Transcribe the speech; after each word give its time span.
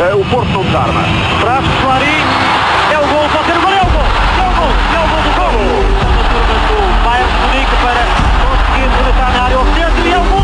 O 0.00 0.24
Porto 0.30 0.64
desarma. 0.64 1.02
Traz 1.42 1.62
Clarim. 1.82 2.24
É 2.90 2.98
o 2.98 3.06
gol. 3.06 3.28
Pode 3.28 3.44
ser 3.44 3.58
o 3.58 3.60
gol. 3.60 3.70
É 3.70 3.82
o 3.82 3.84
gol. 3.84 4.00
É 4.40 4.48
o 4.48 4.52
gol. 4.56 4.72
É 4.94 4.98
o 4.98 5.06
gol 5.10 5.20
do 5.22 5.30
gol. 5.36 5.52
A 6.00 6.24
turma 6.32 6.56
do 6.66 6.76
Bayern 7.04 7.30
Munique 7.42 7.76
para 7.82 8.02
conseguir 8.40 8.88
rematar 8.96 9.30
na 9.34 9.40
área 9.42 9.58
oficial. 9.60 9.90
E 10.06 10.08
é 10.10 10.18
o 10.18 10.24
gol 10.24 10.40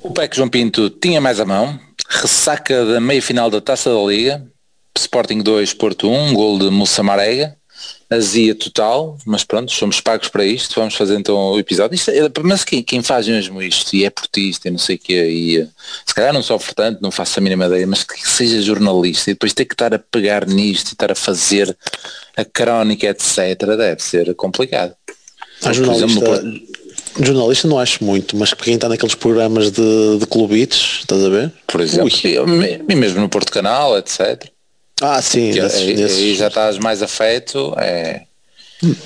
do 0.00 0.08
O 0.08 0.10
PEC 0.14 0.36
João 0.36 0.48
Pinto 0.48 0.88
tinha 0.88 1.20
mais 1.20 1.38
a 1.38 1.44
mão. 1.44 1.78
Ressaca 2.08 2.86
da 2.86 2.98
meia-final 2.98 3.50
da 3.50 3.60
Taça 3.60 3.90
da 3.90 4.00
Liga. 4.00 4.42
Sporting 4.96 5.42
2, 5.42 5.74
Porto 5.74 6.08
1, 6.10 6.32
gol 6.32 6.58
de 6.58 6.70
Moussa 6.70 7.02
Marega 7.02 7.58
azia 8.10 8.54
total, 8.54 9.16
mas 9.24 9.42
pronto, 9.42 9.72
somos 9.72 10.00
pagos 10.00 10.28
para 10.28 10.44
isto, 10.44 10.74
vamos 10.78 10.94
fazer 10.94 11.18
então 11.18 11.36
o 11.36 11.58
episódio. 11.58 11.94
Isto, 11.94 12.10
é, 12.10 12.30
mas 12.42 12.64
quem, 12.64 12.82
quem 12.82 13.02
faz 13.02 13.26
mesmo 13.26 13.62
isto 13.62 13.94
e 13.94 14.04
é 14.04 14.10
portista 14.10 14.68
e 14.68 14.70
não 14.70 14.78
sei 14.78 14.96
o 14.96 14.98
que, 14.98 15.14
e 15.14 15.68
se 16.06 16.14
calhar 16.14 16.32
não 16.32 16.42
sofre 16.42 16.74
tanto, 16.74 17.02
não 17.02 17.10
faço 17.10 17.38
a 17.38 17.42
mínima 17.42 17.66
ideia, 17.66 17.86
mas 17.86 18.04
que 18.04 18.28
seja 18.28 18.60
jornalista 18.60 19.30
e 19.30 19.34
depois 19.34 19.52
ter 19.52 19.64
que 19.64 19.74
estar 19.74 19.94
a 19.94 19.98
pegar 19.98 20.46
nisto 20.46 20.90
e 20.90 20.92
estar 20.92 21.10
a 21.10 21.14
fazer 21.14 21.76
a 22.36 22.44
crónica, 22.44 23.06
etc., 23.06 23.56
deve 23.76 24.02
ser 24.02 24.34
complicado. 24.34 24.94
A 25.64 25.72
jornalista, 25.72 26.04
exemplo, 26.06 26.60
jornalista 27.20 27.68
não 27.68 27.78
acho 27.78 28.04
muito, 28.04 28.36
mas 28.36 28.52
quem 28.52 28.74
está 28.74 28.88
naqueles 28.88 29.14
programas 29.14 29.70
de, 29.70 30.18
de 30.18 30.26
clubites, 30.26 31.00
estás 31.00 31.24
a 31.24 31.28
ver? 31.28 31.52
Por 31.66 31.80
exemplo, 31.80 32.08
e 32.88 32.94
mesmo 32.94 33.20
no 33.20 33.28
Porto 33.28 33.52
Canal, 33.52 33.96
etc. 33.96 34.51
Ah, 35.02 35.20
sim. 35.20 35.50
Que, 35.52 35.60
desses, 35.60 35.80
aí, 35.80 35.94
desses... 35.94 36.18
aí, 36.18 36.34
já 36.36 36.46
estás 36.46 36.78
mais 36.78 37.02
afeto, 37.02 37.74
é, 37.76 38.22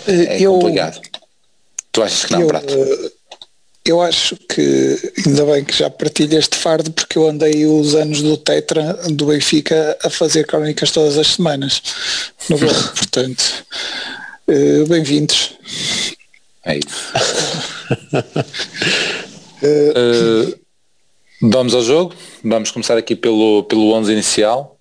é 0.07 0.41
eu, 0.41 0.53
complicado. 0.53 1.01
Tu 1.91 2.03
achas 2.03 2.25
que 2.27 2.33
não, 2.33 2.43
eu, 2.43 2.47
Prato? 2.47 2.75
Eh, 2.75 3.11
eu 3.87 4.03
acho 4.03 4.37
que 4.37 5.13
ainda 5.25 5.47
bem 5.47 5.65
que 5.65 5.73
já 5.73 5.89
partilho 5.89 6.39
este 6.39 6.57
fardo 6.57 6.91
porque 6.91 7.17
eu 7.17 7.29
andei 7.29 7.65
os 7.65 7.95
anos 7.95 8.21
do 8.21 8.37
Tetra 8.37 8.93
do 9.09 9.27
Benfica 9.27 9.97
a 10.03 10.11
fazer 10.11 10.45
crónicas 10.47 10.91
todas 10.91 11.17
as 11.17 11.29
semanas 11.29 11.81
no 12.51 12.59
gol, 12.59 12.69
portanto 12.95 13.65
uh, 14.49 14.87
bem-vindos. 14.87 15.55
É 16.65 16.79
isso. 16.79 17.13
uh, 19.63 20.59
vamos 21.49 21.75
ao 21.75 21.83
jogo, 21.83 22.15
vamos 22.43 22.73
começar 22.73 22.99
aqui 22.99 23.15
pelo, 23.15 23.63
pelo 23.65 23.93
11 23.93 24.13
inicial. 24.13 24.76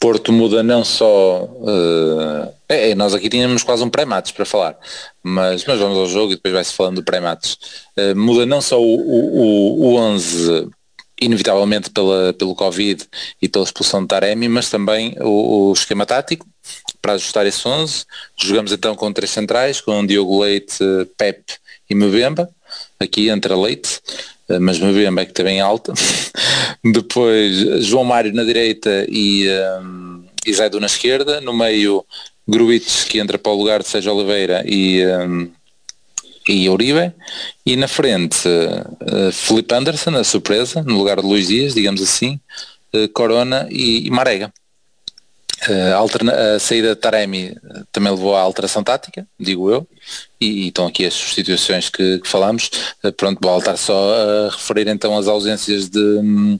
Porto 0.00 0.32
muda 0.32 0.62
não 0.62 0.82
só. 0.82 1.44
Uh, 1.44 2.50
é, 2.66 2.94
nós 2.94 3.12
aqui 3.12 3.28
tínhamos 3.28 3.62
quase 3.62 3.84
um 3.84 3.90
pré-matos 3.90 4.32
para 4.32 4.46
falar, 4.46 4.74
mas, 5.22 5.62
mas 5.66 5.78
vamos 5.78 5.98
ao 5.98 6.06
jogo 6.06 6.32
e 6.32 6.36
depois 6.36 6.54
vai-se 6.54 6.72
falando 6.72 6.96
do 6.96 7.04
pré-matos. 7.04 7.58
Uh, 7.98 8.16
muda 8.16 8.46
não 8.46 8.62
só 8.62 8.80
o, 8.80 8.96
o, 8.96 9.92
o 9.92 9.96
11 9.96 10.70
inevitavelmente 11.20 11.90
pela, 11.90 12.32
pelo 12.32 12.54
Covid 12.54 13.04
e 13.42 13.48
pela 13.48 13.64
expulsão 13.64 14.00
de 14.00 14.08
Taremi, 14.08 14.48
mas 14.48 14.70
também 14.70 15.14
o, 15.20 15.68
o, 15.68 15.72
esquema 15.74 16.06
tático 16.06 16.46
para 17.02 17.12
ajustar 17.12 17.46
esse 17.46 17.68
11. 17.68 18.06
Jogamos 18.40 18.72
então 18.72 18.96
com 18.96 19.12
três 19.12 19.30
centrais, 19.30 19.82
com 19.82 20.06
Diogo 20.06 20.40
Leite, 20.40 20.78
Pep 21.18 21.44
e 21.90 21.94
Mbemba, 21.94 22.48
aqui 22.98 23.28
entre 23.28 23.52
a 23.52 23.56
Leite. 23.56 24.00
Eh, 24.50 24.58
mas 24.58 24.78
Mbemba 24.78 25.22
é 25.22 25.26
que 25.26 25.32
também 25.32 25.60
alta. 25.60 25.94
Depois 26.84 27.84
João 27.84 28.04
Mário 28.04 28.34
na 28.34 28.42
direita 28.42 29.06
e, 29.08 29.46
um, 29.80 30.24
e 30.44 30.52
Zaidu 30.52 30.80
na 30.80 30.86
esquerda. 30.86 31.40
No 31.40 31.52
meio 31.52 32.04
Gruites 32.46 33.04
que 33.04 33.20
entra 33.20 33.38
para 33.38 33.52
o 33.52 33.56
lugar 33.56 33.80
de 33.80 33.88
Sérgio 33.88 34.12
Oliveira 34.12 34.64
e, 34.66 35.06
um, 35.06 35.48
e 36.48 36.68
Uribe. 36.68 37.12
E 37.64 37.76
na 37.76 37.86
frente 37.86 38.48
uh, 38.48 39.32
Felipe 39.32 39.72
Anderson, 39.74 40.16
a 40.16 40.24
surpresa, 40.24 40.82
no 40.82 40.98
lugar 40.98 41.20
de 41.20 41.26
Luís 41.26 41.46
Dias, 41.46 41.74
digamos 41.74 42.02
assim, 42.02 42.40
uh, 42.92 43.08
Corona 43.12 43.68
e, 43.70 44.06
e 44.06 44.10
Marega. 44.10 44.52
A, 45.68 45.96
alterna, 45.96 46.32
a 46.32 46.58
saída 46.58 46.94
de 46.94 47.00
Taremi 47.00 47.54
também 47.92 48.10
levou 48.10 48.34
à 48.34 48.40
alteração 48.40 48.82
tática, 48.82 49.26
digo 49.38 49.70
eu, 49.70 49.86
e, 50.40 50.64
e 50.64 50.68
estão 50.68 50.86
aqui 50.86 51.04
as 51.04 51.12
substituições 51.12 51.90
que, 51.90 52.18
que 52.18 52.28
falamos. 52.28 52.70
Pronto, 53.16 53.38
vou 53.42 53.52
voltar 53.52 53.76
só 53.76 54.14
a 54.14 54.50
referir 54.50 54.88
então 54.88 55.18
as 55.18 55.28
ausências 55.28 55.90
de 55.90 55.98
um, 55.98 56.58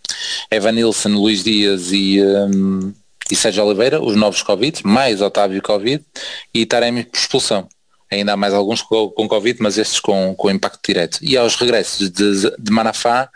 Evan 0.51 0.73
Nilsson, 0.73 1.11
Luís 1.11 1.43
Dias 1.43 1.93
e, 1.93 2.21
um, 2.23 2.93
e 3.31 3.37
Sérgio 3.37 3.65
Oliveira, 3.65 4.03
os 4.03 4.17
novos 4.17 4.43
Covid, 4.43 4.87
mais 4.87 5.23
Otávio 5.23 5.63
Covid 5.63 6.05
e 6.53 6.67
Taremi 6.67 7.05
por 7.05 7.19
expulsão. 7.19 7.67
Ainda 8.11 8.33
há 8.33 8.37
mais 8.37 8.53
alguns 8.53 8.83
com, 8.83 9.09
com 9.09 9.29
Covid, 9.29 9.63
mas 9.63 9.79
estes 9.79 10.01
com, 10.01 10.35
com 10.35 10.51
impacto 10.51 10.81
direto. 10.85 11.19
E 11.23 11.37
aos 11.37 11.55
regressos 11.55 12.11
de, 12.11 12.51
de 12.59 12.71
Manafá 12.71 13.31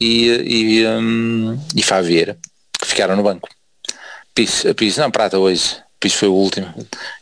e, 0.00 0.28
e, 0.28 0.86
um, 0.86 1.58
e 1.74 1.82
Favieira, 1.82 2.38
que 2.80 2.86
ficaram 2.86 3.16
no 3.16 3.22
banco. 3.22 3.48
Pis, 4.34 4.64
Pis, 4.76 4.96
não, 4.96 5.10
Prata 5.10 5.38
hoje. 5.38 5.76
Pis 6.00 6.14
foi 6.14 6.28
o 6.28 6.34
último. 6.34 6.72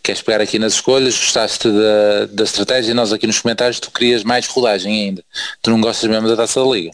Queres 0.03 0.23
pegar 0.23 0.41
aqui 0.41 0.59
nas 0.59 0.75
escolhas? 0.75 1.15
Gostaste 1.15 1.69
da, 1.69 2.27
da 2.27 2.45
estratégia? 2.45 2.95
Nós 2.95 3.13
aqui 3.13 3.27
nos 3.27 3.41
comentários 3.41 3.79
tu 3.79 3.91
querias 3.91 4.25
mais 4.25 4.47
rodagem 4.47 5.05
ainda. 5.05 5.25
Tu 5.61 5.71
não 5.71 5.81
gostas 5.81 6.09
mesmo 6.09 6.29
da 6.29 6.37
taça 6.37 6.61
da 6.61 6.71
liga? 6.71 6.91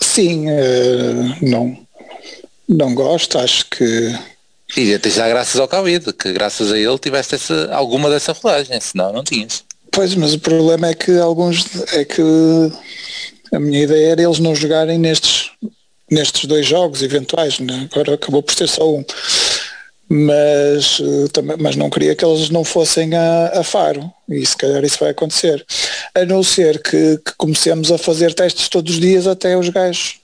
Sim, 0.00 0.46
uh, 0.50 1.36
não. 1.42 1.78
Não 2.68 2.94
gosto, 2.94 3.38
acho 3.38 3.66
que. 3.66 4.18
E 4.76 4.92
até 4.92 5.08
já 5.08 5.28
graças 5.28 5.60
ao 5.60 5.68
Covid, 5.68 6.12
que 6.12 6.32
graças 6.32 6.72
a 6.72 6.78
ele 6.78 6.98
tiveste 6.98 7.36
essa, 7.36 7.72
alguma 7.72 8.10
dessa 8.10 8.32
rodagem, 8.32 8.80
senão 8.80 9.12
não 9.12 9.22
tinhas. 9.22 9.64
Pois, 9.92 10.14
mas 10.16 10.34
o 10.34 10.40
problema 10.40 10.88
é 10.88 10.94
que 10.94 11.16
alguns 11.18 11.64
é 11.92 12.04
que 12.04 12.22
a 13.52 13.60
minha 13.60 13.84
ideia 13.84 14.12
era 14.12 14.22
eles 14.22 14.40
não 14.40 14.54
jogarem 14.54 14.98
nestes 14.98 15.52
nestes 16.10 16.44
dois 16.44 16.66
jogos 16.66 17.02
eventuais, 17.02 17.58
né? 17.58 17.88
agora 17.90 18.14
acabou 18.14 18.42
por 18.42 18.54
ser 18.54 18.68
só 18.68 18.88
um. 18.90 19.04
Mas, 20.08 21.00
uh, 21.00 21.28
também, 21.30 21.56
mas 21.58 21.74
não 21.74 21.90
queria 21.90 22.14
que 22.14 22.24
eles 22.24 22.48
não 22.48 22.62
fossem 22.62 23.12
a, 23.14 23.58
a, 23.58 23.64
Faro 23.64 24.08
e 24.28 24.46
se 24.46 24.56
calhar 24.56 24.84
isso 24.84 24.98
vai 25.00 25.10
acontecer. 25.10 25.64
A 26.14 26.24
não 26.24 26.44
ser 26.44 26.80
que, 26.80 27.18
que 27.18 27.32
comecemos 27.36 27.90
a 27.90 27.98
fazer 27.98 28.32
testes 28.32 28.68
todos 28.68 28.94
os 28.94 29.00
dias 29.00 29.26
até 29.26 29.58
os 29.58 29.68
gajos 29.68 30.20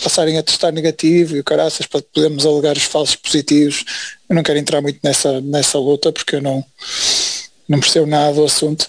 passarem 0.00 0.38
a 0.38 0.42
testar 0.42 0.72
negativo 0.72 1.36
e 1.36 1.40
o 1.40 1.44
caraças 1.44 1.86
para 1.86 2.02
podermos 2.02 2.46
alegar 2.46 2.76
os 2.76 2.84
falsos 2.84 3.16
positivos. 3.16 3.84
Eu 4.28 4.36
não 4.36 4.42
quero 4.42 4.58
entrar 4.58 4.80
muito 4.80 5.00
nessa, 5.02 5.40
nessa 5.40 5.78
luta 5.78 6.12
porque 6.12 6.36
eu 6.36 6.42
não, 6.42 6.64
não 7.68 7.80
percebo 7.80 8.06
nada 8.06 8.34
do 8.34 8.44
assunto. 8.44 8.86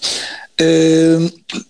Uh, 0.60 1.64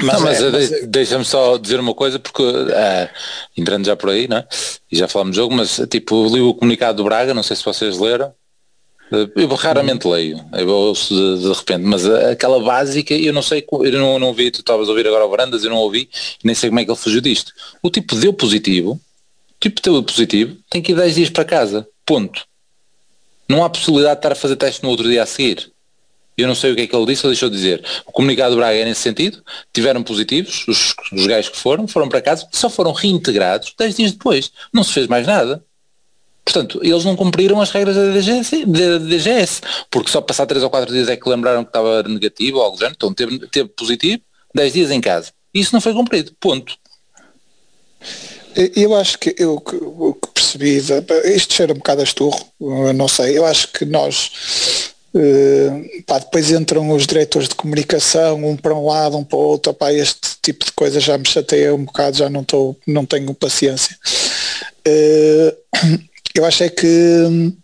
mas, 0.00 0.14
não, 0.14 0.22
mas, 0.22 0.42
é, 0.42 0.50
mas... 0.50 0.72
É- 0.72 0.86
deixa-me 0.86 1.24
só 1.24 1.58
dizer 1.58 1.78
uma 1.78 1.94
coisa, 1.94 2.18
porque 2.18 2.42
uh, 2.42 3.08
entrando 3.56 3.86
já 3.86 3.96
por 3.96 4.10
aí, 4.10 4.26
né? 4.28 4.44
e 4.92 4.96
já 4.96 5.08
falámos 5.08 5.34
do 5.34 5.40
jogo, 5.40 5.54
mas 5.54 5.80
tipo, 5.90 6.26
li 6.28 6.40
o 6.40 6.52
comunicado 6.52 6.98
do 6.98 7.04
Braga, 7.04 7.32
não 7.32 7.42
sei 7.42 7.56
se 7.56 7.64
vocês 7.64 7.98
leram. 7.98 8.32
Eu 9.36 9.46
raramente 9.48 10.06
hum. 10.06 10.12
leio, 10.12 10.42
eu 10.54 10.68
ouço 10.68 11.14
de, 11.14 11.42
de, 11.42 11.52
repente, 11.52 11.82
mas 11.82 12.06
aquela 12.06 12.58
básica, 12.60 13.12
eu 13.12 13.32
não 13.32 13.42
sei, 13.42 13.62
eu 13.70 13.92
não, 13.98 14.18
não 14.18 14.28
ouvi, 14.28 14.50
tu 14.50 14.60
estavas 14.60 14.88
a 14.88 14.90
ouvir 14.90 15.06
agora 15.06 15.26
o 15.26 15.28
Varandas, 15.28 15.64
eu 15.64 15.70
não 15.70 15.76
ouvi, 15.76 16.08
nem 16.42 16.54
sei 16.54 16.70
como 16.70 16.80
é 16.80 16.84
que 16.84 16.90
ele 16.90 16.98
fugiu 16.98 17.20
disto. 17.20 17.52
O 17.82 17.90
tipo 17.90 18.16
deu 18.16 18.32
positivo, 18.32 18.92
o 18.92 19.60
tipo 19.60 19.82
deu 19.82 20.02
positivo, 20.02 20.56
tem 20.70 20.80
que 20.80 20.92
ir 20.92 20.94
10 20.94 21.14
dias 21.14 21.30
para 21.30 21.44
casa, 21.44 21.86
ponto. 22.06 22.46
Não 23.46 23.62
há 23.62 23.68
possibilidade 23.68 24.14
de 24.14 24.18
estar 24.20 24.32
a 24.32 24.34
fazer 24.34 24.56
teste 24.56 24.82
no 24.82 24.88
outro 24.88 25.06
dia 25.06 25.22
a 25.22 25.26
seguir. 25.26 25.70
Eu 26.36 26.48
não 26.48 26.54
sei 26.54 26.72
o 26.72 26.76
que 26.76 26.82
é 26.82 26.86
que 26.86 26.96
ele 26.96 27.06
disse 27.06 27.26
ou 27.26 27.30
deixou 27.30 27.50
de 27.50 27.56
dizer. 27.56 27.84
O 28.06 28.12
comunicado 28.12 28.54
do 28.54 28.58
Braga 28.58 28.78
é 28.78 28.84
nesse 28.84 29.02
sentido, 29.02 29.42
tiveram 29.72 30.02
positivos, 30.02 30.66
os, 30.66 30.94
os 31.12 31.26
gajos 31.26 31.50
que 31.50 31.58
foram, 31.58 31.86
foram 31.86 32.08
para 32.08 32.22
casa, 32.22 32.48
só 32.52 32.70
foram 32.70 32.92
reintegrados 32.92 33.74
10 33.78 33.96
dias 33.96 34.12
depois. 34.12 34.50
Não 34.72 34.82
se 34.82 34.92
fez 34.92 35.06
mais 35.06 35.26
nada. 35.26 35.62
Portanto, 36.44 36.80
eles 36.82 37.04
não 37.04 37.14
cumpriram 37.14 37.60
as 37.60 37.70
regras 37.70 37.94
da 37.94 38.10
DGS, 38.10 38.66
da 38.66 38.98
DGS 38.98 39.60
porque 39.90 40.10
só 40.10 40.20
passar 40.20 40.46
3 40.46 40.64
ou 40.64 40.70
4 40.70 40.92
dias 40.92 41.08
é 41.08 41.16
que 41.16 41.28
lembraram 41.28 41.62
que 41.62 41.70
estava 41.70 42.02
negativo 42.02 42.58
ou 42.58 42.64
algo 42.64 42.76
do 42.76 42.86
então 42.86 43.14
teve, 43.14 43.38
teve 43.46 43.68
positivo, 43.68 44.22
10 44.54 44.72
dias 44.72 44.90
em 44.90 45.00
casa. 45.00 45.32
Isso 45.54 45.72
não 45.72 45.80
foi 45.80 45.92
cumprido, 45.92 46.32
ponto. 46.40 46.76
Eu 48.74 48.94
acho 48.96 49.18
que 49.18 49.34
eu 49.38 49.60
que 49.60 49.78
percebi, 50.34 50.78
isto 51.24 51.54
cheira 51.54 51.72
um 51.72 51.76
bocado 51.76 52.00
a 52.00 52.04
esturro, 52.04 52.44
não 52.94 53.08
sei, 53.08 53.38
eu 53.38 53.46
acho 53.46 53.68
que 53.68 53.84
nós 53.86 54.81
Uh, 55.14 56.02
pá, 56.06 56.18
depois 56.18 56.50
entram 56.50 56.90
os 56.90 57.06
diretores 57.06 57.48
de 57.48 57.54
comunicação, 57.54 58.44
um 58.46 58.56
para 58.56 58.74
um 58.74 58.86
lado, 58.86 59.18
um 59.18 59.24
para 59.24 59.36
o 59.36 59.42
outro, 59.42 59.74
pá, 59.74 59.92
este 59.92 60.36
tipo 60.40 60.64
de 60.64 60.72
coisa 60.72 61.00
já 61.00 61.18
me 61.18 61.28
chateia 61.28 61.74
um 61.74 61.84
bocado, 61.84 62.16
já 62.16 62.30
não, 62.30 62.42
tô, 62.42 62.74
não 62.86 63.04
tenho 63.04 63.34
paciência. 63.34 63.96
Uh, 64.86 65.56
eu 66.34 66.44
acho 66.44 66.64
é 66.64 66.68
que 66.70 67.54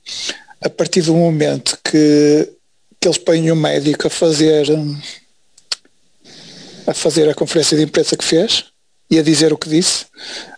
a 0.61 0.69
partir 0.69 1.03
do 1.03 1.15
momento 1.15 1.79
que, 1.83 2.53
que 3.01 3.09
eles 3.09 3.19
põem 3.19 3.51
o 3.51 3.57
médico 3.57 4.07
a 4.07 4.11
fazer 4.11 4.67
a 6.87 6.95
fazer 6.95 7.29
a 7.29 7.35
conferência 7.35 7.77
de 7.77 7.83
imprensa 7.85 8.17
que 8.17 8.25
fez 8.25 8.65
e 9.11 9.19
a 9.19 9.23
dizer 9.23 9.53
o 9.53 9.59
que 9.59 9.69
disse, 9.69 10.07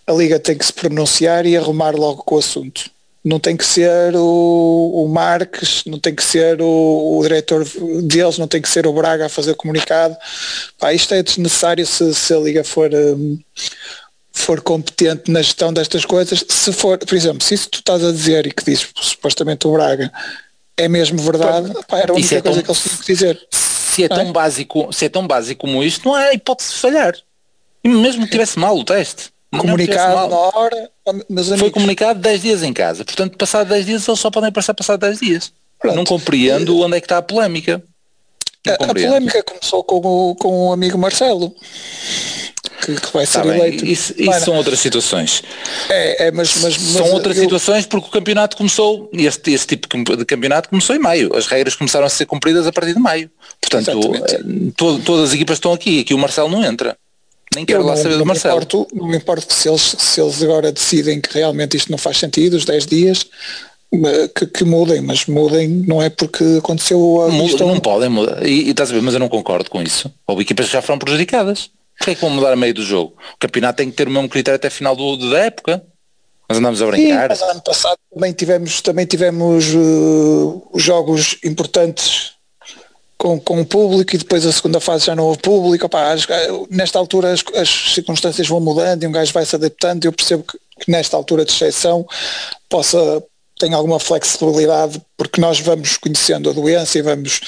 a 0.07 0.13
Liga 0.13 0.39
tem 0.39 0.57
que 0.57 0.65
se 0.65 0.73
pronunciar 0.73 1.47
e 1.47 1.57
arrumar 1.57 1.95
logo 1.95 2.23
com 2.23 2.37
o 2.37 2.39
assunto. 2.39 2.91
Não 3.23 3.39
tem 3.39 3.57
que 3.57 3.65
ser 3.65 4.17
o, 4.17 5.05
o 5.05 5.09
Marques, 5.09 5.85
não 5.85 5.99
tem 5.99 6.15
que 6.15 6.25
ser 6.25 6.61
o, 6.61 7.19
o, 7.19 7.23
diretor 7.23 7.67
deles, 8.03 8.39
não 8.39 8.49
tem 8.49 8.63
que 8.63 8.69
ser 8.69 8.87
o 8.87 8.93
Braga 8.93 9.27
a 9.27 9.29
fazer 9.29 9.53
o 9.53 9.57
comunicado. 9.57 10.17
Pá, 10.79 10.95
isto 10.95 11.13
é 11.13 11.23
desnecessário 11.23 11.87
se, 11.87 12.15
se 12.15 12.33
a 12.33 12.39
Liga 12.39 12.65
for, 12.65 12.91
um, 12.93 13.39
for 14.33 14.63
competente 14.63 15.31
na 15.31 15.43
gestão 15.43 15.73
destas 15.73 16.05
coisas. 16.07 16.43
Se 16.49 16.73
for, 16.73 16.99
por 16.99 17.15
exemplo, 17.15 17.43
se 17.43 17.55
isso 17.55 17.69
tu 17.69 17.81
estás 17.81 18.03
a 18.03 18.11
dizer 18.11 18.47
e 18.47 18.51
que 18.51 18.65
diz 18.65 18.89
supostamente 18.97 19.67
o 19.67 19.73
Braga 19.73 20.11
é 20.77 20.89
mesmo 20.89 21.19
verdade, 21.19 21.73
pá, 21.87 21.99
era 21.99 22.13
a 22.13 22.17
única 22.17 22.37
é 22.37 22.41
coisa 22.41 22.63
tão, 22.63 22.63
que 22.63 22.71
eles 22.71 22.83
tinham 22.83 22.99
que 22.99 23.13
dizer. 23.13 23.49
Se 23.51 24.05
é, 24.05 24.09
tão 24.09 24.29
é? 24.29 24.33
básico, 24.33 24.93
se 24.93 25.05
é 25.05 25.09
tão 25.11 25.27
básico 25.27 25.61
como 25.61 25.83
isto, 25.83 26.09
não 26.09 26.15
há 26.15 26.33
hipótese 26.33 26.71
de 26.71 26.77
falhar. 26.77 27.15
E 27.85 27.89
mesmo 27.89 28.25
que 28.25 28.31
tivesse 28.31 28.59
mal 28.59 28.79
o 28.79 28.85
teste 28.85 29.31
comunicado 29.59 30.31
na 30.31 30.37
hora, 30.37 30.91
meus 31.29 31.49
amigos. 31.49 31.61
Foi 31.61 31.71
comunicado 31.71 32.21
10 32.21 32.43
dias 32.43 32.63
em 32.63 32.73
casa, 32.73 33.05
portanto 33.05 33.37
passado 33.37 33.69
10 33.69 33.87
dias 33.87 34.09
eles 34.09 34.21
só 34.21 34.31
podem 34.31 34.49
aparecer 34.49 34.75
passado 34.75 35.01
10 35.01 35.21
dias. 35.21 35.53
Pronto. 35.79 35.97
Não 35.97 36.05
compreendo 36.05 36.79
onde 36.81 36.97
é 36.97 37.01
que 37.01 37.07
está 37.07 37.19
a 37.19 37.23
polémica. 37.23 37.83
A, 38.67 38.75
a, 38.75 38.87
polémica 38.89 39.43
começou 39.43 39.83
com 39.83 39.97
o, 39.97 40.35
com 40.35 40.69
o 40.69 40.73
amigo 40.73 40.99
Marcelo. 40.99 41.55
Que, 42.85 42.95
que 42.95 43.13
vai 43.13 43.27
ser 43.27 43.43
tá 43.43 43.49
eleito. 43.49 43.85
Isso, 43.85 44.15
isso 44.17 44.41
são 44.41 44.55
outras 44.55 44.79
situações. 44.79 45.43
É, 45.89 46.27
é 46.27 46.31
mas, 46.31 46.55
mas, 46.63 46.75
são 46.75 47.03
mas 47.03 47.13
outras 47.13 47.37
eu... 47.37 47.43
situações 47.43 47.87
porque 47.87 48.09
o 48.09 48.11
campeonato 48.11 48.57
começou, 48.57 49.11
esse, 49.13 49.41
esse 49.47 49.67
tipo 49.67 49.89
de 49.89 50.25
campeonato 50.25 50.69
começou 50.69 50.95
em 50.95 50.99
maio. 50.99 51.35
As 51.35 51.47
regras 51.47 51.75
começaram 51.75 52.07
a 52.07 52.11
ser 52.11 52.27
cumpridas 52.27 52.67
a 52.67 52.73
partir 52.73 52.95
de 52.95 53.01
maio. 53.01 53.31
Portanto, 53.61 54.15
eh, 54.15 54.41
to, 54.77 54.99
todas 55.01 55.31
as 55.31 55.35
equipas 55.35 55.57
estão 55.57 55.73
aqui, 55.73 56.01
aqui 56.01 56.15
o 56.15 56.19
Marcelo 56.19 56.49
não 56.49 56.65
entra. 56.65 56.97
Nem 57.55 57.65
quero 57.65 57.81
eu 57.81 57.87
lá 57.87 57.97
não, 57.97 58.03
saber 58.03 58.17
do 58.17 58.27
Marcelo. 58.27 58.57
Importo, 58.57 58.87
não 58.93 59.09
me 59.09 59.17
importo 59.17 59.53
se 59.53 59.69
eles, 59.69 59.97
se 59.99 60.21
eles 60.21 60.43
agora 60.43 60.71
decidem 60.71 61.21
que 61.21 61.35
realmente 61.35 61.77
isto 61.77 61.91
não 61.91 61.99
faz 61.99 62.19
sentido, 62.19 62.55
os 62.55 62.65
10 62.65 62.87
dias, 62.87 63.27
que, 64.37 64.47
que, 64.47 64.65
mudem, 64.65 65.01
mas 65.01 65.27
mudem 65.27 65.67
não 65.67 66.01
é 66.01 66.09
porque 66.09 66.45
aconteceu 66.59 67.23
a 67.23 67.29
Muda, 67.29 67.65
Não 67.65 67.81
podem 67.81 68.09
mudar, 68.09 68.47
e, 68.47 68.69
e 68.69 68.71
estás 68.71 68.91
a 68.91 68.95
ver, 68.95 69.03
mas 69.03 69.15
eu 69.15 69.21
não 69.21 69.29
concordo 69.29 69.69
com 69.69 69.83
isso. 69.83 70.13
Houve 70.27 70.43
equipas 70.43 70.67
que 70.67 70.73
já 70.73 70.83
foram 70.83 70.99
prejudicadas. 70.99 71.71
Porquê 71.99 72.13
é 72.13 72.15
que 72.15 72.21
vão 72.21 72.31
mudar 72.31 72.53
a 72.53 72.57
meio 72.57 72.73
do 72.73 72.83
jogo? 72.83 73.15
O 73.35 73.39
campeonato 73.39 73.79
tem 73.79 73.91
que 73.91 73.97
ter 73.97 74.09
o 74.09 74.11
mesmo 74.11 74.29
critério 74.29 74.57
até 74.57 74.71
final 74.71 74.95
do, 74.95 75.17
da 75.31 75.41
época. 75.41 75.83
Nós 76.49 76.59
andamos 76.59 76.81
a 76.81 76.87
brincar. 76.87 77.37
Sim, 77.37 77.43
mas 77.43 77.51
ano 77.51 77.63
passado 77.63 77.99
também 78.13 78.33
tivemos, 78.33 78.81
também 78.81 79.07
tivemos 79.07 79.75
uh, 79.75 80.71
jogos 80.77 81.37
importantes 81.45 82.33
com, 83.21 83.39
com 83.39 83.61
o 83.61 83.67
público 83.67 84.15
e 84.15 84.19
depois 84.19 84.47
a 84.47 84.53
segunda 84.53 84.81
fase 84.81 85.05
já 85.05 85.15
não 85.15 85.25
houve 85.25 85.41
público. 85.41 85.85
Opa, 85.85 86.11
as, 86.11 86.27
nesta 86.71 86.99
altura 86.99 87.31
as, 87.31 87.45
as, 87.55 87.69
circunstâncias 87.93 88.49
vão 88.49 88.61
mudando 88.61 89.03
e 89.03 89.07
um 89.07 89.13
gajo 89.13 89.31
vai 89.35 89.45
se 89.45 89.55
adaptando. 89.55 90.07
Eu 90.07 90.13
percebo 90.13 90.43
que, 90.43 90.59
que 90.81 90.91
nesta 90.91 91.19
altura 91.19 91.45
de 91.45 91.53
exceção 91.53 92.07
possa 92.67 93.23
tem 93.59 93.75
alguma 93.75 94.01
flexibilidade 94.01 95.03
porque 95.19 95.39
nós 95.39 95.61
vamos 95.61 95.99
conhecendo 95.99 96.49
a 96.49 96.55
doença 96.55 96.99
e 96.99 97.03
vamos 97.03 97.41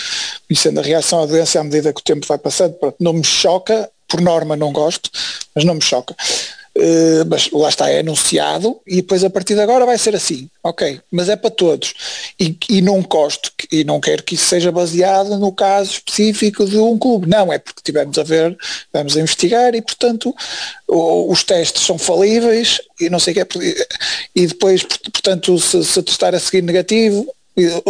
conhecendo 0.47 0.79
a 0.79 0.83
reação 0.83 1.23
à 1.23 1.27
doença 1.27 1.59
à 1.59 1.65
medida 1.65 1.91
que 1.91 2.03
o 2.03 2.05
tempo 2.05 2.27
vai 2.27 2.37
passando. 2.37 2.75
Pronto, 2.75 2.97
não 3.01 3.15
me 3.15 3.25
choca, 3.25 3.89
por 4.07 4.21
norma 4.21 4.55
não 4.55 4.75
gosto, 4.75 5.09
mas 5.55 5.65
não 5.65 5.73
me 5.73 5.81
choca. 5.81 6.15
Uh, 6.75 7.29
mas 7.29 7.51
lá 7.51 7.69
está, 7.69 7.91
é 7.91 8.01
anunciado 8.01 8.81
e 8.87 8.97
depois 8.97 9.23
a 9.23 9.29
partir 9.29 9.55
de 9.55 9.61
agora 9.61 9.85
vai 9.85 9.99
ser 9.99 10.17
assim, 10.17 10.49
ok, 10.63 10.99
mas 11.11 11.29
é 11.29 11.37
para 11.37 11.51
todos 11.51 11.93
e, 12.41 12.57
e 12.67 12.81
não 12.81 13.03
gosto 13.03 13.53
e 13.71 13.85
não 13.85 14.01
quero 14.01 14.23
que 14.23 14.37
isso 14.37 14.47
seja 14.47 14.73
baseado 14.73 15.39
no 15.39 15.53
caso 15.53 15.91
específico 15.91 16.65
de 16.65 16.79
um 16.79 16.97
clube, 16.97 17.29
não, 17.29 17.53
é 17.53 17.59
porque 17.59 17.83
tivemos 17.85 18.17
a 18.17 18.23
ver, 18.23 18.57
vamos 18.91 19.15
a 19.15 19.21
investigar 19.21 19.75
e 19.75 19.83
portanto 19.83 20.35
o, 20.89 21.31
os 21.31 21.43
testes 21.45 21.85
são 21.85 21.99
falíveis 21.99 22.81
e 22.99 23.11
não 23.11 23.19
sei 23.19 23.33
o 23.33 23.35
que 23.35 23.59
é, 23.59 23.87
e 24.35 24.47
depois 24.47 24.83
portanto 24.83 25.59
se, 25.59 25.85
se 25.85 26.03
testar 26.03 26.35
a 26.35 26.41
seguir 26.41 26.63
negativo 26.63 27.31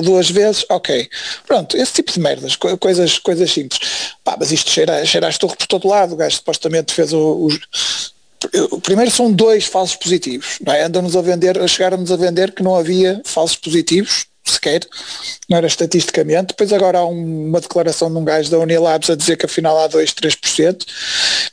duas 0.02 0.28
vezes, 0.30 0.64
ok. 0.68 1.08
Pronto, 1.46 1.76
esse 1.76 1.92
tipo 1.92 2.12
de 2.12 2.20
merdas, 2.20 2.56
coisas, 2.56 3.18
coisas 3.18 3.50
simples. 3.50 4.14
Pá, 4.24 4.36
mas 4.38 4.50
isto 4.50 4.70
cheira, 4.70 5.04
cheira 5.06 5.26
a 5.26 5.30
estorro 5.30 5.56
por 5.56 5.66
todo 5.66 5.88
lado, 5.88 6.14
o 6.14 6.16
gajo 6.16 6.36
supostamente 6.36 6.92
fez 6.92 7.12
o, 7.12 7.48
primeiro 8.82 9.10
são 9.10 9.32
dois 9.32 9.64
falsos 9.64 9.96
positivos, 9.96 10.58
é? 10.66 10.84
Andam-nos 10.84 11.16
a 11.16 11.22
vender, 11.22 11.68
chegaram-nos 11.68 12.10
a 12.10 12.16
vender 12.16 12.52
que 12.52 12.62
não 12.62 12.76
havia 12.76 13.20
falsos 13.24 13.56
positivos, 13.56 14.26
sequer, 14.44 14.86
não 15.48 15.58
era 15.58 15.66
estatisticamente, 15.66 16.48
depois 16.48 16.72
agora 16.72 16.98
há 16.98 17.04
uma 17.04 17.60
declaração 17.60 18.10
de 18.10 18.18
um 18.18 18.24
gajo 18.24 18.50
da 18.50 18.58
Unilabs 18.58 19.10
a 19.10 19.16
dizer 19.16 19.36
que 19.36 19.46
afinal 19.46 19.78
há 19.78 19.86
2, 19.86 20.10
3%, 20.12 20.86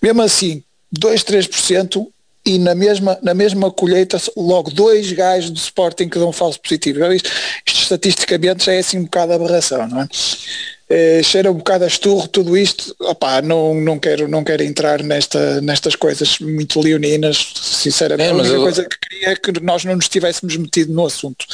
mesmo 0.02 0.22
assim, 0.22 0.64
2, 0.92 1.24
3% 1.24 2.08
e 2.46 2.58
na 2.58 2.74
mesma, 2.74 3.18
na 3.22 3.34
mesma 3.34 3.72
colheita 3.72 4.18
logo 4.36 4.72
dois 4.72 5.12
gajos 5.12 5.50
do 5.50 5.58
Sporting 5.58 6.10
que 6.10 6.20
dão 6.20 6.32
falso 6.32 6.60
positivo. 6.60 7.04
Isto, 7.14 7.30
isto 7.66 7.82
estatisticamente 7.82 8.66
já 8.66 8.74
é 8.74 8.80
assim 8.80 8.98
um 8.98 9.04
bocado 9.04 9.34
aberração, 9.34 9.88
não 9.88 10.02
é? 10.02 10.08
eh, 10.90 11.22
cheira 11.24 11.52
um 11.52 11.56
bocado 11.56 11.84
a 11.84 11.88
esturro 11.88 12.28
tudo 12.28 12.58
isto, 12.58 12.96
opá, 13.00 13.42
não, 13.42 13.76
não, 13.76 14.00
quero, 14.00 14.28
não 14.28 14.44
quero 14.44 14.64
entrar 14.64 15.04
nesta, 15.04 15.62
nestas 15.62 15.96
coisas 15.96 16.40
muito 16.40 16.82
leoninas, 16.82 17.54
sinceramente, 17.56 18.30
é, 18.30 18.32
a 18.32 18.36
única 18.36 18.56
eu... 18.56 18.62
coisa 18.64 18.84
que 18.84 18.98
queria 18.98 19.30
é 19.30 19.36
que 19.36 19.64
nós 19.64 19.86
não 19.86 19.96
nos 19.96 20.10
tivéssemos 20.10 20.58
metido 20.58 20.92
no 20.92 21.06
assunto, 21.06 21.46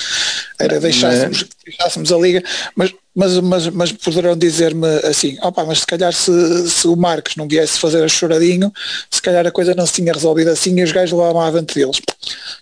era 0.59 0.79
deixássemos, 0.79 1.41
é. 1.41 1.45
deixássemos 1.65 2.11
a 2.11 2.17
liga, 2.17 2.43
mas, 2.75 2.93
mas, 3.13 3.39
mas, 3.39 3.67
mas 3.67 3.91
poderão 3.91 4.37
dizer-me 4.37 4.87
assim, 5.03 5.37
opá, 5.41 5.65
mas 5.65 5.79
se 5.79 5.87
calhar 5.87 6.13
se, 6.13 6.69
se 6.69 6.87
o 6.87 6.95
Marcos 6.95 7.35
não 7.35 7.47
viesse 7.47 7.79
fazer 7.79 8.03
a 8.03 8.07
choradinho, 8.07 8.71
se 9.09 9.21
calhar 9.21 9.45
a 9.45 9.51
coisa 9.51 9.75
não 9.75 9.85
se 9.85 9.93
tinha 9.93 10.13
resolvido 10.13 10.49
assim 10.49 10.77
e 10.79 10.83
os 10.83 10.91
gajos 10.91 11.17
levavam 11.17 11.41
avante 11.41 11.75
deles. 11.75 12.01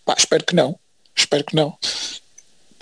Pá, 0.06 0.16
espero 0.18 0.44
que 0.44 0.56
não, 0.56 0.76
espero 1.16 1.44
que 1.44 1.56
não 1.56 1.78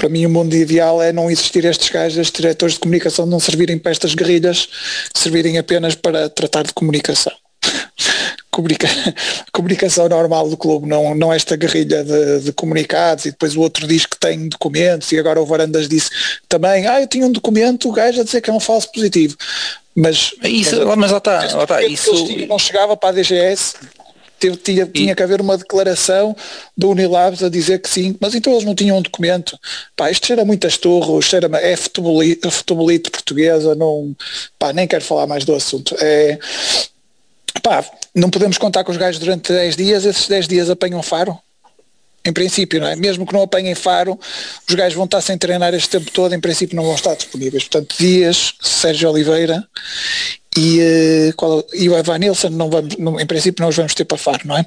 para 0.01 0.09
mim 0.09 0.25
o 0.25 0.29
mundo 0.31 0.55
ideal 0.55 0.99
é 0.99 1.13
não 1.13 1.29
existir 1.29 1.63
estes 1.63 1.89
gajos, 1.89 2.17
estes 2.17 2.41
diretores 2.41 2.73
de 2.73 2.79
comunicação 2.79 3.23
não 3.27 3.39
servirem 3.39 3.77
para 3.77 3.91
estas 3.91 4.15
guerrilhas, 4.15 4.67
servirem 5.15 5.59
apenas 5.59 5.93
para 5.93 6.27
tratar 6.27 6.63
de 6.63 6.73
comunicação. 6.73 7.31
Comunica, 8.51 8.87
comunicação 9.53 10.09
normal 10.09 10.49
do 10.49 10.57
clube, 10.57 10.87
não, 10.87 11.15
não 11.15 11.31
esta 11.31 11.55
guerrilha 11.55 12.03
de, 12.03 12.41
de, 12.41 12.51
comunicados 12.51 13.25
e 13.25 13.31
depois 13.31 13.55
o 13.55 13.61
outro 13.61 13.87
diz 13.87 14.05
que 14.05 14.19
tem 14.19 14.49
documentos 14.49 15.11
e 15.11 15.17
agora 15.17 15.41
o 15.41 15.45
Varandas 15.45 15.87
disse 15.87 16.09
também, 16.49 16.85
ah, 16.85 16.99
eu 16.99 17.07
tinha 17.07 17.25
um 17.25 17.31
documento, 17.31 17.87
o 17.87 17.93
gajo 17.93 18.19
a 18.19 18.23
dizer 18.23 18.41
que 18.41 18.49
é 18.49 18.53
um 18.53 18.59
falso 18.59 18.91
positivo. 18.91 19.37
Mas, 19.95 20.33
isso, 20.43 20.85
mas, 20.85 20.97
mas 20.97 21.11
lá 21.11 21.17
está, 21.17 21.55
lá 21.55 21.63
está 21.63 21.83
isso... 21.83 22.11
não 22.47 22.59
chegava 22.59 22.95
para 22.95 23.09
a 23.09 23.11
DGS, 23.13 23.75
teve, 24.41 24.57
tinha, 24.57 24.85
tinha 24.87 25.15
que 25.15 25.21
haver 25.21 25.39
uma 25.39 25.55
declaração 25.55 26.35
do 26.75 26.89
Unilabs 26.89 27.43
a 27.43 27.49
dizer 27.49 27.79
que 27.79 27.89
sim, 27.89 28.15
mas 28.19 28.33
então 28.33 28.51
eles 28.51 28.65
não 28.65 28.73
tinham 28.73 28.97
um 28.97 29.01
documento. 29.01 29.57
Pá, 29.95 30.09
isto 30.09 30.25
cheira 30.25 30.43
muito 30.43 30.65
a 30.65 30.67
estorro, 30.67 31.21
cheira 31.21 31.47
é 31.57 31.75
futebolite, 31.75 32.49
futebolite 32.49 33.11
portuguesa, 33.11 33.75
não, 33.75 34.15
pá, 34.57 34.73
nem 34.73 34.87
quero 34.87 35.03
falar 35.03 35.27
mais 35.27 35.45
do 35.45 35.53
assunto. 35.53 35.95
É, 35.99 36.39
pá, 37.61 37.83
não 38.15 38.29
podemos 38.29 38.57
contar 38.57 38.83
com 38.83 38.91
os 38.91 38.97
gajos 38.97 39.19
durante 39.19 39.51
10 39.51 39.75
dias, 39.75 40.05
esses 40.05 40.27
10 40.27 40.47
dias 40.47 40.69
apanham 40.69 41.01
faro? 41.01 41.37
Em 42.23 42.31
princípio, 42.31 42.79
não 42.79 42.87
é? 42.87 42.95
Mesmo 42.95 43.25
que 43.25 43.33
não 43.33 43.41
apanhem 43.41 43.73
faro, 43.73 44.19
os 44.69 44.75
gajos 44.75 44.93
vão 44.93 45.05
estar 45.05 45.21
sem 45.21 45.37
treinar 45.37 45.73
este 45.73 45.89
tempo 45.89 46.11
todo, 46.11 46.33
em 46.33 46.39
princípio 46.39 46.75
não 46.75 46.83
vão 46.83 46.93
estar 46.93 47.15
disponíveis. 47.15 47.63
Portanto, 47.63 47.95
Dias, 47.97 48.53
Sérgio 48.61 49.09
Oliveira 49.09 49.67
e, 50.55 51.29
uh, 51.29 51.35
qual, 51.35 51.65
e 51.73 51.89
o 51.89 51.97
Evan 51.97 52.19
Nilsson 52.19 52.49
não 52.49 52.69
vamos, 52.69 52.95
não, 52.97 53.19
em 53.19 53.25
princípio 53.25 53.63
não 53.63 53.69
os 53.69 53.75
vamos 53.75 53.95
ter 53.95 54.05
para 54.05 54.17
faro, 54.17 54.41
não 54.45 54.55
é? 54.55 54.65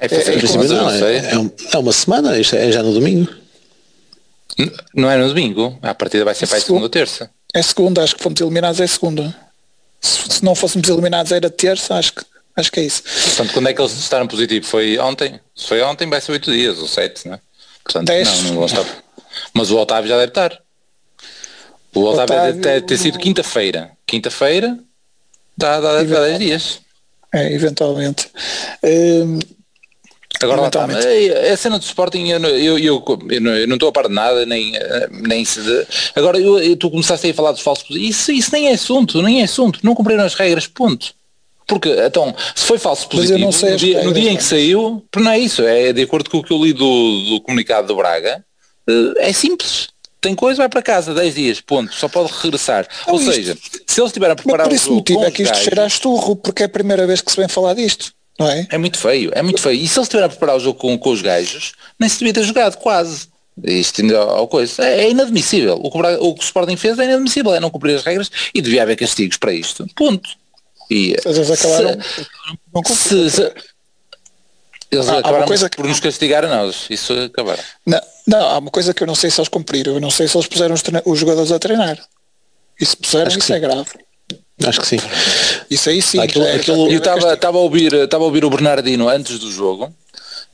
É, 0.00 0.06
é, 0.06 0.18
é, 0.18 0.68
não, 0.68 0.90
é, 0.90 1.16
é, 1.16 1.32
é, 1.72 1.78
uma 1.78 1.92
semana, 1.92 2.38
isto 2.38 2.56
é 2.56 2.72
já 2.72 2.82
no 2.82 2.92
domingo. 2.92 3.32
Não 4.94 5.08
é 5.08 5.16
no 5.16 5.28
domingo, 5.28 5.78
a 5.82 5.94
partida 5.94 6.24
vai 6.24 6.34
ser 6.34 6.46
para 6.48 6.58
a 6.58 6.60
segunda 6.60 6.84
ou 6.84 6.88
terça. 6.88 7.30
É 7.54 7.62
segunda, 7.62 8.02
acho 8.02 8.16
que 8.16 8.22
fomos 8.22 8.40
eliminados 8.40 8.80
é 8.80 8.86
segunda. 8.86 9.34
Se, 10.00 10.36
se 10.36 10.44
não 10.44 10.54
fôssemos 10.54 10.88
eliminados 10.88 11.32
era 11.32 11.50
terça, 11.50 11.94
acho 11.94 12.14
que 12.14 12.22
acho 12.56 12.72
que 12.72 12.80
é 12.80 12.84
isso. 12.84 13.02
Portanto, 13.02 13.52
quando 13.52 13.68
é 13.68 13.74
que 13.74 13.80
eles 13.80 13.92
estaram 13.92 14.26
positivo? 14.26 14.66
Foi 14.66 14.98
ontem? 14.98 15.40
Se 15.54 15.66
foi 15.66 15.80
ontem 15.82 16.08
vai 16.08 16.20
ser 16.20 16.32
oito 16.32 16.50
dias, 16.52 16.78
ou 16.78 16.88
sete, 16.88 17.26
não 17.28 17.34
é? 17.34 17.40
Portanto, 17.84 18.06
Dez. 18.06 18.42
não, 18.42 18.50
não 18.50 18.54
vão 18.56 18.66
estar. 18.66 18.84
Mas 19.54 19.70
o 19.70 19.78
Otávio 19.78 20.08
já 20.08 20.16
deve 20.16 20.30
estar. 20.30 20.60
O 21.94 22.02
Otávio, 22.04 22.34
Otávio 22.34 22.60
deve 22.60 22.80
ter, 22.82 22.98
sido 22.98 23.18
quinta-feira. 23.18 23.92
Quinta-feira 24.06 24.78
dá, 25.56 25.80
dá, 25.80 26.02
dá 26.02 26.20
10 26.24 26.38
dias. 26.38 26.80
É, 27.32 27.52
eventualmente. 27.52 28.30
Hum, 28.82 29.38
Agora 30.40 30.60
lá 30.60 30.68
está. 30.68 30.84
A 30.84 31.56
cena 31.56 31.78
do 31.78 31.84
Sporting, 31.84 32.28
eu, 32.28 32.38
eu, 32.40 32.78
eu, 32.78 33.04
eu 33.30 33.40
não 33.66 33.74
estou 33.74 33.88
a 33.88 33.92
par 33.92 34.08
de 34.08 34.14
nada, 34.14 34.46
nem, 34.46 34.72
nem 35.10 35.44
se 35.44 35.60
de... 35.60 35.86
Agora 36.14 36.38
eu, 36.38 36.76
tu 36.76 36.90
começaste 36.90 37.28
a 37.28 37.34
falar 37.34 37.52
dos 37.52 37.60
falsos 37.60 37.96
isso, 37.96 38.30
isso 38.30 38.50
nem 38.52 38.68
é 38.68 38.72
assunto, 38.72 39.20
nem 39.22 39.40
é 39.40 39.44
assunto. 39.44 39.80
Não 39.82 39.94
cumpriram 39.94 40.24
as 40.24 40.34
regras, 40.34 40.66
ponto. 40.66 41.12
Porque, 41.66 41.88
então, 41.88 42.34
se 42.54 42.64
foi 42.64 42.78
falso 42.78 43.08
positivo, 43.08 43.38
no 43.38 43.76
dia, 43.76 44.02
no 44.04 44.12
dia, 44.12 44.30
em 44.30 44.36
que 44.36 44.44
saiu, 44.44 45.04
não 45.16 45.30
é 45.30 45.38
isso, 45.38 45.62
é 45.62 45.92
de 45.92 46.02
acordo 46.02 46.30
com 46.30 46.38
o 46.38 46.42
que 46.42 46.52
eu 46.52 46.64
li 46.64 46.72
do, 46.72 47.24
do 47.24 47.40
comunicado 47.42 47.86
do 47.88 47.96
Braga, 47.96 48.42
eh, 48.88 49.28
é 49.28 49.32
simples 49.32 49.88
tem 50.20 50.34
coisa, 50.34 50.58
vai 50.58 50.68
para 50.68 50.82
casa 50.82 51.14
10 51.14 51.34
dias, 51.34 51.60
ponto, 51.60 51.94
só 51.94 52.08
pode 52.08 52.32
regressar. 52.42 52.88
Não, 53.06 53.14
Ou 53.14 53.20
isto, 53.20 53.32
seja, 53.32 53.56
se 53.86 54.00
eles 54.00 54.10
estiverem 54.10 54.32
a 54.32 54.36
preparar 54.36 54.66
por 54.66 54.74
esse 54.74 54.90
motivo 54.90 55.24
é 55.24 55.30
que 55.30 55.42
isto 55.42 55.56
cheira 55.56 55.84
a 55.84 55.86
esturro, 55.86 56.36
porque 56.36 56.62
é 56.62 56.66
a 56.66 56.68
primeira 56.68 57.06
vez 57.06 57.20
que 57.20 57.30
se 57.30 57.36
vem 57.36 57.48
falar 57.48 57.74
disto, 57.74 58.12
não 58.38 58.48
é? 58.48 58.66
É 58.70 58.78
muito 58.78 58.98
feio, 58.98 59.30
é 59.34 59.42
muito 59.42 59.60
feio. 59.60 59.74
E 59.74 59.88
se 59.88 59.98
eles 59.98 60.06
estiverem 60.06 60.26
a 60.26 60.28
preparar 60.28 60.56
o 60.56 60.60
jogo 60.60 60.78
com, 60.78 60.96
com 60.96 61.10
os 61.10 61.20
gajos, 61.20 61.72
nem 61.98 62.08
se 62.08 62.18
devia 62.18 62.34
ter 62.34 62.44
jogado, 62.44 62.76
quase. 62.76 63.28
Isto 63.64 64.02
ainda 64.02 64.18
ao 64.18 64.46
coisa. 64.46 64.84
É, 64.84 65.06
é 65.06 65.10
inadmissível. 65.10 65.80
O 65.82 65.90
que, 65.90 65.98
o 65.98 66.34
que 66.34 66.40
o 66.40 66.44
Sporting 66.44 66.76
fez 66.76 66.96
é 66.98 67.04
inadmissível, 67.04 67.54
é 67.54 67.58
não 67.58 67.70
cumprir 67.70 67.96
as 67.96 68.04
regras 68.04 68.30
e 68.54 68.62
devia 68.62 68.82
haver 68.82 68.96
castigos 68.96 69.36
para 69.36 69.52
isto. 69.52 69.86
Ponto. 69.96 70.28
E, 70.88 71.16
eles 71.24 71.50
acabaram, 71.50 72.00
se, 72.86 72.94
se, 72.94 73.30
se, 73.30 73.52
eles 74.90 75.08
ah, 75.08 75.18
acabaram 75.18 75.46
coisa 75.46 75.68
que... 75.68 75.76
por 75.76 75.86
nos 75.86 76.00
castigar 76.00 76.44
a 76.44 76.48
nós. 76.48 76.86
Isso 76.88 77.12
acabaram. 77.12 77.62
Não, 77.84 78.00
não, 78.26 78.46
há 78.46 78.58
uma 78.58 78.70
coisa 78.70 78.94
que 78.94 79.02
eu 79.02 79.06
não 79.06 79.14
sei 79.14 79.30
se 79.30 79.40
eles 79.40 79.48
cumpriram. 79.48 79.94
Eu 79.94 80.00
não 80.00 80.10
sei 80.10 80.28
se 80.28 80.36
eles 80.36 80.46
puseram 80.46 80.74
os, 80.74 80.82
os 81.04 81.18
jogadores 81.18 81.52
a 81.52 81.58
treinar. 81.58 81.98
E 82.80 82.86
se 82.86 82.96
puseram, 82.96 83.26
Acho 83.26 83.38
isso 83.38 83.52
é 83.52 83.58
grave. 83.58 83.90
Acho 84.66 84.80
que 84.80 84.86
sim. 84.86 84.98
Isso 85.70 85.88
aí 85.88 86.02
sim. 86.02 86.20
Aquilo, 86.20 86.44
é, 86.44 86.56
aquilo, 86.56 86.90
eu 86.90 86.98
estava 86.98 87.58
a 87.58 87.60
ouvir, 87.60 87.92
estava 87.92 88.24
a 88.24 88.26
ouvir 88.26 88.44
o 88.44 88.50
Bernardino 88.50 89.08
antes 89.08 89.38
do 89.38 89.50
jogo 89.50 89.92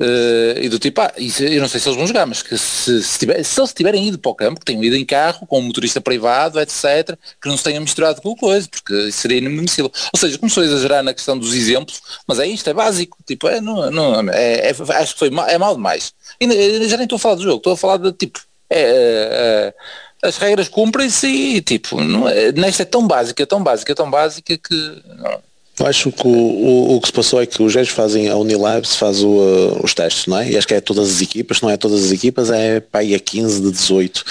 Uh, 0.01 0.59
e 0.61 0.69
do 0.69 0.77
tipo, 0.77 1.01
ah, 1.01 1.13
isso, 1.17 1.45
eu 1.45 1.61
não 1.61 1.69
sei 1.69 1.79
se 1.79 1.89
eles 1.89 1.97
vão 1.97 2.07
jogar, 2.07 2.27
mas 2.27 2.43
que 2.43 2.59
se, 2.59 3.01
se, 3.01 3.17
tiver, 3.17 3.41
se 3.45 3.61
eles 3.61 3.73
tiverem 3.73 4.09
ido 4.09 4.19
para 4.19 4.31
o 4.31 4.35
campo, 4.35 4.59
que 4.59 4.67
tenham 4.67 4.83
ido 4.83 4.97
em 4.97 5.05
carro, 5.05 5.47
com 5.47 5.61
um 5.61 5.63
motorista 5.63 6.01
privado, 6.01 6.61
etc., 6.61 7.17
que 7.41 7.49
não 7.49 7.57
se 7.57 7.63
tenham 7.63 7.81
misturado 7.81 8.21
com 8.21 8.31
o 8.31 8.37
coisa, 8.37 8.69
porque 8.69 8.93
isso 9.09 9.19
seria 9.19 9.39
inadmissível. 9.39 9.93
Ou 10.13 10.19
seja, 10.19 10.37
começou 10.37 10.65
a 10.65 10.67
exagerar 10.67 11.03
na 11.05 11.15
questão 11.15 11.39
dos 11.39 11.55
exemplos, 11.55 12.03
mas 12.27 12.41
é 12.41 12.47
isto, 12.47 12.69
é 12.69 12.75
básico, 12.75 13.17
tipo, 13.25 13.47
é, 13.47 13.61
não, 13.61 13.89
não, 13.91 14.31
é, 14.31 14.71
é 14.71 14.75
acho 14.97 15.13
que 15.13 15.19
foi 15.19 15.31
mal, 15.31 15.47
é 15.49 15.59
mal 15.59 15.77
demais. 15.77 16.13
E 16.41 16.89
já 16.89 16.97
nem 16.97 17.05
estou 17.05 17.17
a 17.17 17.21
falar 17.21 17.37
do 17.37 17.43
jogo, 17.43 17.59
estou 17.59 17.73
a 17.75 17.77
falar 17.77 17.99
de 17.99 18.13
tipo, 18.13 18.41
é, 18.69 18.81
é, 18.81 18.85
é 18.89 19.75
as 20.25 20.39
regras 20.39 20.69
cumprem-se 20.69 21.27
e 21.27 21.61
tipo, 21.61 22.01
não, 22.03 22.29
é, 22.29 22.51
nesta 22.53 22.83
é 22.83 22.87
tão 22.87 23.07
básica, 23.07 23.47
tão 23.47 23.63
básica, 23.63 23.95
tão 23.95 24.11
básica 24.11 24.57
que. 24.57 25.03
Não, 25.19 25.87
acho 25.87 26.11
que 26.11 26.27
o, 26.27 26.31
o, 26.31 26.97
o, 26.97 27.01
que 27.01 27.09
se 27.09 27.13
passou 27.13 27.43
é 27.43 27.47
que 27.47 27.63
os 27.63 27.75
gajos 27.75 27.93
fazem, 27.93 28.29
a 28.29 28.37
Unilabs 28.37 28.97
faz 28.97 29.23
o, 29.23 29.29
uh, 29.29 29.85
os 29.85 29.93
testes, 29.93 30.27
não 30.27 30.39
é? 30.39 30.51
E 30.51 30.57
acho 30.57 30.67
que 30.67 30.75
é 30.75 30.81
todas 30.81 31.11
as 31.11 31.21
equipas, 31.21 31.61
não 31.61 31.69
é 31.69 31.77
todas 31.77 32.05
as 32.05 32.13
equipas, 32.13 32.51
é 32.51 32.83
aí 32.93 33.15
a 33.15 33.19
15 33.19 33.61
de 33.61 33.71
18. 33.71 34.25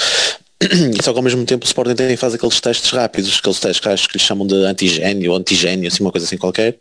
Só 1.01 1.11
que 1.11 1.19
ao 1.19 1.23
mesmo 1.23 1.45
tempo 1.45 1.65
o 1.65 1.67
Sporting 1.67 1.95
também 1.95 2.15
faz 2.15 2.33
aqueles 2.33 2.59
testes 2.59 2.91
rápidos, 2.91 3.37
aqueles 3.39 3.59
testes 3.59 3.79
que 3.79 3.89
acho 3.89 4.07
que 4.07 4.17
lhes 4.17 4.25
chamam 4.25 4.45
de 4.45 4.55
antigênio 4.65 5.31
ou 5.31 5.37
antigênio, 5.37 5.87
assim 5.87 6.03
uma 6.03 6.11
coisa 6.11 6.25
assim 6.25 6.37
qualquer, 6.37 6.77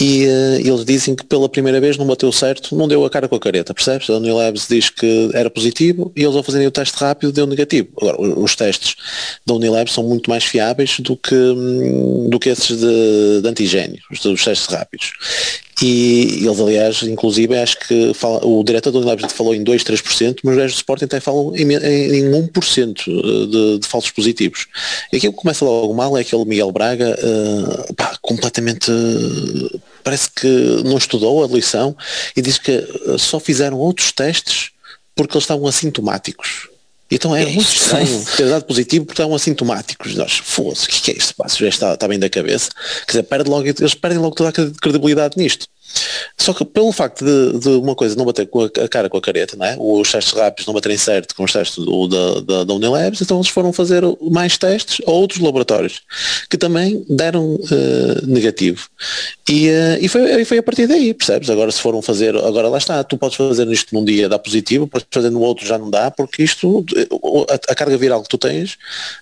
e 0.00 0.26
uh, 0.26 0.56
eles 0.56 0.84
dizem 0.84 1.14
que 1.14 1.24
pela 1.24 1.48
primeira 1.48 1.80
vez 1.80 1.96
não 1.96 2.06
bateu 2.06 2.32
certo, 2.32 2.74
não 2.74 2.88
deu 2.88 3.04
a 3.04 3.10
cara 3.10 3.28
com 3.28 3.36
a 3.36 3.40
careta, 3.40 3.72
percebes? 3.72 4.08
A 4.10 4.14
Unilabs 4.14 4.66
diz 4.68 4.90
que 4.90 5.30
era 5.34 5.48
positivo 5.48 6.12
e 6.16 6.22
eles 6.22 6.34
ao 6.34 6.42
fazerem 6.42 6.66
o 6.66 6.70
teste 6.70 6.96
rápido 6.98 7.32
deu 7.32 7.46
negativo. 7.46 7.88
Agora, 8.00 8.20
os 8.20 8.56
testes 8.56 8.96
da 9.46 9.54
Unilabs 9.54 9.92
são 9.92 10.04
muito 10.04 10.28
mais 10.28 10.44
fiáveis 10.44 10.98
do 11.00 11.16
que, 11.16 11.34
hum, 11.34 12.28
do 12.28 12.38
que 12.38 12.48
esses 12.48 12.78
de, 12.78 13.42
de 13.42 13.48
antigênio, 13.48 14.00
os, 14.10 14.24
os 14.24 14.44
testes 14.44 14.66
rápidos. 14.66 15.12
E 15.82 16.46
eles, 16.46 16.60
aliás, 16.60 17.02
inclusive, 17.02 17.58
acho 17.58 17.76
que 17.80 18.14
fala, 18.14 18.46
o 18.46 18.62
diretor 18.62 18.92
do 18.92 18.98
Unilabs 18.98 19.32
falou 19.32 19.52
em 19.52 19.64
2, 19.64 19.82
3%, 19.82 20.38
mas 20.44 20.52
os 20.52 20.58
gajos 20.58 20.76
do 20.76 20.78
Sporting 20.78 21.04
até 21.06 21.18
falam 21.18 21.56
em, 21.56 21.72
em, 21.72 22.18
em 22.18 22.30
1% 22.30 23.04
de, 23.50 23.78
de 23.80 23.88
falsos 23.88 24.12
positivos. 24.12 24.68
E 25.12 25.16
aquilo 25.16 25.32
que 25.32 25.40
começa 25.40 25.64
logo 25.64 25.92
mal 25.92 26.16
é 26.16 26.20
aquele 26.20 26.44
Miguel 26.44 26.70
Braga 26.70 27.18
uh, 27.18 27.94
pá, 27.94 28.16
completamente 28.22 28.92
uh, 28.92 29.80
parece 30.04 30.30
que 30.30 30.46
não 30.84 30.98
estudou 30.98 31.42
a 31.42 31.48
lição 31.48 31.96
e 32.36 32.42
diz 32.42 32.58
que 32.58 32.86
só 33.18 33.40
fizeram 33.40 33.76
outros 33.76 34.12
testes 34.12 34.70
porque 35.16 35.36
eles 35.36 35.44
estavam 35.44 35.66
assintomáticos. 35.66 36.68
Então 37.10 37.36
é, 37.36 37.42
é 37.42 37.46
muito 37.46 37.68
estranho 37.68 38.24
ter 38.36 38.48
dado 38.48 38.64
positivo 38.64 39.04
porque 39.04 39.20
estavam 39.20 39.36
assintomáticos. 39.36 40.14
Nós, 40.14 40.38
foda-se, 40.38 40.86
o 40.86 40.88
que 40.88 41.10
é 41.10 41.14
isto? 41.14 41.34
Pá, 41.34 41.46
já 41.48 41.68
está, 41.68 41.94
está 41.94 42.08
bem 42.08 42.18
da 42.18 42.30
cabeça. 42.30 42.70
Quer 43.06 43.12
dizer, 43.12 43.22
perde 43.24 43.50
logo, 43.50 43.66
eles 43.66 43.94
perdem 43.94 44.18
logo 44.18 44.34
toda 44.34 44.48
a 44.48 44.52
credibilidade 44.52 45.36
nisto. 45.36 45.66
Só 46.36 46.52
que 46.52 46.64
pelo 46.64 46.92
facto 46.92 47.24
de, 47.24 47.58
de, 47.58 47.68
uma 47.68 47.94
coisa 47.94 48.16
não 48.16 48.24
bater 48.24 48.46
com 48.46 48.64
a, 48.64 48.88
cara 48.88 49.08
com 49.08 49.16
a 49.16 49.20
careta, 49.20 49.56
não 49.56 49.66
é? 49.66 49.76
os 49.78 50.10
testes 50.10 50.32
rápidos 50.32 50.66
não 50.66 50.74
baterem 50.74 50.98
certo 50.98 51.34
com 51.34 51.44
os 51.44 51.52
testes 51.52 51.84
do, 51.84 52.08
da, 52.08 52.40
da, 52.40 52.64
da 52.64 52.74
Unilabs, 52.74 53.20
então 53.20 53.38
eles 53.38 53.48
foram 53.48 53.72
fazer 53.72 54.02
mais 54.20 54.56
testes 54.58 55.00
a 55.06 55.10
outros 55.10 55.40
laboratórios 55.40 56.02
que 56.50 56.56
também 56.56 57.04
deram 57.08 57.54
uh, 57.54 58.26
negativo. 58.26 58.88
E, 59.48 59.68
uh, 59.68 59.98
e, 60.00 60.08
foi, 60.08 60.40
e 60.40 60.44
foi 60.44 60.58
a 60.58 60.62
partir 60.62 60.86
daí, 60.86 61.14
percebes? 61.14 61.48
Agora 61.50 61.70
se 61.70 61.80
foram 61.80 62.02
fazer, 62.02 62.36
agora 62.36 62.68
lá 62.68 62.78
está, 62.78 63.02
tu 63.04 63.16
podes 63.16 63.36
fazer 63.36 63.66
isto 63.68 63.94
num 63.94 64.04
dia 64.04 64.28
dá 64.28 64.38
positivo, 64.38 64.86
podes 64.86 65.06
fazer 65.10 65.30
no 65.30 65.40
outro 65.40 65.66
já 65.66 65.78
não 65.78 65.90
dá, 65.90 66.10
porque 66.10 66.42
isto, 66.42 66.84
a, 67.48 67.72
a 67.72 67.74
carga 67.74 67.96
viral 67.96 68.22
que 68.22 68.28
tu 68.28 68.38
tens, 68.38 68.76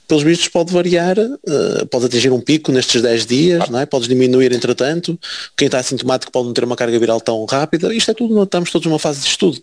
pelos 0.07 0.23
vistos 0.23 0.49
pode 0.49 0.73
variar, 0.73 1.19
uh, 1.19 1.87
pode 1.91 2.07
atingir 2.07 2.33
um 2.33 2.41
pico 2.41 2.73
nestes 2.73 3.03
10 3.03 3.27
dias, 3.27 3.69
não 3.69 3.79
é? 3.79 3.87
Podes 3.87 4.09
diminuir 4.09 4.53
entretanto, 4.53 5.19
quem 5.57 5.67
está 5.67 5.79
assintomático 5.79 6.33
pode 6.33 6.47
não 6.47 6.55
ter 6.55 6.60
uma 6.65 6.77
carga 6.77 6.99
viral 6.99 7.21
tão 7.21 7.45
rápida, 7.45 7.93
isto 7.95 8.11
é 8.11 8.15
tudo, 8.15 8.43
estamos 8.43 8.71
todos 8.71 8.87
numa 8.87 8.99
fase 8.99 9.21
de 9.21 9.29
estudo 9.29 9.57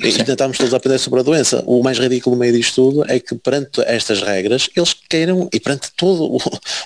Sim. 0.00 0.08
e 0.08 0.24
tentamos 0.24 0.56
todos 0.56 0.72
aprender 0.72 0.98
sobre 0.98 1.20
a 1.20 1.22
doença. 1.22 1.62
O 1.66 1.82
mais 1.82 1.98
ridículo 1.98 2.36
no 2.36 2.40
meio 2.40 2.52
disto 2.52 2.74
tudo 2.76 3.04
é 3.10 3.18
que 3.18 3.34
perante 3.34 3.80
estas 3.82 4.22
regras, 4.22 4.70
eles 4.76 4.94
queiram, 5.08 5.48
e 5.52 5.58
perante 5.58 5.90
todo 5.96 6.24
o, 6.24 6.38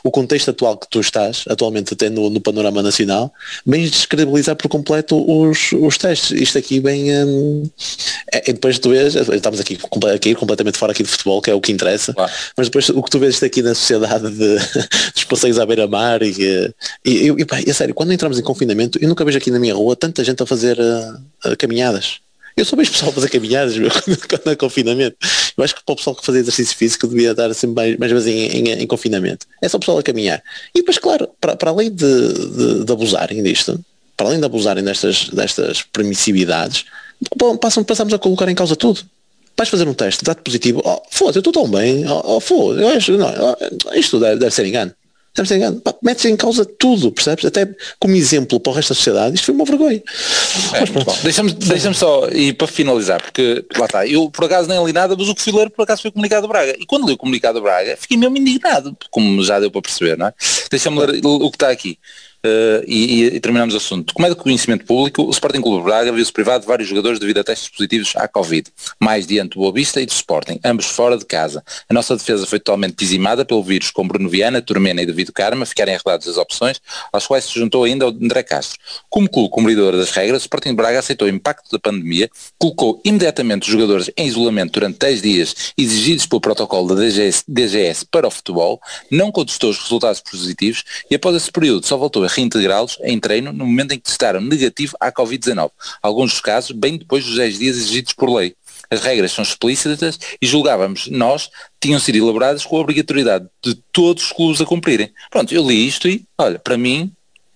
o 0.05 0.11
contexto 0.11 0.51
atual 0.51 0.77
que 0.77 0.89
tu 0.89 1.01
estás, 1.01 1.45
atualmente 1.49 1.95
tendo 1.95 2.31
no 2.31 2.41
panorama 2.41 2.83
nacional, 2.83 3.33
bem 3.67 3.85
descredibilizar 3.87 4.57
por 4.57 4.69
completo 4.69 5.17
os, 5.17 5.73
os 5.73 5.99
testes. 5.99 6.31
Isto 6.31 6.59
aqui 6.59 6.81
bem, 6.81 7.13
hum, 7.25 7.69
é, 8.33 8.53
depois 8.53 8.79
tu 8.79 8.91
vês, 8.91 9.15
estamos 9.15 9.61
aqui, 9.61 9.79
aqui 10.15 10.35
completamente 10.35 10.79
fora 10.79 10.93
aqui 10.93 11.03
de 11.03 11.09
futebol, 11.09 11.43
que 11.43 11.51
é 11.51 11.55
o 11.55 11.61
que 11.61 11.73
interessa, 11.73 12.15
mas 12.57 12.69
depois 12.69 12.89
o 12.89 13.03
que 13.03 13.11
tu 13.11 13.19
vês 13.19 13.35
isto 13.35 13.45
aqui 13.45 13.63
na 13.63 13.75
sociedade 13.75 14.31
de, 14.31 14.57
dos 15.15 15.25
passeios 15.25 15.59
à 15.59 15.67
beira-mar 15.67 16.23
e, 16.23 16.33
e, 17.05 17.11
e, 17.11 17.27
e, 17.27 17.45
pá, 17.45 17.61
é 17.61 17.73
sério, 17.73 17.95
quando 17.95 18.13
entramos 18.13 18.39
em 18.39 18.43
confinamento, 18.43 18.99
eu 19.01 19.09
nunca 19.09 19.25
vejo 19.25 19.39
aqui 19.39 19.51
na 19.55 19.61
minha 19.61 19.75
rua 19.75 19.97
tanta 19.97 20.23
gente 20.23 20.43
a 20.43 20.47
fazer 20.47 20.79
uh, 20.79 21.51
uh, 21.51 21.57
caminhadas. 21.57 22.19
Eu 22.57 22.65
sou 22.65 22.77
bem 22.77 22.87
pessoal 22.87 23.11
a 23.11 23.15
fazer 23.15 23.29
caminhadas 23.31 23.77
meu, 23.79 23.91
quando 23.91 24.51
é 24.51 24.57
confinamento. 24.57 25.17
Eu 25.57 25.65
acho 25.65 25.75
que 25.75 25.85
para 25.85 25.93
o 25.93 25.97
pessoal 25.97 26.15
que 26.15 26.25
fazia 26.25 26.41
exercício 26.41 26.77
físico 26.77 27.07
devia 27.07 27.31
estar 27.31 27.53
sempre 27.55 27.75
mais, 27.75 27.97
mais 27.99 28.13
vezes 28.13 28.29
em, 28.29 28.59
em, 28.59 28.73
em, 28.83 28.87
confinamento. 28.87 29.47
É 29.63 29.69
só 29.69 29.77
o 29.77 29.81
pessoal 29.81 29.99
a 29.99 30.03
caminhar. 30.03 30.43
E 30.75 30.81
depois, 30.81 30.99
claro, 30.99 31.29
para, 31.41 31.57
para 31.57 31.71
além 31.71 31.91
de, 31.91 32.33
de, 32.33 32.85
de, 32.85 32.93
abusarem 32.93 33.43
disto, 33.43 33.81
para 34.17 34.27
além 34.27 34.39
de 34.39 34.47
abusarem 34.47 34.85
destas, 34.85 35.29
destas 35.31 35.83
permissividades, 35.83 36.85
passam, 37.61 37.83
passamos 37.83 38.13
a 38.13 38.19
colocar 38.19 38.49
em 38.49 38.55
causa 38.55 38.77
tudo. 38.77 39.03
Vais 39.57 39.69
fazer 39.69 39.87
um 39.87 39.95
teste, 39.95 40.25
dá-te 40.25 40.43
positivo, 40.43 40.83
oh, 40.85 41.01
foda-se, 41.11 41.39
eu 41.39 41.41
estou 41.41 41.53
tão 41.53 41.69
bem, 41.69 42.05
oh, 42.09 42.37
oh 42.37 42.41
foda-se, 42.41 43.13
oh, 43.13 43.95
isto 43.95 44.19
deve, 44.19 44.41
deve 44.41 44.53
ser 44.53 44.67
engano. 44.67 44.93
Estamos 45.37 45.51
engano. 45.51 45.83
Metes 46.01 46.25
em 46.27 46.37
causa 46.37 46.65
tudo, 46.65 47.11
percebes? 47.11 47.45
Até 47.45 47.69
como 47.99 48.15
exemplo 48.15 48.61
para 48.61 48.71
o 48.71 48.75
resto 48.75 48.91
da 48.91 48.95
sociedade, 48.95 49.35
isto 49.35 49.47
foi 49.47 49.55
uma 49.57 49.65
vergonha. 49.65 50.01
É, 50.73 51.23
Deixa-me 51.25 51.53
deixa 51.53 51.93
só, 51.93 52.29
e 52.29 52.53
para 52.53 52.69
finalizar, 52.69 53.21
porque 53.21 53.65
lá 53.77 53.87
está, 53.87 54.07
eu 54.07 54.31
por 54.31 54.45
acaso 54.45 54.69
nem 54.69 54.85
li 54.87 54.93
nada, 54.93 55.17
mas 55.19 55.29
o 55.29 55.35
que 55.35 55.43
fui 55.43 55.53
ler 55.53 55.71
por 55.71 55.83
acaso 55.83 56.03
foi 56.03 56.11
o 56.11 56.13
comunicado 56.13 56.43
do 56.43 56.49
Braga. 56.49 56.77
E 56.79 56.87
quando 56.87 57.09
li 57.09 57.15
o 57.15 57.17
comunicado 57.17 57.59
do 57.59 57.63
Braga, 57.65 57.97
fiquei 57.97 58.17
mesmo 58.17 58.37
indignado, 58.37 58.97
como 59.11 59.43
já 59.43 59.59
deu 59.59 59.73
para 59.73 59.83
perceber, 59.83 60.17
não 60.17 60.29
é? 60.29 60.35
Deixa-me 60.71 61.01
ler 61.01 61.21
o 61.25 61.51
que 61.51 61.57
está 61.57 61.69
aqui. 61.69 61.99
Uh, 62.45 62.85
e, 62.87 63.25
e, 63.25 63.41
terminamos 63.41 63.73
o 63.73 63.79
assunto. 63.79 64.13
Como 64.13 64.27
é 64.27 64.29
de 64.29 64.37
conhecimento 64.37 64.85
público, 64.85 65.23
o 65.23 65.31
Sporting 65.31 65.63
Clube 65.63 65.83
Braga 65.83 66.13
viu-se 66.13 66.31
privado 66.31 66.61
de 66.61 66.67
vários 66.67 66.87
jogadores 66.87 67.19
devido 67.19 67.39
a 67.39 67.45
testes 67.45 67.71
positivos 67.71 68.13
à 68.17 68.29
Covid, 68.29 68.71
mais 69.01 69.27
diante 69.27 69.55
do 69.55 69.61
Boa 69.61 69.73
Vista 69.73 69.99
e 69.99 70.05
do 70.05 70.13
Sporting, 70.13 70.61
ambos 70.63 70.85
fora 70.85 71.17
de 71.17 71.25
casa. 71.25 71.65
A 71.89 71.95
nossa 71.95 72.15
defesa 72.15 72.45
foi 72.47 72.59
totalmente 72.59 72.97
dizimada 72.97 73.47
pelo 73.47 73.63
vírus, 73.63 73.91
com 73.91 74.07
Bruno 74.07 74.29
Viana, 74.29 74.61
Turmena 74.61 75.01
e 75.01 75.07
David 75.07 75.33
Karma 75.33 75.65
ficarem 75.65 75.95
arredados 75.95 76.29
as 76.29 76.37
opções, 76.37 76.83
às 77.11 77.27
quais 77.27 77.45
se 77.45 77.59
juntou 77.59 77.85
ainda 77.85 78.07
o 78.07 78.11
André 78.11 78.43
Castro. 78.43 78.79
Como 79.09 79.27
clube 79.27 79.49
cumpridor 79.49 79.97
das 79.97 80.11
regras, 80.11 80.43
o 80.43 80.45
Sporting 80.45 80.75
Braga 80.75 80.99
aceitou 80.99 81.27
o 81.27 81.31
impacto 81.31 81.71
da 81.73 81.79
pandemia, 81.79 82.29
colocou 82.59 83.01
imediatamente 83.07 83.63
os 83.63 83.69
jogadores 83.69 84.11
em 84.19 84.27
isolamento 84.27 84.73
durante 84.73 84.99
10 84.99 85.23
dias 85.23 85.55
exigidos 85.79 86.27
pelo 86.27 86.43
protocolo 86.43 86.95
da 86.95 87.01
DGS, 87.01 87.43
DGS 87.49 88.05
para 88.05 88.29
o 88.29 88.31
futebol, 88.31 88.79
não 89.11 89.33
contestou 89.33 89.71
os 89.71 89.79
resultados 89.79 90.21
positivos 90.21 90.85
e 91.11 91.15
após 91.15 91.35
esse 91.37 91.51
período 91.51 91.87
só 91.87 91.97
voltou 91.97 92.23
a 92.23 92.34
reintegrá-los 92.35 92.99
em 93.03 93.19
treino 93.19 93.53
no 93.53 93.67
momento 93.67 93.93
em 93.93 93.99
que 93.99 94.05
testaram 94.05 94.41
negativo 94.41 94.97
à 95.01 95.13
Covid-19, 95.13 95.71
alguns 96.03 96.33
dos 96.33 96.41
casos 96.41 96.73
bem 96.73 96.97
depois 96.97 97.25
dos 97.25 97.37
10 97.37 97.59
dias 97.59 97.77
exigidos 97.77 98.13
por 98.13 98.31
lei. 98.31 98.55
As 98.91 99.01
regras 99.01 99.33
são 99.33 99.43
explícitas 99.43 100.19
e 100.41 100.47
julgávamos 100.47 101.09
nós 101.09 101.51
tinham 101.81 101.99
sido 101.99 102.19
elaboradas 102.19 102.65
com 102.65 102.77
a 102.77 102.81
obrigatoriedade 102.81 103.47
de 103.63 103.75
todos 103.93 104.25
os 104.25 104.33
clubes 104.33 104.61
a 104.61 104.67
cumprirem. 104.67 105.11
Pronto, 105.31 105.53
eu 105.55 105.67
li 105.67 105.87
isto 105.87 106.09
e, 106.09 106.25
olha, 106.39 106.59
para 106.59 106.77
mim, 106.77 107.13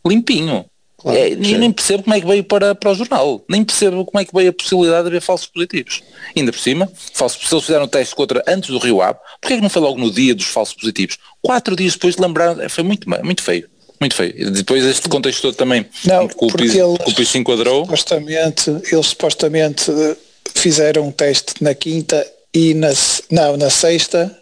limpinho. 0.07 0.65
Claro, 1.01 1.17
é, 1.17 1.37
nem 1.37 1.71
percebo 1.71 2.03
como 2.03 2.17
é 2.17 2.21
que 2.21 2.27
veio 2.27 2.43
para, 2.43 2.75
para 2.75 2.91
o 2.91 2.95
jornal, 2.95 3.45
nem 3.49 3.65
percebo 3.65 4.05
como 4.05 4.21
é 4.21 4.25
que 4.25 4.35
veio 4.35 4.51
a 4.51 4.53
possibilidade 4.53 5.03
de 5.03 5.09
haver 5.09 5.21
falsos 5.21 5.47
positivos. 5.47 6.03
Ainda 6.37 6.51
por 6.51 6.59
cima, 6.59 6.91
falsos, 7.15 7.49
se 7.49 7.55
eles 7.55 7.65
fizeram 7.65 7.85
o 7.85 7.89
teste 7.89 8.17
contra 8.17 8.43
antes 8.49 8.71
do 8.71 8.79
Rio 8.79 9.01
Ave, 9.01 9.19
porquê 9.41 9.55
é 9.55 9.57
que 9.59 9.63
não 9.63 9.71
foi 9.71 9.81
logo 9.81 9.97
no 9.97 10.11
dia 10.11 10.35
dos 10.35 10.47
falsos 10.47 10.75
positivos? 10.75 11.17
Quatro 11.41 11.77
dias 11.77 11.93
depois 11.93 12.17
lembraram, 12.17 12.69
foi 12.69 12.83
muito, 12.83 13.09
muito 13.09 13.43
feio. 13.45 13.69
Muito 14.01 14.15
feio. 14.15 14.51
Depois 14.51 14.85
este 14.85 15.09
contexto 15.09 15.43
todo 15.43 15.55
também 15.55 15.85
não, 16.05 16.29
porque 16.29 16.65
eles, 16.65 17.29
se 17.29 17.39
enquadrou. 17.39 17.85
Supostamente, 17.85 18.71
eles 18.93 19.07
supostamente 19.07 19.91
eh, 19.91 20.17
fizeram 20.55 21.09
um 21.09 21.11
teste 21.11 21.55
na 21.61 21.75
quinta 21.75 22.27
e 22.55 22.75
na, 22.75 22.91
não, 23.31 23.57
na 23.57 23.71
sexta 23.71 24.37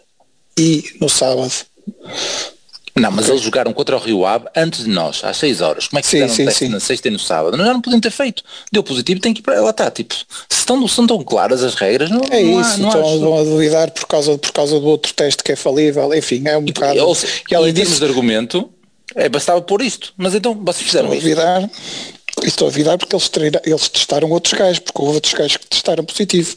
e 0.57 0.83
no 1.01 1.09
sábado. 1.09 1.53
Não, 2.99 3.11
mas 3.11 3.29
eles 3.29 3.41
jogaram 3.41 3.71
contra 3.73 3.95
o 3.95 3.99
Rio 3.99 4.25
Ave 4.25 4.45
antes 4.55 4.83
de 4.83 4.89
nós, 4.89 5.23
às 5.23 5.37
6 5.37 5.61
horas. 5.61 5.87
Como 5.87 5.99
é 5.99 6.01
que 6.01 6.07
sim, 6.07 6.17
fizeram 6.17 6.33
sim, 6.33 6.45
teste 6.45 6.65
sim. 6.65 6.69
na 6.69 6.79
sexta 6.79 7.07
e 7.07 7.11
no 7.11 7.19
sábado? 7.19 7.55
Nós 7.55 7.67
já 7.67 7.73
não 7.73 7.81
podiam 7.81 7.99
ter 7.99 8.11
feito. 8.11 8.43
Deu 8.71 8.83
positivo, 8.83 9.21
tem 9.21 9.33
que 9.33 9.41
ir 9.41 9.43
para 9.43 9.61
lá 9.61 9.69
está. 9.69 9.91
Tipo, 9.91 10.15
se 10.15 10.25
estão, 10.49 10.87
se 10.87 10.99
estão 10.99 11.23
claras 11.23 11.63
as 11.63 11.75
regras, 11.75 12.09
não 12.09 12.21
é 12.31 12.41
não 12.41 12.61
isso. 12.61 12.73
Há, 12.73 12.77
não 12.77 12.89
estão 12.89 13.39
a 13.39 13.43
duvidar 13.43 13.91
por 13.91 14.07
causa, 14.07 14.37
por 14.37 14.51
causa 14.51 14.79
do 14.79 14.87
outro 14.87 15.13
teste 15.13 15.43
que 15.43 15.51
é 15.51 15.55
falível. 15.55 16.13
Enfim, 16.13 16.41
é 16.45 16.57
um 16.57 16.63
e, 16.63 16.71
bocado. 16.71 16.97
E, 16.97 17.69
em 17.69 17.73
termos 17.73 17.99
de 17.99 18.05
argumento, 18.05 18.69
é, 19.17 19.27
bastava 19.27 19.61
pôr 19.61 19.81
isto. 19.81 20.13
Mas 20.15 20.35
então 20.35 20.53
vocês 20.63 20.85
fizeram 20.85 21.11
isto. 21.13 21.23
Duvidar, 21.23 21.69
estou 22.43 22.67
a 22.67 22.71
duvidar 22.71 22.97
porque 22.97 23.15
eles, 23.15 23.27
treina, 23.27 23.61
eles 23.65 23.89
testaram 23.89 24.29
outros 24.29 24.53
gajos, 24.53 24.79
porque 24.79 25.01
houve 25.01 25.15
outros 25.15 25.33
gajos 25.33 25.57
que 25.57 25.67
testaram 25.67 26.05
positivo. 26.05 26.55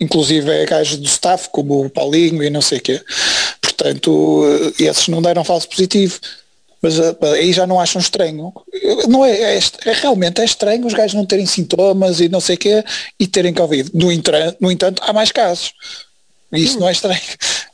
Inclusive 0.00 0.50
é 0.50 0.64
gajos 0.64 0.96
do 0.96 1.06
staff, 1.06 1.50
como 1.50 1.84
o 1.84 1.90
Paulinho 1.90 2.42
e 2.42 2.48
não 2.48 2.62
sei 2.62 2.78
o 2.78 2.80
quê. 2.80 3.00
Portanto, 3.60 4.42
eh, 4.78 4.84
esses 4.84 5.06
não 5.08 5.20
deram 5.20 5.44
falso 5.44 5.68
positivo. 5.68 6.18
Mas 6.80 6.98
eh, 6.98 7.16
aí 7.34 7.52
já 7.52 7.66
não 7.66 7.78
acham 7.78 8.00
estranho. 8.00 8.52
Não 9.08 9.24
é, 9.24 9.56
é, 9.56 9.58
é, 9.58 9.92
realmente 9.92 10.40
é 10.40 10.44
estranho 10.44 10.86
os 10.86 10.94
gajos 10.94 11.14
não 11.14 11.26
terem 11.26 11.44
sintomas 11.44 12.20
e 12.20 12.28
não 12.30 12.40
sei 12.40 12.54
o 12.54 12.58
quê 12.58 12.84
e 13.20 13.26
terem 13.26 13.52
Covid. 13.52 13.90
No, 13.92 14.06
no 14.60 14.72
entanto, 14.72 15.02
há 15.04 15.12
mais 15.12 15.30
casos. 15.30 15.72
Isso 16.52 16.80
não 16.80 16.88
é 16.88 16.92
estranho. 16.92 17.20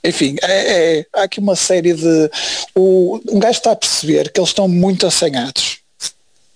Enfim, 0.04 0.36
é, 0.42 0.98
é, 0.98 1.06
há 1.14 1.22
aqui 1.22 1.40
uma 1.40 1.56
série 1.56 1.94
de. 1.94 2.30
O, 2.74 3.18
um 3.30 3.38
gajo 3.38 3.58
está 3.58 3.72
a 3.72 3.76
perceber 3.76 4.30
que 4.30 4.38
eles 4.38 4.50
estão 4.50 4.68
muito 4.68 5.06
assanhados. 5.06 5.78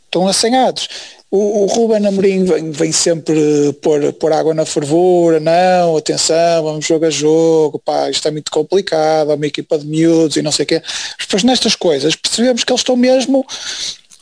Estão 0.05 0.28
assanhados. 0.28 0.88
O, 1.31 1.64
o 1.64 1.67
Ruben 1.67 2.07
Amorim 2.07 2.45
vem, 2.45 2.71
vem 2.71 2.93
sempre 2.93 3.73
pôr, 3.83 4.12
pôr 4.14 4.33
água 4.33 4.55
na 4.55 4.64
fervura, 4.64 5.38
não, 5.38 5.97
atenção, 5.97 6.64
vamos 6.64 6.87
jogo 6.87 7.05
a 7.05 7.11
jogo, 7.11 7.78
pá, 7.78 8.09
isto 8.09 8.26
é 8.26 8.31
muito 8.31 8.50
complicado, 8.50 9.31
há 9.31 9.35
uma 9.35 9.47
equipa 9.47 9.78
de 9.78 9.87
miúdos 9.87 10.37
e 10.37 10.43
não 10.43 10.50
sei 10.50 10.64
o 10.64 10.67
quê. 10.67 10.83
Depois 11.21 11.43
nestas 11.43 11.75
coisas 11.75 12.17
percebemos 12.17 12.64
que 12.64 12.73
eles 12.73 12.81
estão 12.81 12.97
mesmo 12.97 13.47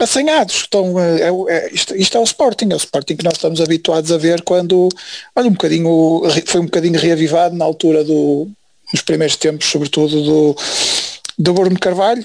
assanhados. 0.00 0.56
Estão, 0.56 0.99
é, 0.99 1.30
é, 1.49 1.73
isto, 1.73 1.95
isto, 1.95 2.16
é 2.16 2.21
o 2.21 2.25
Sporting, 2.25 2.68
é 2.73 2.75
o 2.75 2.78
Sporting 2.78 3.16
que 3.16 3.25
nós 3.25 3.35
estamos 3.35 3.61
habituados 3.61 4.11
a 4.11 4.18
ver 4.18 4.42
quando, 4.42 4.88
olha, 5.35 5.49
um 5.49 5.52
bocadinho, 5.52 6.23
foi 6.47 6.61
um 6.61 6.66
bocadinho 6.66 6.99
reavivado 6.99 7.54
na 7.54 7.64
altura 7.64 8.02
do, 8.02 8.49
nos 8.93 9.02
primeiros 9.02 9.37
tempos, 9.37 9.69
sobretudo 9.69 10.23
do, 10.23 10.57
do 11.38 11.52
Bruno 11.52 11.78
Carvalho, 11.78 12.25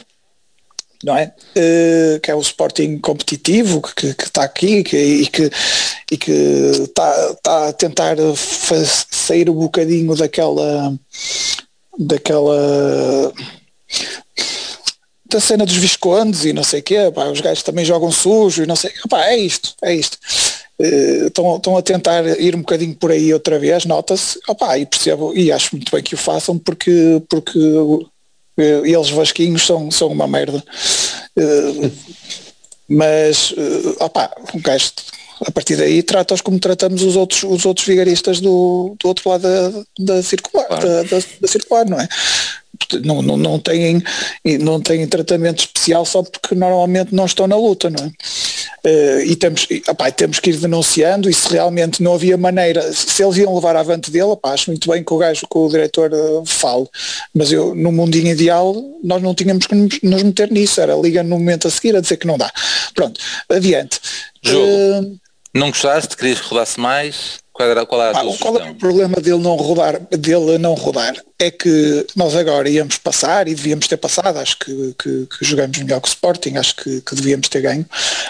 não 1.03 1.17
é? 1.17 1.33
Uh, 1.55 2.19
que 2.19 2.29
é 2.29 2.35
o 2.35 2.41
Sporting 2.41 2.99
competitivo 2.99 3.81
que, 3.81 4.07
está 4.07 4.43
aqui 4.43 4.83
que, 4.83 4.97
e 4.97 5.27
que 5.27 5.49
e 6.11 6.17
que 6.17 6.31
está 6.31 7.35
tá 7.41 7.67
a 7.69 7.73
tentar 7.73 8.17
sair 9.09 9.49
um 9.49 9.55
bocadinho 9.55 10.15
daquela 10.15 10.93
daquela 11.97 13.33
da 15.25 15.39
cena 15.39 15.65
dos 15.65 15.77
viscondes 15.77 16.43
e 16.43 16.53
não 16.53 16.63
sei 16.63 16.81
o 16.81 16.83
quê, 16.83 17.11
pá, 17.13 17.25
os 17.25 17.39
gajos 17.39 17.63
também 17.63 17.85
jogam 17.85 18.11
sujo 18.11 18.63
e 18.63 18.67
não 18.67 18.75
sei, 18.75 18.91
pá, 19.09 19.27
é 19.27 19.37
isto, 19.37 19.73
é 19.81 19.95
isto. 19.95 20.17
Estão, 20.79 21.55
uh, 21.55 21.77
a 21.77 21.81
tentar 21.81 22.25
ir 22.39 22.55
um 22.55 22.61
bocadinho 22.61 22.95
por 22.95 23.11
aí 23.11 23.33
outra 23.33 23.59
vez, 23.59 23.85
nota-se, 23.85 24.39
e 24.79 24.85
percebo, 24.85 25.31
e 25.35 25.51
acho 25.51 25.75
muito 25.75 25.91
bem 25.91 26.01
que 26.01 26.15
o 26.15 26.17
façam 26.17 26.57
porque, 26.57 27.21
porque 27.29 27.59
uh, 27.59 28.09
eles 28.57 29.09
vasquinhos 29.09 29.65
são, 29.65 29.91
são 29.91 30.07
uma 30.07 30.27
merda. 30.27 30.63
Uh, 31.37 31.91
mas, 32.89 33.53
opá, 33.99 34.31
um 34.53 34.59
gajo 34.59 34.91
a 35.45 35.51
partir 35.51 35.75
daí 35.75 36.03
trata-os 36.03 36.41
como 36.41 36.59
tratamos 36.59 37.01
os 37.01 37.15
outros, 37.15 37.43
os 37.43 37.65
outros 37.65 37.87
vigaristas 37.87 38.39
do, 38.39 38.95
do 38.99 39.07
outro 39.07 39.29
lado 39.29 39.41
da, 39.41 39.83
da 40.15 40.23
circular, 40.23 40.67
claro. 40.67 40.87
da, 40.87 41.03
da, 41.03 41.19
da, 41.41 41.47
circular, 41.47 41.85
não 41.85 41.99
é? 41.99 42.07
não, 43.03 43.21
não, 43.21 43.37
não, 43.37 43.59
têm, 43.59 44.03
não 44.59 44.81
têm 44.81 45.07
tratamento 45.07 45.59
especial 45.59 46.05
só 46.05 46.23
porque 46.23 46.55
normalmente 46.55 47.13
não 47.13 47.25
estão 47.25 47.47
na 47.47 47.55
luta, 47.55 47.89
não 47.89 48.03
é? 48.03 48.11
Uh, 48.83 49.21
e 49.21 49.35
temos, 49.35 49.67
opa, 49.87 50.11
temos 50.11 50.39
que 50.39 50.49
ir 50.49 50.57
denunciando 50.57 51.29
e 51.29 51.33
se 51.33 51.49
realmente 51.49 52.01
não 52.01 52.15
havia 52.15 52.35
maneira, 52.35 52.91
se 52.91 53.23
eles 53.23 53.37
iam 53.37 53.53
levar 53.53 53.75
avante 53.75 54.09
dele, 54.09 54.23
opa, 54.23 54.51
acho 54.51 54.71
muito 54.71 54.89
bem 54.89 55.03
que 55.03 55.13
o 55.13 55.17
gajo, 55.17 55.41
que 55.41 55.57
o 55.57 55.69
diretor 55.69 56.11
uh, 56.11 56.43
fale, 56.45 56.87
mas 57.33 57.51
eu, 57.51 57.75
no 57.75 57.91
mundinho 57.91 58.29
ideal, 58.29 58.75
nós 59.03 59.21
não 59.21 59.35
tínhamos 59.35 59.67
que 59.67 59.75
nos 59.75 60.23
meter 60.23 60.51
nisso, 60.51 60.81
era 60.81 60.95
liga 60.95 61.21
no 61.21 61.37
momento 61.37 61.67
a 61.67 61.71
seguir 61.71 61.95
a 61.95 62.01
dizer 62.01 62.17
que 62.17 62.25
não 62.25 62.39
dá. 62.39 62.51
Pronto, 62.95 63.21
adiante. 63.49 63.99
Jogo. 64.41 64.65
Uh, 64.65 65.21
não 65.53 65.69
gostaste? 65.69 66.15
Querias 66.15 66.39
que 66.39 66.47
rodasse 66.47 66.79
mais? 66.79 67.39
Qual, 67.53 67.69
era, 67.69 67.85
qual, 67.85 68.01
era 68.01 68.17
ah, 68.17 68.37
qual 68.39 68.57
é 68.57 68.71
o 68.71 68.75
problema 68.75 69.17
dele 69.17 69.39
não 69.39 69.55
rodar, 69.55 69.99
dele 69.99 70.57
não 70.57 70.73
rodar? 70.73 71.21
É 71.37 71.51
que 71.51 72.07
nós 72.15 72.33
agora 72.35 72.69
íamos 72.69 72.97
passar 72.97 73.47
e 73.47 73.53
devíamos 73.53 73.87
ter 73.87 73.97
passado, 73.97 74.37
acho 74.37 74.57
que, 74.57 74.95
que, 74.97 75.27
que 75.27 75.45
jogamos 75.45 75.77
melhor 75.77 75.99
que 75.99 76.07
o 76.07 76.09
Sporting, 76.09 76.55
acho 76.55 76.75
que, 76.77 77.01
que, 77.01 77.13
devíamos 77.13 77.49
ter 77.49 77.61
ganho, 77.61 77.85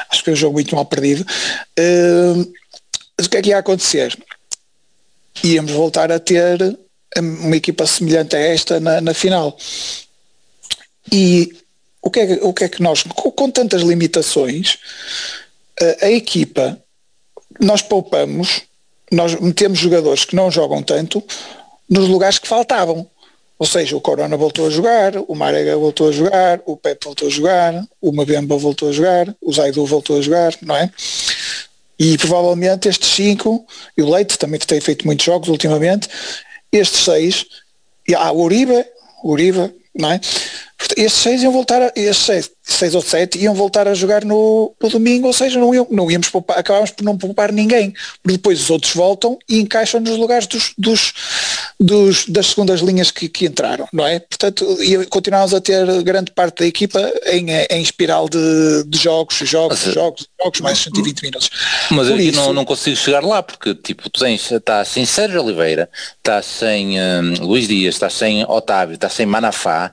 acho 0.10 0.19
que 0.19 0.26
foi 0.26 0.34
um 0.34 0.38
jogo 0.38 0.54
muito 0.54 0.76
mal 0.76 0.86
perdido. 0.86 1.22
Uh, 1.80 2.52
mas 3.17 3.28
o 3.28 3.30
que 3.30 3.38
é 3.38 3.41
que 3.41 3.50
ia 3.50 3.60
acontecer? 3.60 4.17
Íamos 5.43 5.72
voltar 5.72 6.12
a 6.12 6.19
ter 6.19 6.78
uma 7.19 7.56
equipa 7.56 7.86
semelhante 7.86 8.36
a 8.36 8.39
esta 8.39 8.80
na, 8.80 9.02
na 9.02 9.13
final. 9.13 9.56
E 11.12 11.54
o 12.02 12.10
que, 12.10 12.19
é, 12.19 12.39
o 12.41 12.54
que 12.54 12.63
é 12.63 12.69
que 12.69 12.82
nós, 12.82 13.04
com, 13.04 13.32
com 13.32 13.52
tantas 13.52 13.84
limitações, 13.84 14.78
a, 15.80 16.06
a 16.06 16.12
equipa, 16.12 16.82
nós 17.60 17.82
poupamos 17.82 18.64
nós 19.12 19.36
metemos 19.36 19.78
jogadores 19.78 20.24
que 20.24 20.36
não 20.36 20.50
jogam 20.50 20.82
tanto 20.82 21.22
nos 21.90 22.08
lugares 22.08 22.40
que 22.40 22.48
faltavam. 22.48 23.06
Ou 23.60 23.68
seja, 23.68 23.96
o 23.96 24.02
Corona 24.02 24.36
voltou 24.38 24.66
a 24.66 24.70
jogar, 24.70 25.14
o 25.28 25.36
Marega 25.36 25.78
voltou 25.78 26.10
a 26.10 26.12
jogar, 26.12 26.62
o 26.66 26.76
Pepe 26.76 27.06
voltou 27.06 27.28
a 27.28 27.32
jogar, 27.32 27.86
o 28.02 28.12
Mabemba 28.12 28.58
voltou 28.58 28.90
a 28.90 28.92
jogar, 28.92 29.36
o 29.40 29.54
Zaidu 29.54 29.86
voltou 29.86 30.18
a 30.18 30.22
jogar, 30.22 30.56
não 30.64 30.76
é? 30.76 30.90
E 32.00 32.18
provavelmente 32.18 32.90
estes 32.90 33.10
cinco, 33.14 33.64
e 33.96 34.02
o 34.02 34.10
Leite 34.10 34.40
também 34.40 34.60
tem 34.60 34.82
feito 34.82 35.06
muitos 35.06 35.24
jogos 35.24 35.50
ultimamente, 35.50 36.08
estes 36.72 37.04
seis, 37.04 37.46
e 38.08 38.16
há 38.16 38.32
o 38.32 38.42
Uribe, 38.42 38.84
o 39.24 39.34
Uribe, 39.34 39.72
não 39.97 40.12
é? 40.12 40.19
Estes 40.97 41.21
seis 41.21 41.43
iam 41.43 41.51
voltar, 41.51 41.82
a, 41.82 42.13
seis, 42.13 42.49
seis 42.63 42.95
ou 42.95 43.01
sete 43.01 43.38
iam 43.38 43.54
voltar 43.54 43.88
a 43.88 43.93
jogar 43.93 44.25
no, 44.25 44.73
no 44.82 44.89
domingo, 44.89 45.27
ou 45.27 45.34
seja, 45.34 45.60
não, 45.60 45.73
iam, 45.73 45.88
não 45.91 46.10
íamos 46.10 46.30
poupar, 46.30 46.58
acabámos 46.58 46.91
por 46.91 47.04
não 47.04 47.17
poupar 47.17 47.51
ninguém, 47.51 47.93
depois 48.25 48.62
os 48.62 48.69
outros 48.69 48.93
voltam 48.93 49.38
e 49.47 49.60
encaixam 49.60 49.99
nos 49.99 50.17
lugares 50.17 50.47
dos, 50.47 50.73
dos, 50.77 51.13
dos 51.82 52.28
das 52.28 52.48
segundas 52.48 52.80
linhas 52.82 53.10
que, 53.10 53.28
que, 53.28 53.48
entraram, 53.48 53.88
não 53.91 54.06
é? 54.06 54.20
Portanto, 54.20 54.78
continuámos 55.10 55.52
a 55.52 55.60
ter 55.60 56.04
grande 56.04 56.32
parte 56.32 56.60
da 56.60 56.65
equipa 56.67 57.00
em, 57.26 57.48
em 57.50 57.82
espiral 57.82 58.30
de, 58.30 58.84
de 58.86 58.98
jogos, 59.00 59.38
jogos, 59.38 59.84
mas, 59.86 59.94
jogos, 59.96 60.28
jogos, 60.39 60.62
mais 60.62 60.78
120 60.78 61.22
minutos. 61.24 61.50
Mas 61.89 62.08
por 62.08 62.20
eu 62.20 62.26
isso, 62.26 62.39
não, 62.39 62.54
não 62.54 62.65
consigo 62.65 62.96
chegar 62.96 63.24
lá, 63.24 63.41
porque 63.41 63.74
tipo, 63.74 64.08
tu 64.12 64.20
tens, 64.20 64.52
estás 64.52 64.89
sem 64.89 65.08
Sérgio 65.08 65.41
Oliveira, 65.41 65.89
estás 66.17 66.46
sem 66.46 67.02
um, 67.02 67.46
Luís 67.48 67.67
Dias, 67.67 67.96
estás 67.96 68.13
sem 68.13 68.44
Otávio, 68.44 68.94
estás 68.94 69.13
sem 69.13 69.26
Manafá, 69.26 69.91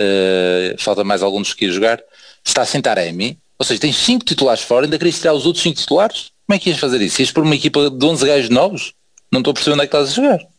uh, 0.00 0.82
falta 0.82 1.04
mais 1.04 1.22
algum 1.22 1.40
dos 1.40 1.54
que 1.54 1.66
ir 1.66 1.70
jogar, 1.70 2.02
está 2.44 2.64
sem 2.64 2.80
Taremi, 2.80 3.38
ou 3.56 3.64
seja, 3.64 3.80
tens 3.80 3.96
5 3.96 4.24
titulares 4.24 4.62
fora, 4.62 4.86
ainda 4.86 4.98
querias 4.98 5.20
tirar 5.20 5.34
os 5.34 5.46
outros 5.46 5.62
5 5.62 5.78
titulares? 5.78 6.32
Como 6.48 6.56
é 6.56 6.58
que 6.58 6.70
ias 6.70 6.80
fazer 6.80 7.00
isso? 7.00 7.22
Ias 7.22 7.30
por 7.30 7.44
uma 7.44 7.54
equipa 7.54 7.90
de 7.90 8.04
11 8.04 8.26
gajos 8.26 8.50
novos? 8.50 8.92
Não 9.30 9.40
estou 9.40 9.52
a 9.52 9.54
perceber 9.54 9.74
onde 9.74 9.84
é 9.84 9.86
que 9.86 9.96
estás 9.96 10.10
a 10.10 10.14
jogar. 10.14 10.57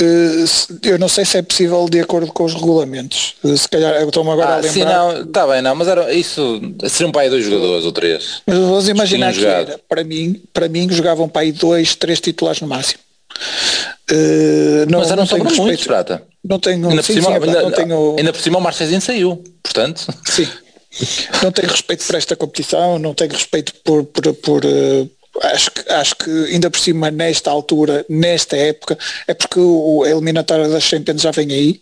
Uh, 0.00 0.78
eu 0.82 0.98
não 0.98 1.08
sei 1.08 1.26
se 1.26 1.36
é 1.36 1.42
possível 1.42 1.86
de 1.88 2.00
acordo 2.00 2.32
com 2.32 2.44
os 2.44 2.54
regulamentos. 2.54 3.34
Uh, 3.44 3.56
se 3.56 3.68
calhar 3.68 3.94
eu 4.00 4.08
estou-me 4.08 4.30
agora 4.30 4.48
ah, 4.48 4.54
a 4.54 4.56
lembrar. 4.56 4.72
Sim, 4.72 4.84
não, 4.84 5.22
está 5.22 5.46
bem, 5.46 5.60
não, 5.60 5.74
mas 5.74 5.88
era 5.88 6.12
isso 6.12 6.60
seriam 6.88 7.12
para 7.12 7.22
aí 7.22 7.30
dois 7.30 7.44
jogadores 7.44 7.84
ou 7.84 7.92
três. 7.92 8.40
Mas 8.46 8.58
vamos 8.58 8.88
imaginar 8.88 9.34
que 9.34 9.44
era, 9.44 9.78
para 9.88 10.02
mim, 10.02 10.40
para 10.52 10.68
mim 10.68 10.88
jogavam 10.90 11.28
para 11.28 11.42
aí 11.42 11.52
dois, 11.52 11.94
três 11.94 12.18
titulares 12.20 12.60
no 12.62 12.68
máximo. 12.68 13.00
Uh, 14.10 14.86
não, 14.88 15.00
mas 15.00 15.08
tenho 15.08 15.22
respeito. 15.22 15.62
Muitos, 15.62 15.86
prata. 15.86 16.22
Não 16.42 16.58
tenho, 16.58 16.88
ainda, 16.88 17.02
sim, 17.02 17.14
por 17.14 17.22
cima, 17.22 17.38
sim, 17.38 17.44
ainda, 17.44 17.62
não 17.62 17.70
tenho... 17.70 18.16
ainda 18.18 18.32
por 18.32 18.40
cima 18.40 18.58
o 18.58 18.60
Marchezinho 18.62 19.00
saiu, 19.00 19.44
portanto. 19.62 20.06
Sim. 20.26 20.48
Não 21.40 21.52
tenho 21.52 21.68
respeito 21.68 22.04
por 22.04 22.16
esta 22.16 22.34
competição, 22.34 22.98
não 22.98 23.14
tenho 23.14 23.30
respeito 23.30 23.72
por, 23.84 24.02
por, 24.06 24.34
por 24.34 24.62
acho, 25.40 25.70
que, 25.70 25.92
acho 25.92 26.16
que 26.16 26.30
ainda 26.52 26.70
por 26.70 26.80
cima 26.80 27.10
nesta 27.10 27.50
altura, 27.50 28.04
nesta 28.08 28.56
época, 28.56 28.98
é 29.26 29.34
porque 29.34 29.60
o, 29.60 30.02
a 30.04 30.10
eliminatória 30.10 30.68
das 30.68 30.84
Champions 30.84 31.22
já 31.22 31.30
vem 31.30 31.52
aí, 31.52 31.80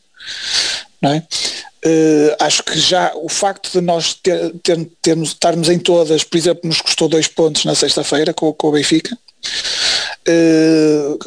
não 1.01 1.13
é? 1.13 1.23
Uh, 1.87 2.35
acho 2.41 2.65
que 2.65 2.79
já 2.79 3.13
o 3.15 3.29
facto 3.29 3.71
de 3.71 3.81
nós 3.81 4.13
ter, 4.15 4.53
ter, 4.65 4.85
termos, 5.01 5.29
estarmos 5.29 5.69
em 5.69 5.79
todas, 5.79 6.25
por 6.25 6.37
exemplo, 6.37 6.63
nos 6.65 6.81
custou 6.81 7.09
dois 7.09 7.29
pontos 7.29 7.65
na 7.65 7.75
sexta-feira 7.75 8.35
com, 8.35 8.53
com 8.53 8.69
o 8.69 8.73
Benfica, 8.73 9.17
Uh, 10.29 11.19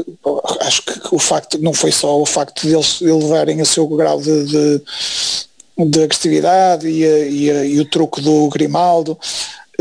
acho 0.61 0.83
que 0.83 0.93
o 1.11 1.17
facto 1.17 1.57
não 1.59 1.73
foi 1.73 1.91
só 1.91 2.19
o 2.19 2.25
facto 2.25 2.67
de 2.67 2.73
eles 2.73 3.01
elevarem 3.01 3.61
o 3.61 3.65
seu 3.65 3.87
grau 3.87 4.21
de, 4.21 4.45
de, 4.45 4.81
de 5.87 6.03
agressividade 6.03 6.87
e, 6.87 7.03
e, 7.03 7.49
e, 7.49 7.79
o 7.79 7.85
truque 7.85 8.21
do 8.21 8.47
Grimaldo. 8.49 9.17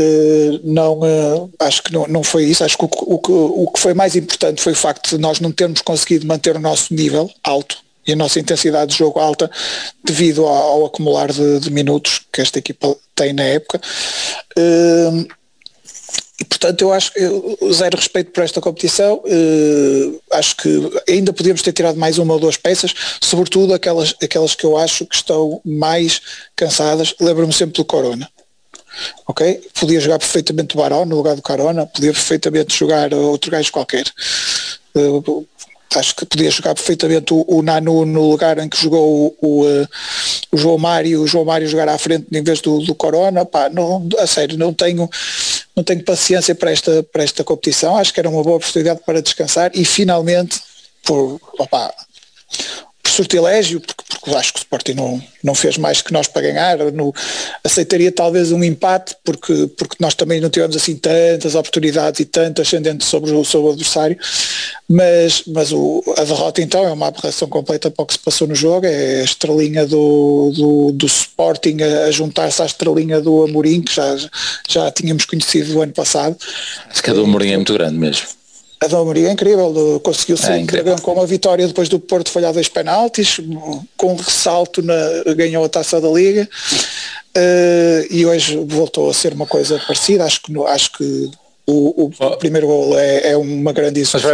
Uh, 0.01 0.59
não 0.63 0.99
uh, 0.99 1.51
acho 1.59 1.83
que 1.83 1.91
não, 1.91 2.07
não 2.07 2.23
foi 2.23 2.45
isso 2.45 2.63
acho 2.63 2.77
que 2.77 2.85
o, 2.85 2.89
o, 2.89 3.63
o 3.63 3.71
que 3.71 3.79
foi 3.79 3.93
mais 3.93 4.15
importante 4.15 4.61
foi 4.61 4.71
o 4.71 4.75
facto 4.75 5.09
de 5.09 5.17
nós 5.17 5.41
não 5.41 5.51
termos 5.51 5.81
conseguido 5.81 6.25
manter 6.25 6.55
o 6.55 6.59
nosso 6.59 6.93
nível 6.93 7.29
alto 7.43 7.77
e 8.07 8.13
a 8.13 8.15
nossa 8.15 8.39
intensidade 8.39 8.91
de 8.91 8.97
jogo 8.97 9.19
alta 9.19 9.49
devido 10.03 10.45
ao, 10.45 10.53
ao 10.53 10.85
acumular 10.85 11.31
de, 11.31 11.59
de, 11.59 11.71
minutos 11.71 12.21
que 12.31 12.41
esta 12.41 12.59
equipa 12.59 12.95
tem 13.15 13.33
na 13.33 13.43
época. 13.43 13.79
Uh, 14.57 15.27
e 16.39 16.45
portanto 16.45 16.81
eu 16.81 16.91
acho 16.91 17.11
eu, 17.15 17.57
zero 17.71 17.97
respeito 17.97 18.31
por 18.31 18.43
esta 18.43 18.59
competição, 18.59 19.17
uh, 19.23 20.21
acho 20.31 20.57
que 20.57 20.69
ainda 21.07 21.31
podíamos 21.31 21.61
ter 21.61 21.73
tirado 21.73 21.97
mais 21.97 22.17
uma 22.17 22.33
ou 22.33 22.39
duas 22.39 22.57
peças, 22.57 22.93
sobretudo 23.21 23.73
aquelas, 23.73 24.15
aquelas 24.21 24.55
que 24.55 24.65
eu 24.65 24.75
acho 24.77 25.05
que 25.05 25.15
estão 25.15 25.61
mais 25.63 26.21
cansadas, 26.55 27.13
lembro-me 27.19 27.53
sempre 27.53 27.75
do 27.75 27.85
Corona. 27.85 28.27
Ok? 29.27 29.69
Podia 29.79 29.99
jogar 29.99 30.19
perfeitamente 30.19 30.75
o 30.75 30.79
Barão 30.79 31.05
no 31.05 31.17
lugar 31.17 31.35
do 31.35 31.41
Corona, 31.41 31.85
podia 31.85 32.11
perfeitamente 32.11 32.75
jogar 32.75 33.13
outro 33.13 33.51
gajo 33.51 33.71
qualquer. 33.71 34.05
Uh, 34.95 35.45
acho 35.95 36.15
que 36.15 36.25
podia 36.25 36.49
jogar 36.49 36.73
perfeitamente 36.73 37.33
o, 37.33 37.43
o, 37.47 37.61
Nanu 37.61 38.05
no 38.05 38.29
lugar 38.29 38.57
em 38.59 38.69
que 38.69 38.77
jogou 38.81 39.27
o, 39.27 39.35
o, 39.41 39.65
uh, 39.65 39.87
o, 40.51 40.57
João 40.57 40.77
Mário, 40.77 41.21
o 41.21 41.27
João 41.27 41.45
Mário 41.45 41.67
jogar 41.67 41.89
à 41.89 41.97
frente 41.97 42.27
em 42.31 42.43
vez 42.43 42.61
do, 42.61 42.79
do 42.79 42.95
Corona, 42.95 43.45
pá, 43.45 43.69
não, 43.69 44.07
a 44.17 44.27
sério, 44.27 44.57
não 44.57 44.73
tenho, 44.73 45.09
não 45.75 45.83
tenho 45.83 46.03
paciência 46.03 46.55
para 46.55 46.71
esta, 46.71 47.03
para 47.03 47.23
esta 47.23 47.43
competição, 47.43 47.97
acho 47.97 48.13
que 48.13 48.19
era 48.19 48.29
uma 48.29 48.43
boa 48.43 48.57
oportunidade 48.57 49.01
para 49.05 49.21
descansar 49.21 49.71
e 49.73 49.83
finalmente, 49.83 50.61
por, 51.03 51.39
por 51.57 51.67
sortilégio, 53.11 53.79
porque, 53.79 54.03
porque 54.07 54.35
acho 54.35 54.53
que 54.53 54.59
o 54.59 54.63
Sporting 54.63 54.93
não, 54.93 55.21
não 55.43 55.55
fez 55.55 55.77
mais 55.77 56.01
que 56.01 56.13
nós 56.13 56.27
para 56.27 56.41
ganhar, 56.41 56.77
no, 56.91 57.13
aceitaria 57.63 58.11
talvez 58.11 58.51
um 58.51 58.63
empate, 58.63 59.15
porque, 59.23 59.67
porque 59.77 59.95
nós 59.99 60.15
também 60.15 60.39
não 60.39 60.49
tivemos 60.49 60.75
assim 60.75 60.95
tantas 60.95 61.55
oportunidades 61.55 62.19
e 62.19 62.25
tanto 62.25 62.61
ascendente 62.61 63.05
sobre 63.05 63.31
o, 63.31 63.43
sobre 63.43 63.69
o 63.69 63.71
adversário, 63.71 64.17
mas, 64.87 65.43
mas 65.47 65.71
o, 65.71 66.03
a 66.17 66.23
derrota 66.23 66.61
então 66.61 66.83
é 66.83 66.91
uma 66.91 67.07
aberração 67.07 67.47
completa 67.47 67.91
para 67.91 68.03
o 68.03 68.05
que 68.05 68.13
se 68.13 68.19
passou 68.19 68.47
no 68.47 68.55
jogo, 68.55 68.85
é 68.85 69.21
a 69.21 69.23
estrelinha 69.23 69.85
do, 69.85 70.51
do, 70.55 70.91
do 70.91 71.05
Sporting 71.05 71.77
a, 71.81 72.05
a 72.05 72.11
juntar-se 72.11 72.61
à 72.61 72.65
estrelinha 72.65 73.21
do 73.21 73.43
Amorim, 73.43 73.81
que 73.81 73.93
já, 73.93 74.15
já 74.67 74.91
tínhamos 74.91 75.25
conhecido 75.25 75.77
o 75.77 75.81
ano 75.81 75.93
passado. 75.93 76.35
Acho 76.89 77.01
que 77.03 77.09
a 77.09 77.13
do 77.13 77.23
Amorim 77.23 77.51
é 77.51 77.55
muito 77.55 77.73
grande 77.73 77.97
mesmo. 77.97 78.40
A 78.83 78.87
Dom 78.87 79.05
Maria 79.05 79.29
é 79.29 79.31
incrível, 79.31 80.01
conseguiu 80.03 80.35
ser 80.35 80.53
é 80.53 80.63
dragão 80.63 80.97
com 80.97 81.13
uma 81.13 81.25
vitória 81.27 81.67
depois 81.67 81.87
do 81.87 81.99
Porto 81.99 82.31
falhar 82.31 82.51
dois 82.51 82.67
penaltis, 82.67 83.39
com 83.95 84.13
um 84.13 84.15
ressalto 84.15 84.81
na, 84.81 84.95
ganhou 85.35 85.63
a 85.63 85.69
taça 85.69 86.01
da 86.01 86.09
Liga 86.09 86.49
uh, 87.37 88.07
e 88.09 88.25
hoje 88.25 88.57
voltou 88.67 89.07
a 89.07 89.13
ser 89.13 89.33
uma 89.33 89.45
coisa 89.45 89.79
parecida. 89.85 90.25
Acho 90.25 90.41
que, 90.41 90.59
acho 90.65 90.91
que 90.93 91.31
o, 91.67 92.05
o 92.05 92.11
oh. 92.19 92.37
primeiro 92.37 92.65
gol 92.65 92.97
é, 92.97 93.33
é 93.33 93.37
uma 93.37 93.71
grande 93.71 93.99
execução. 93.99 94.31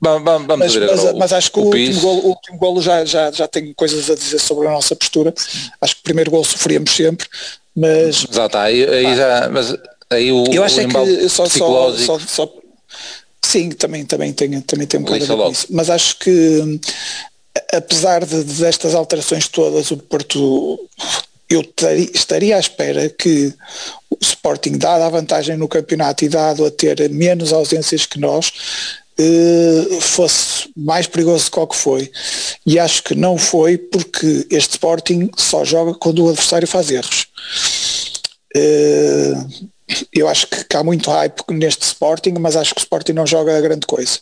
Vamos, 0.00 0.24
vamos, 0.24 0.46
vamos 0.46 0.76
mas, 0.76 0.76
mas, 0.76 1.14
mas, 1.14 1.32
acho 1.32 1.50
que 1.50 1.58
o, 1.58 1.62
o 1.62 1.66
último 1.66 2.00
golo, 2.00 2.20
o 2.20 2.28
último 2.28 2.58
golo 2.58 2.82
já, 2.82 3.04
já, 3.04 3.32
já 3.32 3.48
tem 3.48 3.72
coisas 3.74 4.08
a 4.08 4.14
dizer 4.14 4.38
sobre 4.38 4.68
a 4.68 4.70
nossa 4.70 4.94
postura. 4.94 5.34
Acho 5.80 5.94
que 5.96 6.00
o 6.00 6.04
primeiro 6.04 6.30
golo 6.30 6.44
sofríamos 6.44 6.92
sempre, 6.92 7.26
mas. 7.74 8.26
Exato, 8.30 8.58
aí, 8.58 8.84
aí 8.84 9.16
já. 9.16 9.48
Mas 9.48 9.76
aí 10.08 10.30
o, 10.30 10.44
eu 10.52 10.62
acho 10.62 10.78
o 10.78 10.80
é 10.80 10.86
que 10.86 11.28
só, 11.28 11.46
só, 11.46 11.96
só, 11.96 12.18
só 12.18 12.61
Sim, 13.44 13.70
também, 13.70 14.04
também 14.04 14.32
tem, 14.32 14.60
também 14.60 14.86
tem 14.86 15.00
um 15.00 15.02
bocado 15.02 15.24
a 15.24 15.26
ver 15.26 15.36
com 15.36 15.50
isso. 15.50 15.66
Mas 15.70 15.90
acho 15.90 16.18
que 16.18 16.80
apesar 17.72 18.24
de, 18.24 18.44
destas 18.44 18.94
alterações 18.94 19.48
todas, 19.48 19.90
o 19.90 19.96
Porto 19.96 20.88
eu 21.50 21.62
estaria 22.14 22.56
à 22.56 22.60
espera 22.60 23.10
que 23.10 23.52
o 24.10 24.16
Sporting, 24.20 24.78
dada 24.78 25.04
a 25.04 25.10
vantagem 25.10 25.56
no 25.56 25.68
campeonato 25.68 26.24
e 26.24 26.28
dado 26.28 26.64
a 26.64 26.70
ter 26.70 27.10
menos 27.10 27.52
ausências 27.52 28.06
que 28.06 28.18
nós, 28.18 28.52
eh, 29.18 30.00
fosse 30.00 30.70
mais 30.74 31.06
perigoso 31.06 31.50
do 31.50 31.66
que 31.66 31.76
foi. 31.76 32.10
E 32.64 32.78
acho 32.78 33.02
que 33.02 33.14
não 33.14 33.36
foi 33.36 33.76
porque 33.76 34.46
este 34.50 34.72
Sporting 34.72 35.30
só 35.36 35.62
joga 35.62 35.94
quando 35.94 36.24
o 36.24 36.30
adversário 36.30 36.66
faz 36.66 36.90
erros. 36.90 37.26
Eh, 38.56 39.34
eu 40.12 40.28
acho 40.28 40.46
que 40.46 40.76
há 40.76 40.82
muito 40.82 41.10
hype 41.10 41.42
neste 41.50 41.82
Sporting, 41.82 42.34
mas 42.40 42.56
acho 42.56 42.74
que 42.74 42.80
o 42.80 42.84
Sporting 42.84 43.12
não 43.12 43.26
joga 43.26 43.60
grande 43.60 43.86
coisa. 43.86 44.20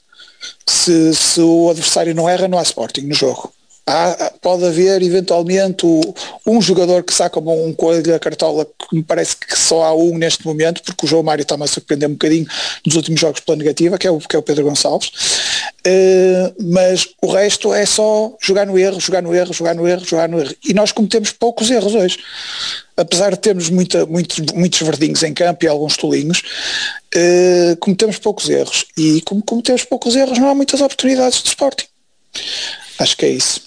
Se, 0.67 1.15
se 1.15 1.41
o 1.41 1.71
adversário 1.71 2.15
não 2.15 2.29
erra, 2.29 2.49
não 2.49 2.59
há 2.59 2.63
Sporting 2.63 3.03
no 3.03 3.15
jogo. 3.15 3.53
Há, 3.91 4.33
pode 4.41 4.65
haver 4.65 5.03
eventualmente 5.03 5.85
um 6.47 6.63
jogador 6.63 7.03
que 7.03 7.13
saca 7.13 7.41
um 7.41 7.73
coelho 7.73 8.05
da 8.05 8.19
cartola 8.19 8.65
que 8.65 8.97
me 8.97 9.03
parece 9.03 9.37
que 9.37 9.59
só 9.59 9.83
há 9.83 9.95
um 9.95 10.17
neste 10.17 10.47
momento, 10.47 10.83
porque 10.83 11.05
o 11.05 11.09
João 11.09 11.23
Mário 11.23 11.43
está-me 11.43 11.65
a 11.65 11.67
surpreender 11.67 12.09
um 12.09 12.13
bocadinho 12.13 12.47
nos 12.87 12.95
últimos 12.95 13.21
jogos 13.21 13.41
pela 13.41 13.57
negativa, 13.57 13.99
que 13.99 14.07
é 14.07 14.11
o, 14.11 14.19
que 14.19 14.37
é 14.37 14.39
o 14.39 14.43
Pedro 14.43 14.65
Gonçalves. 14.65 15.09
Uh, 15.87 16.55
mas 16.73 17.09
o 17.23 17.33
resto 17.33 17.73
é 17.75 17.85
só 17.85 18.33
jogar 18.41 18.67
no 18.67 18.79
erro, 18.79 19.01
jogar 19.01 19.23
no 19.23 19.35
erro, 19.35 19.53
jogar 19.53 19.75
no 19.75 19.89
erro, 19.89 20.05
jogar 20.05 20.29
no 20.29 20.41
erro. 20.41 20.55
E 20.65 20.73
nós 20.73 20.93
cometemos 20.93 21.33
poucos 21.33 21.71
erros 21.71 21.95
hoje 21.95 22.19
apesar 23.01 23.31
de 23.31 23.39
termos 23.39 23.71
muita, 23.71 24.05
muitos, 24.05 24.39
muitos 24.55 24.81
verdinhos 24.83 25.23
em 25.23 25.33
campo 25.33 25.65
e 25.65 25.69
alguns 25.69 25.97
tolinhos, 25.97 26.43
uh, 27.15 27.77
cometemos 27.79 28.19
poucos 28.19 28.49
erros. 28.51 28.85
E 28.97 29.23
como 29.23 29.43
cometemos 29.43 29.85
poucos 29.85 30.15
erros, 30.15 30.39
não 30.39 30.51
há 30.51 30.55
muitas 30.55 30.83
oportunidades 30.83 31.43
de 31.43 31.49
Sporting. 31.49 31.87
Acho 33.01 33.17
que 33.17 33.25
é 33.25 33.31
isso. 33.31 33.63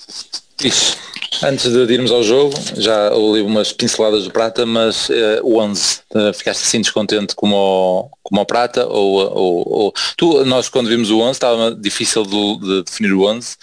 Isso. 0.64 0.96
Antes 1.42 1.72
de 1.72 1.94
irmos 1.94 2.12
ao 2.12 2.22
jogo, 2.22 2.54
já 2.78 3.10
li 3.10 3.42
umas 3.42 3.74
pinceladas 3.74 4.24
do 4.26 4.32
Prata, 4.32 4.66
mas 4.66 5.10
uh, 5.10 5.42
o 5.42 5.60
11, 5.60 6.02
uh, 6.14 6.34
ficaste 6.34 6.64
assim 6.64 6.80
descontente 6.80 7.34
como 7.36 7.56
o, 7.56 8.10
como 8.22 8.42
o 8.42 8.46
Prata? 8.46 8.86
Ou, 8.86 9.16
ou, 9.16 9.68
ou, 9.68 9.94
tu, 10.16 10.46
nós 10.46 10.70
quando 10.70 10.88
vimos 10.88 11.10
o 11.10 11.20
11 11.20 11.32
estava 11.32 11.76
difícil 11.76 12.24
de, 12.24 12.60
de 12.60 12.84
definir 12.84 13.12
o 13.14 13.24
11, 13.24 13.56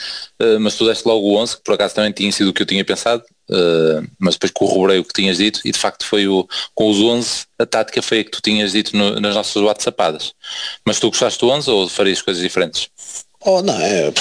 uh, 0.42 0.60
mas 0.60 0.74
tu 0.74 0.84
deste 0.84 1.06
logo 1.06 1.24
o 1.24 1.36
11, 1.36 1.58
que 1.58 1.62
por 1.62 1.74
acaso 1.74 1.94
também 1.94 2.10
tinha 2.10 2.32
sido 2.32 2.50
o 2.50 2.52
que 2.52 2.62
eu 2.62 2.66
tinha 2.66 2.84
pensado, 2.84 3.22
mas 4.18 4.34
depois 4.34 4.52
corroborei 4.52 5.00
o 5.00 5.04
que 5.04 5.12
tinhas 5.12 5.38
dito 5.38 5.60
e 5.64 5.72
de 5.72 5.78
facto 5.78 6.04
foi 6.04 6.28
o, 6.28 6.46
com 6.72 6.88
os 6.88 6.98
11 6.98 7.46
a 7.58 7.66
tática 7.66 8.00
foi 8.00 8.20
a 8.20 8.24
que 8.24 8.30
tu 8.30 8.40
tinhas 8.40 8.70
dito 8.70 8.96
no, 8.96 9.18
nas 9.18 9.34
nossas 9.34 9.60
WhatsAppadas. 9.60 10.32
Mas 10.86 11.00
tu 11.00 11.08
gostaste 11.08 11.40
do 11.40 11.50
11 11.50 11.68
ou 11.68 11.88
farias 11.88 12.22
coisas 12.22 12.40
diferentes? 12.40 12.88
Oh, 13.42 13.62
não, 13.62 13.80
é, 13.80 14.12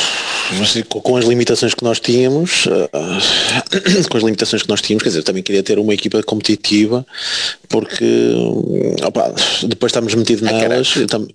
com 0.88 1.18
as 1.18 1.26
limitações 1.26 1.74
que 1.74 1.84
nós 1.84 2.00
tínhamos, 2.00 2.66
uh, 2.68 2.90
com 4.10 4.18
as 4.18 4.24
limitações 4.24 4.64
que 4.64 4.70
nós 4.70 4.82
tínhamos, 4.82 5.04
quer 5.04 5.10
dizer, 5.10 5.20
eu 5.20 5.24
também 5.24 5.44
queria 5.44 5.62
ter 5.62 5.78
uma 5.78 5.94
equipa 5.94 6.24
competitiva, 6.24 7.06
porque 7.68 8.34
opa, 9.04 9.34
depois 9.68 9.92
estamos 9.92 10.16
metidos 10.16 10.48
ah, 10.48 10.54
nelas. 10.54 10.94
Tam, 11.10 11.28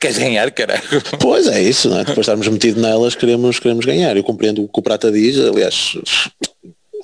queres 0.00 0.18
ganhar, 0.18 0.50
caralho. 0.50 0.82
Pois 1.20 1.46
é 1.46 1.62
isso, 1.62 1.88
não 1.88 2.00
é? 2.00 2.04
Depois 2.04 2.24
estarmos 2.24 2.48
metidos 2.48 2.82
nelas, 2.82 3.14
queremos, 3.14 3.60
queremos 3.60 3.84
ganhar. 3.84 4.16
Eu 4.16 4.24
compreendo 4.24 4.64
o 4.64 4.68
que 4.68 4.80
o 4.80 4.82
Prata 4.82 5.12
diz, 5.12 5.38
aliás, 5.38 5.96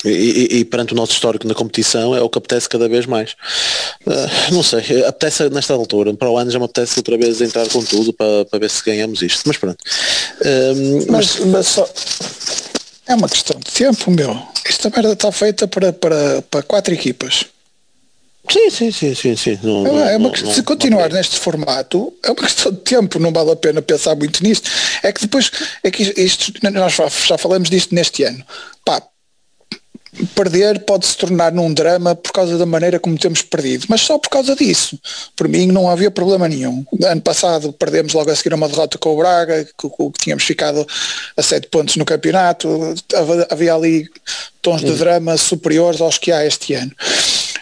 e, 0.04 0.08
e, 0.08 0.58
e, 0.58 0.64
perante 0.64 0.92
o 0.92 0.96
nosso 0.96 1.12
histórico 1.12 1.46
na 1.46 1.54
competição 1.54 2.14
é 2.14 2.20
o 2.20 2.28
que 2.28 2.38
apetece 2.38 2.68
cada 2.68 2.88
vez 2.88 3.06
mais. 3.06 3.32
Uh, 4.06 4.52
não 4.52 4.62
sei, 4.62 5.04
apetece 5.04 5.48
nesta 5.50 5.74
altura, 5.74 6.14
para 6.14 6.30
o 6.30 6.38
ano 6.38 6.50
já 6.50 6.58
me 6.58 6.64
apetece 6.64 6.98
outra 6.98 7.16
vez 7.16 7.40
entrar 7.40 7.68
com 7.68 7.82
tudo 7.82 8.12
para, 8.12 8.44
para 8.44 8.58
ver 8.58 8.70
se 8.70 8.84
ganhamos 8.84 9.22
isto, 9.22 9.42
mas 9.46 9.56
pronto. 9.56 9.78
Uh, 10.40 11.10
mas, 11.12 11.40
mas 11.40 11.66
só 11.66 11.88
é 13.08 13.14
uma 13.14 13.28
questão 13.28 13.58
de 13.58 13.72
tempo, 13.72 14.10
meu. 14.10 14.40
Esta 14.64 14.90
merda 14.90 15.14
está 15.14 15.32
feita 15.32 15.66
para, 15.66 15.92
para, 15.94 16.42
para 16.42 16.62
quatro 16.62 16.92
equipas. 16.92 17.46
Sim, 18.50 18.70
sim, 18.70 18.90
sim, 18.90 19.14
sim, 19.14 19.36
sim. 19.36 19.58
Não, 19.62 19.98
é, 19.98 20.14
é 20.14 20.16
uma, 20.16 20.28
não, 20.28 20.54
se 20.54 20.62
continuar 20.62 21.10
neste 21.10 21.38
formato, 21.38 22.12
é 22.22 22.30
uma 22.30 22.36
questão 22.44 22.70
de 22.70 22.78
tempo, 22.78 23.18
não 23.18 23.32
vale 23.32 23.50
a 23.50 23.56
pena 23.56 23.80
pensar 23.80 24.14
muito 24.14 24.42
nisto. 24.42 24.70
É 25.02 25.10
que 25.10 25.22
depois, 25.22 25.50
é 25.82 25.90
que 25.90 26.02
isto, 26.20 26.52
nós 26.70 26.94
já 27.26 27.38
falamos 27.38 27.70
disto 27.70 27.94
neste 27.94 28.24
ano. 28.24 28.44
Pá, 28.84 29.02
perder 30.34 30.80
pode 30.80 31.06
se 31.06 31.16
tornar 31.16 31.52
num 31.52 31.72
drama 31.72 32.14
por 32.14 32.32
causa 32.32 32.56
da 32.56 32.66
maneira 32.66 32.98
como 32.98 33.18
temos 33.18 33.42
perdido, 33.42 33.86
mas 33.88 34.00
só 34.00 34.18
por 34.18 34.28
causa 34.28 34.56
disso. 34.56 34.98
Por 35.36 35.48
mim 35.48 35.66
não 35.66 35.88
havia 35.88 36.10
problema 36.10 36.48
nenhum. 36.48 36.84
Ano 37.04 37.20
passado 37.20 37.72
perdemos 37.72 38.12
logo 38.12 38.30
a 38.30 38.36
seguir 38.36 38.54
uma 38.54 38.68
derrota 38.68 38.98
com 38.98 39.14
o 39.14 39.16
Braga, 39.16 39.64
que, 39.64 39.88
que 39.88 40.12
tínhamos 40.18 40.44
ficado 40.44 40.86
a 41.36 41.42
sete 41.42 41.68
pontos 41.68 41.96
no 41.96 42.04
campeonato, 42.04 42.68
havia 43.50 43.74
ali 43.74 44.08
tons 44.62 44.80
de 44.80 44.90
hum. 44.90 44.96
drama 44.96 45.36
superiores 45.36 46.00
aos 46.00 46.18
que 46.18 46.32
há 46.32 46.44
este 46.44 46.74
ano 46.74 46.92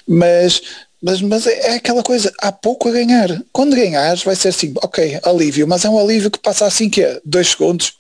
mas 0.07 0.63
mas, 1.03 1.21
mas 1.21 1.47
é, 1.47 1.73
é 1.73 1.75
aquela 1.75 2.03
coisa, 2.03 2.33
há 2.41 2.51
pouco 2.51 2.89
a 2.89 2.93
ganhar. 2.93 3.29
Quando 3.53 3.77
ganhares 3.77 4.25
vai 4.25 4.35
ser 4.35 4.49
assim, 4.49 4.73
ok, 4.83 5.21
alívio, 5.23 5.69
mas 5.69 5.85
é 5.85 5.91
um 5.91 5.99
alívio 5.99 6.31
que 6.31 6.39
passa 6.39 6.67
assim 6.67 6.89
que 6.89 7.03
é, 7.03 7.21
dois 7.25 7.51
segundos, 7.51 7.93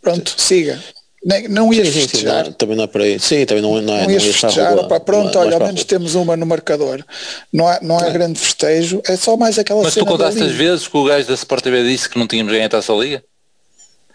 pronto, 0.00 0.34
siga. 0.36 0.78
Nem, 1.24 1.48
não 1.48 1.72
ias 1.72 1.88
sim, 1.88 2.00
festejar. 2.00 2.44
Sim, 2.44 2.50
não, 2.50 2.52
também 2.52 2.76
não 2.76 2.84
é 2.84 2.86
para 2.86 3.04
aí. 3.04 3.18
Sim, 3.18 3.44
também 3.44 3.62
não, 3.62 3.80
não 3.82 3.94
é. 3.94 4.04
Não 4.04 4.10
ias 4.10 4.24
não 4.24 4.32
festejar, 4.32 4.78
opa, 4.78 5.00
pronto, 5.00 5.34
não, 5.34 5.40
olha, 5.40 5.54
ao 5.54 5.66
menos 5.66 5.84
temos 5.84 6.14
uma 6.14 6.36
no 6.36 6.46
marcador. 6.46 7.04
Não 7.52 7.66
há, 7.66 7.80
não 7.82 7.98
há 7.98 8.06
é. 8.06 8.10
grande 8.10 8.38
festejo, 8.38 9.02
é 9.04 9.16
só 9.16 9.36
mais 9.36 9.58
aquela 9.58 9.82
Mas 9.82 9.94
tu 9.94 10.06
contaste 10.06 10.40
as 10.40 10.52
vezes 10.52 10.86
que 10.86 10.96
o 10.96 11.04
gajo 11.04 11.26
da 11.26 11.34
Sport 11.34 11.64
TV 11.64 11.82
disse 11.84 12.08
que 12.08 12.18
não 12.18 12.26
tínhamos 12.26 12.52
ganho 12.52 12.66
a 12.66 12.68
taça 12.68 12.92
liga? 12.92 13.22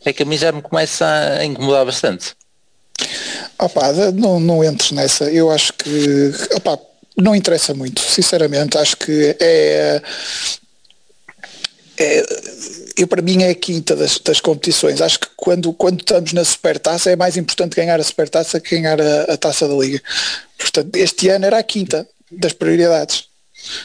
É 0.05 0.13
que 0.13 0.23
a 0.23 0.25
mim 0.25 0.37
já 0.37 0.51
me 0.51 0.61
começa 0.61 1.05
a 1.05 1.45
incomodar 1.45 1.85
bastante. 1.85 2.35
Opa, 3.59 3.91
não, 4.13 4.39
não 4.39 4.63
entres 4.63 4.91
nessa. 4.91 5.25
Eu 5.25 5.51
acho 5.51 5.73
que 5.73 6.31
opa, 6.55 6.79
não 7.17 7.35
interessa 7.35 7.73
muito, 7.73 8.01
sinceramente. 8.01 8.77
Acho 8.77 8.95
que 8.95 9.35
é, 9.39 10.01
é 11.97 12.23
eu, 12.97 13.07
para 13.07 13.21
mim 13.21 13.43
é 13.43 13.49
a 13.49 13.55
quinta 13.55 13.95
das, 13.95 14.19
das, 14.19 14.39
competições. 14.39 15.01
Acho 15.01 15.19
que 15.19 15.27
quando, 15.35 15.73
quando 15.73 15.99
estamos 15.99 16.33
na 16.33 16.43
supertaça 16.43 17.11
é 17.11 17.15
mais 17.15 17.37
importante 17.37 17.75
ganhar 17.75 17.99
a 17.99 18.03
supertaça 18.03 18.59
que 18.59 18.75
ganhar 18.75 18.99
a, 19.01 19.33
a 19.33 19.37
taça 19.37 19.67
da 19.67 19.73
liga. 19.73 20.01
Portanto, 20.57 20.95
este 20.95 21.29
ano 21.29 21.45
era 21.45 21.57
a 21.57 21.63
quinta 21.63 22.07
das 22.31 22.53
prioridades. 22.53 23.25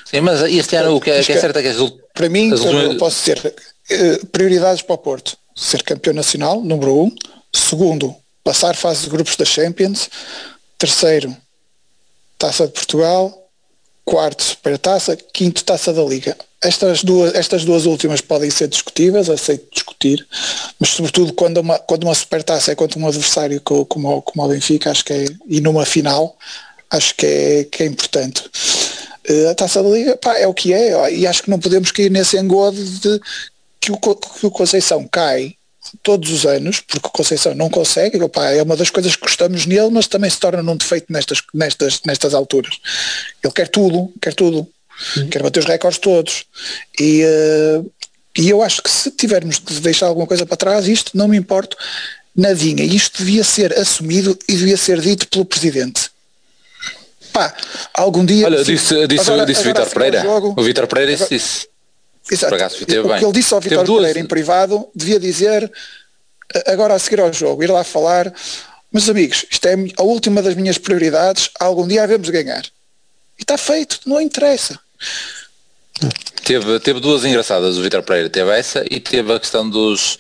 Sim, 0.05 0.21
mas 0.21 0.43
este 0.43 0.77
ano 0.77 0.97
o 0.97 1.01
que 1.01 1.11
é, 1.11 1.23
que 1.23 1.33
é 1.33 1.41
certo 1.41 1.59
é 1.59 1.63
que 1.63 1.69
as, 1.69 1.77
para 2.13 2.29
mim 2.29 2.53
as 2.53 2.61
últimas... 2.61 2.97
posso 2.97 3.17
ser 3.17 3.55
eh, 3.91 4.21
prioridades 4.33 4.83
para 4.83 4.95
o 4.95 4.99
Porto. 4.99 5.37
Ser 5.55 5.83
campeão 5.83 6.15
nacional, 6.15 6.61
número 6.61 6.95
um. 6.95 7.15
Segundo, 7.55 8.15
passar 8.45 8.77
fase 8.77 9.05
de 9.05 9.11
grupos 9.11 9.37
da 9.37 9.45
Champions. 9.45 10.09
Terceiro, 10.77 11.37
Taça 12.39 12.67
de 12.67 12.73
Portugal. 12.73 13.48
Quarto, 14.09 14.43
Supertaça. 14.43 15.15
Quinto, 15.17 15.63
Taça 15.63 15.93
da 15.93 16.03
Liga. 16.03 16.35
Estas 16.63 17.05
duas, 17.05 17.35
estas 17.35 17.63
duas 17.63 17.85
últimas 17.85 18.23
podem 18.23 18.49
ser 18.49 18.67
discutíveis, 18.67 19.29
aceito 19.29 19.69
discutir, 19.71 20.27
mas 20.81 20.89
sobretudo 20.89 21.33
quando 21.35 21.59
uma, 21.59 21.79
quando 21.79 22.05
uma 22.05 22.15
supertaça 22.15 22.73
é 22.73 22.75
contra 22.75 22.99
um 22.99 23.07
adversário 23.07 23.61
como, 23.61 23.85
como, 23.85 24.23
como 24.23 24.45
o 24.45 24.49
Benfica, 24.49 24.91
acho 24.91 25.05
que 25.05 25.13
é, 25.13 25.27
e 25.47 25.61
numa 25.61 25.85
final, 25.85 26.37
acho 26.91 27.15
que 27.15 27.27
é, 27.27 27.65
que 27.65 27.83
é 27.83 27.87
importante. 27.87 28.51
Uh, 29.29 29.51
a 29.51 29.55
taça 29.55 29.83
da 29.83 29.89
Liga 29.91 30.17
pá, 30.17 30.37
é 30.39 30.49
o 30.49 30.55
que 30.55 30.73
é, 30.73 31.13
e 31.13 31.27
acho 31.27 31.43
que 31.43 31.51
não 31.51 31.61
podemos 31.61 31.93
cair 31.93 32.11
nesse 32.11 32.39
engode 32.39 32.83
de 32.99 33.21
que 33.79 33.93
o, 33.93 33.97
que 33.97 34.47
o 34.47 34.51
Conceição 34.51 35.07
cai 35.07 35.55
todos 36.03 36.31
os 36.31 36.47
anos, 36.47 36.81
porque 36.81 37.07
o 37.07 37.11
Conceição 37.11 37.55
não 37.55 37.69
consegue, 37.69 38.21
opa, 38.23 38.47
é 38.51 38.63
uma 38.63 38.77
das 38.77 38.91
coisas 38.91 39.15
que 39.15 39.23
gostamos 39.23 39.67
nele, 39.67 39.91
mas 39.91 40.07
também 40.07 40.31
se 40.31 40.39
torna 40.39 40.63
num 40.63 40.77
defeito 40.77 41.13
nestas, 41.13 41.43
nestas, 41.53 42.01
nestas 42.05 42.35
alturas. 42.35 42.79
Ele 43.43 43.53
quer 43.53 43.69
tudo, 43.69 44.13
quer 44.21 44.35
tudo. 44.35 44.67
Uhum. 45.17 45.29
Quer 45.29 45.43
bater 45.43 45.61
os 45.61 45.67
recordes 45.67 45.99
todos. 45.99 46.45
E, 46.99 47.25
uh, 47.25 47.91
e 48.37 48.51
eu 48.51 48.63
acho 48.63 48.83
que 48.83 48.91
se 48.91 49.11
tivermos 49.11 49.61
de 49.61 49.81
deixar 49.81 50.07
alguma 50.07 50.27
coisa 50.27 50.45
para 50.45 50.57
trás, 50.57 50.89
isto 50.89 51.17
não 51.17 51.29
me 51.29 51.37
importo 51.37 51.77
nadinha. 52.35 52.85
Isto 52.85 53.19
devia 53.19 53.45
ser 53.45 53.79
assumido 53.79 54.39
e 54.49 54.55
devia 54.55 54.77
ser 54.77 55.01
dito 55.01 55.29
pelo 55.29 55.45
Presidente. 55.45 56.11
Pá, 57.33 57.55
algum 57.95 58.25
dia... 58.25 58.47
Olha, 58.47 58.65
disse, 58.65 59.07
disse, 59.07 59.31
agora, 59.31 59.47
disse 59.47 59.63
Vitor 59.63 59.89
Pereira. 59.91 60.23
Jogo, 60.23 60.55
o 60.57 60.63
Vitor 60.63 60.87
Pereira 60.87 61.17
disse 61.17 61.35
isso. 61.35 61.67
Exato. 62.31 62.55
o 62.55 62.87
que 62.87 63.25
ele 63.25 63.33
disse 63.33 63.55
ao 63.55 63.61
Vitor 63.61 63.85
Pereira 63.85 64.21
em 64.21 64.27
privado 64.27 64.89
devia 64.95 65.19
dizer 65.19 65.71
agora 66.67 66.95
a 66.95 66.99
seguir 66.99 67.21
ao 67.21 67.33
jogo, 67.33 67.63
ir 67.63 67.71
lá 67.71 67.85
falar 67.85 68.33
meus 68.93 69.09
amigos, 69.09 69.45
isto 69.51 69.67
é 69.67 69.75
a 69.99 70.03
última 70.03 70.41
das 70.41 70.55
minhas 70.55 70.79
prioridades, 70.79 71.51
algum 71.61 71.87
dia 71.87 72.03
havemos 72.03 72.31
ganhar. 72.31 72.65
E 73.39 73.43
está 73.43 73.59
feito, 73.59 74.01
não 74.07 74.21
interessa. 74.21 74.79
Teve, 76.43 76.81
teve 76.81 76.99
duas 76.99 77.25
engraçadas 77.25 77.77
o 77.77 77.83
Vitor 77.83 78.03
Pereira, 78.03 78.31
teve 78.31 78.51
essa 78.57 78.83
e 78.91 78.99
teve 78.99 79.33
a 79.33 79.39
questão 79.39 79.69
dos 79.69 80.19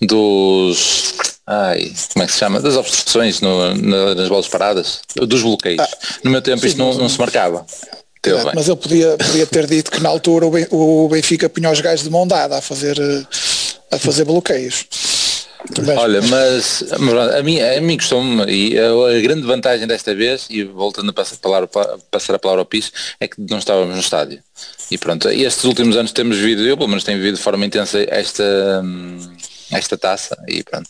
dos 0.00 1.14
ai, 1.46 1.92
como 2.12 2.24
é 2.24 2.26
que 2.26 2.32
se 2.32 2.38
chama? 2.38 2.60
Das 2.60 2.76
obstruções 2.76 3.40
no, 3.40 3.74
nas 4.14 4.28
bolas 4.28 4.48
paradas, 4.48 5.00
dos 5.14 5.42
bloqueios. 5.42 5.80
Ah, 5.80 5.88
no 6.24 6.30
meu 6.32 6.42
tempo 6.42 6.62
sim, 6.62 6.68
isto 6.68 6.78
não, 6.78 6.92
não 6.94 7.08
se 7.08 7.18
marcava. 7.18 7.64
Mas 8.54 8.68
ele 8.68 8.76
podia, 8.76 9.16
podia 9.16 9.46
ter 9.46 9.66
dito 9.66 9.90
que 9.90 10.00
na 10.00 10.08
altura 10.08 10.46
o 10.70 11.08
Benfica 11.08 11.48
punha 11.48 11.70
os 11.70 11.80
gajos 11.80 12.04
de 12.04 12.10
mão 12.10 12.26
dada 12.26 12.58
a 12.58 12.62
fazer, 12.62 12.98
a 13.90 13.98
fazer 13.98 14.24
bloqueios. 14.24 14.86
Olha, 15.98 16.22
mas, 16.22 16.84
mas 16.98 17.34
a 17.34 17.42
mim, 17.42 17.60
a 17.60 17.80
mim 17.80 17.98
e 18.48 18.78
a, 18.78 19.20
grande 19.20 19.42
vantagem 19.42 19.86
desta 19.86 20.14
vez, 20.14 20.46
e 20.48 20.62
voltando 20.62 21.10
a 21.10 21.12
passar 21.12 21.34
a 21.34 21.38
palavra, 21.38 21.68
passar 22.10 22.34
a 22.34 22.38
palavra 22.38 22.62
ao 22.62 22.66
piso, 22.66 22.92
é 23.20 23.26
que 23.26 23.40
não 23.40 23.58
estávamos 23.58 23.94
no 23.94 24.00
estádio. 24.00 24.40
E 24.90 24.96
pronto, 24.96 25.28
estes 25.28 25.64
últimos 25.64 25.96
anos 25.96 26.12
temos 26.12 26.36
vivido, 26.36 26.62
eu 26.62 26.76
pelo 26.76 26.88
menos 26.88 27.04
tenho 27.04 27.18
vivido 27.18 27.36
de 27.36 27.42
forma 27.42 27.66
intensa 27.66 27.98
esta, 28.08 28.82
esta 29.72 29.98
taça 29.98 30.36
e 30.46 30.62
pronto, 30.62 30.88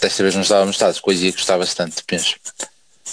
desta 0.00 0.22
vez 0.22 0.34
não 0.34 0.42
estávamos 0.42 0.68
no 0.68 0.72
estádio, 0.72 1.02
coisa 1.02 1.22
que 1.22 1.32
gostava 1.32 1.60
bastante, 1.60 1.96
penso. 2.06 2.36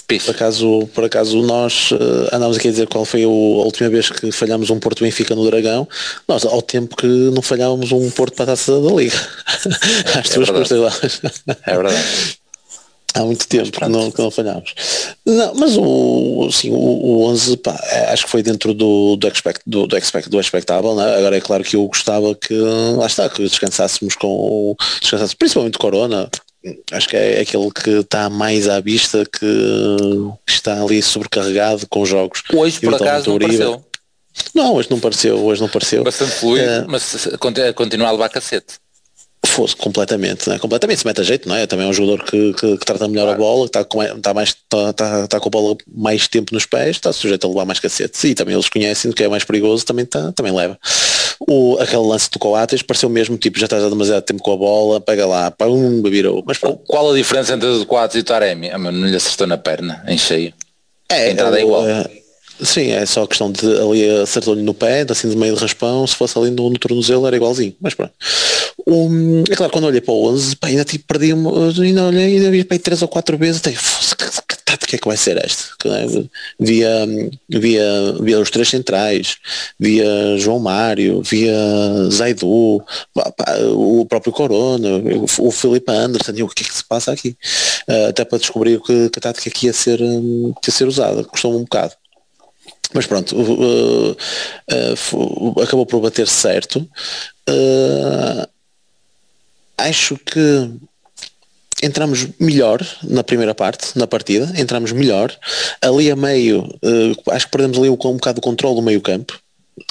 Por 0.06 0.30
acaso, 0.30 0.88
por 0.94 1.04
acaso 1.04 1.42
nós 1.42 1.90
uh, 1.92 2.34
andámos 2.34 2.56
aqui 2.56 2.68
a 2.68 2.70
dizer 2.70 2.86
qual 2.86 3.04
foi 3.04 3.24
a 3.24 3.28
última 3.28 3.88
vez 3.88 4.10
que 4.10 4.32
falhámos 4.32 4.70
um 4.70 4.78
Porto 4.78 5.02
Benfica 5.02 5.34
no 5.34 5.44
Dragão. 5.44 5.88
Nós, 6.26 6.44
ao 6.44 6.62
tempo 6.62 6.96
que 6.96 7.06
não 7.06 7.42
falhávamos 7.42 7.92
um 7.92 8.10
Porto 8.10 8.34
para 8.34 8.44
a 8.44 8.46
taça 8.48 8.80
da 8.80 8.92
Liga. 8.92 9.16
É, 10.14 10.18
As 10.20 10.28
tuas 10.28 10.70
é 10.70 10.74
lá. 10.76 10.92
É 11.66 11.74
verdade. 11.74 12.38
Há 13.14 13.24
muito 13.24 13.48
tempo 13.48 13.70
que 13.70 13.88
não, 13.88 14.10
que 14.10 14.20
não 14.20 14.30
falhámos. 14.30 14.74
Não, 15.26 15.54
mas 15.54 15.76
o, 15.76 16.46
assim, 16.48 16.70
o, 16.70 16.74
o 16.74 17.24
11 17.24 17.56
pá, 17.56 17.78
é, 17.90 18.12
acho 18.12 18.24
que 18.26 18.30
foi 18.30 18.42
dentro 18.42 18.74
do, 18.74 19.16
do, 19.16 19.26
expect, 19.26 19.62
do, 19.66 19.86
do, 19.86 19.96
expect, 19.96 20.28
do 20.28 20.38
expectável. 20.38 20.94
Né? 20.94 21.16
Agora 21.16 21.36
é 21.36 21.40
claro 21.40 21.64
que 21.64 21.74
eu 21.74 21.86
gostava 21.86 22.34
que 22.34 22.54
lá 22.54 23.06
está, 23.06 23.28
que 23.28 23.42
descansássemos 23.42 24.14
com 24.14 24.76
descansássemos, 25.00 25.34
principalmente 25.34 25.78
Corona, 25.78 26.30
acho 26.92 27.08
que 27.08 27.16
é 27.16 27.40
aquele 27.40 27.70
que 27.70 27.90
está 27.90 28.28
mais 28.28 28.68
à 28.68 28.80
vista 28.80 29.24
que 29.24 29.96
está 30.46 30.82
ali 30.82 31.02
sobrecarregado 31.02 31.86
com 31.88 32.04
jogos. 32.04 32.42
Hoje 32.52 32.80
por 32.80 32.94
acaso 32.94 33.30
não 33.30 33.38
pareceu. 33.38 33.84
Não, 34.54 34.74
hoje 34.74 34.90
não 34.90 35.00
pareceu, 35.00 35.44
hoje 35.44 35.60
não 35.60 35.68
pareceu. 35.68 36.04
Bastante 36.04 36.32
fluido, 36.32 36.64
é, 36.64 36.84
mas 36.86 37.28
continua 37.74 38.08
a 38.08 38.12
levar 38.12 38.28
cacete. 38.28 38.74
Fosse 39.58 39.74
completamente, 39.74 40.48
né? 40.48 40.56
completamente 40.56 41.00
se 41.00 41.06
mete 41.06 41.20
a 41.20 41.24
jeito, 41.24 41.48
não 41.48 41.56
é? 41.56 41.66
Também 41.66 41.84
é 41.84 41.88
um 41.88 41.92
jogador 41.92 42.22
que, 42.22 42.54
que, 42.54 42.78
que 42.78 42.86
trata 42.86 43.08
melhor 43.08 43.24
claro. 43.24 43.42
a 43.42 43.44
bola, 43.44 43.62
que 43.62 43.70
está 43.70 43.82
com, 43.84 44.00
está 44.00 44.32
mais, 44.32 44.50
está, 44.50 44.90
está, 44.90 45.24
está, 45.24 45.40
com 45.40 45.48
a 45.48 45.50
bola 45.50 45.76
mais 45.92 46.28
tempo 46.28 46.54
nos 46.54 46.64
pés, 46.64 46.90
está 46.90 47.12
sujeito 47.12 47.44
a 47.44 47.50
levar 47.50 47.64
mais 47.64 47.80
cacete. 47.80 48.28
E 48.28 48.36
também 48.36 48.54
eles 48.54 48.68
conhecem 48.68 49.10
que 49.10 49.24
é 49.24 49.26
mais 49.26 49.42
perigoso, 49.42 49.84
também, 49.84 50.04
está, 50.04 50.30
também 50.30 50.54
leva. 50.54 50.78
O, 51.40 51.76
aquele 51.80 52.02
lance 52.02 52.30
do 52.30 52.38
Coates 52.38 52.82
pareceu 52.82 53.08
mesmo 53.08 53.36
tipo, 53.36 53.58
já 53.58 53.66
estás 53.66 53.82
há 53.82 53.88
demasiado 53.88 54.22
tempo 54.22 54.44
com 54.44 54.52
a 54.52 54.56
bola, 54.56 55.00
pega 55.00 55.26
lá, 55.26 55.50
pum, 55.50 56.02
virou. 56.04 56.44
Mas 56.46 56.58
pronto. 56.58 56.80
Qual 56.86 57.10
a 57.10 57.16
diferença 57.16 57.52
entre 57.52 57.68
o 57.68 57.84
Coates 57.84 58.14
e 58.14 58.20
o 58.20 58.24
Taremi? 58.24 58.70
Ah, 58.70 58.78
não 58.78 59.08
lhe 59.08 59.16
acertou 59.16 59.48
na 59.48 59.58
perna, 59.58 60.04
em 60.06 60.16
cheio. 60.16 60.54
É, 61.08 61.24
a 61.24 61.30
entrada 61.32 61.58
é 61.58 61.62
igual. 61.62 61.84
É, 61.84 62.08
Sim, 62.60 62.90
é 62.90 63.06
só 63.06 63.26
questão 63.26 63.50
de 63.52 63.66
ali 63.78 64.08
acertou-lhe 64.20 64.62
no 64.62 64.74
pé, 64.74 65.06
assim 65.08 65.28
de 65.28 65.36
meio 65.36 65.54
de 65.54 65.60
raspão, 65.60 66.06
se 66.06 66.16
fosse 66.16 66.38
ali 66.38 66.50
no, 66.50 66.70
no 66.70 66.78
tornozelo 66.78 67.26
era 67.26 67.36
igualzinho, 67.36 67.74
mas 67.80 67.94
pronto. 67.94 68.12
Um, 68.86 69.44
é 69.50 69.54
claro, 69.54 69.72
quando 69.72 69.84
olhei 69.84 70.00
para 70.00 70.14
o 70.14 70.26
11, 70.28 70.56
pá, 70.56 70.68
ainda 70.68 70.84
tipo 70.84 71.04
perdi-me, 71.06 71.46
ainda 71.82 72.04
olhei, 72.04 72.36
ainda 72.36 72.50
vi 72.50 72.64
para 72.64 72.74
aí 72.74 72.78
três 72.78 73.02
ou 73.02 73.08
quatro 73.08 73.36
vezes, 73.36 73.60
até, 73.60 73.72
que 74.88 74.96
é 74.96 74.98
que 74.98 75.06
vai 75.06 75.16
ser 75.16 75.36
esta? 75.36 75.64
Via, 76.58 77.06
via, 77.48 78.12
via 78.20 78.40
os 78.40 78.50
três 78.50 78.68
centrais, 78.68 79.36
via 79.78 80.38
João 80.38 80.58
Mário, 80.58 81.22
via 81.22 81.54
Zaidu, 82.10 82.82
o 83.74 84.06
próprio 84.06 84.32
Corona, 84.32 84.88
o 85.38 85.50
Felipe 85.50 85.92
Anderson, 85.92 86.32
e 86.34 86.42
o 86.42 86.48
que 86.48 86.64
é 86.64 86.66
que 86.66 86.74
se 86.74 86.84
passa 86.84 87.12
aqui? 87.12 87.36
Uh, 87.88 88.08
até 88.08 88.24
para 88.24 88.38
descobrir 88.38 88.80
que, 88.80 89.10
que 89.10 89.18
a 89.18 89.22
tática 89.22 89.50
aqui 89.50 89.66
ia 89.66 89.72
ser, 89.72 90.00
um, 90.00 90.54
ia 90.66 90.72
ser 90.72 90.88
usada, 90.88 91.22
custou-me 91.22 91.58
um 91.58 91.64
bocado. 91.64 91.92
Mas 92.94 93.06
pronto, 93.06 93.36
uh, 93.36 94.12
uh, 94.12 95.60
acabou 95.62 95.84
por 95.84 96.00
bater 96.00 96.26
certo. 96.26 96.80
Uh, 97.48 98.48
acho 99.76 100.16
que 100.16 100.70
entramos 101.82 102.26
melhor 102.40 102.80
na 103.02 103.22
primeira 103.22 103.54
parte, 103.54 103.96
na 103.96 104.06
partida, 104.06 104.52
entramos 104.56 104.92
melhor. 104.92 105.36
Ali 105.80 106.10
a 106.10 106.16
meio, 106.16 106.66
acho 107.30 107.46
que 107.46 107.52
perdemos 107.52 107.78
ali 107.78 107.88
um, 107.88 107.92
um 107.92 108.16
bocado 108.16 108.38
o 108.38 108.42
controle 108.42 108.76
do 108.76 108.82
meio 108.82 109.00
campo 109.00 109.38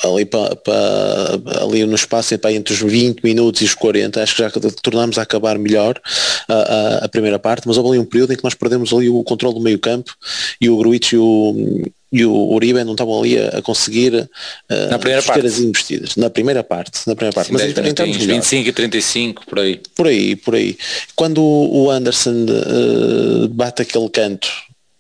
ali, 0.04 0.26
para, 0.26 0.56
para, 0.56 1.40
ali 1.62 1.86
no 1.86 1.96
espaço 1.96 2.38
para 2.38 2.52
entre 2.52 2.74
os 2.74 2.80
20 2.80 3.22
minutos 3.24 3.62
e 3.62 3.66
os 3.66 3.74
40, 3.74 4.22
acho 4.22 4.36
que 4.36 4.42
já 4.42 4.50
tornamos 4.82 5.18
a 5.18 5.22
acabar 5.22 5.58
melhor 5.58 6.00
a, 6.48 6.54
a, 6.54 6.98
a, 7.06 7.10
primeira 7.10 7.40
parte, 7.40 7.68
mas 7.68 7.78
houve 7.78 7.92
ali 7.92 8.00
um 8.00 8.06
período 8.06 8.34
em 8.34 8.36
que 8.36 8.44
nós 8.44 8.54
perdemos 8.54 8.94
ali 8.94 9.10
o 9.10 9.24
controle 9.24 9.56
do 9.56 9.62
meio 9.62 9.80
campo 9.80 10.14
e 10.60 10.70
o 10.70 10.78
Gruitch 10.78 11.14
e 11.14 11.18
o, 11.18 11.84
e 12.12 12.26
o 12.26 12.54
Uribe 12.54 12.84
não 12.84 12.94
estavam 12.94 13.20
ali 13.20 13.38
a, 13.38 13.62
conseguir 13.62 14.14
uh, 14.16 14.90
na 14.90 14.98
primeira 14.98 15.22
parte. 15.22 15.46
as 15.46 15.60
investidas. 15.60 16.16
Na 16.16 16.30
primeira 16.30 16.64
parte 16.64 16.92
na 17.06 17.16
primeira 17.16 17.34
parte. 17.34 17.52
Mas 17.52 17.64
entramos 17.64 18.18
25 18.18 18.70
e 18.70 18.72
35 18.72 19.46
por 19.46 19.60
aí. 19.60 19.82
Por 19.96 20.08
aí 20.08 20.36
por 20.36 20.56
aí. 20.56 20.78
Quando 21.16 21.42
o 21.44 21.90
Anderson 21.90 22.46
uh, 22.46 23.48
bate 23.50 23.82
aquele 23.82 24.10
canto 24.10 24.48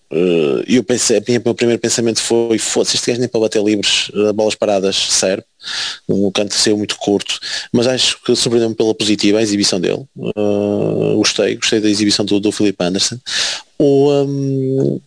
Uh, 0.10 0.63
eu 0.65 0.84
pensei, 0.84 1.20
o 1.20 1.24
meu 1.43 1.54
primeiro 1.54 1.82
pensamento 1.82 2.22
foi, 2.22 2.58
foda-se, 2.58 2.96
este 2.96 3.08
gajo 3.08 3.20
nem 3.20 3.28
para 3.28 3.41
bater 3.41 3.62
livres, 3.62 4.10
uh, 4.13 4.32
bolas 4.32 4.56
paradas 4.56 4.96
serve, 4.96 5.43
o 6.08 6.32
canto 6.32 6.54
saiu 6.54 6.78
muito 6.78 6.96
curto, 6.96 7.38
mas 7.74 7.88
acho 7.88 8.17
que 8.24 8.34
surpreendeu-me 8.34 8.74
pela 8.74 8.96
positiva 8.96 9.39
a 9.39 9.41
exibição 9.41 9.82
dele, 9.82 10.06
uh, 10.15 11.13
gostei, 11.17 11.56
gostei 11.58 11.82
da 11.82 11.89
exibição 11.89 12.24
do, 12.24 12.39
do 12.39 12.54
Felipe 12.54 12.82
Anderson, 12.86 13.20
o, 13.78 14.10
um, 14.13 15.02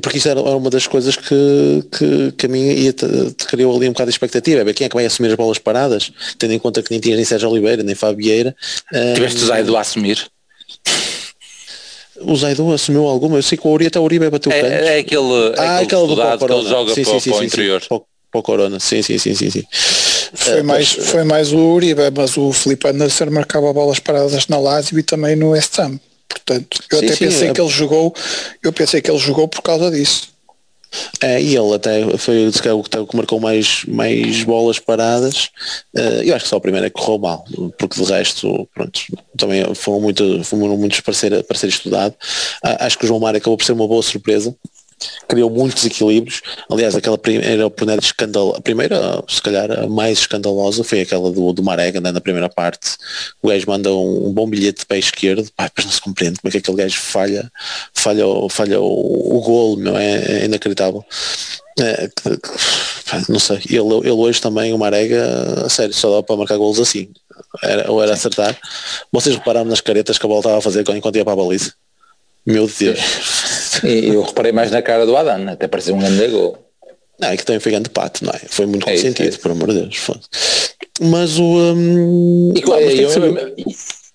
porque 0.00 0.18
isso 0.18 0.28
era, 0.28 0.40
uma 0.40 0.70
das 0.70 0.86
coisas 0.86 1.16
que, 1.16 1.84
que, 1.90 2.32
que 2.38 2.46
a 2.46 2.48
mim 2.48 2.70
ia 2.70 2.92
te, 2.92 3.06
te 3.32 3.46
criou 3.46 3.74
ali 3.76 3.88
um 3.88 3.92
bocado 3.92 4.10
de 4.10 4.14
expectativa, 4.14 4.60
é 4.60 4.64
ver 4.64 4.74
quem 4.74 4.84
é 4.84 4.88
que 4.88 4.94
vai 4.94 5.06
assumir 5.06 5.30
as 5.30 5.34
bolas 5.34 5.58
paradas, 5.58 6.12
tendo 6.38 6.52
em 6.52 6.58
conta 6.60 6.84
que 6.84 6.92
nem 6.92 7.00
tinha 7.00 7.16
nem 7.16 7.24
Sérgio 7.24 7.50
Oliveira, 7.50 7.82
nem 7.82 7.96
Fabieira. 7.96 8.54
Tiveste 9.14 9.42
o 9.42 9.46
Zaido 9.46 9.76
a 9.76 9.80
assumir? 9.80 10.24
O 12.20 12.36
Zaidu 12.36 12.72
assumiu 12.72 13.06
alguma? 13.06 13.38
Eu 13.38 13.42
sei 13.42 13.58
que 13.58 13.66
o 13.66 13.70
Uri 13.70 13.86
até 13.86 13.98
o 13.98 14.02
Uribe 14.02 14.30
bateu 14.30 14.52
é, 14.52 14.60
canto. 14.60 14.72
É 14.72 14.98
aquele, 14.98 15.54
ah, 15.56 15.78
aquele, 15.78 16.04
aquele 16.04 16.06
do 16.06 16.46
que 16.46 16.52
ele 16.52 16.68
joga 16.68 16.94
sim, 16.94 17.04
para, 17.04 17.20
sim, 17.20 17.30
para, 17.30 17.38
sim, 17.38 17.44
o 17.44 17.44
interior. 17.44 17.82
Para, 17.88 18.00
para 18.30 18.40
o 18.40 18.42
Corona, 18.42 18.80
sim, 18.80 19.02
sim, 19.02 19.18
sim, 19.18 19.34
sim, 19.34 19.50
sim. 19.50 19.64
Foi, 20.34 20.62
mais, 20.62 20.92
foi 20.92 21.24
mais 21.24 21.52
o 21.52 21.58
Uribe, 21.58 22.02
mas 22.14 22.36
o 22.36 22.52
Felipe 22.52 22.88
Anderson 22.88 23.26
marcava 23.30 23.72
bolas 23.72 23.98
paradas 23.98 24.46
na 24.48 24.58
Lazio 24.58 24.98
e 24.98 25.02
também 25.02 25.36
no 25.36 25.50
West 25.50 25.78
Ham. 25.78 25.98
Portanto, 26.28 26.80
eu 26.90 26.98
sim, 26.98 27.06
até 27.06 27.14
sim, 27.14 27.24
pensei 27.24 27.48
é... 27.48 27.52
que 27.52 27.60
ele 27.60 27.70
jogou, 27.70 28.14
eu 28.62 28.72
pensei 28.72 29.00
que 29.00 29.10
ele 29.10 29.18
jogou 29.18 29.48
por 29.48 29.62
causa 29.62 29.90
disso. 29.90 30.35
É, 31.20 31.40
e 31.40 31.56
ele 31.56 31.74
até 31.74 32.16
foi 32.18 32.48
o 32.48 32.82
que 33.06 33.16
marcou 33.16 33.40
mais, 33.40 33.84
mais 33.86 34.42
bolas 34.44 34.78
paradas. 34.78 35.50
Uh, 35.94 36.22
eu 36.24 36.34
acho 36.34 36.44
que 36.44 36.48
só 36.48 36.56
a 36.56 36.60
primeira 36.60 36.90
correu 36.90 37.18
mal, 37.18 37.44
porque 37.78 38.02
de 38.02 38.10
resto, 38.10 38.68
pronto, 38.74 39.00
também 39.36 39.62
foram, 39.74 40.00
muito, 40.00 40.44
foram 40.44 40.76
muitos 40.76 41.00
para 41.00 41.14
ser, 41.14 41.42
para 41.44 41.58
ser 41.58 41.68
estudado. 41.68 42.12
Uh, 42.64 42.76
acho 42.80 42.98
que 42.98 43.04
o 43.04 43.08
João 43.08 43.20
Mário 43.20 43.38
acabou 43.38 43.56
por 43.56 43.64
ser 43.64 43.72
uma 43.72 43.88
boa 43.88 44.02
surpresa 44.02 44.54
criou 45.28 45.50
muitos 45.50 45.84
equilíbrios. 45.84 46.42
Aliás, 46.70 46.94
aquela 46.94 47.18
primeira 47.18 47.66
oportunidade 47.66 48.06
escandal, 48.06 48.54
a 48.56 48.60
primeira, 48.60 49.22
se 49.28 49.40
calhar, 49.42 49.70
a 49.70 49.86
mais 49.86 50.18
escandalosa 50.18 50.84
foi 50.84 51.00
aquela 51.00 51.30
do, 51.30 51.52
do 51.52 51.62
Marega, 51.62 52.00
né, 52.00 52.12
na 52.12 52.20
primeira 52.20 52.48
parte. 52.48 52.96
O 53.42 53.48
gajo 53.48 53.64
manda 53.66 53.92
um, 53.92 54.28
um 54.28 54.32
bom 54.32 54.48
bilhete 54.48 54.80
de 54.80 54.86
pé 54.86 54.98
esquerdo, 54.98 55.50
pá, 55.56 55.64
depois 55.64 55.84
não 55.84 55.92
se 55.92 56.00
compreende 56.00 56.38
como 56.40 56.48
é 56.48 56.52
que 56.52 56.58
aquele 56.58 56.76
gajo 56.76 56.98
falha, 57.00 57.50
falha, 57.92 58.24
falha 58.50 58.80
o, 58.80 59.36
o 59.36 59.40
golo, 59.40 59.76
meu, 59.76 59.96
é, 59.96 60.42
é 60.42 60.44
inacreditável. 60.44 61.04
É, 61.78 62.08
não 63.28 63.38
sei, 63.38 63.58
ele, 63.68 63.98
ele 63.98 64.10
hoje 64.10 64.40
também, 64.40 64.72
o 64.72 64.78
Marega, 64.78 65.64
a 65.66 65.68
sério, 65.68 65.92
só 65.92 66.16
dá 66.16 66.22
para 66.22 66.36
marcar 66.36 66.56
golos 66.56 66.80
assim. 66.80 67.10
Era, 67.62 67.90
ou 67.90 68.02
era 68.02 68.14
acertar. 68.14 68.58
Vocês 69.12 69.36
repararam 69.36 69.68
nas 69.68 69.80
caretas 69.80 70.18
que 70.18 70.24
a 70.24 70.28
bola 70.28 70.40
estava 70.40 70.58
a 70.58 70.62
fazer 70.62 70.84
enquanto 70.88 71.16
ia 71.16 71.24
para 71.24 71.34
a 71.34 71.36
baliza? 71.36 71.74
Meu 72.46 72.66
Deus. 72.66 73.00
E 73.82 74.06
eu 74.06 74.22
reparei 74.22 74.52
mais 74.52 74.70
na 74.70 74.80
cara 74.80 75.04
do 75.04 75.16
Adam, 75.16 75.48
até 75.48 75.66
parecia 75.66 75.94
um 75.94 75.98
grande 75.98 76.28
gol. 76.28 76.56
Não, 77.18 77.28
é 77.28 77.36
que 77.36 77.44
também 77.44 77.60
foi 77.60 77.72
grande 77.72 77.90
pato, 77.90 78.24
não 78.24 78.32
é? 78.32 78.40
Foi 78.48 78.66
muito 78.66 78.88
é 78.88 78.92
consentido, 78.92 79.34
é 79.34 79.38
por 79.38 79.50
amor 79.50 79.72
de 79.72 79.80
Deus. 79.80 80.06
Mas 81.00 81.38
o. 81.38 81.44
Um... 81.44 82.52
E, 82.54 82.62
eu, 82.62 83.06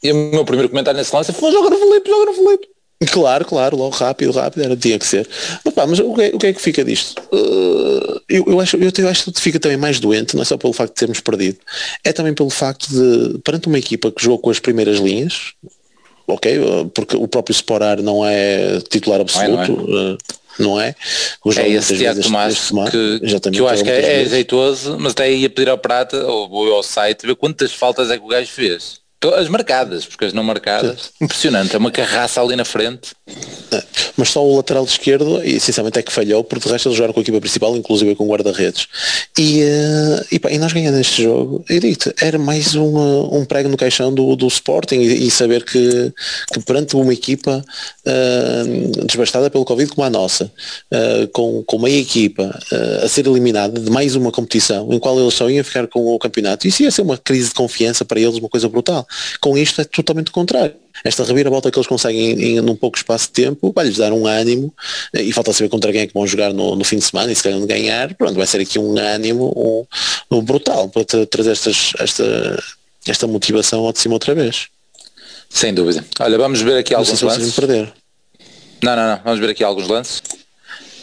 e, 0.04 0.12
o 0.12 0.16
meu 0.32 0.46
primeiro 0.46 0.70
comentário 0.70 0.98
nesse 0.98 1.14
lance 1.14 1.34
foi 1.34 1.52
joga 1.52 1.70
no 1.70 1.78
Felipe, 1.78 2.10
joga 2.10 2.26
no 2.26 2.34
Felipe. 2.34 2.72
Claro, 3.12 3.46
claro, 3.46 3.76
logo 3.76 3.96
rápido, 3.96 4.32
rápido, 4.32 4.64
era, 4.64 4.78
tinha 4.78 5.00
que 5.00 5.06
ser. 5.06 5.28
Mas, 5.66 5.74
pá, 5.74 5.88
mas 5.88 6.00
o, 6.00 6.14
que 6.14 6.22
é, 6.22 6.28
o 6.34 6.38
que 6.38 6.48
é 6.48 6.54
que 6.54 6.62
fica 6.62 6.84
disto? 6.84 7.20
Uh, 7.34 8.22
eu, 8.30 8.46
eu, 8.46 8.60
acho, 8.60 8.78
eu, 8.78 8.92
eu 8.96 9.10
acho 9.10 9.32
que 9.32 9.42
fica 9.42 9.60
também 9.60 9.78
mais 9.78 10.00
doente, 10.00 10.36
não 10.36 10.44
é 10.44 10.46
só 10.46 10.56
pelo 10.56 10.72
facto 10.72 10.94
de 10.94 11.00
termos 11.00 11.20
perdido, 11.20 11.58
é 12.04 12.14
também 12.14 12.34
pelo 12.34 12.52
facto 12.52 12.88
de, 12.90 13.40
perante 13.40 13.68
uma 13.68 13.80
equipa 13.80 14.12
que 14.12 14.24
jogou 14.24 14.38
com 14.38 14.52
as 14.52 14.60
primeiras 14.60 15.00
linhas, 15.00 15.54
ok, 16.28 16.90
porque 16.94 17.16
o 17.16 17.28
próprio 17.28 17.54
Sporar 17.54 18.02
não 18.02 18.26
é 18.26 18.80
titular 18.90 19.22
absoluto. 19.22 19.72
Não 19.88 20.00
é, 20.00 20.18
não 20.60 20.82
é? 20.82 20.96
não 21.46 21.62
é? 21.62 21.62
É 21.64 21.70
esse 21.70 21.98
Tiago 21.98 22.22
Tomás 22.22 22.72
que, 22.92 23.20
que 23.52 23.60
eu 23.60 23.68
acho 23.68 23.84
que 23.84 23.90
é, 23.90 24.22
é 24.22 24.26
jeitoso, 24.26 24.98
mas 25.00 25.14
até 25.14 25.32
ia 25.32 25.50
pedir 25.50 25.70
ao 25.70 25.78
Prata 25.78 26.26
ou 26.26 26.74
ao 26.74 26.84
site 26.84 27.26
ver 27.26 27.36
quantas 27.36 27.74
faltas 27.74 28.12
é 28.12 28.18
que 28.18 28.24
o 28.24 28.28
gajo 28.28 28.52
fez. 28.52 29.01
As 29.36 29.48
marcadas, 29.48 30.06
porque 30.06 30.26
as 30.26 30.34
não 30.34 30.44
marcadas, 30.44 31.12
impressionante, 31.22 31.76
é 31.76 31.78
uma 31.78 31.92
carraça 31.92 32.42
ali 32.42 32.56
na 32.56 32.66
frente. 32.66 33.12
É, 33.72 33.84
mas 34.18 34.30
só 34.30 34.44
o 34.44 34.56
lateral 34.56 34.84
esquerdo, 34.84 35.44
e 35.44 35.58
essencialmente 35.58 36.00
é 36.00 36.02
que 36.02 36.12
falhou, 36.12 36.44
porque 36.44 36.66
de 36.66 36.72
resto 36.72 36.90
eles 36.90 36.98
jogaram 36.98 37.14
com 37.14 37.20
a 37.20 37.24
equipa 37.24 37.40
principal, 37.40 37.78
inclusive 37.78 38.16
com 38.16 38.28
guarda-redes. 38.28 38.88
E, 39.38 39.62
uh, 39.62 40.26
e, 40.32 40.56
e, 40.56 40.58
nós 40.58 40.74
ganhando 40.74 41.00
este 41.00 41.24
jogo, 41.24 41.64
digo 41.70 41.86
era 42.20 42.40
mais 42.40 42.74
um, 42.74 43.38
um 43.38 43.46
prego 43.46 43.70
no 43.70 43.78
caixão 43.78 44.14
do, 44.14 44.36
do 44.36 44.48
Sporting 44.48 44.96
e, 44.96 45.28
e 45.28 45.32
saber 45.32 45.64
que, 45.64 46.12
que 46.52 46.60
perante 46.62 46.96
uma 46.96 47.14
equipa 47.14 47.64
uh, 48.06 49.06
desbastada 49.06 49.52
pelo 49.52 49.66
Covid 49.66 49.92
como 49.92 50.04
a 50.04 50.10
nossa, 50.10 50.52
uh, 50.92 51.28
com, 51.28 51.64
com 51.64 51.80
meia 51.80 52.00
equipa 52.00 52.60
a 53.04 53.08
ser 53.08 53.28
eliminada 53.28 53.80
de 53.80 53.90
mais 53.90 54.16
uma 54.16 54.32
competição, 54.32 54.92
em 54.92 55.00
qual 55.00 55.20
eles 55.20 55.34
só 55.34 55.50
iam 55.50 55.64
ficar 55.64 55.88
com 55.88 56.08
o 56.08 56.20
campeonato, 56.20 56.68
isso 56.68 56.82
ia 56.84 56.92
ser 56.92 57.04
uma 57.04 57.18
crise 57.18 57.50
de 57.50 57.56
confiança 57.56 58.04
para 58.04 58.20
eles, 58.20 58.38
uma 58.38 58.50
coisa 58.50 58.68
brutal. 58.68 59.06
Com 59.40 59.58
isto 59.58 59.82
é 59.82 59.84
totalmente 59.84 60.30
o 60.30 60.32
contrário 60.32 60.76
esta 61.04 61.24
reviravolta 61.24 61.72
que 61.72 61.78
eles 61.78 61.88
conseguem 61.88 62.32
em, 62.32 62.58
em 62.58 62.62
num 62.62 62.76
pouco 62.76 62.98
espaço 62.98 63.28
de 63.28 63.34
tempo 63.34 63.72
vai-lhes 63.74 63.98
dar 63.98 64.14
um 64.14 64.28
ânimo 64.28 64.74
eh, 65.14 65.24
e 65.24 65.32
falta 65.32 65.54
saber 65.54 65.70
contra 65.70 65.92
quem 65.92 66.02
é 66.02 66.08
que 66.08 66.14
vão 66.14 66.26
jogar 66.28 66.54
no, 66.54 66.76
no 66.76 66.84
fim 66.84 66.98
de 66.98 67.04
semana 67.04 67.32
e 67.32 67.36
se 67.36 67.44
querem 67.44 67.66
ganhar, 67.66 68.14
pronto, 68.16 68.36
vai 68.36 68.48
ser 68.48 68.62
aqui 68.62 68.78
um 68.78 68.98
ânimo 68.98 69.88
um, 70.32 70.38
um 70.38 70.42
brutal 70.42 70.90
para 70.90 71.04
tra 71.04 71.26
trazer 71.26 71.52
estas, 71.52 71.94
esta, 71.98 72.64
esta 73.08 73.28
motivação 73.28 73.86
ao 73.86 73.94
de 73.94 74.00
cima 74.00 74.14
outra 74.14 74.36
vez. 74.36 74.68
Sem 75.50 75.74
dúvida. 75.74 76.06
Olha, 76.20 76.38
vamos 76.38 76.62
ver 76.62 76.78
aqui 76.78 76.94
alguns 76.94 77.22
lances. 77.22 77.48
Não, 78.82 78.96
não, 78.96 79.08
não, 79.10 79.22
vamos 79.24 79.40
ver 79.40 79.50
aqui 79.50 79.64
alguns 79.64 79.88
lances. 79.88 80.22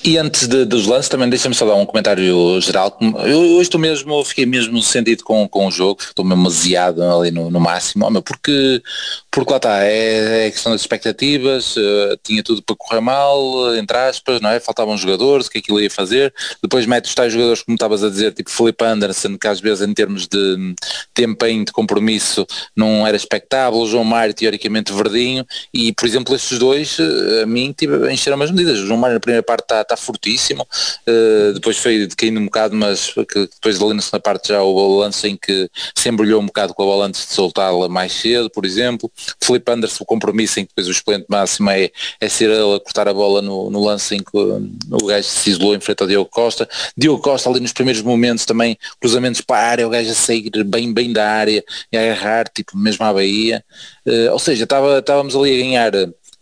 E 0.04 0.16
antes 0.16 0.46
de, 0.46 0.64
dos 0.64 0.87
lances, 0.87 1.08
também 1.08 1.28
deixa-me 1.28 1.54
só 1.54 1.66
dar 1.66 1.74
um 1.74 1.84
comentário 1.84 2.61
geral. 2.61 2.96
Eu 3.26 3.40
hoje 3.40 3.62
estou 3.62 3.80
mesmo, 3.80 4.24
fiquei 4.24 4.46
mesmo 4.46 4.80
sentido 4.80 5.24
com, 5.24 5.48
com 5.48 5.66
o 5.66 5.70
jogo, 5.70 6.00
estou 6.00 6.24
mesmo 6.24 6.46
aziado 6.46 7.02
ali 7.02 7.30
no, 7.30 7.50
no 7.50 7.61
máximo, 7.61 8.22
porque, 8.22 8.82
porque 9.30 9.50
lá 9.50 9.56
está, 9.56 9.84
é, 9.84 10.46
é 10.46 10.50
questão 10.50 10.72
das 10.72 10.80
expectativas, 10.80 11.76
uh, 11.76 12.18
tinha 12.22 12.42
tudo 12.42 12.62
para 12.62 12.76
correr 12.76 13.00
mal, 13.00 13.74
entre 13.76 13.96
aspas, 13.96 14.40
não 14.40 14.50
é? 14.50 14.61
Faltavam 14.61 14.96
jogadores, 14.96 15.46
o 15.46 15.50
que 15.50 15.58
é 15.58 15.61
que 15.61 15.72
ele 15.72 15.82
ia 15.82 15.90
fazer, 15.90 16.32
depois 16.62 16.87
mete 16.87 17.06
os 17.06 17.14
tais 17.14 17.32
jogadores, 17.32 17.62
como 17.62 17.74
estavas 17.74 18.04
a 18.04 18.08
dizer, 18.08 18.32
tipo 18.32 18.50
Felipe 18.50 18.84
Anderson, 18.84 19.37
que 19.37 19.48
às 19.48 19.61
vezes 19.61 19.87
em 19.87 19.92
termos 19.92 20.26
de 20.28 20.74
tempo 21.12 21.44
de 21.44 21.72
compromisso 21.72 22.46
não 22.76 23.06
era 23.06 23.16
expectável, 23.16 23.87
João 23.87 24.04
Mário 24.04 24.34
teoricamente 24.34 24.92
verdinho, 24.92 25.44
e 25.72 25.92
por 25.92 26.06
exemplo 26.06 26.34
estes 26.34 26.58
dois, 26.58 26.98
eh, 26.98 27.42
a 27.42 27.46
mim, 27.46 27.72
tipo, 27.76 28.08
encheram 28.08 28.40
as 28.42 28.50
medidas. 28.50 28.78
O 28.78 28.87
João 28.87 28.98
Mário 28.98 29.14
na 29.14 29.20
primeira 29.20 29.42
parte 29.42 29.62
está 29.62 29.88
está 29.88 29.96
fortíssimo, 29.96 30.62
uh, 30.62 31.53
depois 31.55 31.77
foi 31.79 32.09
caindo 32.16 32.40
um 32.40 32.44
bocado, 32.44 32.77
mas 32.77 33.12
depois 33.16 33.81
ali 33.81 33.94
na 33.94 34.20
parte 34.20 34.48
já 34.48 34.62
o 34.62 34.98
lance 34.98 35.29
em 35.29 35.37
que 35.37 35.70
se 35.94 36.09
embrulhou 36.09 36.40
um 36.40 36.46
bocado 36.46 36.74
com 36.74 36.83
a 36.83 36.87
bola 36.87 37.07
antes 37.07 37.27
de 37.27 37.35
soltá-la 37.35 37.88
mais 37.88 38.12
cedo, 38.12 38.51
por 38.51 38.64
exemplo. 38.64 39.11
Felipe 39.42 39.70
Anderson, 39.72 40.05
o 40.05 40.07
compromisso 40.07 40.61
em 40.61 40.64
que 40.64 40.70
depois 40.70 40.88
o 40.88 40.92
expoente 40.92 41.27
máximo 41.29 41.70
é, 41.70 41.90
é 42.20 42.29
ser 42.29 42.51
ele 42.51 42.77
a 42.77 42.81
cortar 42.81 43.09
a 43.09 43.14
bola 43.14 43.40
no, 43.42 43.70
no 43.70 43.85
lance 43.85 44.14
em 44.14 44.18
que 44.18 44.37
o 44.37 45.07
gajo 45.07 45.29
se 45.29 45.51
isolou 45.51 45.74
em 45.74 45.81
frente 45.81 46.03
ao 46.03 46.09
Diogo 46.09 46.31
Costa. 46.31 46.68
Diogo 46.96 47.22
Costa 47.22 47.48
ali 47.48 47.61
nos 47.61 47.72
primeiros 47.72 48.03
momentos 48.03 48.44
também, 48.44 48.77
cruzamentos 49.01 49.40
para 49.40 49.61
a 49.61 49.70
área, 49.70 49.87
o 49.87 49.90
gajo 49.90 50.11
a 50.11 50.14
sair 50.14 50.51
bem, 50.64 50.92
bem 50.92 51.12
da 51.12 51.29
área 51.29 51.64
e 51.92 51.96
a 51.96 52.03
agarrar, 52.03 52.48
tipo 52.48 52.77
mesmo 52.77 53.05
à 53.05 53.12
Bahia. 53.12 53.64
Uh, 54.07 54.33
ou 54.33 54.38
seja, 54.38 54.64
estávamos 54.64 55.35
ali 55.35 55.55
a 55.55 55.62
ganhar 55.62 55.92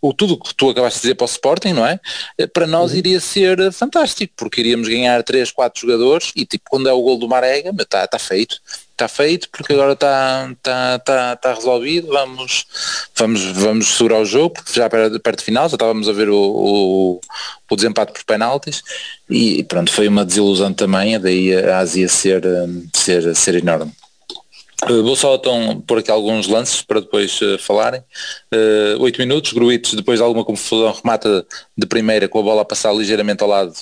o 0.08 0.12
tudo 0.12 0.38
que 0.38 0.54
tu 0.54 0.70
acabaste 0.70 0.98
de 0.98 1.02
dizer 1.02 1.14
para 1.14 1.24
o 1.24 1.28
Sporting, 1.28 1.72
não 1.72 1.86
é? 1.86 1.98
Eh, 2.38 2.46
para 2.46 2.66
nós 2.66 2.92
uhum. 2.92 2.98
iria 2.98 3.20
ser 3.20 3.72
fantástico, 3.72 4.32
porque 4.36 4.60
iríamos 4.60 4.88
ganhar 4.88 5.22
3, 5.22 5.50
4 5.50 5.80
jogadores 5.80 6.32
e 6.36 6.44
tipo, 6.44 6.64
quando 6.70 6.88
é 6.88 6.92
o 6.92 7.02
gol 7.02 7.18
do 7.18 7.28
Marega, 7.28 7.70
está 7.78 8.06
tá 8.06 8.18
feito. 8.18 8.60
Está 8.92 9.08
feito 9.08 9.50
porque 9.50 9.74
agora 9.74 9.92
está 9.92 10.50
tá, 10.62 10.98
tá, 11.00 11.36
tá 11.36 11.52
resolvido, 11.52 12.08
vamos, 12.08 12.66
vamos, 13.14 13.42
vamos 13.52 13.88
segurar 13.88 14.20
o 14.20 14.24
jogo, 14.24 14.54
porque 14.54 14.72
já 14.72 14.88
perto, 14.88 15.20
perto 15.20 15.38
do 15.40 15.44
final, 15.44 15.68
já 15.68 15.74
estávamos 15.74 16.08
a 16.08 16.12
ver 16.12 16.30
o, 16.30 16.38
o, 16.38 17.20
o 17.68 17.76
desempate 17.76 18.12
por 18.12 18.24
penaltis 18.24 18.82
e 19.28 19.62
pronto, 19.64 19.92
foi 19.92 20.08
uma 20.08 20.24
desilusão 20.24 20.72
também, 20.72 21.20
daí 21.20 21.54
a 21.54 21.78
Ásia 21.78 22.08
ser, 22.08 22.46
eh, 22.46 22.66
ser, 22.94 23.36
ser 23.36 23.56
enorme. 23.56 23.92
Uh, 24.88 25.02
vou 25.02 25.16
só 25.16 25.34
então 25.34 25.80
pôr 25.80 25.98
aqui 25.98 26.10
alguns 26.10 26.46
lances 26.46 26.80
para 26.80 27.00
depois 27.00 27.40
uh, 27.40 27.58
falarem. 27.58 28.00
Uh, 28.54 29.00
8 29.00 29.18
minutos, 29.18 29.52
Gruitos 29.52 29.94
depois 29.94 30.18
de 30.18 30.24
alguma 30.24 30.44
confusão 30.44 30.92
remata 30.92 31.44
de 31.76 31.86
primeira 31.86 32.28
com 32.28 32.38
a 32.38 32.42
bola 32.42 32.62
a 32.62 32.64
passar 32.64 32.92
ligeiramente 32.92 33.42
ao 33.42 33.48
lado 33.48 33.72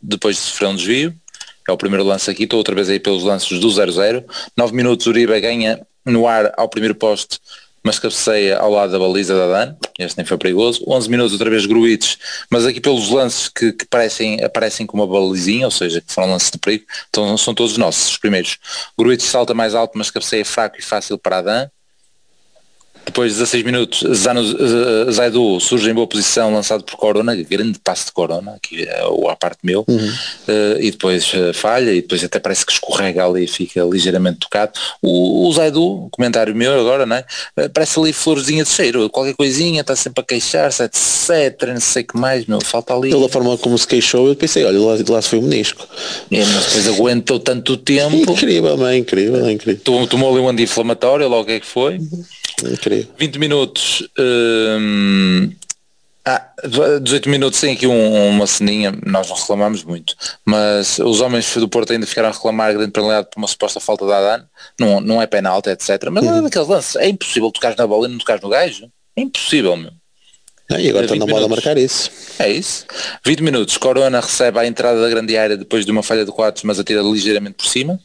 depois 0.00 0.36
de 0.36 0.42
sofrer 0.42 0.68
um 0.68 0.76
desvio. 0.76 1.14
É 1.68 1.72
o 1.72 1.76
primeiro 1.76 2.04
lance 2.04 2.30
aqui, 2.30 2.44
estou 2.44 2.58
outra 2.58 2.74
vez 2.74 2.88
aí 2.88 3.00
pelos 3.00 3.24
lances 3.24 3.58
do 3.58 3.68
0-0. 3.68 4.24
9 4.56 4.74
minutos, 4.74 5.06
Uribe 5.06 5.40
ganha 5.40 5.84
no 6.04 6.26
ar 6.26 6.52
ao 6.56 6.68
primeiro 6.68 6.94
poste 6.94 7.38
mas 7.82 7.98
cabeceia 7.98 8.58
ao 8.58 8.70
lado 8.70 8.92
da 8.92 8.98
baliza 8.98 9.36
da 9.36 9.46
Dan, 9.46 9.76
este 9.98 10.16
nem 10.16 10.26
foi 10.26 10.38
perigoso, 10.38 10.84
11 10.86 11.10
minutos 11.10 11.32
outra 11.32 11.50
vez 11.50 11.66
Gruites, 11.66 12.18
mas 12.50 12.64
aqui 12.64 12.80
pelos 12.80 13.10
lances 13.10 13.48
que, 13.48 13.72
que 13.72 13.84
parecem, 13.86 14.42
aparecem 14.42 14.86
com 14.86 14.96
uma 14.96 15.06
balizinha, 15.06 15.66
ou 15.66 15.70
seja, 15.70 16.00
que 16.00 16.12
foram 16.12 16.30
lances 16.30 16.50
de 16.50 16.58
perigo, 16.58 16.84
então 17.08 17.36
são 17.36 17.54
todos 17.54 17.76
nossos, 17.76 18.10
os 18.10 18.18
primeiros. 18.18 18.58
Gruites 18.98 19.26
salta 19.26 19.54
mais 19.54 19.74
alto, 19.74 19.98
mas 19.98 20.10
cabeceia 20.10 20.44
fraco 20.44 20.78
e 20.78 20.82
fácil 20.82 21.18
para 21.18 21.38
a 21.38 21.42
Dan, 21.42 21.70
depois 23.04 23.32
de 23.32 23.38
16 23.38 23.64
minutos, 23.64 24.04
Zano, 24.14 24.40
uh, 24.40 25.12
Zaidu 25.12 25.60
surge 25.60 25.90
em 25.90 25.94
boa 25.94 26.06
posição, 26.06 26.52
lançado 26.52 26.84
por 26.84 26.96
Corona, 26.96 27.34
grande 27.34 27.78
passo 27.78 28.06
de 28.06 28.12
Corona, 28.12 28.52
aqui 28.52 28.84
é 28.84 29.04
o 29.06 29.28
à 29.28 29.36
parte 29.36 29.58
meu, 29.62 29.84
uhum. 29.86 29.96
uh, 29.96 30.80
e 30.80 30.90
depois 30.90 31.32
uh, 31.34 31.52
falha, 31.52 31.92
e 31.92 32.00
depois 32.00 32.22
até 32.22 32.38
parece 32.38 32.64
que 32.64 32.72
escorrega 32.72 33.24
ali 33.24 33.44
e 33.44 33.48
fica 33.48 33.82
ligeiramente 33.82 34.40
tocado. 34.40 34.72
O, 35.02 35.48
o 35.48 35.52
Zaidu, 35.52 36.08
comentário 36.10 36.54
meu 36.54 36.78
agora, 36.78 37.04
né? 37.04 37.24
parece 37.74 37.98
ali 37.98 38.12
florzinha 38.12 38.64
de 38.64 38.70
cheiro, 38.70 39.10
qualquer 39.10 39.34
coisinha, 39.34 39.80
está 39.80 39.96
sempre 39.96 40.22
a 40.22 40.24
queixar-se, 40.24 40.82
etc, 40.82 41.68
não 41.68 41.80
sei 41.80 42.02
o 42.02 42.06
que 42.06 42.16
mais, 42.16 42.46
meu, 42.46 42.60
falta 42.60 42.94
ali. 42.94 43.10
Pela 43.10 43.28
forma 43.28 43.58
como 43.58 43.76
se 43.76 43.86
queixou, 43.86 44.28
eu 44.28 44.36
pensei, 44.36 44.64
olha, 44.64 44.78
lá, 44.78 44.96
lá 45.08 45.22
se 45.22 45.28
foi 45.28 45.38
o 45.38 45.42
menisco. 45.42 45.86
É, 46.30 46.44
mas 46.44 46.66
depois 46.66 46.88
aguentou 46.88 47.38
tanto 47.40 47.76
tempo. 47.76 48.16
Incrível, 48.16 48.86
é 48.86 48.96
incrível, 48.96 49.46
é 49.46 49.52
incrível. 49.52 49.80
Tomou 50.06 50.30
ali 50.30 50.40
um 50.40 50.48
anti-inflamatório, 50.48 51.28
logo 51.28 51.50
é 51.50 51.60
que 51.60 51.66
foi. 51.66 51.96
Incrível. 51.96 52.91
20 53.18 53.38
minutos. 53.38 54.08
Hum, 54.18 55.52
Ah, 56.24 56.52
18 56.64 57.28
minutos 57.28 57.60
tem 57.60 57.74
aqui 57.74 57.84
um, 57.84 58.28
uma 58.28 58.46
ceninha, 58.46 58.92
nós 59.04 59.28
não 59.28 59.34
reclamamos 59.34 59.82
muito, 59.82 60.14
mas 60.44 61.00
os 61.00 61.20
homens 61.20 61.52
do 61.56 61.68
Porto 61.68 61.92
ainda 61.92 62.06
ficaram 62.06 62.28
a 62.28 62.32
reclamar 62.32 62.72
grande 62.72 62.92
penalidade 62.92 63.28
por 63.28 63.40
uma 63.40 63.48
suposta 63.48 63.80
falta 63.80 64.06
de 64.06 64.12
Adan, 64.12 64.44
não, 64.78 65.00
não 65.00 65.20
é 65.20 65.26
penalti, 65.26 65.70
etc. 65.70 65.88
Mas 66.12 66.24
uhum. 66.24 66.38
é 66.38 66.42
daqueles 66.42 66.68
lances, 66.68 66.94
é 66.94 67.08
impossível 67.08 67.50
tocar 67.50 67.74
na 67.76 67.86
bola 67.88 68.06
e 68.06 68.10
não 68.12 68.18
tocar 68.18 68.40
no 68.40 68.48
gajo. 68.48 68.88
É 69.16 69.22
impossível, 69.22 69.76
meu. 69.76 69.90
Ah, 70.70 70.80
e 70.80 70.90
agora 70.90 71.06
está 71.06 71.16
na 71.16 71.26
moda 71.26 71.46
a 71.46 71.48
marcar 71.48 71.76
isso. 71.76 72.08
É 72.38 72.48
isso. 72.48 72.86
20 73.26 73.42
minutos, 73.42 73.76
Corona 73.76 74.20
recebe 74.20 74.60
a 74.60 74.66
entrada 74.66 75.00
da 75.02 75.08
grande 75.08 75.36
área 75.36 75.56
depois 75.56 75.84
de 75.84 75.90
uma 75.90 76.04
falha 76.04 76.24
de 76.24 76.30
quadros, 76.30 76.62
mas 76.62 76.78
atira 76.78 77.02
ligeiramente 77.02 77.56
por 77.56 77.66
cima. 77.66 77.98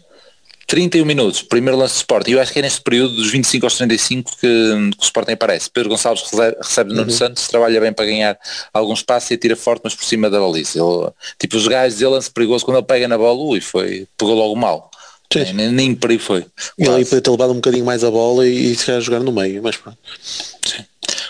31 0.68 1.06
minutos, 1.06 1.42
primeiro 1.42 1.78
lance 1.78 1.94
de 1.94 2.00
Sporting. 2.00 2.32
Eu 2.32 2.42
acho 2.42 2.52
que 2.52 2.60
é 2.60 2.62
neste 2.62 2.82
período 2.82 3.16
dos 3.16 3.32
25 3.32 3.66
aos 3.66 3.78
35 3.78 4.32
que, 4.32 4.38
que 4.42 4.48
o 4.48 5.04
Sporting 5.04 5.32
aparece. 5.32 5.70
Pedro 5.72 5.90
Gonçalves 5.90 6.30
recebe 6.60 6.90
Nuno 6.90 7.04
uhum. 7.04 7.10
Santos, 7.10 7.48
trabalha 7.48 7.80
bem 7.80 7.94
para 7.94 8.06
ganhar 8.06 8.38
algum 8.74 8.94
espaço 8.94 9.34
e 9.34 9.38
tira 9.38 9.56
forte, 9.56 9.82
mas 9.86 9.96
por 9.96 10.04
cima 10.04 10.30
da 10.30 10.40
baliza. 10.42 10.78
Ele, 10.78 11.10
tipo, 11.40 11.56
os 11.56 11.66
gajos 11.68 11.98
dele 11.98 12.12
lance 12.12 12.30
perigoso 12.30 12.66
quando 12.66 12.78
ele 12.78 12.86
pega 12.86 13.08
na 13.08 13.18
bola, 13.18 13.40
ui, 13.40 13.62
foi, 13.62 14.06
pegou 14.18 14.36
logo 14.36 14.56
mal. 14.58 14.92
Nem, 15.36 15.54
nem, 15.54 15.72
nem 15.72 15.96
perigo 15.96 16.24
foi. 16.24 16.46
Ele 16.78 16.90
aí 16.90 17.04
podia 17.04 17.22
ter 17.22 17.32
levado 17.32 17.52
um 17.52 17.56
bocadinho 17.56 17.86
mais 17.86 18.04
a 18.04 18.12
bola 18.12 18.48
e, 18.48 18.72
e 18.72 18.76
se 18.76 18.86
calhar 18.86 19.02
jogar 19.02 19.20
no 19.20 19.32
meio, 19.32 19.62
mas 19.62 19.76
pronto. 19.76 19.98
Sim. 20.22 20.86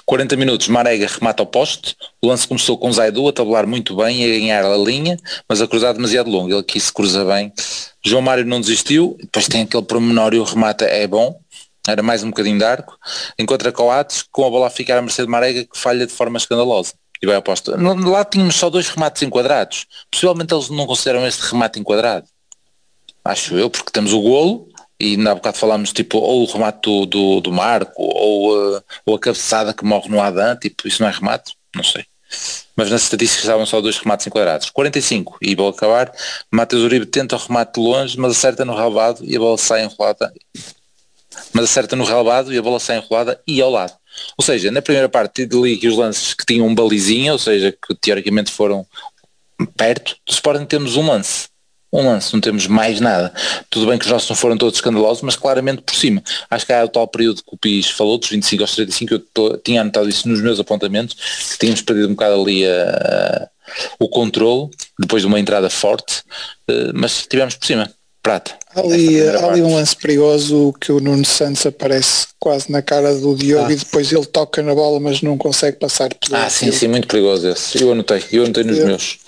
40 0.06 0.38
minutos, 0.38 0.68
Marega 0.70 1.06
remata 1.06 1.44
ao 1.44 1.48
poste, 1.48 1.96
o 2.22 2.28
lance 2.28 2.48
começou 2.48 2.78
com 2.78 2.92
Zaidu 2.92 3.28
a 3.28 3.34
tabular 3.34 3.68
muito 3.68 3.96
bem 3.96 4.24
e 4.24 4.36
a 4.38 4.40
ganhar 4.40 4.66
a 4.66 4.78
linha, 4.78 5.18
mas 5.50 5.62
a 5.62 5.68
cruzar 5.68 5.94
demasiado 5.94 6.30
longo, 6.30 6.50
ele 6.50 6.60
aqui 6.60 6.80
se 6.80 6.94
cruza 6.94 7.26
bem. 7.26 7.52
João 8.06 8.22
Mário 8.22 8.46
não 8.46 8.62
desistiu, 8.62 9.18
depois 9.20 9.48
tem 9.48 9.64
aquele 9.64 9.84
promenor 9.84 10.34
e 10.34 10.40
o 10.40 10.44
remata 10.44 10.86
é 10.86 11.06
bom, 11.06 11.38
era 11.88 12.02
mais 12.02 12.24
um 12.24 12.30
bocadinho 12.30 12.58
de 12.58 12.64
arco, 12.64 12.98
encontra 13.38 13.72
Coates 13.72 14.24
com 14.32 14.46
a 14.46 14.50
bola 14.50 14.68
a 14.68 14.70
ficar 14.70 14.98
à 14.98 15.02
mercê 15.02 15.24
de 15.24 15.30
Marega 15.30 15.66
que 15.66 15.78
falha 15.78 16.08
de 16.08 16.14
forma 16.14 16.38
escandalosa. 16.38 16.94
E 17.22 17.26
vai 17.26 17.36
aposto. 17.36 17.72
Lá 17.76 18.24
tínhamos 18.24 18.56
só 18.56 18.70
dois 18.70 18.88
remates 18.90 19.24
enquadrados. 19.24 19.88
Possivelmente 20.12 20.54
eles 20.54 20.70
não 20.70 20.86
consideram 20.86 21.26
este 21.26 21.42
remate 21.52 21.80
enquadrado. 21.80 22.28
Acho 23.28 23.58
eu, 23.58 23.70
porque 23.70 23.92
temos 23.92 24.14
o 24.14 24.22
golo 24.22 24.70
e 24.98 25.18
na 25.18 25.36
bocado 25.36 25.58
falámos 25.58 25.92
tipo 25.92 26.18
ou 26.18 26.44
o 26.44 26.46
remate 26.46 26.80
do, 26.82 27.06
do, 27.06 27.42
do 27.42 27.52
Marco 27.52 28.02
ou, 28.02 28.58
uh, 28.58 28.82
ou 29.06 29.16
a 29.16 29.20
cabeçada 29.20 29.74
que 29.74 29.84
morre 29.84 30.08
no 30.10 30.22
Adam, 30.22 30.56
tipo, 30.56 30.88
isso 30.88 31.02
não 31.02 31.10
é 31.10 31.12
remate? 31.12 31.54
Não 31.76 31.84
sei. 31.84 32.06
Mas 32.74 32.90
nas 32.90 33.04
estatísticas 33.04 33.44
estavam 33.44 33.66
só 33.66 33.82
dois 33.82 33.98
remates 33.98 34.26
enquadrados. 34.28 34.70
45, 34.70 35.38
e 35.42 35.56
vou 35.56 35.68
acabar. 35.68 36.10
Matheus 36.50 36.84
Uribe 36.84 37.06
tenta 37.06 37.36
o 37.36 37.40
remate 37.40 37.74
de 37.74 37.86
longe, 37.86 38.18
mas 38.18 38.32
acerta 38.32 38.64
no 38.64 38.74
relvado 38.74 39.26
e 39.26 39.36
a 39.36 39.40
bola 39.40 39.58
sai 39.58 39.84
enrolada. 39.84 40.34
Mas 41.52 41.66
acerta 41.66 41.96
no 41.98 42.06
relvado 42.06 42.54
e 42.54 42.58
a 42.58 42.62
bola 42.62 42.80
sai 42.80 42.98
enrolada 42.98 43.42
e 43.46 43.62
ao 43.62 43.70
lado. 43.70 43.94
Ou 44.38 44.44
seja, 44.44 44.72
na 44.72 44.82
primeira 44.82 45.10
parte 45.10 45.46
de 45.46 45.62
liga 45.62 45.90
os 45.90 45.98
lances 45.98 46.34
que 46.34 46.46
tinham 46.46 46.66
um 46.66 46.74
balizinha, 46.74 47.34
ou 47.34 47.40
seja, 47.40 47.72
que 47.72 47.94
teoricamente 47.96 48.52
foram 48.52 48.88
perto, 49.76 50.16
do 50.26 50.32
Sporting 50.32 50.66
temos 50.66 50.96
um 50.96 51.08
lance 51.08 51.50
um 51.92 52.06
lance, 52.06 52.34
não 52.34 52.42
temos 52.42 52.68
mais 52.68 53.00
nada. 53.00 53.34
Tudo 53.70 53.88
bem 53.88 53.98
que 53.98 54.06
os 54.06 54.12
nossos 54.12 54.30
não 54.30 54.36
foram 54.36 54.58
todos 54.58 54.78
escandalosos, 54.78 55.24
mas 55.24 55.36
claramente 55.36 55.82
por 55.82 55.96
cima. 55.96 56.22
Acho 56.50 56.66
que 56.66 56.74
há 56.74 56.84
o 56.84 56.90
tal 56.90 57.08
período 57.08 57.42
que 57.42 57.54
o 57.54 57.58
PIS 57.58 57.90
falou, 57.90 58.18
dos 58.18 58.30
25 58.30 58.64
aos 58.64 58.76
35, 58.76 59.14
eu 59.14 59.20
tô, 59.34 59.58
tinha 59.58 59.82
anotado 59.82 60.10
isso 60.10 60.28
nos 60.28 60.42
meus 60.42 60.60
apontamentos, 60.60 61.16
que 61.54 61.60
tínhamos 61.60 61.82
perdido 61.82 62.08
um 62.08 62.12
bocado 62.12 62.42
ali 62.42 62.68
a, 62.68 63.50
o 64.00 64.10
controle, 64.10 64.70
depois 65.00 65.22
de 65.22 65.28
uma 65.28 65.40
entrada 65.40 65.70
forte, 65.70 66.24
uh, 66.70 66.92
mas 66.94 67.26
tivemos 67.28 67.56
por 67.56 67.66
cima. 67.66 67.92
Prata. 68.22 68.58
Ali, 68.76 69.22
ali 69.22 69.62
um 69.62 69.76
lance 69.76 69.96
perigoso 69.96 70.74
que 70.82 70.92
o 70.92 71.00
Nuno 71.00 71.24
Santos 71.24 71.66
aparece 71.66 72.28
quase 72.38 72.70
na 72.70 72.82
cara 72.82 73.16
do 73.16 73.34
Diogo 73.34 73.68
ah. 73.70 73.72
e 73.72 73.78
depois 73.78 74.12
ele 74.12 74.26
toca 74.26 74.62
na 74.62 74.76
bola 74.76 75.00
mas 75.00 75.22
não 75.22 75.38
consegue 75.38 75.78
passar 75.78 76.14
por 76.14 76.36
Ah 76.36 76.50
sim, 76.50 76.70
sim, 76.74 76.90
muito 76.90 77.08
perigoso 77.08 77.48
esse. 77.48 77.82
Eu 77.82 77.94
anotei, 77.94 78.22
eu 78.34 78.44
anotei 78.44 78.66
nos 78.66 78.80
eu, 78.80 78.88
meus. 78.88 79.20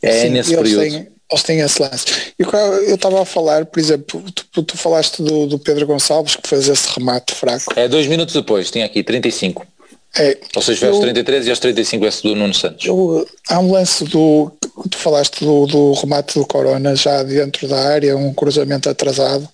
É 0.00 0.22
sim, 0.22 0.30
nesse 0.30 0.56
período. 0.56 1.11
Eles 1.32 1.42
têm 1.42 1.60
esse 1.60 1.80
lance. 1.80 2.04
E 2.38 2.42
eu 2.88 2.94
estava 2.94 3.22
a 3.22 3.24
falar, 3.24 3.66
por 3.66 3.80
exemplo, 3.80 4.22
tu, 4.52 4.62
tu 4.62 4.76
falaste 4.76 5.22
do, 5.22 5.46
do, 5.46 5.58
Pedro 5.58 5.86
Gonçalves 5.86 6.36
que 6.36 6.48
fez 6.48 6.68
esse 6.68 6.88
remate 6.98 7.34
fraco. 7.34 7.72
É 7.76 7.88
dois 7.88 8.06
minutos 8.06 8.34
depois, 8.34 8.70
tinha 8.70 8.84
aqui 8.84 9.02
35. 9.02 9.66
É, 10.14 10.36
Ou 10.54 10.60
seja, 10.60 10.88
aos 10.88 10.98
33 10.98 11.46
e 11.46 11.50
aos 11.50 11.58
35 11.58 12.04
esse 12.04 12.22
do 12.22 12.34
Nuno 12.34 12.52
Santos. 12.52 12.84
Eu, 12.84 13.26
há 13.48 13.58
um 13.58 13.72
lance 13.72 14.04
do. 14.04 14.52
Tu 14.90 14.98
falaste 14.98 15.42
do, 15.42 15.66
do 15.66 15.92
remate 15.94 16.38
do 16.38 16.46
Corona 16.46 16.94
já 16.94 17.22
dentro 17.22 17.66
da 17.66 17.80
área, 17.80 18.16
um 18.16 18.32
cruzamento 18.34 18.90
atrasado 18.90 19.48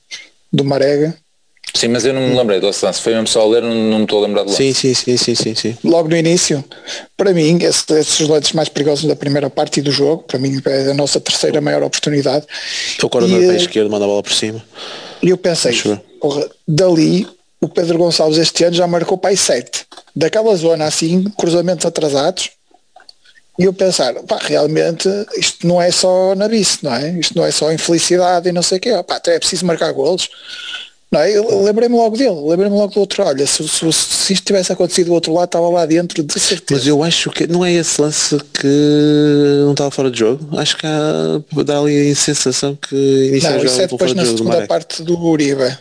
do 0.52 0.64
Marega 0.64 1.16
Sim, 1.74 1.88
mas 1.88 2.04
eu 2.04 2.12
não 2.12 2.20
me 2.20 2.36
lembrei 2.36 2.60
do 2.60 2.66
lance, 2.66 3.00
foi 3.00 3.12
mesmo 3.12 3.28
só 3.28 3.42
a 3.42 3.46
ler, 3.46 3.62
não, 3.62 3.74
não 3.74 3.98
me 3.98 4.04
estou 4.04 4.22
a 4.22 4.26
lembrar 4.26 4.42
do 4.42 4.50
lance. 4.50 4.72
Sim, 4.72 4.72
sim, 4.72 4.94
sim, 4.94 5.16
sim, 5.16 5.34
sim, 5.34 5.54
sim. 5.54 5.78
Logo 5.84 6.08
no 6.08 6.16
início, 6.16 6.64
para 7.16 7.32
mim, 7.32 7.58
esses, 7.62 7.88
esses 7.90 8.28
lances 8.28 8.52
mais 8.52 8.68
perigosos 8.68 9.04
da 9.04 9.14
primeira 9.14 9.48
parte 9.48 9.80
do 9.80 9.90
jogo, 9.90 10.24
para 10.24 10.38
mim 10.38 10.60
é 10.64 10.90
a 10.90 10.94
nossa 10.94 11.20
terceira 11.20 11.60
maior 11.60 11.82
oportunidade. 11.82 12.46
Estou 12.90 13.08
com 13.08 13.18
o 13.18 13.28
pé 13.28 13.56
esquerdo, 13.56 13.90
manda 13.90 14.04
a 14.04 14.08
bola 14.08 14.22
por 14.22 14.32
cima. 14.32 14.62
E 15.22 15.30
eu 15.30 15.36
pensei, 15.36 15.72
porra, 16.20 16.48
dali 16.66 17.26
o 17.60 17.68
Pedro 17.68 17.98
Gonçalves 17.98 18.38
este 18.38 18.64
ano 18.64 18.74
já 18.74 18.86
marcou 18.86 19.18
para 19.18 19.30
aí 19.30 19.36
sete. 19.36 19.86
Daquela 20.14 20.54
zona 20.56 20.84
assim, 20.84 21.24
cruzamentos 21.36 21.84
atrasados, 21.84 22.50
e 23.58 23.64
eu 23.64 23.72
pensar, 23.72 24.14
pá, 24.22 24.38
realmente 24.40 25.08
isto 25.36 25.66
não 25.66 25.82
é 25.82 25.90
só 25.90 26.34
na 26.36 26.46
bice, 26.46 26.78
não 26.82 26.94
é? 26.94 27.10
Isto 27.18 27.36
não 27.36 27.44
é 27.44 27.50
só 27.50 27.72
infelicidade 27.72 28.48
e 28.48 28.52
não 28.52 28.62
sei 28.62 28.78
o 28.78 28.80
quê, 28.80 28.90
pá, 29.04 29.16
até 29.16 29.34
é 29.34 29.38
preciso 29.38 29.66
marcar 29.66 29.90
golos. 29.92 30.28
Não, 31.10 31.20
eu 31.24 31.62
lembrei-me 31.62 31.96
logo 31.96 32.18
dele, 32.18 32.36
lembrei-me 32.44 32.76
logo 32.76 32.92
do 32.92 33.00
outro. 33.00 33.24
Olha, 33.24 33.46
se, 33.46 33.66
se, 33.66 33.92
se, 33.92 34.32
isto 34.34 34.44
tivesse 34.44 34.70
acontecido 34.70 35.06
do 35.06 35.14
outro 35.14 35.32
lado, 35.32 35.46
estava 35.46 35.66
lá 35.70 35.86
dentro 35.86 36.22
de 36.22 36.38
certeza. 36.38 36.78
Mas 36.78 36.86
eu 36.86 37.02
acho 37.02 37.30
que 37.30 37.46
não 37.46 37.64
é 37.64 37.72
esse 37.72 38.00
lance 38.00 38.38
que 38.52 39.62
não 39.64 39.72
estava 39.72 39.90
fora 39.90 40.10
de 40.10 40.18
jogo. 40.18 40.46
Acho 40.58 40.76
que 40.76 40.86
há, 40.86 41.62
dá 41.64 41.78
ali 41.78 42.10
a 42.10 42.14
sensação 42.14 42.76
que 42.76 42.94
inicialmente 43.28 43.64
não, 43.64 43.72
isso 43.72 43.80
é 43.80 43.86
depois 43.86 44.12
na 44.12 44.26
segunda 44.26 44.66
parte 44.66 45.02
do 45.02 45.18
Uribe. 45.18 45.78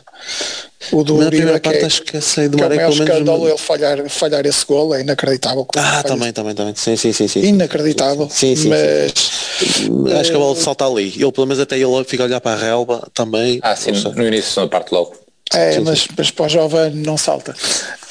O 0.91 1.03
do 1.03 1.17
na 1.17 1.29
primeira 1.29 1.59
parte 1.59 1.79
é, 1.79 1.85
acho 1.85 2.01
que 2.03 2.19
sei 2.21 2.47
do 2.47 2.57
Maré 2.57 2.77
pelo 2.77 2.95
menos 2.95 2.99
escândalo 2.99 3.47
ele 3.47 3.57
falhar, 3.57 4.09
falhar 4.09 4.45
esse 4.45 4.65
gol 4.65 4.95
é 4.95 5.01
inacreditável. 5.01 5.67
Ah, 5.75 6.03
também, 6.03 6.31
também, 6.31 6.55
também. 6.55 6.73
Sim, 6.75 6.95
sim, 6.95 7.11
sim, 7.11 7.27
sim. 7.27 7.41
Inacreditável. 7.41 8.29
Sim, 8.29 8.55
sim, 8.55 8.69
mas 8.69 9.11
sim. 9.11 10.13
acho 10.19 10.29
que 10.29 10.35
a 10.35 10.39
bola 10.39 10.55
salta 10.55 10.85
ali. 10.85 11.13
Ele 11.15 11.31
pelo 11.31 11.47
menos 11.47 11.59
até 11.59 11.77
ele 11.77 12.03
fica 12.05 12.23
a 12.23 12.25
olhar 12.25 12.41
para 12.41 12.53
a 12.53 12.59
relva 12.59 13.07
também. 13.13 13.59
Ah, 13.61 13.75
sim, 13.75 13.91
no 13.91 14.27
início 14.27 14.61
da 14.61 14.67
parte 14.67 14.91
logo. 14.91 15.15
É, 15.53 15.73
sim, 15.73 15.79
mas, 15.79 15.99
sim. 16.01 16.09
mas 16.17 16.31
para 16.31 16.45
o 16.45 16.49
jovem 16.49 16.91
não 16.91 17.17
salta. 17.17 17.55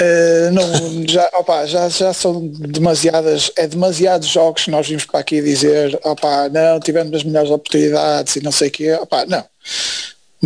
Uh, 0.01 0.51
não, 0.53 1.07
já, 1.07 1.29
opa, 1.35 1.67
já, 1.67 1.89
já 1.89 2.13
são 2.13 2.47
demasiadas, 2.47 3.51
é 3.57 3.67
demasiados 3.67 4.29
jogos 4.29 4.65
que 4.65 4.71
nós 4.71 4.89
vimos 4.89 5.05
para 5.05 5.21
aqui 5.21 5.43
dizer, 5.43 5.99
opa, 6.03 6.49
não, 6.49 6.81
tivemos 6.81 7.15
as 7.15 7.25
melhores 7.25 7.51
oportunidades 7.51 8.37
e 8.37 8.43
não 8.43 8.53
sei 8.53 8.69
o 8.69 8.71
quê, 8.71 8.93
opa, 8.95 9.27
não 9.27 9.45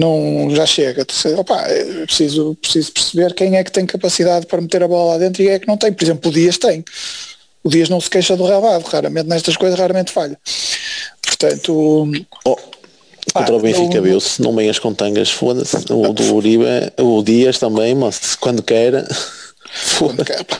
não 0.00 0.48
já 0.50 0.64
chega. 0.64 1.06
Opa, 1.36 1.60
é 1.68 2.06
preciso, 2.06 2.56
preciso 2.60 2.92
perceber 2.92 3.34
quem 3.34 3.56
é 3.56 3.62
que 3.62 3.70
tem 3.70 3.84
capacidade 3.84 4.46
para 4.46 4.60
meter 4.60 4.82
a 4.82 4.88
bola 4.88 5.12
lá 5.12 5.18
dentro 5.18 5.42
e 5.42 5.46
quem 5.46 5.54
é 5.54 5.58
que 5.58 5.68
não 5.68 5.76
tem. 5.76 5.92
Por 5.92 6.02
exemplo, 6.02 6.30
o 6.30 6.34
Dias 6.34 6.56
tem. 6.56 6.82
O 7.62 7.68
Dias 7.68 7.90
não 7.90 8.00
se 8.00 8.08
queixa 8.08 8.36
do 8.36 8.46
relvado, 8.46 8.84
raramente 8.88 9.28
nestas 9.28 9.56
coisas 9.56 9.78
raramente 9.78 10.10
falha. 10.10 10.38
Portanto. 11.22 12.10
Oh, 12.46 12.56
contra 13.34 13.54
o 13.54 13.60
Benfica 13.60 14.00
viu-se, 14.00 14.40
não 14.40 14.52
meias 14.52 14.78
com 14.78 14.94
tangas, 14.94 15.30
foda-se. 15.30 15.76
O 15.92 16.12
do 16.12 16.34
Uribe, 16.34 16.64
o 16.98 17.22
Dias 17.22 17.58
também, 17.58 17.94
mas 17.94 18.34
quando 18.34 18.62
quer. 18.62 19.06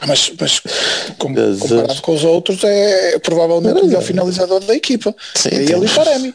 Mas, 0.06 0.32
mas 0.38 0.62
comparado 1.18 2.00
com 2.00 2.14
os 2.14 2.22
outros 2.22 2.62
é 2.62 3.18
provavelmente 3.18 3.80
o 3.80 3.86
melhor 3.86 4.02
finalizador 4.02 4.60
da 4.60 4.72
equipa. 4.72 5.12
Sim, 5.34 5.48
é 5.48 5.62
ele 5.62 5.86
e 5.86 5.88
Taremi. 5.88 6.34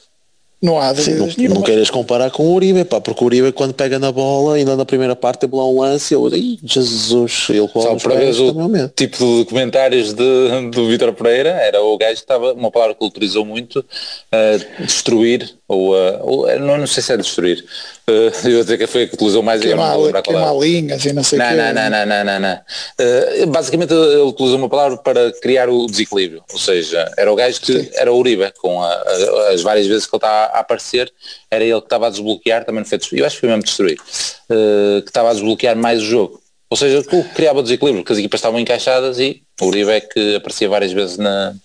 Não 0.62 0.80
há 0.80 0.96
Sim, 0.96 1.16
não, 1.16 1.56
não 1.56 1.62
queiras 1.62 1.90
comparar 1.90 2.32
com 2.32 2.44
o 2.44 2.54
Uribe, 2.54 2.86
pá, 2.86 3.00
porque 3.02 3.24
o 3.24 3.28
Uribe 3.28 3.52
quando 3.52 3.74
pega 3.74 4.00
na 4.00 4.12
bola, 4.12 4.56
ainda 4.56 4.76
na 4.76 4.86
primeira 4.86 5.16
parte 5.16 5.42
teve 5.42 5.56
lá 5.56 5.68
um 5.68 5.82
lance, 5.82 6.14
eu 6.14 6.28
Ih, 6.34 6.60
Jesus, 6.64 7.48
ele 7.50 7.68
Só 7.68 7.96
para 7.96 8.16
ver 8.16 8.34
o 8.34 8.90
tipo 8.90 9.18
de 9.18 9.46
comentários 9.46 10.14
de, 10.14 10.70
do 10.72 10.88
Vitor 10.88 11.14
Pereira, 11.14 11.50
era 11.50 11.82
o 11.82 11.98
gajo 11.98 12.14
que 12.14 12.20
estava, 12.20 12.54
uma 12.54 12.72
palavra 12.72 12.96
que 12.96 13.04
ele 13.04 13.10
utilizou 13.10 13.46
muito, 13.46 13.80
uh, 13.80 14.84
destruir, 14.84 15.56
ou, 15.68 15.96
uh, 15.96 16.20
ou 16.22 16.60
não, 16.60 16.78
não 16.78 16.88
sei 16.88 17.02
se 17.02 17.14
é 17.14 17.18
destruir, 17.18 17.66
uh, 18.08 18.12
eu 18.48 18.54
vou 18.54 18.64
dizer 18.64 18.78
que 18.78 18.88
foi 18.88 19.04
a 19.04 19.08
que 19.08 19.16
utilizou 19.16 19.42
mais 19.42 19.64
não 19.64 19.94
vou 19.94 20.06
lembrar 20.06 20.22
qual 20.22 20.64
é. 20.64 20.68
linhas 20.68 21.04
e 21.06 21.14
não 21.14 21.24
sei 21.24 21.40
não, 21.40 21.50
que, 21.50 21.56
não, 21.56 21.74
não, 21.74 21.90
não, 21.90 22.06
não, 22.06 22.24
não, 22.24 22.40
não. 22.40 23.44
Uh, 23.44 23.48
basicamente 23.48 23.94
ele 23.94 24.22
utilizou 24.22 24.58
uma 24.58 24.70
palavra 24.70 24.98
para 24.98 25.32
criar 25.42 25.70
o 25.70 25.88
desequilíbrio, 25.88 26.44
ou 26.52 26.60
seja, 26.60 27.12
era 27.18 27.32
o 27.32 27.36
gajo 27.36 27.62
que 27.62 27.84
Sim. 27.84 27.90
era 27.96 28.14
o 28.14 28.18
Uribe, 28.18 28.52
com 28.60 28.82
a, 28.82 28.92
a, 28.92 29.50
as 29.54 29.62
várias 29.64 29.88
vezes 29.88 30.06
que 30.06 30.16
ele 30.16 30.20
está 30.20 30.46
a 30.46 30.60
aparecer, 30.60 31.12
era 31.50 31.64
ele 31.64 31.80
que 31.80 31.88
estava 31.88 32.08
a 32.08 32.10
desbloquear, 32.12 32.64
também 32.64 32.82
não 32.82 32.88
foi 32.88 32.98
destruir, 32.98 33.22
eu 33.22 33.26
acho 33.26 33.36
que 33.36 33.42
foi 33.42 33.50
mesmo 33.50 33.64
destruir, 33.64 33.98
uh, 34.00 35.02
que 35.02 35.10
estava 35.10 35.32
a 35.32 35.34
desbloquear 35.34 35.76
mais 35.76 36.02
o 36.02 36.06
jogo. 36.06 36.42
Ou 36.70 36.78
seja, 36.78 37.00
o 37.00 37.04
que 37.04 37.24
criava 37.36 37.64
desequilíbrio, 37.64 38.04
porque 38.04 38.14
as 38.14 38.20
equipas 38.20 38.40
estavam 38.40 38.60
encaixadas 38.60 39.20
e 39.20 39.42
o 39.62 39.66
Uribe 39.66 39.92
é 39.92 40.02
que 40.02 40.36
aparecia 40.36 40.68
várias 40.68 40.92
vezes 40.92 41.18
na, 41.18 41.56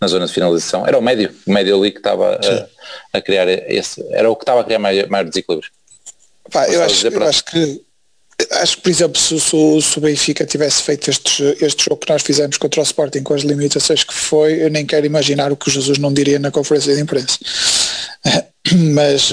na 0.00 0.06
zona 0.06 0.26
de 0.26 0.32
finalização. 0.32 0.86
Era 0.86 0.98
o 0.98 1.02
médio, 1.02 1.34
o 1.46 1.52
médio 1.52 1.76
ali 1.78 1.90
que 1.90 1.98
estava 1.98 2.34
a, 2.34 3.16
a, 3.18 3.20
criar 3.20 3.48
esse, 3.48 4.04
era 4.10 4.30
o 4.30 4.36
que 4.36 4.42
estava 4.42 4.60
a 4.60 4.64
criar 4.64 4.78
maior, 4.78 5.08
maior 5.08 5.24
desequilíbrio. 5.24 5.70
Pá, 6.50 6.68
eu, 6.68 6.82
acho, 6.82 7.06
eu 7.08 7.22
acho 7.24 7.44
que 7.44 7.86
acho 8.52 8.76
que, 8.76 8.82
por 8.82 8.90
exemplo, 8.90 9.20
se, 9.20 9.40
se, 9.40 9.82
se, 9.82 9.98
o 9.98 10.00
Benfica 10.00 10.44
tivesse 10.44 10.82
feito 10.82 11.10
este, 11.10 11.42
este 11.60 11.84
jogo 11.84 11.96
que 11.96 12.12
nós 12.12 12.22
fizemos 12.22 12.58
contra 12.58 12.80
o 12.80 12.84
Sporting 12.84 13.22
com 13.22 13.34
as 13.34 13.42
limitações 13.42 14.04
que 14.04 14.12
foi, 14.12 14.62
eu 14.62 14.70
nem 14.70 14.84
quero 14.84 15.06
imaginar 15.06 15.50
o 15.50 15.56
que 15.56 15.68
o 15.68 15.72
Jesus 15.72 15.98
não 15.98 16.12
diria 16.12 16.38
na 16.38 16.50
conferência 16.50 16.94
de 16.94 17.00
imprensa. 17.00 17.38
Mas 18.94 19.32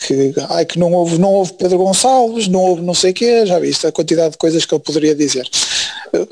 que, 0.00 0.34
ai, 0.48 0.64
que 0.64 0.78
não 0.78 0.92
houve, 0.92 1.18
não 1.18 1.32
houve 1.32 1.52
Pedro 1.54 1.78
Gonçalves, 1.78 2.48
não 2.48 2.60
houve 2.60 2.82
não 2.82 2.94
sei 2.94 3.10
o 3.10 3.14
quê, 3.14 3.46
já 3.46 3.58
viste 3.58 3.86
a 3.86 3.92
quantidade 3.92 4.32
de 4.32 4.38
coisas 4.38 4.64
que 4.64 4.74
ele 4.74 4.82
poderia 4.82 5.14
dizer. 5.14 5.48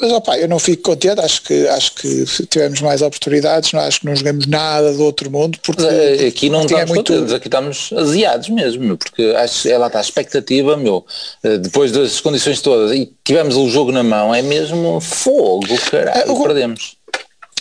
Mas 0.01 0.13
opa, 0.13 0.39
eu 0.39 0.49
não 0.49 0.59
fico 0.59 0.83
contente, 0.83 1.21
acho 1.21 1.43
que, 1.43 1.67
acho 1.69 1.95
que 1.95 2.25
tivemos 2.47 2.81
mais 2.81 3.03
oportunidades, 3.03 3.73
não, 3.73 3.81
acho 3.81 4.01
que 4.01 4.07
não 4.07 4.17
jogamos 4.17 4.47
nada 4.47 4.93
do 4.93 5.05
outro 5.05 5.31
mundo, 5.31 5.59
porque 5.63 5.85
é, 5.85 6.27
aqui 6.27 6.49
não 6.49 6.63
estamos 6.63 6.91
muito... 6.91 7.13
contentes, 7.13 7.35
aqui 7.35 7.49
estamos 7.49 7.91
aziados 7.95 8.49
mesmo, 8.49 8.97
porque 8.97 9.35
acho 9.37 9.69
ela 9.69 9.89
está 9.89 9.99
a 9.99 10.03
expectativa, 10.03 10.77
meu, 10.77 11.05
eh, 11.43 11.59
depois 11.59 11.93
das 11.93 12.21
condições 12.21 12.61
todas, 12.61 12.93
e 12.93 13.13
tivemos 13.23 13.57
o 13.57 13.69
jogo 13.69 13.93
na 13.93 14.03
mão, 14.03 14.35
é 14.35 14.41
mesmo 14.41 15.01
fogo, 15.01 15.67
caralho, 15.91 16.33
é, 16.33 16.43
perdemos. 16.43 16.96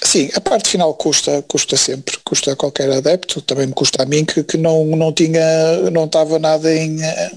Sim, 0.04 0.30
a 0.36 0.42
parte 0.42 0.70
final 0.70 0.94
custa, 0.94 1.44
custa 1.48 1.78
sempre, 1.78 2.18
custa 2.24 2.52
a 2.52 2.56
qualquer 2.56 2.92
adepto, 2.92 3.42
também 3.42 3.68
me 3.68 3.74
custa 3.74 4.04
a 4.04 4.06
mim 4.06 4.26
que, 4.26 4.44
que 4.44 4.58
não, 4.58 4.86
não 4.86 5.12
tinha, 5.12 5.90
não 5.92 6.06
estava 6.06 6.38
nada 6.38 6.74
em, 6.74 7.02
eh, 7.04 7.32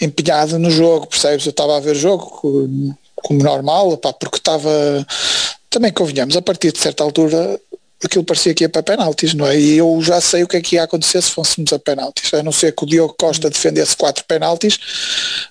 empenhado 0.00 0.58
no 0.58 0.70
jogo, 0.70 1.06
percebes? 1.06 1.46
Eu 1.46 1.50
estava 1.50 1.76
a 1.76 1.80
ver 1.80 1.94
jogo 1.94 2.96
como 3.16 3.42
normal, 3.42 3.96
porque 4.18 4.38
estava, 4.38 4.70
também 5.68 5.92
convenhamos, 5.92 6.36
a 6.36 6.42
partir 6.42 6.72
de 6.72 6.78
certa 6.78 7.04
altura 7.04 7.60
aquilo 8.04 8.24
parecia 8.24 8.54
que 8.54 8.64
ia 8.64 8.68
para 8.68 8.82
penaltis, 8.82 9.34
não 9.34 9.46
é? 9.46 9.58
E 9.58 9.76
eu 9.76 10.00
já 10.02 10.20
sei 10.20 10.42
o 10.42 10.48
que 10.48 10.56
é 10.56 10.60
que 10.60 10.76
ia 10.76 10.82
acontecer 10.82 11.22
se 11.22 11.30
fôssemos 11.30 11.72
a 11.72 11.78
penaltis. 11.78 12.32
A 12.34 12.42
não 12.42 12.52
ser 12.52 12.72
que 12.72 12.84
o 12.84 12.86
Diogo 12.86 13.14
Costa 13.18 13.48
defendesse 13.48 13.96
quatro 13.96 14.24
penaltis, 14.24 14.78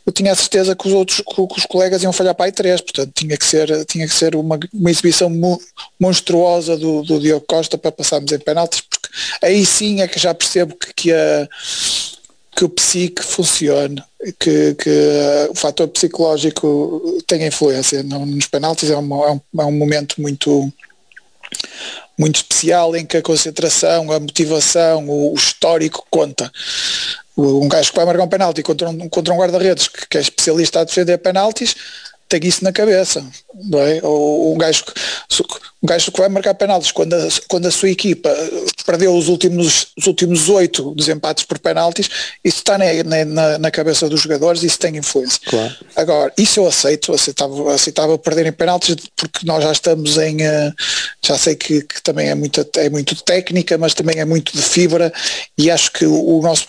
eu 0.05 0.11
tinha 0.11 0.31
a 0.31 0.35
certeza 0.35 0.75
que 0.75 0.87
os 0.87 0.93
outros, 0.93 1.17
que, 1.21 1.41
os 1.41 1.65
colegas 1.65 2.03
iam 2.03 2.13
falhar 2.13 2.35
para 2.35 2.45
aí 2.45 2.51
três, 2.51 2.81
portanto 2.81 3.11
tinha 3.15 3.37
que 3.37 3.45
ser, 3.45 3.85
tinha 3.85 4.07
que 4.07 4.13
ser 4.13 4.35
uma, 4.35 4.59
uma 4.73 4.91
exibição 4.91 5.31
monstruosa 5.99 6.77
do, 6.77 7.03
do 7.03 7.19
Diogo 7.19 7.45
Costa 7.47 7.77
para 7.77 7.91
passarmos 7.91 8.31
em 8.31 8.39
penaltis, 8.39 8.81
porque 8.81 9.09
aí 9.41 9.65
sim 9.65 10.01
é 10.01 10.07
que 10.07 10.19
já 10.19 10.33
percebo 10.33 10.75
que, 10.75 10.93
que 10.93 11.13
a 11.13 11.47
que 12.53 12.65
o 12.65 12.69
psique 12.69 13.23
funcione, 13.23 14.03
que, 14.37 14.75
que 14.75 14.89
uh, 14.89 15.51
o 15.51 15.55
fator 15.55 15.87
psicológico 15.87 17.23
tenha 17.25 17.47
influência. 17.47 18.03
nos 18.03 18.45
penaltis 18.45 18.89
é, 18.89 18.97
uma, 18.97 19.25
é, 19.25 19.31
um, 19.31 19.61
é 19.61 19.65
um 19.65 19.71
momento 19.71 20.21
muito 20.21 20.71
muito 22.21 22.35
especial 22.35 22.95
em 22.95 23.03
que 23.03 23.17
a 23.17 23.21
concentração, 23.21 24.11
a 24.11 24.19
motivação, 24.19 25.09
o, 25.09 25.33
o 25.33 25.35
histórico 25.35 26.05
conta. 26.11 26.51
Um 27.35 27.67
gajo 27.67 27.89
que 27.89 27.95
vai 27.95 28.05
marcar 28.05 28.23
um 28.23 28.27
penalti 28.27 28.61
contra 28.61 28.87
um, 28.89 29.09
contra 29.09 29.33
um 29.33 29.37
guarda-redes 29.37 29.87
que, 29.87 30.07
que, 30.07 30.17
é 30.19 30.21
especialista 30.21 30.81
a 30.81 30.83
defender 30.83 31.17
penaltis, 31.17 31.75
tem 32.31 32.47
isso 32.47 32.63
na 32.63 32.71
cabeça, 32.71 33.25
não 33.65 33.79
é? 33.81 33.99
Um 34.03 34.57
gajo, 34.57 34.85
um 35.83 35.85
gajo 35.85 36.11
que 36.13 36.19
vai 36.19 36.29
marcar 36.29 36.53
penaltis 36.53 36.89
quando 36.89 37.13
a, 37.13 37.27
quando 37.49 37.65
a 37.65 37.71
sua 37.71 37.89
equipa 37.89 38.33
perdeu 38.85 39.13
os 39.13 39.27
últimos 39.27 39.87
os 39.97 40.07
últimos 40.07 40.47
oito 40.47 40.95
desempates 40.95 41.43
por 41.43 41.59
penaltis, 41.59 42.09
isso 42.41 42.59
está 42.59 42.77
na, 42.77 42.85
na, 43.25 43.57
na, 43.57 43.71
cabeça 43.71 44.07
dos 44.07 44.21
jogadores, 44.21 44.63
isso 44.63 44.79
tem 44.79 44.95
influência. 44.95 45.41
Claro. 45.45 45.75
Agora, 45.93 46.33
isso 46.37 46.61
eu 46.61 46.67
aceito, 46.67 47.13
aceitava, 47.13 47.73
aceitava 47.73 48.17
perder 48.17 48.45
em 48.45 48.53
penaltis 48.53 48.95
porque 49.15 49.45
nós 49.45 49.61
já 49.61 49.73
estamos 49.73 50.17
em, 50.17 50.41
eh, 50.41 50.71
já 51.21 51.37
sei 51.37 51.55
que, 51.55 51.81
que 51.81 52.01
também 52.01 52.29
é 52.29 52.35
muito, 52.35 52.65
é 52.77 52.89
muito 52.89 53.21
técnica, 53.23 53.77
mas 53.77 53.93
também 53.93 54.19
é 54.19 54.25
muito 54.25 54.55
de 54.55 54.61
fibra 54.63 55.11
e 55.57 55.69
acho 55.69 55.91
que 55.91 56.05
o, 56.05 56.39
o 56.39 56.41
nosso 56.41 56.65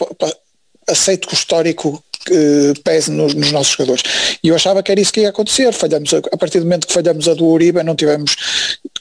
aceito 0.89 1.29
que 1.29 1.35
o 1.35 1.37
histórico 1.37 2.03
que 2.25 2.75
pese 2.85 3.11
nos, 3.11 3.35
nos, 3.35 3.53
nossos 3.53 3.73
jogadores. 3.73 4.03
E 4.43 4.49
eu 4.49 4.55
achava 4.55 4.83
que 4.83 4.91
era 4.93 5.01
isso 5.01 5.13
que 5.13 5.21
ia 5.21 5.29
acontecer. 5.29 5.73
Falhamos 5.73 6.13
a, 6.15 6.19
a 6.19 6.37
partir 6.37 6.59
do 6.59 6.65
momento 6.65 6.87
que 6.87 6.93
falhamos 6.93 7.29
a 7.29 7.35
do 7.35 7.47
Uribe, 7.47 7.83
não 7.83 7.95
tivemos, 7.95 8.37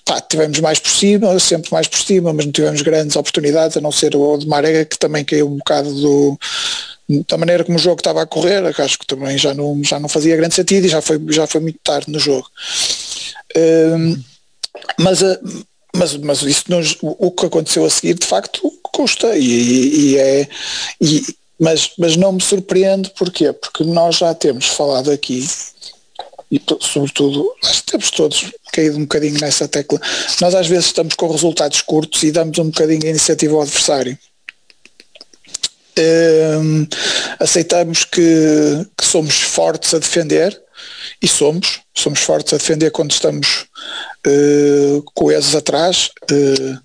pá, 0.05 0.19
tivemos 0.21 0.59
mais 0.59 0.79
por 0.79 0.89
cima, 0.89 1.39
sempre 1.39 1.71
mais 1.71 1.87
por 1.87 1.99
cima, 1.99 2.33
mas 2.33 2.45
não 2.45 2.51
tivemos 2.51 2.81
grandes 2.81 3.15
oportunidades, 3.15 3.77
a 3.77 3.81
não 3.81 3.91
ser 3.91 4.15
o 4.15 4.37
de 4.37 4.47
Marega, 4.47 4.85
que 4.85 4.97
também 4.97 5.23
caiu 5.23 5.47
um 5.47 5.57
bocado 5.57 5.93
do, 5.93 6.39
da 7.27 7.37
maneira 7.37 7.63
como 7.63 7.77
o 7.77 7.81
jogo 7.81 7.99
estava 7.99 8.21
a 8.21 8.25
correr, 8.25 8.63
acho 8.79 8.99
que 8.99 9.05
também 9.05 9.37
já 9.37 9.53
não, 9.53 9.83
já 9.83 9.99
não 9.99 10.07
fazia 10.07 10.37
grande 10.37 10.55
sentido 10.55 10.85
e 10.85 10.89
já 10.89 11.01
foi, 11.01 11.19
já 11.29 11.45
foi 11.47 11.61
muito 11.61 11.79
tarde 11.83 12.11
no 12.11 12.19
jogo. 12.19 12.47
Um, 13.55 14.21
mas, 14.99 15.21
eh, 15.21 15.39
mas, 15.95 16.15
mas 16.17 16.41
isso 16.43 16.63
nos, 16.69 16.97
o 17.01 17.31
que 17.31 17.45
aconteceu 17.45 17.85
a 17.85 17.89
seguir 17.89 18.13
de 18.13 18.25
facto 18.25 18.71
custa 18.83 19.35
e, 19.37 19.43
e, 19.43 20.11
e 20.11 20.17
é 20.17 20.47
e, 20.99 21.23
mas, 21.61 21.91
mas 21.95 22.15
não 22.15 22.31
me 22.31 22.41
surpreende 22.41 23.11
porquê? 23.11 23.53
Porque 23.53 23.83
nós 23.83 24.17
já 24.17 24.33
temos 24.33 24.65
falado 24.65 25.11
aqui 25.11 25.47
e 26.51 26.59
sobretudo 26.81 27.53
que 27.61 27.83
temos 27.83 28.09
todos 28.09 28.51
caído 28.73 28.97
um 28.97 29.01
bocadinho 29.01 29.39
nessa 29.39 29.67
tecla. 29.67 30.01
Nós 30.41 30.55
às 30.55 30.65
vezes 30.65 30.87
estamos 30.87 31.13
com 31.13 31.31
resultados 31.31 31.81
curtos 31.81 32.23
e 32.23 32.31
damos 32.31 32.57
um 32.57 32.71
bocadinho 32.71 33.05
a 33.05 33.09
iniciativa 33.09 33.53
ao 33.53 33.61
adversário. 33.61 34.17
Um, 35.99 36.87
aceitamos 37.39 38.05
que, 38.05 38.87
que, 38.97 39.05
somos 39.05 39.41
fortes 39.41 39.93
a 39.93 39.99
defender 39.99 40.59
e 41.21 41.27
somos, 41.27 41.81
somos 41.93 42.21
fortes 42.21 42.53
a 42.53 42.57
defender 42.57 42.89
quando 42.89 43.11
estamos 43.11 43.67
uh, 44.25 45.03
coesos 45.13 45.55
atrás. 45.55 46.09
Uh, 46.23 46.79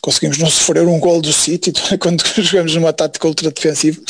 conseguimos 0.00 0.38
não 0.38 0.50
sofrer 0.50 0.86
um 0.86 0.98
gol 0.98 1.20
do 1.22 1.32
City 1.32 1.72
quando 1.98 2.22
jogamos 2.38 2.74
numa 2.74 2.92
tática 2.92 3.26
ultra 3.26 3.50
defensiva. 3.50 4.00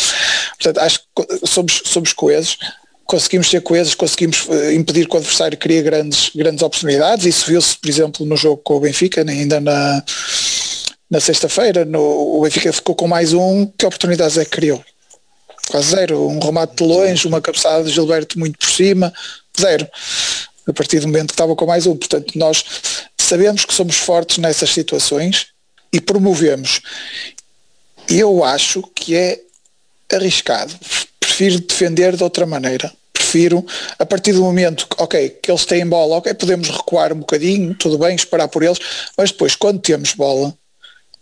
Portanto, 0.59 0.79
acho 0.79 1.01
que 1.01 1.47
somos, 1.47 1.83
somos 1.85 2.13
coesos, 2.13 2.59
conseguimos 3.05 3.51
ser 3.51 3.61
coesos, 3.61 3.95
conseguimos 3.95 4.47
eh, 4.49 4.75
impedir 4.75 5.07
que 5.07 5.15
o 5.15 5.19
adversário 5.19 5.59
crie 5.59 5.83
grandes, 5.83 6.31
grandes 6.35 6.63
oportunidades. 6.63 7.27
Isso 7.27 7.47
viu-se, 7.47 7.77
por 7.77 7.89
exemplo, 7.89 8.27
no 8.27 8.37
jogo 8.37 8.59
com 8.59 8.77
o 8.77 8.81
Benfica, 8.81 9.23
né, 9.23 9.33
ainda 9.33 9.61
na, 9.61 10.05
na 11.11 11.21
sexta-feira. 11.21 11.87
O 11.95 12.41
Benfica 12.43 12.73
ficou 12.73 12.95
com 12.95 13.07
mais 13.07 13.33
um. 13.33 13.67
Que 13.67 13.85
oportunidades 13.85 14.39
é 14.39 14.45
que 14.45 14.51
criou? 14.51 14.83
Quase 15.69 15.91
zero. 15.91 16.27
Um 16.27 16.39
remate 16.39 16.77
de 16.77 16.85
longe, 16.85 17.27
uma 17.27 17.41
cabeçada 17.41 17.85
de 17.85 17.91
Gilberto 17.91 18.39
muito 18.39 18.59
por 18.59 18.71
cima, 18.71 19.13
zero. 19.61 19.87
A 20.67 20.73
partir 20.73 21.01
do 21.01 21.09
momento 21.09 21.29
que 21.29 21.35
estava 21.35 21.55
com 21.55 21.67
mais 21.67 21.87
um. 21.87 21.97
Portanto, 21.97 22.39
nós 22.39 22.65
sabemos 23.19 23.65
que 23.65 23.75
somos 23.75 23.97
fortes 23.97 24.39
nessas 24.39 24.71
situações 24.71 25.53
e 25.93 26.01
promovemos. 26.01 26.81
Eu 28.09 28.43
acho 28.43 28.83
que 28.95 29.15
é 29.15 29.41
arriscado. 30.13 30.75
Prefiro 31.21 31.61
defender 31.61 32.17
de 32.17 32.23
outra 32.23 32.47
maneira. 32.47 32.93
Prefiro, 33.13 33.65
a 33.99 34.05
partir 34.05 34.33
do 34.33 34.43
momento 34.43 34.87
que, 34.89 35.03
ok, 35.03 35.29
que 35.43 35.51
eles 35.51 35.65
têm 35.65 35.87
bola, 35.87 36.17
ok, 36.17 36.35
podemos 36.35 36.69
recuar 36.69 37.13
um 37.13 37.21
bocadinho, 37.21 37.75
tudo 37.75 37.99
bem, 37.99 38.15
esperar 38.15 38.49
por 38.49 38.63
eles, 38.63 38.79
mas 39.17 39.31
depois, 39.31 39.55
quando 39.55 39.81
temos 39.81 40.13
bola, 40.13 40.55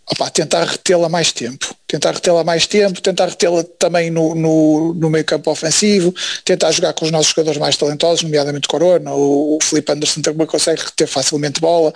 opa, 0.07 0.29
tentar 0.29 0.65
retê-la 0.65 1.07
mais 1.07 1.31
tempo. 1.31 1.73
Tentar 1.91 2.13
retê-la 2.13 2.41
mais 2.41 2.65
tempo, 2.65 3.01
tentar 3.01 3.27
retê-la 3.27 3.65
também 3.77 4.09
no, 4.09 4.33
no, 4.33 4.93
no, 4.93 5.09
meio 5.09 5.25
campo 5.25 5.51
ofensivo, 5.51 6.15
tentar 6.45 6.71
jogar 6.71 6.93
com 6.93 7.03
os 7.03 7.11
nossos 7.11 7.31
jogadores 7.31 7.59
mais 7.59 7.75
talentosos, 7.75 8.23
nomeadamente 8.23 8.65
Corona, 8.65 9.11
o, 9.11 9.57
o 9.57 9.59
Felipe 9.61 9.91
Anderson 9.91 10.21
também 10.21 10.47
consegue 10.47 10.81
reter 10.81 11.05
facilmente 11.05 11.59
bola 11.59 11.93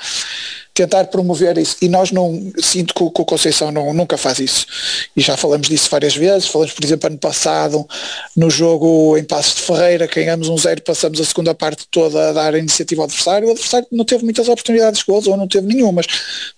tentar 0.75 1.05
promover 1.05 1.57
isso. 1.57 1.77
E 1.81 1.87
nós 1.87 2.11
não, 2.11 2.51
sinto 2.61 2.93
que 2.93 3.01
o, 3.01 3.09
que 3.09 3.21
o 3.21 3.25
Conceição 3.25 3.71
não, 3.71 3.93
nunca 3.93 4.17
faz 4.17 4.39
isso. 4.39 4.67
E 5.15 5.21
já 5.21 5.37
falamos 5.37 5.69
disso 5.69 5.89
várias 5.89 6.15
vezes, 6.15 6.49
falamos 6.49 6.73
por 6.73 6.83
exemplo 6.83 7.07
ano 7.07 7.17
passado, 7.17 7.87
no 8.35 8.49
jogo 8.49 9.17
em 9.17 9.23
Passos 9.23 9.55
de 9.55 9.61
Ferreira, 9.61 10.05
ganhamos 10.05 10.49
um 10.49 10.57
zero, 10.57 10.81
passamos 10.81 11.19
a 11.21 11.23
segunda 11.23 11.55
parte 11.55 11.87
toda 11.89 12.29
a 12.29 12.33
dar 12.33 12.53
a 12.53 12.59
iniciativa 12.59 13.01
ao 13.01 13.05
adversário, 13.05 13.47
o 13.47 13.51
adversário 13.51 13.87
não 13.89 14.03
teve 14.03 14.25
muitas 14.25 14.49
oportunidades 14.49 14.99
de 14.99 15.05
gols, 15.05 15.27
ou 15.27 15.37
não 15.37 15.47
teve 15.47 15.65
nenhuma, 15.65 15.93
mas, 15.93 16.07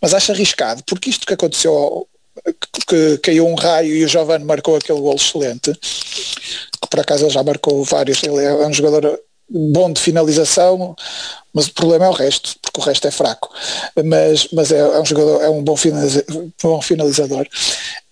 mas 0.01 0.13
acho 0.15 0.31
arriscado, 0.31 0.83
porque 0.83 1.11
isto 1.11 1.27
que 1.27 1.33
aconteceu 1.35 2.07
que 2.87 3.17
caiu 3.19 3.47
um 3.47 3.55
raio 3.55 3.95
e 3.95 4.05
o 4.05 4.07
Giovanni 4.07 4.45
marcou 4.45 4.75
aquele 4.75 4.99
gol 4.99 5.15
excelente, 5.15 5.73
que 5.73 6.89
por 6.89 6.99
acaso 6.99 7.25
ele 7.25 7.33
já 7.33 7.43
marcou 7.43 7.83
vários, 7.83 8.23
ele 8.23 8.43
é 8.43 8.65
um 8.65 8.73
jogador 8.73 9.19
bom 9.49 9.91
de 9.91 10.01
finalização, 10.01 10.95
mas 11.53 11.67
o 11.67 11.73
problema 11.73 12.05
é 12.05 12.09
o 12.09 12.13
resto, 12.13 12.55
porque 12.61 12.79
o 12.79 12.83
resto 12.83 13.07
é 13.07 13.11
fraco. 13.11 13.49
Mas, 14.05 14.47
mas 14.51 14.71
é, 14.71 14.79
é 14.79 14.99
um 14.99 15.05
jogador, 15.05 15.41
é 15.41 15.49
um 15.49 15.63
bom, 15.63 15.75
finalizador. 15.75 16.47
Bom 16.61 16.81
finalizador. 16.81 17.47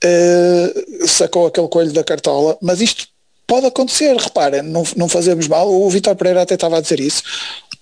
Uh, 0.03 1.07
sacou 1.07 1.47
aquele 1.47 1.67
coelho 1.67 1.93
da 1.93 2.03
cartola, 2.03 2.57
mas 2.61 2.81
isto 2.81 3.07
pode 3.45 3.67
acontecer, 3.67 4.15
reparem, 4.15 4.61
não, 4.61 4.83
não 4.95 5.07
fazemos 5.07 5.47
mal, 5.47 5.71
o 5.71 5.89
Vitor 5.89 6.15
Pereira 6.15 6.41
até 6.41 6.55
estava 6.55 6.77
a 6.77 6.81
dizer 6.81 6.99
isso. 6.99 7.21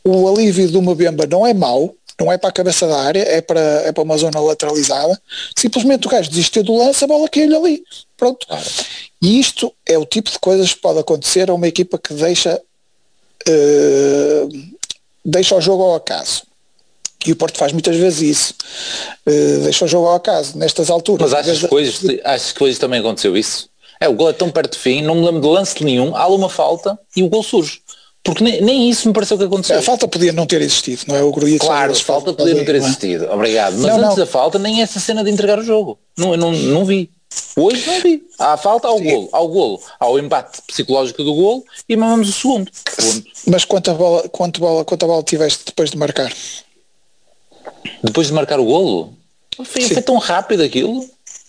O 0.04 0.28
alívio 0.28 0.70
do 0.70 0.82
Mbemba 0.82 1.26
não 1.26 1.48
é 1.48 1.54
mau, 1.54 1.96
não 2.20 2.32
é 2.32 2.38
para 2.38 2.50
a 2.50 2.54
cabeça 2.54 2.88
da 2.88 3.00
área, 3.00 3.22
é 3.22 3.42
para, 3.42 3.60
é 3.60 3.92
para 3.92 4.04
uma 4.04 4.18
zona 4.18 4.40
lateralizada. 4.40 5.20
Simplesmente 5.58 6.08
o 6.08 6.10
gajo 6.10 6.30
desistiu 6.30 6.64
do 6.64 6.78
lance, 6.78 7.04
a 7.04 7.08
bola 7.08 7.28
caiu-lhe 7.28 7.56
ali. 7.56 7.84
Pronto. 8.16 8.48
E 9.22 9.40
isto 9.40 9.74
é 9.86 9.98
o 9.98 10.06
tipo 10.06 10.30
de 10.30 10.40
coisas 10.40 10.74
que 10.74 10.80
pode 10.80 11.00
acontecer 11.00 11.50
a 11.50 11.54
uma 11.54 11.68
equipa 11.68 11.98
que 11.98 12.14
deixa 12.14 12.62
uh, 13.50 14.50
deixa 15.24 15.56
o 15.56 15.62
jogo 15.62 15.84
ao 15.84 15.96
acaso. 15.96 16.44
E 17.26 17.32
o 17.32 17.36
Porto 17.36 17.58
faz 17.58 17.72
muitas 17.72 17.96
vezes 17.96 18.22
isso. 18.22 18.54
Uh, 19.26 19.64
deixa 19.64 19.86
o 19.86 19.88
jogo 19.88 20.08
ao 20.08 20.16
acaso, 20.16 20.58
nestas 20.58 20.90
alturas. 20.90 21.32
Mas 21.32 21.40
achas 21.40 21.68
que, 21.68 21.74
hoje, 21.74 22.22
achas 22.24 22.52
que 22.52 22.64
hoje 22.64 22.80
também 22.80 23.00
aconteceu 23.00 23.36
isso? 23.38 23.70
É, 24.00 24.10
o 24.10 24.14
gol 24.14 24.30
é 24.30 24.34
tão 24.34 24.50
perto 24.50 24.74
de 24.74 24.80
fim, 24.80 25.02
não 25.02 25.16
me 25.16 25.26
lembro 25.26 25.42
de 25.42 25.48
lance 25.48 25.82
nenhum, 25.84 26.16
há 26.16 26.28
uma 26.28 26.50
falta 26.50 27.00
e 27.16 27.24
o 27.24 27.30
gol 27.30 27.42
surge. 27.42 27.82
Porque 28.24 28.42
nem, 28.44 28.62
nem 28.62 28.90
isso 28.90 29.08
me 29.08 29.14
pareceu 29.14 29.38
que 29.38 29.44
aconteceu. 29.44 29.78
A 29.78 29.82
falta 29.82 30.08
podia 30.08 30.32
não 30.32 30.46
ter 30.46 30.62
existido, 30.62 31.04
não 31.08 31.16
é? 31.16 31.24
O 31.24 31.32
Gruitch 31.32 31.60
Claro, 31.62 31.92
a 31.92 31.96
falta 31.96 32.34
podia 32.34 32.56
não 32.56 32.64
ter 32.64 32.76
existido, 32.76 33.30
obrigado. 33.30 33.74
Mas 33.74 33.82
Não, 33.82 33.96
antes 33.98 34.10
não. 34.10 34.16
da 34.16 34.26
falta 34.26 34.58
nem 34.58 34.82
essa 34.82 35.00
cena 35.00 35.24
de 35.24 35.30
entregar 35.30 35.60
o 35.60 35.64
jogo. 35.64 36.00
Não, 36.18 36.38
não, 36.38 36.54
não 36.54 36.86
vi. 36.86 37.10
Hoje 37.58 37.86
não 37.86 38.00
vi. 38.00 38.24
Há 38.40 38.54
a 38.54 38.58
falta, 38.58 38.88
há 38.88 38.94
o 38.94 39.00
Sim. 39.00 39.04
golo, 39.10 39.30
há 39.32 39.42
o 39.42 39.48
golo, 39.48 39.82
há 40.00 40.08
o 40.08 40.18
embate 40.20 40.62
psicológico 40.68 41.24
do 41.24 41.34
golo 41.34 41.66
e 41.90 41.98
mamamos 41.98 42.30
o 42.30 42.32
segundo. 42.32 42.72
Ponto. 42.96 43.24
Mas 43.48 43.66
quanta 43.66 43.94
bola, 43.94 44.30
quanta 44.30 44.60
bola, 44.60 44.86
quanta 44.86 45.06
bola 45.06 45.24
tiveste 45.24 45.66
depois 45.66 45.92
de 45.92 45.98
marcar? 45.98 46.32
Depois 48.04 48.28
de 48.28 48.34
marcar 48.34 48.60
o 48.60 48.66
golo, 48.66 49.14
foi, 49.66 49.82
foi 49.82 50.02
tão 50.02 50.18
rápido 50.18 50.64
aquilo. 50.64 51.06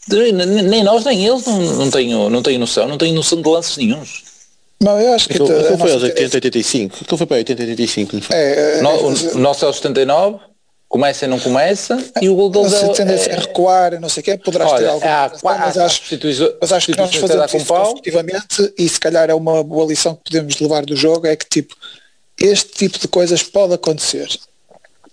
Nem 0.08 0.82
nós, 0.82 1.04
nem 1.04 1.24
eles 1.24 1.46
não, 1.46 1.60
não, 1.60 1.90
tenho, 1.90 2.28
não 2.28 2.42
tenho 2.42 2.58
noção, 2.58 2.86
não 2.88 2.98
tenho 2.98 3.14
noção 3.14 3.40
de 3.40 3.48
lances 3.48 3.76
nenhuns. 3.76 4.24
Não, 4.84 5.00
eu 5.00 5.12
acho 5.14 5.26
que 5.28 5.34
Aquilo, 5.34 5.50
a 5.56 5.60
aquilo 5.60 5.78
foi 5.78 5.92
aos 5.92 6.02
80, 6.02 6.14
cabeça- 6.16 6.36
85. 6.36 6.98
Aquilo 7.02 7.18
foi 7.18 7.26
para 7.26 7.36
80, 7.38 7.62
85. 7.62 8.14
não 8.16 8.22
foi? 8.22 8.36
É, 8.36 8.78
é, 8.78 8.82
No- 8.82 8.90
é, 8.90 8.94
o, 8.94 9.34
o 9.34 9.38
nosso 9.38 9.64
é 9.64 9.68
os 9.68 9.76
79, 9.76 10.38
começa 10.88 11.24
e 11.24 11.28
não 11.28 11.40
começa, 11.40 11.98
e 12.22 12.28
o 12.28 12.34
gol 12.36 12.50
deles 12.50 12.70
Você 12.72 12.84
é, 12.84 12.88
tendência 12.92 13.32
a 13.32 13.36
é, 13.36 13.38
recuar, 13.40 14.00
não 14.00 14.08
sei 14.08 14.20
o 14.20 14.24
quê, 14.24 14.36
poderás 14.38 14.70
ter 14.72 14.76
Olha, 14.76 14.90
alguma 14.90 15.10
há, 15.10 15.22
razão, 15.22 15.40
qua- 15.40 15.58
mas 15.58 15.78
acho, 15.78 15.96
substituições 15.96 16.50
mas 16.60 16.72
acho 16.72 16.86
que 16.92 16.98
nós 16.98 17.10
a 17.16 17.20
fazemos 17.20 17.50
com 17.50 17.56
isso 17.56 17.66
pau. 17.66 17.94
e 18.78 18.88
se 18.88 19.00
calhar 19.00 19.28
é 19.30 19.34
uma 19.34 19.64
boa 19.64 19.86
lição 19.86 20.14
que 20.14 20.22
podemos 20.30 20.60
levar 20.60 20.84
do 20.84 20.94
jogo, 20.94 21.26
é 21.26 21.34
que 21.34 21.46
tipo, 21.48 21.74
este 22.40 22.70
tipo 22.72 22.98
de 22.98 23.08
coisas 23.08 23.42
pode 23.42 23.74
acontecer. 23.74 24.28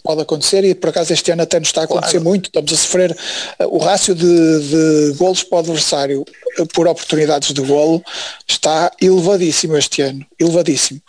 Pode 0.04 0.22
acontecer 0.22 0.64
e 0.64 0.74
por 0.76 0.90
acaso 0.90 1.14
este 1.14 1.32
ano 1.32 1.44
até 1.44 1.60
nos 1.60 1.70
está 1.70 1.82
a 1.82 1.84
acontecer 1.86 2.14
Claro. 2.14 2.26
muito, 2.26 2.46
estamos 2.48 2.74
a 2.74 2.76
sofrer 2.78 3.12
uh, 3.60 3.66
o 3.68 3.78
rácio 3.78 4.16
de, 4.16 4.26
de 4.26 5.14
golos 5.18 5.44
para 5.44 5.58
o 5.58 5.60
adversário 5.60 6.26
uh, 6.60 6.66
por 6.68 6.88
oportunidades 6.88 7.54
de 7.54 7.62
golo 7.62 8.04
está 8.48 8.92
elevadíssimo 9.02 9.78
este 9.78 10.02
ano, 10.02 10.26
elevadíssimo. 10.40 11.00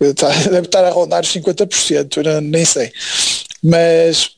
Está, 0.00 0.28
deve 0.50 0.66
estar 0.66 0.84
a 0.84 0.90
rondar 0.90 1.22
os 1.22 1.32
50%, 1.32 2.16
eu 2.18 2.22
não- 2.24 2.40
nem 2.40 2.64
sei. 2.64 2.92
Mas 3.62 4.30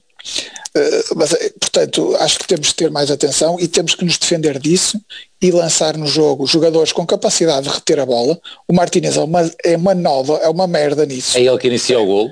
mas, 1.15 1.33
eh, 1.33 1.53
portanto, 1.59 2.15
acho 2.21 2.39
que 2.39 2.47
temos 2.47 2.69
que 2.69 2.75
ter 2.75 2.91
mais 2.91 3.11
atenção 3.11 3.57
e 3.59 3.67
temos 3.67 3.95
que 3.95 4.05
nos 4.05 4.19
defender 4.19 4.59
disso 4.59 5.01
e 5.41 5.51
lançar 5.51 5.97
no 5.97 6.07
jogo 6.07 6.47
jogadores 6.47 6.93
com 6.93 7.07
capacidade 7.07 7.67
de 7.67 7.73
reter 7.75 7.99
a 7.99 8.05
bola. 8.05 8.39
O 8.69 8.75
Martínez 8.75 9.17
é 9.17 9.21
uma, 9.21 9.51
é 9.65 9.75
uma 9.77 9.95
nova, 9.95 10.37
é 10.43 10.49
uma 10.51 10.67
merda 10.67 11.07
nisso. 11.07 11.39
É 11.39 11.41
ele 11.41 11.57
que 11.57 11.69
inicia 11.69 11.99
o 11.99 12.05
golo. 12.05 12.31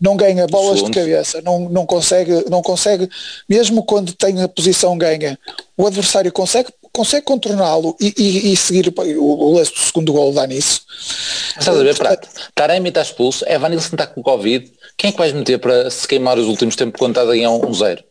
Não 0.00 0.14
ganha 0.16 0.46
bolas 0.46 0.82
de 0.82 0.90
cabeça, 0.90 1.40
não, 1.40 1.68
não, 1.70 1.86
consegue, 1.86 2.44
não 2.50 2.60
consegue, 2.60 3.08
mesmo 3.48 3.82
quando 3.82 4.12
tem 4.12 4.42
a 4.42 4.48
posição 4.48 4.96
ganha, 4.98 5.38
o 5.76 5.86
adversário 5.86 6.30
consegue, 6.30 6.68
consegue 6.92 7.24
contorná-lo 7.24 7.96
e, 7.98 8.12
e- 8.18 8.52
e 8.52 8.56
seguir 8.56 8.92
o, 8.94 9.22
o 9.22 9.54
lance 9.54 9.72
do 9.72 9.78
segundo 9.80 10.12
gol 10.12 10.32
dá 10.34 10.46
nisso. 10.46 10.82
Estás 11.58 11.68
a 11.78 11.82
ver, 11.82 11.96
Prato? 11.96 12.28
Taremi 12.54 12.90
está 12.90 13.00
expulso, 13.00 13.42
é 13.48 13.58
Vanilson 13.58 13.88
está 13.92 14.06
com 14.06 14.22
Covid. 14.22 14.70
Quem 14.98 15.08
é 15.08 15.12
que 15.12 15.18
vais 15.18 15.32
meter 15.32 15.58
para 15.58 15.90
se 15.90 16.06
queimar 16.06 16.38
os 16.38 16.46
últimos 16.46 16.76
tempos 16.76 16.98
quando 16.98 17.12
está 17.12 17.22
a 17.22 17.26
ganhar 17.26 17.50
um 17.50 17.72
zero? 17.72 18.04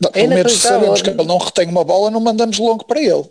não, 0.00 0.10
É 0.10 0.20
pelo 0.22 0.28
menos 0.34 0.52
sabemos 0.52 1.02
que 1.02 1.10
ele 1.10 1.24
não 1.24 1.38
retém 1.38 1.68
uma 1.68 1.82
bola, 1.84 2.10
não 2.12 2.20
mandamos 2.20 2.58
longo 2.58 2.84
para 2.84 3.00
ele. 3.00 3.24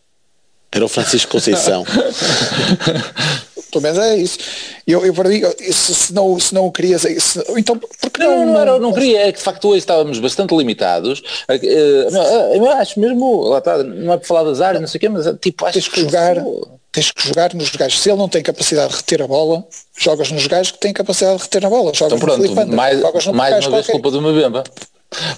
Era 0.73 0.83
o 0.85 0.89
Francisco 0.89 1.31
Conceição. 1.31 1.85
Pelo 3.73 3.81
menos 3.81 3.97
é 3.97 4.15
isso. 4.15 4.37
Eu, 4.85 5.03
eu 5.03 5.13
perdi, 5.13 5.41
se, 5.73 5.95
se 5.95 6.13
não, 6.13 6.39
se 6.39 6.53
não 6.53 6.67
o 6.67 6.71
querias, 6.71 7.01
se, 7.01 7.43
então 7.57 7.75
porque 7.77 8.21
Não, 8.21 8.45
não, 8.45 8.53
não, 8.53 8.61
era, 8.61 8.79
não 8.79 8.93
queria, 8.93 9.27
é 9.27 9.31
que 9.31 9.39
de 9.39 9.43
facto 9.43 9.67
hoje 9.67 9.79
estávamos 9.79 10.19
bastante 10.19 10.55
limitados. 10.55 11.23
Eh, 11.49 11.59
eh, 11.63 12.57
Eu 12.57 12.69
acho 12.69 12.99
mesmo, 12.99 13.41
lá 13.43 13.57
está, 13.57 13.83
não 13.83 14.13
é 14.13 14.17
para 14.17 14.27
falar 14.27 14.43
das 14.43 14.61
áreas, 14.61 14.81
não 14.81 14.87
sei 14.87 14.97
o 14.99 15.01
quê, 15.01 15.09
mas 15.09 15.25
eh, 15.25 15.33
tipo, 15.41 15.65
acho 15.65 15.73
tens 15.73 15.87
que 15.87 16.01
jogar, 16.01 16.35
tens 16.91 17.11
que 17.11 17.27
jogar 17.27 17.53
nos 17.55 17.69
gajos. 17.71 17.99
Se 17.99 18.09
ele 18.09 18.19
não 18.19 18.29
tem 18.29 18.43
capacidade 18.43 18.91
de 18.91 18.97
reter 18.97 19.21
a 19.23 19.27
bola, 19.27 19.65
jogas 19.97 20.31
nos 20.31 20.45
gajos 20.45 20.71
que 20.71 20.79
têm 20.79 20.93
capacidade 20.93 21.37
de 21.37 21.43
reter 21.43 21.65
a 21.65 21.69
bola. 21.69 21.91
Jogas 21.93 22.13
Então 22.13 22.19
pronto, 22.19 22.55
mais, 22.67 23.01
mais 23.01 23.65
uma 23.65 23.71
vez 23.71 23.87
qualquer. 23.87 23.91
culpa 23.91 24.11
do 24.11 24.21
Mbemba. 24.21 24.63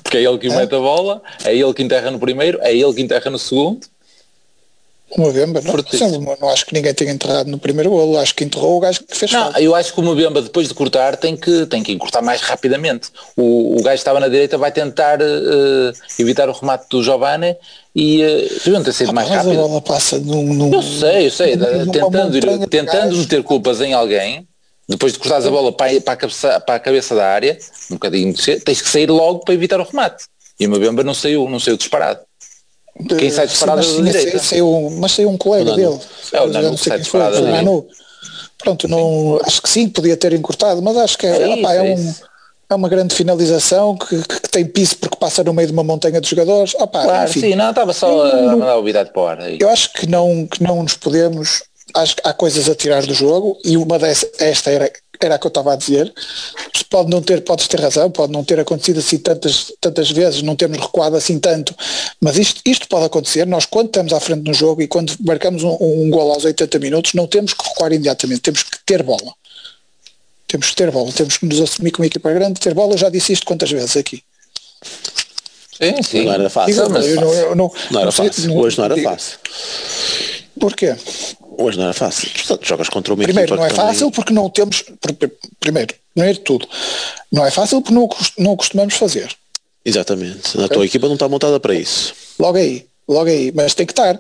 Porque 0.03 0.17
é 0.17 0.23
ele 0.23 0.37
que 0.37 0.49
mete 0.49 0.73
a 0.73 0.79
bola, 0.79 1.21
é 1.43 1.53
ele 1.53 1.73
que 1.73 1.83
enterra 1.83 2.09
no 2.09 2.19
primeiro, 2.19 2.59
é 2.61 2.73
ele 2.73 2.93
que 2.93 3.01
enterra 3.01 3.29
no 3.29 3.37
segundo. 3.37 3.85
Uma 5.17 5.31
Bemba, 5.31 5.61
não, 5.61 6.35
não, 6.41 6.49
acho 6.49 6.65
que 6.65 6.73
ninguém 6.73 6.93
tenha 6.93 7.11
enterrado 7.11 7.49
no 7.49 7.59
primeiro 7.59 7.89
golo, 7.91 8.17
acho 8.17 8.33
que 8.35 8.43
enterrou 8.43 8.75
o 8.77 8.79
gajo 8.79 9.01
que 9.03 9.15
fez 9.15 9.31
Não, 9.31 9.43
falta. 9.43 9.61
eu 9.61 9.73
acho 9.75 9.93
que 9.93 9.99
o 9.99 10.03
Mbemba 10.03 10.41
depois 10.41 10.67
de 10.67 10.73
cortar 10.73 11.15
tem 11.15 11.37
que, 11.37 11.65
tem 11.67 11.83
que 11.83 11.91
encurtar 11.91 12.21
mais 12.21 12.41
rapidamente. 12.41 13.09
O, 13.37 13.73
o 13.79 13.83
gajo 13.83 13.89
que 13.91 13.93
estava 13.99 14.19
na 14.19 14.27
direita 14.27 14.57
vai 14.57 14.71
tentar 14.71 15.21
eh, 15.21 15.91
evitar 16.19 16.49
o 16.49 16.53
remate 16.53 16.87
do 16.89 17.03
Giovanni 17.03 17.55
e 17.95 18.23
uh, 18.23 18.49
deviam 18.65 18.83
ter 18.83 18.91
sido 18.93 19.11
Ah, 19.11 19.13
mais 19.13 19.29
mas 19.29 19.37
a 19.37 19.43
rápido. 19.43 19.61
bola 19.61 19.81
passa 19.81 20.17
num, 20.19 20.53
num 20.53 20.73
Eu 20.73 20.81
sei, 20.81 21.27
eu 21.27 21.31
sei, 21.31 21.55
numa 21.55 21.91
tentando, 21.93 22.37
ir- 22.37 22.67
tentando 22.67 23.15
meter 23.15 23.43
culpas 23.43 23.79
em 23.81 23.93
alguém, 23.93 24.45
depois 24.89 25.13
de 25.13 25.19
cortares 25.19 25.45
a 25.45 25.49
bola 25.51 25.71
para, 25.71 25.95
a- 25.95 26.01
para, 26.01 26.13
a 26.13 26.17
cabeça, 26.17 26.59
para 26.59 26.75
a 26.75 26.79
cabeça 26.79 27.15
da 27.15 27.25
área, 27.27 27.57
um 27.91 27.93
bocadinho 27.93 28.33
tens 28.33 28.81
que 28.81 28.89
sair 28.89 29.09
logo 29.09 29.39
para 29.45 29.53
evitar 29.53 29.79
o 29.79 29.83
remate. 29.83 30.25
E 30.59 30.65
o 30.67 30.69
Mbemba 30.71 31.03
não 31.03 31.13
saiu, 31.13 31.47
não 31.47 31.59
saiu 31.59 31.77
disparado. 31.77 32.19
Quem 33.17 33.29
sai 33.29 33.45
Sim, 33.47 33.51
disparado 33.53 33.77
mas 33.79 33.87
é 33.87 33.89
da 33.91 33.97
tinha- 33.97 34.11
direita. 34.11 34.39
saiu, 34.39 34.89
mas 34.99 35.11
saiu 35.11 35.29
um 35.29 35.37
colega 35.37 35.71
O 35.71 35.75
dele. 35.75 35.99
É, 36.31 36.41
o 36.41 36.47
Nanu 36.47 36.69
não 36.69 36.75
que 36.75 36.89
sai 36.89 36.99
disparado. 36.99 37.41
Nanu. 37.41 37.85
Pronto, 38.57 38.87
não, 38.87 39.39
acho 39.45 39.61
que 39.61 39.69
sim, 39.69 39.89
podia 39.89 40.15
ter 40.15 40.31
encurtado, 40.33 40.81
mas 40.81 40.95
acho 40.97 41.17
que 41.17 41.27
é, 41.27 41.29
É 41.41 41.55
isso, 41.59 41.67
é 41.67 41.77
é 41.77 41.81
um- 41.95 42.13
é 42.69 42.75
uma 42.75 42.89
grande 42.89 43.13
finalização 43.13 43.95
que, 43.97 44.21
que 44.23 44.49
tem 44.49 44.65
piso 44.65 44.95
porque 44.97 45.17
passa 45.17 45.43
no 45.43 45.53
meio 45.53 45.67
de 45.67 45.73
uma 45.73 45.83
montanha 45.83 46.19
de 46.21 46.27
jogadores. 46.29 46.73
Opá, 46.75 47.03
Claro, 47.03 47.29
enfim, 47.29 47.41
sim, 47.41 47.55
não, 47.55 47.69
estava 47.69 47.93
só 47.93 48.25
a 48.25 48.41
mandar 48.55 48.77
o 48.77 48.83
vidade 48.83 49.11
para 49.11 49.21
o 49.21 49.27
ar. 49.27 49.61
eu 49.61 49.69
acho 49.69 49.91
que 49.93 50.07
não, 50.07 50.47
que 50.47 50.63
não 50.63 50.81
nos 50.81 50.95
podemos. 50.95 51.63
Acho 51.93 52.15
que 52.15 52.21
há 52.25 52.33
coisas 52.33 52.67
a 52.67 52.73
tirar 52.75 53.05
do 53.05 53.13
jogo 53.13 53.57
e 53.63 53.77
uma 53.77 53.99
dessas, 53.99 54.29
esta 54.39 54.71
era, 54.71 54.91
era 55.21 55.35
a 55.35 55.39
que 55.39 55.45
eu 55.45 55.49
estava 55.49 55.73
a 55.73 55.75
dizer. 55.75 56.13
Pode 56.89 57.09
não 57.09 57.21
ter, 57.21 57.41
podes 57.41 57.67
ter 57.67 57.79
razão, 57.79 58.09
pode 58.09 58.31
não 58.31 58.43
ter 58.43 58.59
acontecido 58.59 58.99
assim 58.99 59.17
tantas, 59.17 59.71
tantas 59.81 60.11
vezes, 60.11 60.41
não 60.41 60.55
termos 60.55 60.79
recuado 60.79 61.15
assim 61.15 61.39
tanto, 61.39 61.75
mas 62.21 62.37
isto, 62.37 62.61
isto 62.65 62.87
pode 62.87 63.05
acontecer. 63.05 63.45
Nós, 63.45 63.65
quando 63.65 63.87
estamos 63.87 64.13
à 64.13 64.19
frente 64.19 64.47
no 64.47 64.53
jogo 64.53 64.81
e 64.81 64.87
quando 64.87 65.13
marcamos 65.21 65.63
um, 65.63 65.77
um 65.79 66.09
gol 66.09 66.31
aos 66.31 66.45
80 66.45 66.79
minutos, 66.79 67.13
não 67.13 67.27
temos 67.27 67.53
que 67.53 67.67
recuar 67.67 67.91
imediatamente, 67.91 68.41
temos 68.41 68.63
que 68.63 68.77
ter 68.85 69.03
bola. 69.03 69.33
Temos 70.47 70.69
que 70.69 70.75
ter 70.75 70.91
bola, 70.91 71.11
temos 71.11 71.37
que 71.37 71.45
nos 71.45 71.59
assumir 71.59 71.91
como 71.91 72.05
equipa 72.05 72.31
grande, 72.31 72.59
ter 72.59 72.73
bola. 72.73 72.93
Eu 72.93 72.97
já 72.97 73.09
disse 73.09 73.33
isto 73.33 73.45
quantas 73.45 73.71
vezes 73.71 73.97
aqui. 73.97 74.23
Sim, 75.81 76.03
sim. 76.03 76.25
Não 76.25 76.33
era 76.33 76.49
fácil. 76.49 76.73
Digo, 76.73 76.89
mas 76.89 77.05
eu 77.07 77.15
não, 77.15 77.33
eu 77.33 77.55
não, 77.55 77.71
Não 77.91 78.01
era 78.01 78.11
fácil. 78.11 78.55
Hoje 78.57 78.77
não 78.77 78.85
era 78.85 79.01
fácil. 79.01 79.37
Porquê? 80.59 80.95
Hoje 81.57 81.77
não 81.77 81.85
era 81.85 81.93
fácil. 81.93 82.29
Portanto, 82.31 82.65
jogas 82.65 82.89
contra 82.89 83.13
uma 83.13 83.23
Primeiro, 83.23 83.47
equipa 83.53 83.55
não 83.55 83.65
é 83.65 83.69
fácil 83.69 84.11
porque 84.11 84.33
não 84.33 84.49
temos. 84.49 84.81
pr- 84.81 85.13
pr- 85.13 85.29
Primeiro, 85.59 85.93
primeiro 86.13 86.37
de 86.39 86.43
tudo, 86.43 86.67
não 87.31 87.45
é 87.45 87.51
fácil 87.51 87.81
porque 87.81 87.93
não, 87.93 88.09
não 88.37 88.51
o 88.53 88.57
costumamos 88.57 88.93
fazer. 88.95 89.35
Exatamente. 89.83 90.59
A 90.61 90.67
tua 90.67 90.85
equipa 90.85 91.07
não 91.07 91.13
está 91.15 91.27
montada 91.29 91.59
para 91.59 91.73
isso. 91.75 92.13
Logo 92.39 92.57
aí, 92.57 92.85
logo 93.07 93.29
aí, 93.29 93.51
mas 93.53 93.73
tem 93.73 93.85
que 93.85 93.91
estar. 93.93 94.19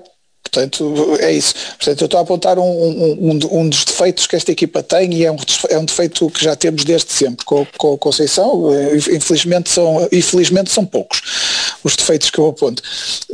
Portanto, 0.49 1.17
é 1.19 1.31
isso. 1.31 1.53
Portanto, 1.77 2.01
eu 2.01 2.05
estou 2.05 2.19
a 2.19 2.23
apontar 2.23 2.57
um, 2.59 2.63
um, 2.63 3.39
um, 3.51 3.69
dos 3.69 3.83
defeitos 3.83 4.27
que 4.27 4.35
esta 4.35 4.51
equipa 4.51 4.81
tem 4.81 5.13
e 5.13 5.25
é 5.25 5.31
um, 5.31 5.37
é 5.69 5.77
um 5.77 5.85
defeito 5.85 6.29
que 6.29 6.43
já 6.43 6.55
temos 6.55 6.85
desde 6.85 7.11
sempre 7.11 7.43
com, 7.45 7.65
com 7.77 7.93
a 7.93 7.97
Conceição. 7.97 8.71
Eh, 8.73 8.95
Infelizmente 9.15 9.69
são, 9.69 10.07
infelizmente 10.11 10.71
são 10.71 10.85
poucos 10.85 11.21
os 11.83 11.95
defeitos 11.95 12.29
que 12.29 12.39
eu 12.39 12.47
aponto. 12.47 12.81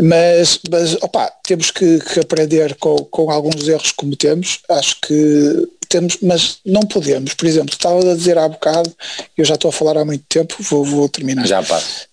Mas, 0.02 0.60
mas 0.70 0.96
opa, 0.96 1.32
temos 1.44 1.70
que, 1.70 2.00
que 2.00 2.20
aprender 2.20 2.76
com, 2.76 2.98
com 3.06 3.30
alguns 3.30 3.68
erros 3.68 3.92
que 3.92 3.98
cometemos. 3.98 4.60
Acho 4.70 4.96
que 5.02 5.70
temos, 5.90 6.18
mas 6.22 6.58
não 6.66 6.82
podemos. 6.82 7.34
Por 7.34 7.46
exemplo, 7.46 7.74
estava 7.74 8.00
a 8.12 8.16
dizer 8.16 8.38
há 8.38 8.48
bocado, 8.48 8.92
eu 9.38 9.46
já 9.46 9.56
estou 9.56 9.70
a 9.70 9.74
falar 9.74 9.98
há 9.98 10.06
muito 10.06 10.24
tempo, 10.28 10.56
vou, 10.60 10.84
vou 10.84 11.08
terminar. 11.10 11.46
Já 11.46 11.62
passo. 11.62 12.08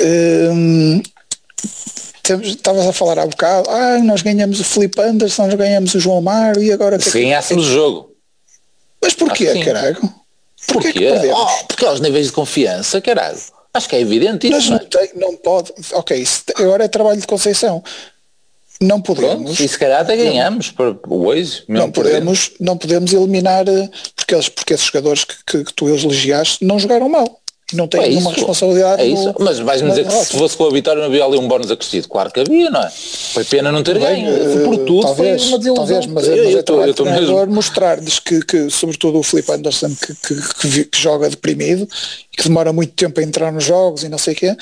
Hum, 0.00 1.02
Estavas 2.30 2.86
a 2.86 2.92
falar 2.92 3.18
há 3.18 3.26
bocado, 3.26 3.68
ah, 3.70 3.98
nós 3.98 4.22
ganhamos 4.22 4.60
o 4.60 4.64
Felipe 4.64 5.00
Anderson, 5.00 5.46
nós 5.46 5.54
ganhamos 5.54 5.94
o 5.94 6.00
João 6.00 6.20
Mário 6.20 6.62
e 6.62 6.70
agora 6.72 6.96
é 6.96 6.98
Se 6.98 7.10
ganhássemos 7.20 7.66
o 7.66 7.70
jogo. 7.72 8.12
Mas 9.02 9.14
porquê, 9.14 9.44
Acho 9.48 9.52
que 9.54 9.58
sim. 9.60 9.64
caralho? 9.64 9.96
Porquê 10.66 10.92
que 10.92 11.08
Porquê? 11.08 11.30
Oh, 11.32 11.64
porque 11.66 11.84
aos 11.86 12.00
níveis 12.00 12.26
de 12.26 12.32
confiança, 12.32 13.00
caralho. 13.00 13.38
Acho 13.72 13.88
que 13.88 13.96
é 13.96 14.00
evidente 14.00 14.48
Mas 14.50 14.64
isso. 14.64 14.72
não, 14.72 14.78
Não 14.78 14.84
é? 14.84 14.88
tem, 14.88 15.10
não 15.20 15.36
pode. 15.36 15.72
Ok, 15.92 16.26
agora 16.56 16.84
é 16.84 16.88
trabalho 16.88 17.20
de 17.20 17.26
Conceição. 17.26 17.82
Não 18.80 19.00
Pronto, 19.00 19.20
podemos. 19.20 19.58
e 19.58 19.66
se 19.68 19.76
calhar 19.78 20.00
até 20.02 20.16
ganhamos 20.16 20.70
para 20.70 20.96
hoje. 21.08 21.64
Não 21.66 21.90
podemos, 21.90 22.52
não 22.60 22.76
podemos 22.78 23.12
eliminar 23.12 23.68
eh, 23.68 23.88
porque, 24.14 24.34
eles, 24.34 24.48
porque 24.48 24.74
esses 24.74 24.86
jogadores 24.86 25.24
que, 25.24 25.34
que, 25.44 25.64
que 25.64 25.72
tu 25.74 25.88
elogiaste 25.88 26.64
não 26.64 26.78
jogaram 26.78 27.08
mal. 27.08 27.37
E 27.70 27.76
não 27.76 27.86
têm 27.86 28.00
É 28.02 28.08
nenhuma 28.08 28.30
isso. 28.30 28.38
responsabilidade. 28.40 29.02
É 29.02 29.06
no- 29.06 29.14
isso. 29.14 29.34
Mas 29.38 29.58
vais-me 29.58 29.90
dizer 29.90 30.06
que 30.06 30.12
se 30.12 30.38
fosse 30.38 30.56
com 30.56 30.66
a 30.66 30.70
vitória 30.70 31.00
não 31.00 31.08
havia 31.08 31.22
ali 31.24 31.36
um 31.36 31.46
bónus 31.46 31.70
acrescido. 31.70 32.08
Claro 32.08 32.30
que 32.30 32.40
havia, 32.40 32.70
não 32.70 32.80
é? 32.82 32.90
Foi 32.90 33.44
pena 33.44 33.70
não 33.70 33.82
ter 33.82 33.98
Bem, 33.98 34.24
ganho. 34.24 34.64
Por 34.64 34.74
eh, 34.74 34.78
tudo 34.86 35.00
talvez, 35.02 35.42
foi 35.42 35.50
uma 35.50 35.58
desilusão. 35.58 35.74
talvez, 35.86 36.06
mas, 36.06 36.26
eu, 36.28 36.32
é- 36.32 36.36
mas 36.44 36.52
eu 36.54 36.58
é 36.58 36.62
trabalho 36.62 36.94
eu 36.98 37.04
mesmo. 37.04 37.46
mostrar-lhes 37.54 38.18
que, 38.20 38.40
que, 38.44 38.70
sobretudo 38.70 39.18
o 39.18 39.22
Filipe 39.22 39.52
Anderson, 39.52 39.94
que, 39.94 40.14
que, 40.14 40.34
que 40.60 40.84
que 40.86 40.98
joga 40.98 41.28
deprimido 41.28 41.86
e 42.32 42.36
que 42.36 42.44
demora 42.44 42.72
muito 42.72 42.94
tempo 42.94 43.20
a 43.20 43.22
entrar 43.22 43.52
nos 43.52 43.64
jogos 43.64 44.02
e 44.02 44.08
não 44.08 44.16
sei 44.18 44.32
o 44.32 44.36
quê, 44.36 44.56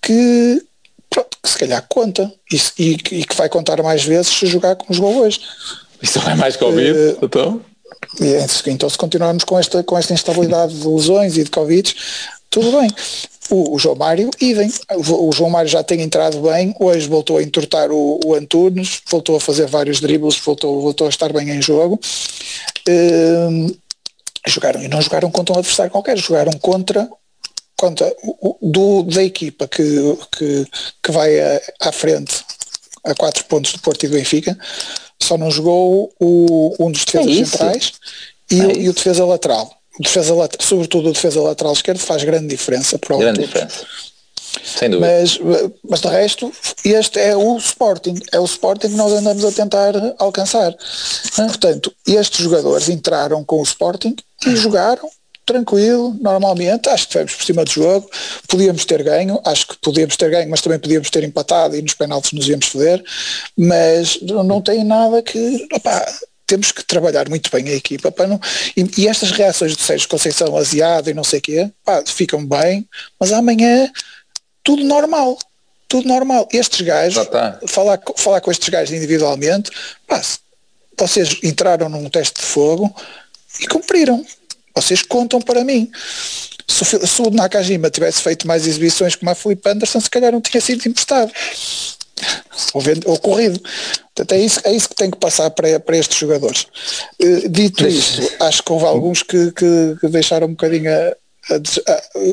que, 0.00 0.62
pronto, 1.10 1.36
que 1.42 1.48
se 1.48 1.58
calhar 1.58 1.84
conta 1.88 2.32
e, 2.52 2.56
e, 2.78 2.92
e, 2.92 3.24
que 3.24 3.34
vai 3.36 3.48
contar 3.48 3.82
mais 3.82 4.04
vezes 4.04 4.28
se 4.28 4.46
jogar 4.46 4.76
como 4.76 4.94
jogou 4.94 5.22
hoje. 5.22 5.40
Isso 6.00 6.20
é 6.20 6.34
mais 6.36 6.54
Covid, 6.56 6.92
uh, 6.92 7.18
então? 7.22 7.60
Então 8.66 8.88
se 8.90 8.98
continuarmos 8.98 9.44
com 9.44 9.58
esta, 9.58 9.82
com 9.82 9.96
esta 9.96 10.12
instabilidade 10.12 10.74
de 10.78 10.86
lesões 10.86 11.36
e 11.36 11.44
de 11.44 11.50
Covid, 11.50 11.94
tudo 12.54 12.80
bem. 12.80 12.88
O, 13.50 13.74
o, 13.74 13.78
João 13.80 13.96
Mário, 13.96 14.30
idem. 14.40 14.72
O, 14.92 15.28
o, 15.28 15.32
João 15.32 15.50
Mário 15.50 15.68
já 15.68 15.82
tem 15.82 16.00
entrado 16.00 16.40
bem, 16.40 16.72
hoje 16.78 17.08
voltou 17.08 17.38
a 17.38 17.42
entortar 17.42 17.90
o, 17.90 18.20
o 18.24 18.34
Antunes, 18.34 19.02
voltou 19.10 19.34
a 19.36 19.40
fazer 19.40 19.66
vários 19.66 20.00
dribles, 20.00 20.38
voltou, 20.38 20.80
voltou 20.80 21.08
a 21.08 21.10
estar 21.10 21.32
bem 21.32 21.50
em 21.50 21.60
jogo. 21.60 21.98
Uh, 22.88 23.76
jogaram 24.46 24.80
e 24.80 24.88
não 24.88 25.02
jogaram 25.02 25.30
contra 25.32 25.56
um 25.56 25.58
adversário 25.58 25.90
qualquer, 25.90 26.16
jogaram 26.16 26.52
contra 26.52 27.08
contra 27.76 28.14
o, 28.22 28.56
do, 28.62 29.02
da 29.02 29.24
equipa 29.24 29.66
que, 29.66 29.82
que, 30.38 30.66
que 31.02 31.10
vai 31.10 31.38
a, 31.40 31.60
à 31.80 31.92
frente 31.92 32.44
a 33.02 33.14
quatro 33.14 33.44
pontos 33.46 33.72
do 33.72 33.80
Porto 33.80 34.04
e 34.04 34.08
do 34.08 34.14
Benfica, 34.14 34.56
só 35.20 35.36
não 35.36 35.50
jogou 35.50 36.12
o, 36.20 36.74
um 36.78 36.90
dos 36.90 37.04
defesas 37.04 37.36
é 37.36 37.44
centrais 37.44 37.92
e, 38.48 38.60
é 38.60 38.64
o, 38.64 38.70
e, 38.82 38.88
o 38.88 38.94
defesa 38.94 39.24
lateral. 39.26 39.76
O 39.98 40.02
defesa, 40.02 40.34
sobretudo 40.60 41.08
o 41.08 41.12
defesa 41.12 41.40
lateral 41.40 41.72
esquerdo 41.72 41.98
faz 41.98 42.24
grande 42.24 42.48
diferença 42.48 42.98
para 42.98 43.16
o 43.16 43.18
Grande 43.18 43.42
diferença. 43.42 43.86
Sem 44.62 44.90
dúvida. 44.90 45.10
Mas, 45.10 45.38
mas 45.88 46.00
de 46.00 46.08
resto, 46.08 46.52
este 46.84 47.18
é 47.18 47.36
o 47.36 47.56
Sporting, 47.56 48.14
é 48.32 48.38
o 48.38 48.44
Sporting 48.44 48.88
que 48.88 48.96
nós 48.96 49.12
andamos 49.12 49.44
a 49.44 49.52
tentar 49.52 49.92
alcançar. 50.18 50.74
Portanto, 51.36 51.92
estes 52.06 52.44
jogadores 52.44 52.88
entraram 52.88 53.44
com 53.44 53.60
o 53.60 53.64
Sporting 53.64 54.14
e 54.46 54.56
jogaram 54.56 55.08
tranquilo, 55.44 56.16
normalmente, 56.20 56.88
acho 56.88 57.04
que 57.04 57.10
tivemos 57.12 57.34
por 57.34 57.44
cima 57.44 57.64
do 57.64 57.70
jogo, 57.70 58.10
podíamos 58.48 58.84
ter 58.84 59.02
ganho, 59.02 59.40
acho 59.44 59.68
que 59.68 59.76
podíamos 59.76 60.16
ter 60.16 60.30
ganho, 60.30 60.48
mas 60.48 60.62
também 60.62 60.78
podíamos 60.78 61.10
ter 61.10 61.22
empatado 61.22 61.76
e 61.76 61.82
nos 61.82 61.94
penaltis 61.94 62.32
nos 62.32 62.48
íamos 62.48 62.66
foder, 62.66 63.04
mas 63.56 64.18
não 64.22 64.62
tem 64.62 64.82
nada 64.84 65.22
que, 65.22 65.68
opá, 65.72 66.06
temos 66.46 66.72
que 66.72 66.84
trabalhar 66.84 67.28
muito 67.28 67.50
bem 67.50 67.68
a 67.68 67.74
equipa 67.74 68.10
para 68.12 68.26
não, 68.26 68.40
e, 68.76 69.02
e 69.02 69.08
estas 69.08 69.30
reações 69.30 69.76
de 69.76 69.82
Sérgio 69.82 70.08
Conceição 70.08 70.56
aziado 70.56 71.10
e 71.10 71.14
não 71.14 71.24
sei 71.24 71.38
o 71.38 71.42
quê, 71.42 71.70
pá, 71.84 72.02
ficam 72.06 72.44
bem, 72.44 72.86
mas 73.18 73.32
amanhã 73.32 73.90
tudo 74.62 74.84
normal, 74.84 75.38
tudo 75.88 76.08
normal. 76.08 76.48
Estes 76.52 76.80
gajos, 76.80 77.26
tá. 77.28 77.58
falar, 77.66 78.00
falar 78.16 78.40
com 78.40 78.50
estes 78.50 78.68
gajos 78.68 78.94
individualmente, 78.94 79.70
pá, 80.06 80.22
vocês 80.98 81.38
entraram 81.42 81.88
num 81.88 82.08
teste 82.08 82.40
de 82.40 82.46
fogo 82.46 82.94
e 83.60 83.66
cumpriram 83.66 84.24
vocês 84.74 85.02
contam 85.02 85.40
para 85.40 85.64
mim. 85.64 85.90
Se, 86.66 86.84
se 86.84 87.22
o 87.22 87.30
Nakajima 87.30 87.90
tivesse 87.90 88.22
feito 88.22 88.46
mais 88.46 88.66
exibições 88.66 89.14
como 89.14 89.30
a 89.30 89.34
Felipe 89.34 89.68
Anderson, 89.68 90.00
se 90.00 90.10
calhar 90.10 90.32
não 90.32 90.40
tinha 90.40 90.60
sido 90.60 90.86
emprestado. 90.88 91.30
Ou, 92.72 92.80
vendo, 92.80 93.08
ou 93.08 93.18
corrido. 93.18 93.60
Portanto, 94.14 94.32
é 94.32 94.40
isso, 94.40 94.60
é 94.64 94.72
isso 94.72 94.88
que 94.88 94.94
tem 94.94 95.10
que 95.10 95.18
passar 95.18 95.50
para, 95.50 95.80
para 95.80 95.96
estes 95.96 96.18
jogadores. 96.18 96.66
Uh, 97.20 97.48
dito 97.48 97.86
isto, 97.86 98.22
acho 98.40 98.62
que 98.62 98.72
houve 98.72 98.84
alguns 98.84 99.22
que, 99.22 99.50
que, 99.52 99.96
que 100.00 100.08
deixaram 100.08 100.46
um 100.46 100.50
bocadinho 100.50 100.90
a, 100.92 101.14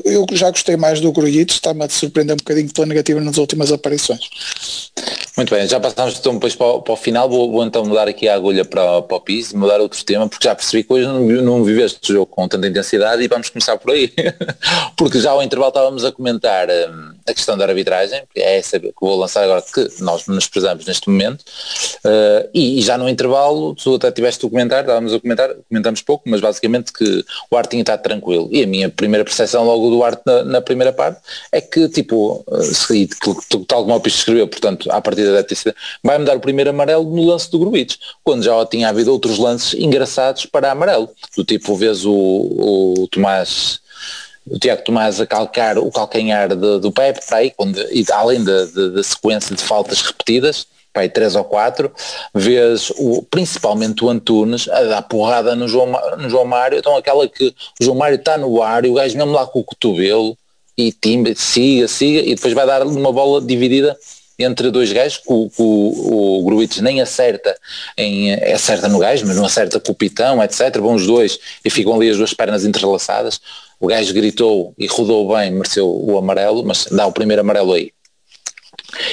eu 0.05 0.25
já 0.31 0.49
gostei 0.49 0.77
mais 0.77 1.01
do 1.01 1.11
Grujitos, 1.11 1.55
está-me 1.55 1.83
a 1.83 1.89
surpreender 1.89 2.33
um 2.33 2.37
bocadinho 2.37 2.71
pela 2.71 2.87
negativa 2.87 3.19
nas 3.19 3.37
últimas 3.37 3.71
aparições. 3.71 4.21
Muito 5.41 5.55
bem, 5.55 5.67
já 5.67 5.79
passamos 5.79 6.19
então 6.19 6.35
depois 6.35 6.53
para 6.53 6.67
o, 6.67 6.81
para 6.83 6.93
o 6.93 6.95
final, 6.95 7.27
vou, 7.27 7.51
vou, 7.51 7.65
então 7.65 7.83
mudar 7.83 8.07
aqui 8.07 8.29
a 8.29 8.35
agulha 8.35 8.63
para, 8.63 9.01
para 9.01 9.17
o 9.17 9.19
piso, 9.19 9.57
mudar 9.57 9.81
outro 9.81 10.05
tema, 10.05 10.29
porque 10.29 10.47
já 10.47 10.53
percebi 10.53 10.83
que 10.83 10.93
hoje 10.93 11.07
não, 11.07 11.19
não 11.19 11.63
vive 11.63 11.81
este 11.81 12.13
jogo 12.13 12.27
com 12.27 12.47
tanta 12.47 12.67
intensidade 12.67 13.23
e 13.23 13.27
vamos 13.27 13.49
começar 13.49 13.75
por 13.77 13.89
aí. 13.89 14.13
porque 14.95 15.19
já 15.19 15.31
ao 15.31 15.41
intervalo 15.41 15.69
estávamos 15.69 16.05
a 16.05 16.11
comentar 16.11 16.67
um, 16.69 17.13
a 17.27 17.33
questão 17.33 17.57
da 17.57 17.65
arbitragem, 17.65 18.21
que 18.31 18.39
é 18.39 18.59
essa 18.59 18.79
que 18.79 18.93
vou 19.01 19.17
lançar 19.17 19.43
agora 19.43 19.63
que 19.63 19.89
nós 20.03 20.27
nos 20.27 20.47
prezamos 20.47 20.85
neste 20.85 21.09
momento, 21.09 21.41
uh, 21.41 22.47
e, 22.53 22.77
e, 22.77 22.81
já 22.83 22.95
no 22.95 23.09
intervalo, 23.09 23.73
tu 23.73 23.95
até 23.95 24.11
tiveste 24.11 24.45
o 24.45 24.49
comentário, 24.49 24.83
estávamos 24.83 25.11
a 25.11 25.19
comentar, 25.19 25.49
comentamos 25.67 26.03
pouco, 26.03 26.29
mas 26.29 26.39
basicamente 26.39 26.93
que 26.93 27.25
o 27.49 27.57
ar 27.57 27.65
tinha 27.65 27.81
estado 27.81 28.03
tranquilo. 28.03 28.47
E 28.51 28.61
a 28.61 28.67
minha 28.67 28.89
primeira 28.89 29.25
percepção 29.25 29.63
logo 29.63 29.89
do 29.89 30.03
Arte 30.03 30.21
na, 30.23 30.43
na 30.43 30.61
primeira 30.61 30.93
parte 30.93 31.19
é 31.51 31.59
que, 31.59 31.89
tipo, 31.89 32.45
eh, 32.51 32.61
se, 32.61 33.09
tal 33.67 33.83
como 33.83 33.95
o 33.95 33.99
Pista 33.99 34.19
escreveu, 34.19 34.47
portanto, 34.47 34.91
à 34.91 35.01
partida 35.01 35.30
vai-me 36.03 36.25
dar 36.25 36.37
o 36.37 36.41
primeiro 36.41 36.69
amarelo 36.69 37.03
no 37.03 37.25
lance 37.25 37.49
do 37.49 37.59
Grubitos, 37.59 37.99
quando 38.23 38.43
já 38.43 38.65
tinha 38.65 38.89
havido 38.89 39.11
outros 39.11 39.37
lances 39.37 39.73
engraçados 39.79 40.45
para 40.45 40.71
amarelo, 40.71 41.09
do 41.35 41.43
tipo, 41.43 41.75
vês 41.75 42.05
o, 42.05 42.13
o 42.13 43.07
Tomás 43.11 43.81
o 44.49 44.57
Tiago 44.57 44.83
Tomás 44.83 45.21
a 45.21 45.25
calcar 45.27 45.77
o 45.77 45.91
calcanhar 45.91 46.49
de, 46.49 46.79
do 46.79 46.91
Pepe 46.91 47.25
para 47.25 47.37
aí, 47.37 47.51
quando, 47.51 47.79
e 47.91 48.03
além 48.11 48.43
da 48.43 49.03
sequência 49.03 49.55
de 49.55 49.61
faltas 49.61 50.01
repetidas, 50.01 50.67
pai, 50.93 51.07
três 51.07 51.35
ou 51.35 51.43
quatro, 51.43 51.91
vês 52.33 52.91
o, 52.97 53.23
principalmente 53.29 54.03
o 54.03 54.09
Antunes 54.09 54.67
a 54.67 54.83
dar 54.83 55.01
porrada 55.03 55.55
no 55.55 55.67
João, 55.67 55.91
no 56.17 56.29
João 56.29 56.45
Mário, 56.45 56.79
então 56.79 56.95
aquela 56.97 57.27
que 57.27 57.47
o 57.79 57.83
João 57.83 57.97
Mário 57.97 58.15
está 58.15 58.37
no 58.37 58.61
ar 58.61 58.85
e 58.85 58.89
o 58.89 58.95
gajo 58.95 59.17
mesmo 59.17 59.31
lá 59.31 59.45
com 59.45 59.59
o 59.59 59.63
cotovelo 59.63 60.37
e 60.77 60.91
timba, 60.91 61.33
siga, 61.35 61.87
siga, 61.87 62.21
e 62.21 62.35
depois 62.35 62.53
vai 62.53 62.65
dar 62.65 62.85
uma 62.85 63.11
bola 63.11 63.41
dividida 63.41 63.97
entre 64.43 64.71
dois 64.71 64.91
gajos, 64.91 65.17
que 65.17 65.31
o, 65.31 65.51
o, 65.57 66.39
o 66.39 66.45
Gruites 66.45 66.81
nem 66.81 67.01
acerta, 67.01 67.57
em, 67.97 68.33
acerta 68.53 68.87
no 68.87 68.99
gajo, 68.99 69.25
mas 69.25 69.35
não 69.35 69.45
acerta 69.45 69.79
com 69.79 69.91
o 69.91 69.95
pitão, 69.95 70.43
etc. 70.43 70.77
Vão 70.79 70.95
os 70.95 71.05
dois 71.05 71.39
e 71.63 71.69
ficam 71.69 71.93
ali 71.95 72.09
as 72.09 72.17
duas 72.17 72.33
pernas 72.33 72.65
entrelaçadas. 72.65 73.39
O 73.79 73.87
gajo 73.87 74.13
gritou 74.13 74.73
e 74.77 74.85
rodou 74.85 75.35
bem, 75.35 75.51
mereceu 75.51 75.87
o 75.89 76.17
amarelo, 76.17 76.63
mas 76.63 76.85
dá 76.85 77.07
o 77.07 77.11
primeiro 77.11 77.41
amarelo 77.41 77.73
aí. 77.73 77.91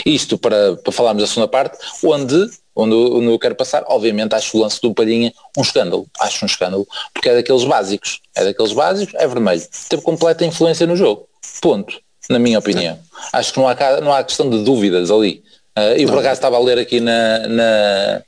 Isto 0.05 0.37
para, 0.37 0.77
para 0.77 0.93
falarmos 0.93 1.23
da 1.23 1.27
segunda 1.27 1.49
parte, 1.49 1.79
onde, 2.05 2.51
onde, 2.75 2.95
onde 2.95 3.27
eu 3.27 3.39
quero 3.39 3.55
passar, 3.55 3.85
obviamente 3.87 4.35
acho 4.35 4.57
o 4.57 4.61
lance 4.61 4.81
do 4.81 4.93
Palhinha 4.93 5.33
um 5.57 5.63
escândalo, 5.63 6.07
acho 6.21 6.45
um 6.45 6.47
escândalo, 6.47 6.87
porque 7.15 7.29
é 7.29 7.35
daqueles 7.35 7.65
básicos, 7.65 8.21
é 8.35 8.45
daqueles 8.45 8.73
básicos, 8.73 9.15
é 9.15 9.27
vermelho, 9.27 9.63
teve 9.89 10.03
completa 10.03 10.45
influência 10.45 10.87
no 10.87 10.97
jogo, 10.97 11.29
ponto, 11.61 12.01
na 12.29 12.39
minha 12.39 12.59
opinião. 12.59 12.99
Acho 13.33 13.53
que 13.53 13.59
não 13.59 13.69
há, 13.69 14.01
não 14.01 14.13
há 14.13 14.23
questão 14.23 14.49
de 14.49 14.63
dúvidas 14.63 15.11
ali. 15.11 15.43
Uh, 15.77 15.97
eu 15.97 16.09
por 16.09 16.19
acaso 16.19 16.35
estava 16.35 16.57
a 16.57 16.61
ler 16.61 16.79
aqui 16.79 17.01
na, 17.01 17.47
na 17.47 18.23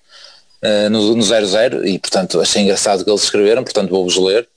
uh, 0.62 0.90
no 0.90 1.22
00 1.22 1.86
e 1.86 1.98
portanto 1.98 2.40
achei 2.40 2.62
engraçado 2.62 3.05
que 3.05 3.11
eles 3.11 3.22
escreveram, 3.22 3.64
portanto 3.64 3.90
vou-vos 3.90 4.16
ler. 4.16 4.48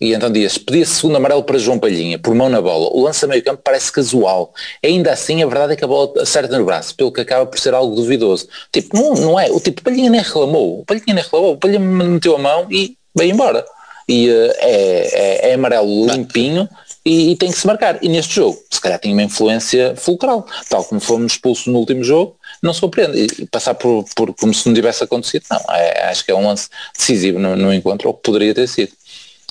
E 0.00 0.14
então 0.14 0.32
diz, 0.32 0.58
pedia-se 0.58 0.96
segundo 0.96 1.16
amarelo 1.16 1.44
para 1.44 1.58
João 1.58 1.78
Palhinha, 1.78 2.18
por 2.18 2.34
mão 2.34 2.48
na 2.48 2.60
bola. 2.60 2.88
O 2.92 3.02
lance 3.04 3.24
a 3.24 3.28
meio 3.28 3.44
campo 3.44 3.62
parece 3.62 3.92
casual. 3.92 4.52
Ainda 4.84 5.12
assim, 5.12 5.44
a 5.44 5.46
verdade 5.46 5.74
é 5.74 5.76
que 5.76 5.84
a 5.84 5.86
bola 5.86 6.22
acerta 6.22 6.58
no 6.58 6.64
braço, 6.64 6.96
pelo 6.96 7.12
que 7.12 7.20
acaba 7.20 7.46
por 7.46 7.60
ser 7.60 7.72
algo 7.72 7.94
duvidoso. 7.94 8.48
Tipo, 8.72 8.96
não, 8.96 9.14
não 9.14 9.38
é, 9.38 9.48
o 9.52 9.60
tipo, 9.60 9.80
Palhinha 9.80 10.10
nem 10.10 10.20
reclamou, 10.20 10.80
o 10.80 10.84
Palhinha 10.84 11.14
nem 11.14 11.22
reclamou, 11.22 11.52
o 11.52 11.56
Palhinha 11.56 11.78
meteu 11.78 12.34
a 12.34 12.38
mão 12.38 12.66
e 12.68 12.96
veio 13.16 13.32
embora. 13.32 13.64
E 14.08 14.28
uh, 14.28 14.52
é, 14.56 15.46
é, 15.46 15.50
é, 15.50 15.54
amarelo 15.54 16.06
limpinho 16.06 16.68
e, 17.04 17.32
e, 17.32 17.36
tem 17.36 17.50
que 17.50 17.58
se 17.58 17.66
marcar. 17.66 17.98
E 18.02 18.08
neste 18.08 18.36
jogo, 18.36 18.62
se 18.70 18.80
calhar 18.80 18.98
tem 18.98 19.12
uma 19.12 19.22
influência 19.22 19.94
fulcral, 19.96 20.46
tal 20.68 20.84
como 20.84 21.00
fomos 21.00 21.32
expulsos 21.32 21.66
no 21.66 21.78
último 21.78 22.04
jogo, 22.04 22.36
não 22.62 22.72
surpreende. 22.72 23.26
E 23.40 23.46
passar 23.46 23.74
por, 23.74 24.04
por 24.14 24.32
como 24.34 24.54
se 24.54 24.66
não 24.66 24.74
tivesse 24.74 25.02
acontecido, 25.02 25.44
não. 25.50 25.60
É, 25.74 26.04
acho 26.10 26.24
que 26.24 26.30
é 26.30 26.34
um 26.34 26.46
lance 26.46 26.68
decisivo 26.96 27.38
no, 27.38 27.56
no 27.56 27.72
encontro, 27.72 28.08
ou 28.08 28.14
que 28.14 28.22
poderia 28.22 28.54
ter 28.54 28.68
sido. 28.68 28.92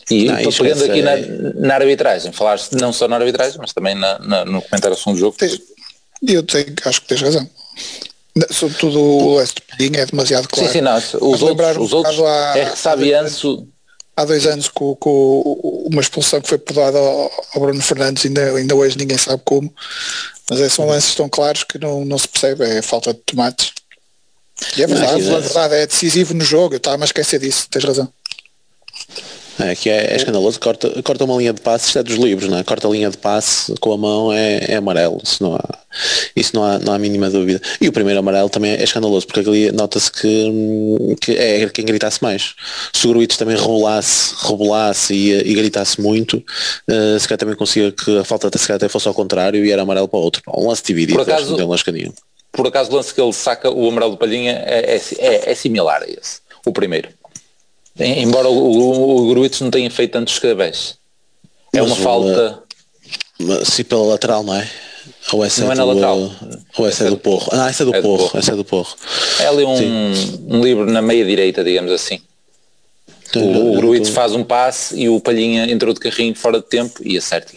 E 0.09 0.25
não, 0.25 0.51
pegando 0.51 0.83
aqui 0.83 1.01
na, 1.01 1.11
na, 1.55 1.75
arbitragem, 1.75 2.31
falaste 2.31 2.73
não 2.73 2.91
só 2.91 3.07
na 3.07 3.17
arbitragem, 3.17 3.57
mas 3.59 3.71
também 3.71 3.95
na, 3.95 4.19
na, 4.19 4.45
no 4.45 4.61
comentário 4.61 4.95
sobre 4.97 5.17
o 5.17 5.19
jogo. 5.19 5.37
Eu 6.27 6.43
tenho, 6.43 6.73
acho 6.85 7.01
que 7.01 7.07
tens 7.07 7.21
razão. 7.21 7.49
Sobretudo 8.49 8.99
o 8.99 9.37
leste 9.37 9.61
é 9.79 10.05
demasiado 10.05 10.47
claro. 10.47 10.67
Sim, 10.67 10.73
sim, 10.73 10.81
não, 10.81 10.97
os 10.97 11.41
outros, 11.41 11.77
os 11.77 11.93
outros 11.93 12.19
há, 12.21 12.57
é 12.57 12.65
Sabianço... 12.75 13.67
Há 14.21 14.25
dois 14.25 14.45
anos 14.45 14.67
com, 14.67 14.95
com, 14.95 15.41
uma 15.91 15.99
expulsão 15.99 16.39
que 16.39 16.47
foi 16.47 16.59
podada 16.59 16.97
ao, 16.97 17.31
ao, 17.55 17.61
Bruno 17.61 17.81
Fernandes, 17.81 18.25
ainda, 18.25 18.55
ainda 18.55 18.75
hoje 18.75 18.97
ninguém 18.97 19.17
sabe 19.17 19.41
como, 19.43 19.73
mas 20.47 20.59
é, 20.59 20.69
são 20.69 20.85
lances 20.85 21.15
tão 21.15 21.27
claros 21.27 21.63
que 21.63 21.79
não, 21.79 22.05
não 22.05 22.19
se 22.19 22.27
percebe, 22.27 22.63
é 22.63 22.81
falta 22.83 23.13
de 23.13 23.19
tomates. 23.21 23.73
E 24.77 24.83
é 24.83 24.87
verdade, 24.87 25.23
não, 25.23 25.37
é, 25.37 25.41
verdade, 25.41 25.73
é 25.73 25.87
decisivo 25.87 26.35
no 26.35 26.45
jogo, 26.45 26.75
eu 26.75 26.77
estava 26.77 27.03
a 27.03 27.05
esquecer 27.05 27.39
disso, 27.39 27.67
tens 27.67 27.83
razão. 27.83 28.07
É, 29.59 29.75
que 29.75 29.89
é, 29.89 30.13
é 30.13 30.15
escandaloso, 30.15 30.59
corta, 30.59 30.89
corta 31.03 31.25
uma 31.25 31.35
linha 31.37 31.53
de 31.53 31.61
passe, 31.61 31.87
isto 31.87 31.99
é 31.99 32.03
dos 32.03 32.15
livros, 32.15 32.49
não 32.49 32.57
é? 32.57 32.63
Corta 32.63 32.87
a 32.87 32.91
linha 32.91 33.09
de 33.09 33.17
passe 33.17 33.73
com 33.79 33.93
a 33.93 33.97
mão 33.97 34.31
é, 34.31 34.71
é 34.71 34.75
amarelo, 34.75 35.19
isso 35.23 35.43
não 35.43 35.55
há, 35.55 35.61
isso 36.35 36.55
não 36.55 36.63
há, 36.63 36.79
não 36.79 36.93
há 36.93 36.99
mínima 36.99 37.29
dúvida. 37.29 37.61
E 37.79 37.87
o 37.87 37.91
primeiro 37.91 38.19
amarelo 38.19 38.49
também 38.49 38.71
é 38.71 38.83
escandaloso, 38.83 39.27
porque 39.27 39.39
ali 39.39 39.71
nota-se 39.71 40.11
que, 40.11 41.15
que 41.21 41.31
é 41.33 41.69
quem 41.69 41.85
gritasse 41.85 42.21
mais. 42.21 42.53
Se 42.93 43.07
o 43.07 43.09
Gruitos 43.11 43.37
também 43.37 43.55
rolasse, 43.55 44.35
rebolasse 44.47 45.13
e, 45.13 45.51
e 45.51 45.53
gritasse 45.53 45.99
muito, 45.99 46.37
uh, 46.37 47.19
se 47.19 47.27
calhar 47.27 47.39
também 47.39 47.55
conseguia 47.55 47.91
que 47.91 48.19
a 48.19 48.23
falta 48.23 48.49
se 48.57 48.67
calhar 48.67 48.77
até 48.77 48.87
fosse 48.87 49.07
ao 49.07 49.13
contrário 49.13 49.65
e 49.65 49.71
era 49.71 49.81
amarelo 49.81 50.07
para 50.07 50.19
o 50.19 50.23
outro. 50.23 50.41
Um 50.55 50.69
lance 50.69 50.83
dividido, 50.83 51.17
por 51.17 51.29
acaso, 51.29 51.57
não 51.57 51.57
Por 52.51 52.67
acaso 52.67 52.91
o 52.91 52.95
lance 52.95 53.13
que 53.13 53.21
ele 53.21 53.33
saca 53.33 53.69
o 53.69 53.87
amarelo 53.87 54.11
do 54.11 54.17
Palhinha 54.17 54.63
é, 54.65 54.95
é, 54.95 55.01
é, 55.19 55.51
é 55.51 55.55
similar 55.55 56.01
a 56.01 56.05
esse, 56.05 56.39
o 56.65 56.71
primeiro. 56.71 57.09
Embora 58.05 58.49
o, 58.49 58.53
o, 58.53 59.17
o 59.23 59.27
Gruitch 59.29 59.61
não 59.61 59.71
tenha 59.71 59.89
feito 59.91 60.11
tantos 60.11 60.33
escabés. 60.33 60.95
É 61.73 61.81
uma 61.81 61.95
falta. 61.95 62.63
se 63.65 63.83
pela 63.83 64.03
lateral, 64.03 64.43
não 64.43 64.55
é? 64.55 64.69
Ou 65.31 65.43
essa 65.45 65.61
Não 65.63 65.71
é 65.71 65.73
é 65.73 65.77
na 65.77 65.83
do, 65.83 65.89
lateral. 65.89 66.31
ou 66.77 66.87
essa 66.87 67.05
é 67.05 67.09
do 67.09 67.17
Porro. 67.17 67.49
Ah, 67.53 67.69
essa 67.69 67.83
é 67.83 67.85
do 67.85 67.95
É 67.95 68.01
do 68.01 68.03
Porro. 68.03 68.17
Porro. 68.27 68.39
Essa 68.39 68.51
é 68.51 68.55
do 68.55 68.65
Porro. 68.65 68.95
É 69.39 69.47
ali 69.47 69.63
um, 69.63 70.57
um 70.57 70.63
livro 70.63 70.85
na 70.85 71.01
meia 71.01 71.25
direita, 71.25 71.63
digamos 71.63 71.91
assim. 71.91 72.19
O, 73.35 73.71
o 73.71 73.75
Gruitch 73.77 74.09
faz 74.09 74.33
um 74.33 74.43
passe 74.43 74.99
e 74.99 75.07
o 75.07 75.19
Palhinha 75.21 75.71
entrou 75.71 75.93
de 75.93 75.99
carrinho 75.99 76.35
fora 76.35 76.59
de 76.59 76.65
tempo 76.65 76.99
e 77.03 77.17
acerta. 77.17 77.53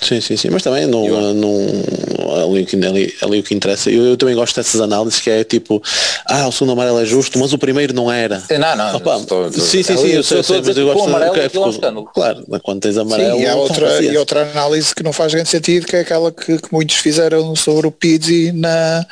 Sim, 0.00 0.20
sim, 0.20 0.36
sim, 0.36 0.48
mas 0.50 0.62
também 0.62 0.86
não, 0.86 1.06
Eu- 1.06 1.14
uh, 1.16 1.34
não 1.34 2.44
ali, 2.52 2.62
o 2.62 2.66
que- 2.66 2.76
ali, 2.84 3.14
ali 3.22 3.38
o 3.40 3.42
que 3.42 3.54
interessa. 3.54 3.90
Eu, 3.90 4.04
eu 4.04 4.16
também 4.16 4.34
gosto 4.34 4.56
dessas 4.56 4.80
análises 4.80 5.20
que 5.20 5.30
é 5.30 5.44
tipo, 5.44 5.82
ah, 6.26 6.48
o 6.48 6.52
segundo 6.52 6.72
amarelo 6.72 7.00
é 7.00 7.04
justo, 7.04 7.38
mas 7.38 7.52
o 7.52 7.58
primeiro 7.58 7.94
não 7.94 8.10
era. 8.10 8.42
Não, 8.50 8.76
não, 8.76 8.96
Opa, 8.96 9.16
estou- 9.18 9.48
estou- 9.48 9.64
sim, 9.64 9.82
sim, 9.82 9.96
sim, 9.96 10.08
eu 10.08 10.22
sei, 10.22 10.42
sei, 10.42 10.60
mas 10.60 10.76
eu 10.76 10.86
gosto 10.86 11.08
amarelo 11.08 11.36
é 11.36 11.44
aquilo 11.46 11.66
é 11.66 11.70
escândalo. 11.70 12.10
Claro, 12.14 12.44
quando 12.62 12.80
tens 12.80 12.98
amarelo. 12.98 13.36
Sim, 13.38 13.42
e 13.44 13.46
há 13.46 13.54
outra, 13.56 14.02
e 14.02 14.16
outra 14.16 14.42
análise 14.50 14.94
que 14.94 15.02
não 15.02 15.12
faz 15.12 15.32
grande 15.32 15.48
sentido, 15.48 15.86
que 15.86 15.96
é 15.96 16.00
aquela 16.00 16.30
que, 16.32 16.58
que 16.58 16.72
muitos 16.72 16.96
fizeram 16.96 17.54
sobre 17.56 17.86
o 17.86 17.90
Pizzi 17.92 18.52
na, 18.52 19.06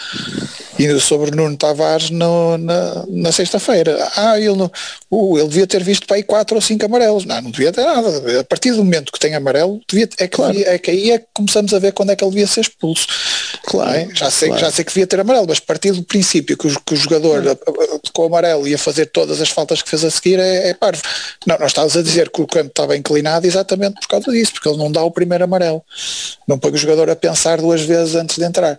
e 0.85 1.01
sobre 1.01 1.30
Nuno 1.30 1.57
Tavares 1.57 2.11
no- 2.11 2.57
na, 2.59 3.05
na 3.09 3.33
sexta-feira. 3.33 3.97
Ah, 4.16 4.39
ele, 4.39 4.55
não, 4.57 4.70
uh, 5.11 5.39
ele 5.39 5.49
devia 5.49 5.66
ter 5.66 5.83
visto 5.83 6.07
para 6.07 6.16
aí 6.16 6.22
quatro 6.22 6.55
ou 6.57 6.61
cinco 6.61 6.85
amarelos. 6.87 7.24
Não, 7.24 7.41
não 7.43 7.51
devia 7.51 7.72
ter 7.72 7.85
nada. 7.85 8.41
A 8.41 8.45
partir 8.45 8.70
do 8.72 8.78
momento 8.78 9.12
que 9.12 9.18
tem 9.18 9.35
amarelo, 9.35 9.80
devia, 9.89 10.09
é, 10.18 10.26
que 10.28 10.43
devia- 10.43 10.68
é 10.70 10.78
que 10.78 10.91
aí 10.91 11.11
é 11.12 11.18
que 11.18 11.26
começamos 11.35 11.72
a 11.74 11.78
ver 11.78 11.93
quando 11.93 12.11
é 12.11 12.16
que 12.16 12.24
ele 12.24 12.30
devia 12.33 12.47
ser 12.47 12.61
expulso. 12.62 13.07
Claro, 13.65 13.95
é? 13.97 14.09
já, 14.15 14.31
sei, 14.31 14.49
claro. 14.49 14.65
já 14.65 14.71
sei 14.73 14.85
que 14.85 14.91
devia 14.93 15.07
ter 15.07 15.21
amarelo, 15.21 15.47
mas 15.49 15.61
partir 15.61 15.93
do 15.93 16.03
princípio 16.03 16.57
que 16.57 16.67
o, 16.67 16.81
que 16.81 16.95
o 16.95 16.97
jogador 16.97 17.47
a- 17.49 17.57
com 18.13 18.23
o 18.23 18.27
amarelo 18.27 18.67
ia 18.67 18.77
fazer 18.77 19.07
todas 19.07 19.41
as 19.41 19.49
faltas 19.51 19.81
que 19.83 19.89
fez 19.89 20.05
a 20.05 20.11
seguir 20.11 20.39
é, 20.39 20.71
é 20.71 20.75
parvo. 20.75 21.01
Não, 21.47 21.57
nós 21.59 21.69
estávamos 21.69 21.97
a 21.97 22.03
dizer 22.03 22.29
que 22.31 22.43
o 22.43 22.47
campo 22.47 22.69
estava 22.69 22.97
inclinado 22.97 23.47
exatamente 23.47 24.01
por 24.01 24.09
causa 24.09 24.33
disso, 24.33 24.53
porque 24.53 24.69
ele 24.69 24.79
não 24.79 24.91
dá 24.91 25.03
o 25.03 25.11
primeiro 25.11 25.45
amarelo. 25.45 25.83
Não 26.47 26.59
põe 26.59 26.73
o 26.73 26.77
jogador 26.77 27.09
a 27.09 27.17
pensar 27.17 27.61
duas 27.61 27.81
vezes 27.83 28.15
antes 28.17 28.37
de 28.37 28.45
entrar. 28.45 28.79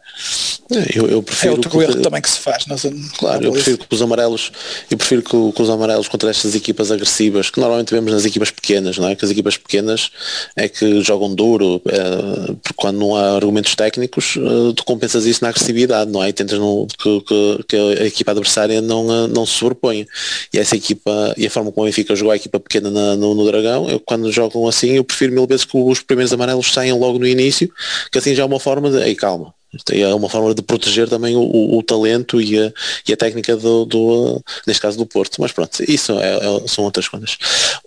Eu, 0.93 1.07
eu 1.07 1.25
É 1.43 1.49
outro 1.51 1.69
que- 1.69 1.77
erro 1.77 2.01
também 2.01 2.21
que 2.21 2.29
se 2.29 2.39
faz. 2.39 2.65
Nas, 2.67 2.81
Claro, 3.17 3.43
eu 3.45 3.51
prefiro 3.53 3.77
que 3.77 3.85
os 3.95 4.01
amarelos, 4.01 4.51
eu 4.91 4.97
prefiro 4.97 5.21
que, 5.21 5.51
que 5.51 5.61
os 5.61 5.69
amarelos 5.69 6.07
contra 6.07 6.29
estas 6.29 6.55
equipas 6.55 6.91
agressivas, 6.91 7.49
que 7.49 7.59
normalmente 7.59 7.93
vemos 7.93 8.11
nas 8.11 8.25
equipas 8.25 8.51
pequenas, 8.51 8.97
não 8.97 9.07
é? 9.09 9.15
Que 9.15 9.23
as 9.25 9.31
equipas 9.31 9.55
pequenas 9.57 10.11
é 10.55 10.67
que 10.67 11.01
jogam 11.01 11.33
duro, 11.33 11.81
eh, 11.87 12.53
porque 12.61 12.73
quando 12.75 12.97
não 12.99 13.15
há 13.15 13.35
argumentos 13.35 13.75
técnicos, 13.75 14.35
eh, 14.73 14.75
tu 14.75 14.83
compensas 14.83 15.25
isso 15.25 15.43
na 15.43 15.49
agressividade, 15.49 16.11
não 16.11 16.23
é? 16.23 16.29
E 16.29 16.33
tentas 16.33 16.57
não, 16.59 16.87
que, 16.87 17.21
que- 17.21 17.63
que 17.69 17.75
a 17.75 18.05
equipa 18.05 18.31
adversária 18.31 18.81
não, 18.81 19.25
eh, 19.25 19.27
não 19.27 19.45
se 19.45 19.53
sobreponha. 19.53 20.05
E 20.53 20.57
essa 20.59 20.75
equipa, 20.75 21.33
e 21.37 21.45
a 21.45 21.49
forma 21.49 21.71
como 21.71 21.83
o 21.85 21.89
Benfica 21.89 22.15
jogou 22.15 22.31
a 22.31 22.35
equipa 22.35 22.59
pequena 22.59 22.89
na- 22.89 23.15
no, 23.15 23.33
no 23.35 23.45
Dragão, 23.45 23.89
eu, 23.89 23.99
quando 23.99 24.31
jogam 24.31 24.67
assim, 24.67 24.91
eu 24.91 25.03
prefiro 25.03 25.33
mil 25.33 25.47
vezes 25.47 25.65
que 25.65 25.77
os 25.77 26.01
primeiros 26.01 26.33
amarelos 26.33 26.71
saiam 26.71 26.99
logo 26.99 27.19
no 27.19 27.27
início, 27.27 27.71
que 28.11 28.17
assim 28.17 28.35
já 28.35 28.43
é 28.43 28.45
uma 28.45 28.59
forma 28.59 28.89
de, 28.91 28.97
ei 29.03 29.15
calma, 29.15 29.53
é 29.91 30.13
uma 30.13 30.29
forma 30.29 30.53
de 30.53 30.61
proteger 30.61 31.09
também 31.09 31.35
o, 31.35 31.41
o- 31.41 31.77
o 31.79 31.83
talento 31.83 32.39
e 32.39 32.59
a, 32.59 32.71
e 33.07 33.13
a 33.13 33.17
técnica 33.17 33.57
do, 33.57 33.85
do, 33.85 34.41
neste 34.67 34.79
caso 34.81 34.97
do 34.97 35.05
Porto. 35.05 35.37
Mas 35.41 35.51
pronto, 35.51 35.83
isso 35.89 36.11
é- 36.19 36.37
é- 36.37 36.67
são 36.67 36.83
outras 36.83 37.07
coisas. 37.07 37.35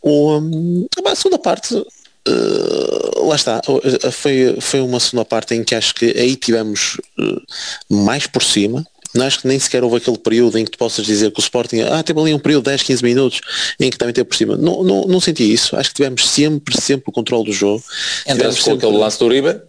O, 0.02 0.36
hum, 0.38 0.86
a 1.06 1.14
segunda 1.14 1.38
parte, 1.38 1.74
eh, 2.26 3.20
lá 3.26 3.36
está, 3.36 3.60
eh, 4.04 4.10
foi, 4.10 4.56
foi 4.60 4.80
uma 4.80 5.00
segunda 5.00 5.24
parte 5.24 5.54
em 5.54 5.62
que 5.64 5.74
acho 5.74 5.94
que 5.94 6.06
aí 6.18 6.36
tivemos 6.36 6.96
eh, 7.18 7.36
mais 7.88 8.26
por 8.26 8.42
cima. 8.42 8.86
Não 9.14 9.24
acho 9.24 9.40
que 9.40 9.48
nem 9.48 9.58
sequer 9.58 9.82
houve 9.82 9.96
aquele 9.96 10.18
período 10.18 10.58
em 10.58 10.64
que 10.64 10.72
tu 10.72 10.78
possas 10.78 11.06
dizer 11.06 11.30
que 11.30 11.40
o 11.40 11.42
Sporting, 11.42 11.80
ah, 11.80 12.02
teve 12.02 12.20
ali 12.20 12.34
um 12.34 12.38
período 12.38 12.64
de 12.64 12.70
10, 12.72 12.82
15 12.82 13.02
minutos 13.02 13.40
em 13.80 13.90
que 13.90 13.96
também 13.96 14.12
teve 14.12 14.26
por 14.26 14.36
cima. 14.36 14.56
Não, 14.58 14.82
não, 14.84 15.02
não 15.04 15.20
senti 15.20 15.50
isso. 15.50 15.74
Acho 15.74 15.88
que 15.88 15.96
tivemos 15.96 16.28
sempre, 16.28 16.78
sempre 16.78 17.04
o 17.08 17.12
controle 17.12 17.44
do 17.46 17.52
jogo. 17.52 17.82
Entraste 18.26 18.60
com 18.60 18.70
sempre- 18.72 18.86
aquele 18.86 19.00
lance 19.00 19.18
do 19.18 19.24
Uribe, 19.24 19.60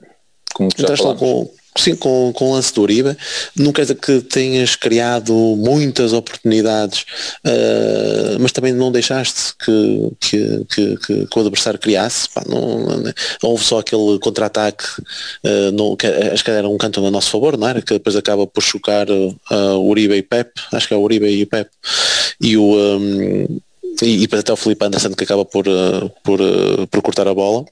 como 0.53 0.69
já 0.75 0.83
Entraste 0.83 1.05
com, 1.15 1.49
sim, 1.77 1.95
com, 1.95 2.31
com 2.33 2.49
o 2.49 2.53
lance 2.53 2.73
do 2.73 2.81
Uribe. 2.81 3.15
Não 3.55 3.71
quer 3.71 3.81
dizer 3.83 3.95
que 3.95 4.21
tenhas 4.21 4.75
criado 4.75 5.33
muitas 5.57 6.13
oportunidades, 6.13 7.05
ah, 7.45 8.37
mas 8.39 8.51
também 8.51 8.73
não 8.73 8.91
deixaste 8.91 9.53
que, 9.63 10.11
que, 10.19 10.65
que, 10.69 10.97
que- 10.97 11.25
que 11.27 11.37
o 11.37 11.41
adversário 11.41 11.79
criasse. 11.79 12.27
Pá, 12.33 12.43
não, 12.47 12.79
não- 12.79 13.13
houve 13.43 13.63
só 13.63 13.79
aquele 13.79 14.19
contra-ataque, 14.19 14.83
ah, 15.45 15.71
no- 15.73 15.95
que 15.97 16.07
acho 16.07 16.43
que 16.43 16.51
era 16.51 16.67
um 16.67 16.77
canto 16.77 17.05
a 17.05 17.11
nosso 17.11 17.29
favor, 17.31 17.57
não 17.57 17.67
era? 17.67 17.81
Que 17.81 17.93
depois 17.93 18.15
acaba 18.15 18.45
por 18.47 18.61
chocar 18.61 19.07
ah, 19.49 19.75
Uribe 19.77 20.15
e 20.15 20.21
Pep, 20.23 20.51
acho 20.73 20.87
que 20.87 20.93
é 20.93 20.97
o 20.97 21.01
Uribe 21.01 21.27
e 21.27 21.43
o 21.43 21.47
Pep. 21.47 21.69
E 22.41 22.57
o. 22.57 22.75
ah, 22.75 23.57
e, 24.03 24.09
e 24.15 24.17
depois 24.21 24.41
até 24.41 24.53
o 24.53 24.55
Felipe 24.55 24.85
Anderson 24.85 25.09
que 25.13 25.23
acaba 25.23 25.43
por, 25.43 25.65
por, 26.23 26.39
por 26.91 27.01
cortar 27.01 27.27
a 27.27 27.33
bola. 27.33 27.65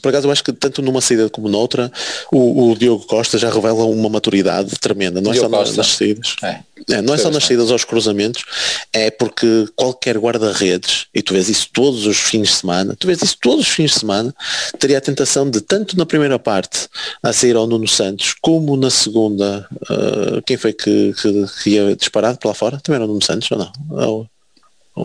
Por 0.00 0.08
acaso 0.10 0.26
eu 0.26 0.32
acho 0.32 0.44
que 0.44 0.52
tanto 0.52 0.82
numa 0.82 1.00
saída 1.00 1.28
como 1.28 1.48
noutra 1.48 1.90
o, 2.32 2.70
o 2.70 2.76
Diogo 2.76 3.04
Costa 3.06 3.38
já 3.38 3.50
revela 3.50 3.84
uma 3.84 4.08
maturidade 4.08 4.70
tremenda, 4.78 5.20
não 5.20 5.30
é 5.30 5.34
Diogo 5.34 5.50
só 5.50 5.58
Costa. 5.58 5.76
nas 5.76 5.86
saídas. 5.88 6.36
É. 6.42 6.58
É, 6.90 7.02
não 7.02 7.12
é 7.12 7.18
só 7.18 7.28
nas 7.30 7.44
saídas 7.44 7.70
aos 7.70 7.84
cruzamentos, 7.84 8.44
é 8.92 9.10
porque 9.10 9.68
qualquer 9.74 10.16
guarda-redes, 10.16 11.06
e 11.12 11.20
tu 11.20 11.34
vês 11.34 11.48
isso 11.48 11.68
todos 11.72 12.06
os 12.06 12.16
fins 12.16 12.48
de 12.48 12.54
semana, 12.54 12.96
tu 12.98 13.06
vês 13.06 13.20
isso 13.20 13.36
todos 13.40 13.66
os 13.66 13.68
fins 13.68 13.90
de 13.90 13.98
semana, 13.98 14.34
teria 14.78 14.98
a 14.98 15.00
tentação 15.00 15.50
de, 15.50 15.60
tanto 15.60 15.98
na 15.98 16.06
primeira 16.06 16.38
parte, 16.38 16.88
a 17.22 17.32
sair 17.32 17.56
ao 17.56 17.66
Nuno 17.66 17.88
Santos, 17.88 18.34
como 18.40 18.76
na 18.76 18.90
segunda, 18.90 19.66
ah, 19.90 20.40
quem 20.46 20.56
foi 20.56 20.72
que, 20.72 21.12
que, 21.20 21.46
que 21.62 21.70
ia 21.70 21.96
disparado 21.96 22.38
para 22.38 22.48
lá 22.48 22.54
fora? 22.54 22.80
Também 22.80 22.96
era 22.96 23.04
o 23.04 23.08
Nuno 23.08 23.24
Santos 23.24 23.50
ou 23.50 23.58
não? 23.58 23.72
Ou- 23.90 24.26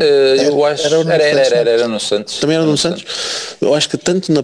eu 0.01 0.65
acho 0.65 0.85
era 0.85 0.95
era, 1.13 1.23
era, 1.23 1.55
era, 1.55 1.69
era, 1.69 1.87
no 1.87 1.99
Santos. 1.99 2.37
Também 2.39 2.55
era 2.55 2.65
no 2.65 2.77
Santos. 2.77 3.03
Eu 3.61 3.73
acho 3.73 3.89
que 3.89 3.97
tanto 3.97 4.31
na, 4.31 4.43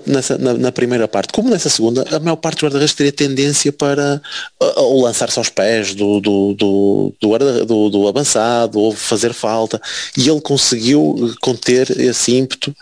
na- 0.54 0.72
primeira 0.72 1.08
parte 1.08 1.34
como 1.34 1.50
nessa 1.50 1.70
segunda, 1.70 2.06
a 2.12 2.20
maior 2.20 2.36
parte 2.36 2.56
dos 2.58 2.64
guarda-redes 2.64 2.93
teria 2.93 3.12
tendência 3.12 3.72
para 3.72 4.22
uh, 4.62 4.80
ou 4.82 5.02
lançar-se 5.04 5.38
aos 5.38 5.50
pés 5.50 5.93
do, 5.93 6.20
do, 6.22 6.54
do, 6.54 7.14
do, 7.20 7.28
guarda- 7.28 7.66
do- 7.66 7.89
do 7.89 8.08
avançado 8.08 8.80
ou 8.80 8.91
fazer 8.93 9.34
falta. 9.34 9.82
E 10.18 10.30
ele 10.30 10.41
conseguiu 10.41 11.34
conter 11.41 11.89
esse 12.00 12.36
ímpeto 12.36 12.74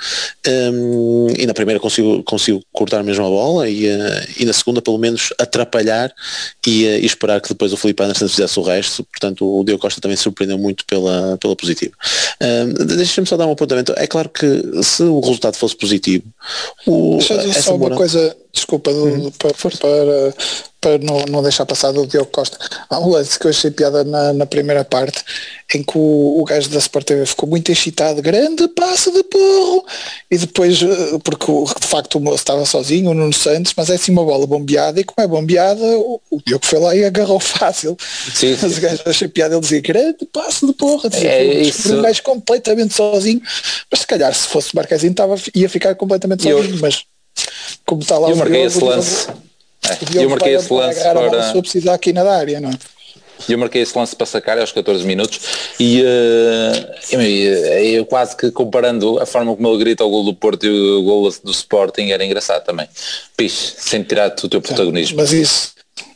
um, 0.47 1.27
e 1.37 1.45
na 1.45 1.53
primeira 1.53 1.79
conseguiu, 1.79 2.23
conseguiu 2.23 2.61
cortar 2.71 3.03
mesmo 3.03 3.25
a 3.25 3.29
bola 3.29 3.69
e, 3.69 3.87
uh, 3.87 4.27
e 4.39 4.45
na 4.45 4.53
segunda 4.53 4.81
pelo 4.81 4.97
menos 4.97 5.33
atrapalhar 5.39 6.11
e, 6.65 6.85
uh, 6.85 6.99
e 6.99 7.05
esperar 7.05 7.41
que 7.41 7.49
depois 7.49 7.73
o 7.73 7.77
Felipe 7.77 8.03
Anderson 8.03 8.27
fizesse 8.27 8.59
o 8.59 8.63
resto. 8.63 9.03
Portanto 9.05 9.45
o 9.45 9.63
Diogo 9.63 9.81
Costa 9.81 10.01
também 10.01 10.17
surpreendeu 10.17 10.57
muito 10.57 10.85
pela, 10.85 11.37
pela 11.39 11.55
positiva. 11.55 11.93
Um, 12.65 12.73
Deixa-me 12.85 13.27
só 13.27 13.37
dar 13.37 13.47
um 13.47 13.51
apontamento. 13.51 13.93
É 13.97 14.07
claro 14.07 14.29
que 14.29 14.83
se 14.83 15.03
o 15.03 15.19
resultado 15.19 15.55
fosse 15.55 15.75
positivo, 15.75 16.25
o, 16.85 17.17
Deixa 17.17 17.33
eu 17.33 17.39
dizer 17.39 17.61
só 17.61 17.75
uma 17.75 17.95
coisa, 17.95 18.35
desculpa, 18.53 18.91
do- 18.93 19.31
para, 19.37 19.53
para, 19.53 20.33
para 20.79 20.97
não, 20.99 21.25
não 21.29 21.41
deixar 21.43 21.65
passar 21.65 21.91
do 21.91 22.05
Diogo 22.07 22.29
Costa. 22.31 22.57
Há 22.89 22.99
um 22.99 23.09
lance 23.09 23.37
que 23.37 23.45
eu 23.45 23.49
achei 23.49 23.71
piada 23.71 24.03
na, 24.03 24.31
na 24.33 24.45
primeira 24.45 24.83
parte, 24.85 25.23
em 25.73 25.83
que 25.83 25.97
o, 25.97 26.39
o 26.39 26.43
gajo 26.45 26.69
da 26.69 26.77
Sport 26.77 27.05
TV 27.05 27.25
ficou 27.25 27.49
muito 27.49 27.71
excitado, 27.71 28.21
grande 28.21 28.67
passo 28.69 29.11
de 29.11 29.23
porro, 29.23 29.85
e 30.31 30.37
depois, 30.37 30.81
eh, 30.81 31.17
porque 31.23 31.45
de 31.81 31.87
facto 31.87 32.15
o 32.15 32.19
moço 32.21 32.37
estava 32.37 32.63
sozinho, 32.65 33.09
o 33.11 33.13
Nuno 33.13 33.33
Santos, 33.33 33.73
mas 33.75 33.89
é 33.89 33.95
assim 33.95 34.11
uma 34.11 34.23
bola 34.23 34.45
bombeada, 34.47 34.99
e 34.99 35.03
como 35.03 35.23
é 35.25 35.27
bombeada, 35.27 35.83
o, 35.83 36.21
o 36.31 36.39
Diogo 36.45 36.65
foi 36.65 36.79
lá 36.79 36.95
e 36.95 37.03
agarrou 37.03 37.39
fácil. 37.39 37.97
Sim, 38.33 38.55
sim. 38.55 38.59
Mas 38.61 38.77
o 38.77 38.81
gajo 38.81 39.01
achei 39.05 39.27
piada 39.27 39.55
ele 39.55 39.61
dizia 39.61 39.81
grande 39.81 40.25
passo 40.31 40.65
de 40.67 40.73
porra, 40.73 41.09
dizia, 41.09 41.29
É, 41.29 41.45
"Pô, 41.45 41.51
isso- 41.59 41.95
um 41.95 42.01
gajo 42.01 42.23
completamente 42.23 42.93
sozinho, 42.93 43.41
mas 43.91 44.01
se 44.01 44.07
calhar 44.07 44.33
se 44.33 44.47
fosse 44.47 44.75
Marquezinho 44.75 45.11
estava, 45.11 45.35
ia 45.55 45.67
ficar 45.69 45.93
completamente 45.95 46.45
E 46.47 46.49
eu- 46.49 46.59
sozinho, 46.61 46.79
mas 46.81 47.03
como 47.85 48.01
está 48.01 48.17
lá 48.17 48.29
Eu 48.29 48.35
o 48.35 48.37
marquei 48.37 48.67
Diogo, 48.67 48.77
esse 48.77 48.83
lance. 48.83 49.27
É, 49.83 50.23
Eu 50.23 50.29
marquei 50.29 50.55
esse 50.55 50.73
lance 50.73 50.99
para. 51.01 51.51
Se 51.51 51.57
eu 51.57 51.61
precisar 51.61 51.93
aqui 51.93 52.13
na 52.13 52.23
área, 52.29 52.59
não 52.59 52.69
é? 52.69 52.77
Eu 53.47 53.57
marquei 53.57 53.81
esse 53.81 53.97
lance 53.97 54.15
para 54.15 54.25
sacar 54.25 54.57
aos 54.57 54.71
14 54.71 55.05
minutos 55.05 55.39
e 55.79 56.01
eh, 56.01 56.95
eu, 57.11 57.21
eu 57.21 58.05
quase 58.05 58.35
que 58.35 58.49
comparando 58.49 59.19
a 59.19 59.25
forma 59.25 59.55
como 59.55 59.67
ele 59.69 59.77
grita 59.77 60.03
o 60.03 60.09
gol 60.09 60.23
do 60.23 60.33
Porto 60.33 60.65
e 60.65 60.69
o 60.69 61.03
gol 61.03 61.31
do 61.43 61.51
Sporting 61.51 62.09
era 62.09 62.25
engraçado 62.25 62.63
também. 62.65 62.87
Pixe, 63.35 63.75
sem 63.77 64.01
tirar 64.03 64.35
o 64.43 64.49
teu 64.49 64.61
protagonismo. 64.61 65.17
Mas 65.17 65.31
isso, 65.31 65.73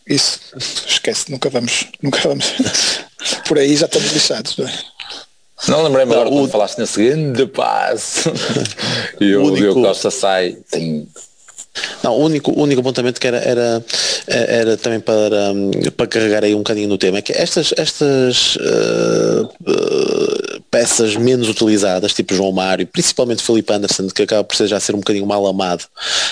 isso, 0.08 0.40
esquece, 0.88 1.32
nunca 1.32 1.50
vamos, 1.50 1.86
nunca 2.02 2.20
vamos. 2.28 2.46
Por 3.48 3.60
aí 3.60 3.76
já 3.76 3.86
estamos 3.86 4.12
lixados. 4.12 4.58
Não 4.58 4.68
é? 4.68 4.74
Não 5.68 5.84
lembrei-me 5.84 6.12
agora 6.14 6.30
o- 6.30 6.32
quando 6.32 6.50
falaste 6.50 6.78
nesse 6.80 7.04
grande 7.04 7.46
passe. 7.48 8.30
e 9.22 9.36
O 9.36 9.42
o 9.42 9.46
único- 9.48 9.58
Diogo 9.58 9.82
Costa 9.84 10.10
sai. 10.12 10.58
Tem... 10.70 11.08
Não, 12.04 12.14
o 12.18 12.26
único, 12.26 12.52
o 12.52 12.64
único 12.64 12.82
apontamento 12.82 13.20
que 13.22 13.28
era, 13.28 13.38
era, 13.38 13.86
era 14.28 14.76
também 14.78 15.00
para, 15.00 15.54
para 15.96 16.06
carregar 16.08 16.44
aí 16.44 16.54
um 16.54 16.58
bocadinho 16.58 16.90
no 16.90 16.98
tema 16.98 17.20
é 17.20 17.22
que 17.22 17.32
estas, 17.32 17.74
estas 17.78 18.58
uh, 18.58 19.44
uh, 19.46 20.62
peças 20.70 21.16
menos 21.16 21.48
utilizadas, 21.48 22.14
tipo 22.14 22.36
João 22.36 22.52
Mário, 22.52 22.86
principalmente 22.86 23.42
Felipe 23.42 23.72
Anderson, 23.72 24.08
que 24.08 24.24
acaba 24.24 24.44
por 24.44 24.54
ser 24.56 24.68
já 24.68 24.82
ser 24.82 24.96
um 24.96 25.00
bocadinho 25.00 25.26
mal 25.26 25.48
amado 25.48 25.86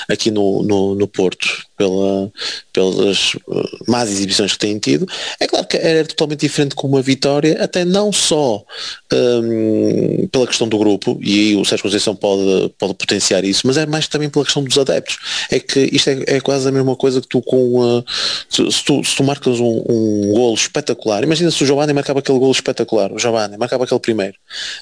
aqui 0.10 0.30
no, 0.30 0.62
no, 0.62 0.96
no 0.96 1.08
Porto, 1.08 1.48
pela, 1.80 2.30
pelas 2.74 3.36
uh, 3.48 3.84
más 3.88 4.12
exibições 4.12 4.52
que 4.52 4.60
têm 4.60 4.78
tido. 4.78 5.08
É 5.40 5.48
claro 5.48 5.66
que 5.66 5.78
era 5.78 6.06
totalmente 6.06 6.42
diferente 6.42 6.76
com 6.76 6.88
uma 6.88 7.02
vitória, 7.02 7.64
até 7.64 7.86
não 7.86 8.12
só 8.12 8.66
um, 9.14 10.28
pela 10.28 10.46
questão 10.46 10.68
do 10.68 10.78
grupo, 10.78 11.18
e 11.22 11.40
aí 11.40 11.56
o 11.56 11.64
Sérgio 11.64 11.84
Conceição 11.84 12.14
pode, 12.14 12.70
pode 12.78 12.96
potenciar 12.96 13.46
isso, 13.46 13.66
mas 13.66 13.78
é 13.78 13.86
mais 13.86 14.10
também 14.10 14.30
pela 14.30 14.44
questão 14.44 14.62
dos 14.62 14.78
adeptos. 14.78 15.20
É 15.50 15.58
que 15.58 15.90
isto 15.94 16.10
é, 16.10 16.24
é 16.28 16.42
quase 16.42 16.68
a 16.68 16.72
mesma 16.72 16.98
coisa 16.98 17.22
que 17.22 17.28
tu 17.30 17.42
com 17.42 17.80
uh, 17.80 18.04
se, 18.50 18.84
tu, 18.84 19.02
se 19.02 19.16
tu 19.16 19.24
marcas 19.24 19.62
um, 19.62 19.82
um 19.88 20.32
golo 20.34 20.56
espetacular, 20.56 21.24
imagina 21.24 21.50
se 21.50 21.64
o 21.64 21.66
Giovanni 21.66 21.94
marcava 21.94 22.20
aquele 22.20 22.40
golo 22.40 22.52
espetacular, 22.52 23.14
o 23.14 23.18
Giovanni 23.18 23.56
marcava 23.56 23.86
aquele 23.86 24.02
primeiro, 24.02 24.36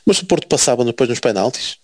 mas 0.04 0.18
se 0.18 0.24
o 0.24 0.26
Porto 0.26 0.48
passava 0.48 0.84
depois 0.84 1.08
nos 1.08 1.20
penaltis, 1.20 1.78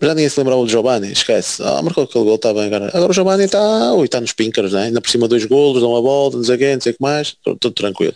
já 0.00 0.14
ninguém 0.14 0.28
se 0.28 0.38
lembrava 0.38 0.62
do 0.62 0.68
Giovanni, 0.68 1.12
esquece. 1.12 1.62
Ah, 1.62 1.80
marcou 1.82 2.04
aquele 2.04 2.24
gol, 2.24 2.36
está 2.36 2.54
bem 2.54 2.64
agora. 2.64 2.88
Agora 2.94 3.10
o 3.10 3.14
Giovanni 3.14 3.44
está, 3.44 3.92
ui, 3.94 4.06
está 4.06 4.20
nos 4.20 4.32
pinkers, 4.32 4.72
né? 4.72 4.84
ainda 4.84 5.00
por 5.00 5.10
cima 5.10 5.28
dois 5.28 5.44
golos, 5.44 5.82
dão 5.82 5.94
a 5.96 6.00
volta, 6.00 6.36
não 6.36 6.44
sei 6.44 6.56
o 6.56 6.58
que, 6.58 6.74
não 6.74 6.80
sei 6.80 6.92
o 6.92 6.94
que 6.96 7.02
mais, 7.02 7.36
tudo 7.42 7.72
tranquilo. 7.72 8.14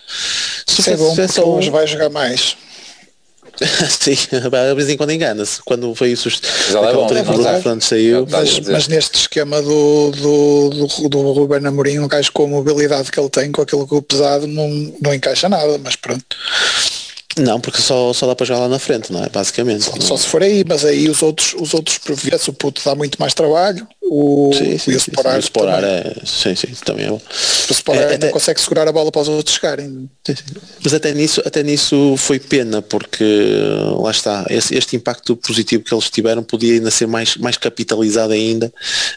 Se 0.67 0.81
Isso 0.81 0.91
é 0.91 0.97
bom 0.97 1.15
porque 1.15 1.33
só... 1.33 1.45
hoje 1.45 1.71
vai 1.71 1.87
jogar 1.87 2.11
mais. 2.11 2.57
Sim, 3.89 4.17
a 4.33 4.75
vez 4.75 4.89
em 4.89 4.97
quando 4.97 5.13
engana-se. 5.13 5.63
Quando 5.63 5.95
foi 5.95 6.11
isso, 6.11 6.29
é 6.29 6.93
bom, 6.93 7.07
é 7.07 7.81
saiu. 7.81 8.27
Mas, 8.29 8.59
mas, 8.61 8.89
neste 8.89 9.17
esquema 9.17 9.63
do, 9.63 10.11
do, 10.11 10.71
do, 10.71 11.09
do 11.09 11.33
Ruben 11.33 11.67
Amorim, 11.67 12.01
um 12.01 12.09
gajo 12.09 12.33
com 12.33 12.45
a 12.45 12.49
mobilidade 12.49 13.11
que 13.11 13.21
ele 13.21 13.31
tem, 13.31 13.53
com 13.53 13.63
aquele 13.63 13.85
grupo 13.87 14.03
pesado, 14.03 14.47
não, 14.47 14.69
não 15.01 15.15
encaixa 15.15 15.49
nada, 15.49 15.79
mas 15.79 15.95
pronto. 15.97 16.37
Não, 17.39 17.61
porque 17.61 17.81
só, 17.81 18.13
só 18.13 18.27
dá 18.27 18.37
para 18.37 18.47
jogar 18.47 18.61
lá 18.61 18.69
na 18.69 18.79
frente, 18.79 19.13
não 19.13 19.23
é? 19.25 19.29
Basicamente. 19.29 19.85
Só, 19.85 19.93
só 20.01 20.17
se 20.17 20.27
for 20.29 20.43
aí, 20.43 20.65
mas 20.67 20.85
aí 20.85 21.09
os 21.09 21.23
outros, 21.23 21.55
os 21.59 21.75
outros 21.75 21.99
se 22.39 22.51
o 22.51 22.53
puto 22.53 22.81
dá 22.85 22.95
muito 22.95 23.19
mais 23.19 23.35
trabalho. 23.35 23.87
O, 24.07 24.51
sim, 24.53 24.77
sim, 24.77 24.93
o 24.93 24.97
Sporar, 24.97 25.41
sim, 25.83 25.89
sim. 26.27 26.51
é. 26.53 26.55
Sim, 26.55 26.55
sim, 26.55 26.85
também 26.85 27.07
é 27.07 27.09
bom. 27.09 27.21
O 27.71 27.73
Sporar 27.73 28.03
é, 28.03 28.15
até, 28.17 28.29
consegue 28.29 28.61
segurar 28.61 28.87
a 28.87 28.93
bola 28.93 29.11
para 29.11 29.23
os 29.23 29.29
outros 29.29 29.57
chegarem. 29.57 30.11
Mas 30.83 30.93
até 30.93 31.13
nisso, 31.13 31.43
até 31.45 31.63
nisso 31.63 32.15
foi 32.19 32.39
pena, 32.39 32.83
porque 32.83 33.25
lá 33.99 34.11
está, 34.11 34.45
esse, 34.51 34.75
este 34.77 34.97
impacto 34.97 35.35
positivo 35.37 35.83
que 35.83 35.95
eles 35.95 36.11
tiveram 36.11 36.43
podia 36.43 36.75
ainda 36.75 36.91
ser 36.91 37.07
mais, 37.07 37.37
mais 37.39 37.57
capitalizado 37.57 38.35
ainda, 38.35 38.73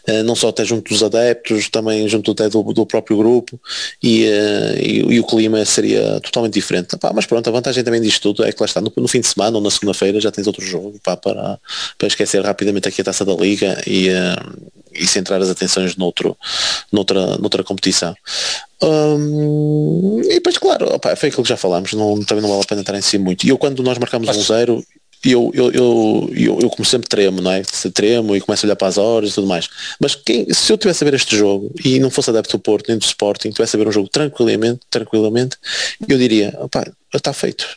uh, 0.07 0.23
não 0.23 0.35
só 0.35 0.49
até 0.49 0.63
junto 0.63 0.89
dos 0.89 1.03
adeptos, 1.03 1.69
também 1.69 2.07
junto 2.07 2.31
até 2.31 2.47
do, 2.47 2.63
do 2.63 2.85
próprio 2.85 3.17
grupo 3.17 3.59
e, 4.01 4.25
uh, 4.25 4.79
e, 4.79 5.15
e, 5.15 5.19
o 5.19 5.23
clima 5.25 5.63
seria 5.65 6.19
totalmente 6.21 6.53
diferente. 6.53 6.97
mas 7.13 7.25
pronto, 7.25 7.47
a 7.47 7.51
vantagem 7.51 7.83
também 7.83 8.01
disto 8.01 8.21
tudo 8.21 8.45
é 8.45 8.53
que 8.53 8.61
lá 8.61 8.65
está, 8.65 8.79
no, 8.79 8.91
no 8.95 9.07
fim 9.07 9.19
de 9.19 9.27
semana 9.27 9.57
ou 9.57 9.61
na 9.61 9.69
segunda-feira 9.69 10.21
já 10.21 10.31
tens 10.31 10.47
outro 10.47 10.65
jogo 10.65 10.97
para, 11.03 11.17
para 11.97 12.07
esquecer 12.07 12.41
rapidamente 12.43 12.87
aqui 12.87 13.01
a 13.01 13.03
taça 13.03 13.25
da 13.25 13.33
liga 13.33 13.81
e, 13.85 14.09
e 14.97 15.07
centrar 15.07 15.41
as 15.41 15.49
atenções 15.49 15.95
noutro, 15.95 16.37
noutra, 16.91 17.37
noutra 17.37 17.63
competição. 17.63 18.15
Um, 18.81 20.21
e 20.23 20.35
depois, 20.35 20.57
claro, 20.57 20.93
opa, 20.93 21.15
foi 21.15 21.29
aquilo 21.29 21.43
que 21.43 21.49
já 21.49 21.57
falámos, 21.57 21.93
não, 21.93 22.23
também 22.23 22.41
não 22.41 22.49
vale 22.49 22.61
a 22.61 22.67
pena 22.67 22.81
estar 22.81 22.95
em 22.95 23.01
si 23.01 23.17
muito. 23.17 23.45
E 23.45 23.49
eu 23.49 23.57
quando 23.57 23.81
nós 23.83 23.97
marcamos 23.97 24.27
Mas... 24.27 24.37
um 24.37 24.41
zero, 24.41 24.83
eu, 25.25 25.51
eu, 25.53 25.71
eu, 25.71 26.29
eu, 26.33 26.59
eu 26.61 26.69
como 26.69 26.85
sempre 26.85 27.09
tremo, 27.09 27.41
não 27.41 27.51
é? 27.51 27.63
Se 27.63 27.89
tremo 27.89 28.35
e 28.35 28.41
começo 28.41 28.65
a 28.65 28.67
olhar 28.67 28.75
para 28.75 28.87
as 28.87 28.97
horas 28.97 29.31
e 29.31 29.33
tudo 29.33 29.47
mais. 29.47 29.67
Mas 29.99 30.15
quem, 30.15 30.51
se 30.53 30.71
eu 30.71 30.77
tivesse 30.77 31.03
a 31.03 31.05
ver 31.05 31.15
este 31.15 31.35
jogo 31.35 31.71
e 31.83 31.99
não 31.99 32.09
fosse 32.09 32.29
adepto 32.29 32.57
do 32.57 32.61
Porto 32.61 32.89
nem 32.89 32.97
do 32.97 33.05
Sporting, 33.05 33.49
tivesse 33.49 33.75
a 33.75 33.79
ver 33.79 33.87
um 33.87 33.91
jogo 33.91 34.09
tranquilamente, 34.09 34.81
tranquilamente, 34.89 35.57
eu 36.07 36.17
diria, 36.17 36.55
opá, 36.59 36.85
está 37.13 37.33
feito 37.33 37.67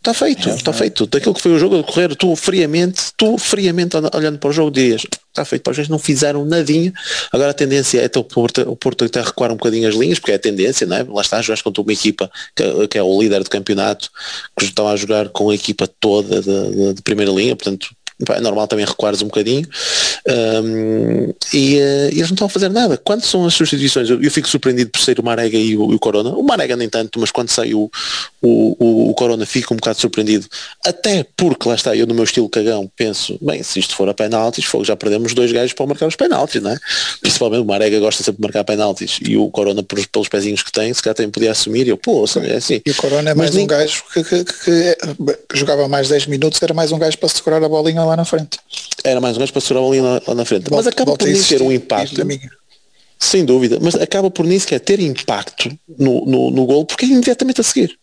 Está 0.00 0.14
feito, 0.14 0.48
está 0.48 0.72
feito. 0.72 1.06
Daquilo 1.06 1.34
que 1.34 1.42
foi 1.42 1.52
o 1.52 1.58
jogo 1.58 1.78
a 1.78 1.84
correr, 1.84 2.16
tu 2.16 2.34
friamente, 2.34 3.12
tu 3.18 3.36
friamente 3.36 3.96
olhando 4.14 4.38
para 4.38 4.48
o 4.48 4.52
jogo 4.52 4.70
dirias, 4.70 5.02
está 5.28 5.44
feito, 5.44 5.62
para 5.62 5.78
os 5.78 5.88
não 5.90 5.98
fizeram 5.98 6.42
nadinha. 6.46 6.90
Agora 7.30 7.50
a 7.50 7.54
tendência 7.54 8.00
é 8.00 8.18
o 8.18 8.24
Porto, 8.24 8.62
o 8.62 8.74
Porto 8.74 9.04
até 9.04 9.20
recuar 9.20 9.52
um 9.52 9.56
bocadinho 9.56 9.86
as 9.86 9.94
linhas, 9.94 10.18
porque 10.18 10.32
é 10.32 10.36
a 10.36 10.38
tendência, 10.38 10.86
não 10.86 10.96
é? 10.96 11.02
Lá 11.02 11.20
está, 11.20 11.42
jogaste 11.42 11.62
contra 11.62 11.82
uma 11.82 11.92
equipa 11.92 12.30
que, 12.56 12.88
que, 12.88 12.96
é 12.96 13.02
o 13.02 13.20
líder 13.20 13.44
do 13.44 13.50
campeonato, 13.50 14.10
que 14.58 14.64
estava 14.64 14.90
a 14.90 14.96
jogar 14.96 15.28
com 15.28 15.50
a 15.50 15.54
equipa 15.54 15.86
toda 15.86 16.40
de, 16.40 16.70
de, 16.70 16.94
de 16.94 17.02
primeira 17.02 17.30
linha, 17.30 17.54
portanto 17.54 17.90
é 18.28 18.40
normal 18.40 18.66
também 18.66 18.84
recuares 18.84 19.22
um 19.22 19.26
bocadinho 19.26 19.66
um, 20.28 21.32
e, 21.52 21.78
uh, 21.78 22.08
eles 22.12 22.28
não 22.28 22.34
estão 22.34 22.46
a 22.46 22.50
fazer 22.50 22.68
nada. 22.68 22.96
Quando 22.96 23.24
são 23.24 23.46
as 23.46 23.54
substituições? 23.54 24.08
Eu, 24.08 24.22
eu 24.22 24.30
fico 24.30 24.48
surpreendido 24.48 24.90
por 24.90 25.00
sair 25.00 25.18
o 25.18 25.22
Marega 25.22 25.56
e 25.56 25.76
o, 25.76 25.92
e 25.92 25.94
o, 25.94 25.98
Corona. 25.98 26.30
O 26.30 26.42
Marega 26.42 26.76
nem 26.76 26.88
tanto, 26.88 27.18
mas 27.18 27.30
quando 27.30 27.48
saiu 27.48 27.90
o, 28.42 28.76
o, 28.78 29.10
o, 29.10 29.14
Corona 29.14 29.46
fico 29.46 29.74
um 29.74 29.76
bocado 29.76 30.00
surpreendido. 30.00 30.46
Até 30.84 31.24
porque 31.36 31.68
lá 31.68 31.74
está, 31.74 31.96
eu 31.96 32.06
no 32.06 32.14
meu 32.14 32.24
estilo 32.24 32.48
cagão 32.48 32.90
penso, 32.96 33.38
bem, 33.40 33.62
se 33.62 33.78
isto 33.78 33.94
for 33.94 34.08
a 34.08 34.14
penaltis, 34.14 34.64
já 34.84 34.96
perdemos 34.96 35.34
dois 35.34 35.52
gajos 35.52 35.72
para 35.72 35.86
marcar 35.86 36.06
os 36.06 36.16
penaltis, 36.16 36.62
não 36.62 36.70
é? 36.70 36.78
Principalmente 37.20 37.62
o 37.62 37.64
Marega 37.66 37.98
gosta 37.98 38.22
sempre 38.22 38.38
de 38.38 38.42
marcar 38.42 38.64
penaltis 38.64 39.18
e 39.22 39.36
o 39.36 39.50
Corona 39.50 39.82
por, 39.82 40.04
pelos 40.08 40.28
pezinhos 40.28 40.62
que 40.62 40.72
tem, 40.72 40.92
se 40.92 41.02
calhar 41.02 41.14
também 41.14 41.30
podia 41.30 41.50
assumir 41.50 41.88
eu, 41.88 41.96
pô, 41.96 42.24
é 42.42 42.56
assim. 42.56 42.80
E 42.84 42.90
o 42.90 42.94
Corona 42.94 43.30
é 43.30 43.34
mais 43.34 43.50
mas 43.50 43.54
um 43.54 43.58
nem... 43.58 43.66
gajo 43.66 44.02
que, 44.12 44.22
que, 44.24 44.44
que, 44.44 44.96
que, 45.48 45.56
jogava 45.56 45.88
mais 45.88 46.08
10 46.08 46.26
minutos, 46.26 46.60
era 46.62 46.74
mais 46.74 46.92
um 46.92 46.98
gajo 46.98 47.18
para 47.18 47.28
segurar 47.28 47.62
a 47.62 47.68
bolinha 47.68 48.02
lá 48.10 48.16
na 48.16 48.24
frente. 48.24 48.58
Era 49.02 49.20
mais 49.20 49.36
um 49.36 49.40
gajo 49.40 49.52
para 49.52 49.60
segurar 49.60 49.80
a 49.80 49.84
bolinha 49.84 50.02
lá, 50.02 50.22
lá 50.26 50.34
na 50.34 50.44
frente. 50.44 50.68
Volta, 50.68 50.76
mas 50.76 50.86
acaba 50.86 51.16
por 51.16 51.26
nem 51.26 51.42
ter 51.42 51.62
um 51.62 51.72
impacto. 51.72 52.20
Sem 53.18 53.44
dúvida, 53.44 53.78
mas 53.80 53.94
acaba 53.94 54.30
por 54.30 54.46
nem 54.46 54.58
sequer 54.58 54.80
ter 54.80 54.98
impacto 54.98 55.70
no, 55.98 56.24
no, 56.24 56.50
no 56.50 56.64
gol 56.64 56.86
porque 56.86 57.04
é 57.04 57.08
imediatamente 57.08 57.60
a 57.60 57.64
seguir. 57.64 57.98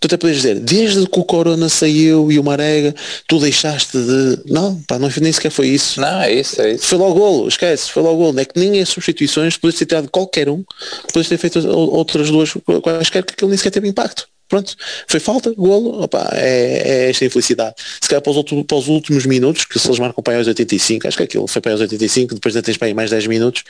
Tu 0.00 0.06
até 0.06 0.16
podes 0.16 0.36
dizer, 0.36 0.58
desde 0.58 1.06
que 1.06 1.20
o 1.20 1.24
Corona 1.24 1.68
saiu 1.68 2.32
e 2.32 2.38
o 2.38 2.42
Marega, 2.42 2.94
tu 3.28 3.38
deixaste 3.38 3.98
de. 3.98 4.38
Não, 4.46 4.80
pá, 4.88 4.98
não, 4.98 5.10
nem 5.20 5.30
sequer 5.30 5.50
foi 5.50 5.68
isso. 5.68 6.00
Não, 6.00 6.22
é 6.22 6.32
isso, 6.32 6.60
é 6.62 6.72
isso. 6.72 6.86
Foi 6.86 6.96
logo 6.96 7.20
golo, 7.20 7.46
esquece, 7.46 7.90
foi 7.90 8.02
logo 8.02 8.16
golo. 8.16 8.40
É 8.40 8.46
que 8.46 8.58
nem 8.58 8.80
as 8.80 8.88
substituições, 8.88 9.58
podes 9.58 9.78
ter 9.78 9.84
tirado 9.84 10.08
qualquer 10.08 10.48
um, 10.48 10.64
podes 11.12 11.28
ter 11.28 11.36
feito 11.36 11.68
outras 11.68 12.30
duas 12.30 12.50
quaisquer 12.82 13.22
que 13.24 13.34
aquilo 13.34 13.50
nem 13.50 13.58
sequer 13.58 13.72
teve 13.72 13.88
impacto. 13.88 14.26
Pronto, 14.50 14.74
foi 15.06 15.20
falta, 15.20 15.54
golo, 15.56 16.02
opa, 16.02 16.28
é, 16.32 16.82
é, 16.84 17.10
esta 17.10 17.24
infelicidade. 17.24 17.76
Se 18.00 18.08
calhar 18.08 18.20
para 18.20 18.32
os, 18.32 18.36
outros, 18.36 18.60
para 18.64 18.76
os, 18.76 18.88
últimos 18.88 19.24
minutos, 19.24 19.64
que 19.64 19.78
se 19.78 19.86
eles 19.86 20.00
marcam 20.00 20.20
para 20.24 20.32
aí 20.32 20.38
aos 20.38 20.48
85, 20.48 21.06
acho 21.06 21.16
que 21.16 21.22
aquilo 21.22 21.46
foi 21.46 21.62
para 21.62 21.70
aí 21.70 21.74
aos 21.74 21.80
85, 21.82 22.34
depois 22.34 22.56
ainda 22.56 22.66
tens 22.66 22.76
para 22.76 22.88
aí 22.88 22.92
mais 22.92 23.10
10 23.10 23.28
minutos, 23.28 23.62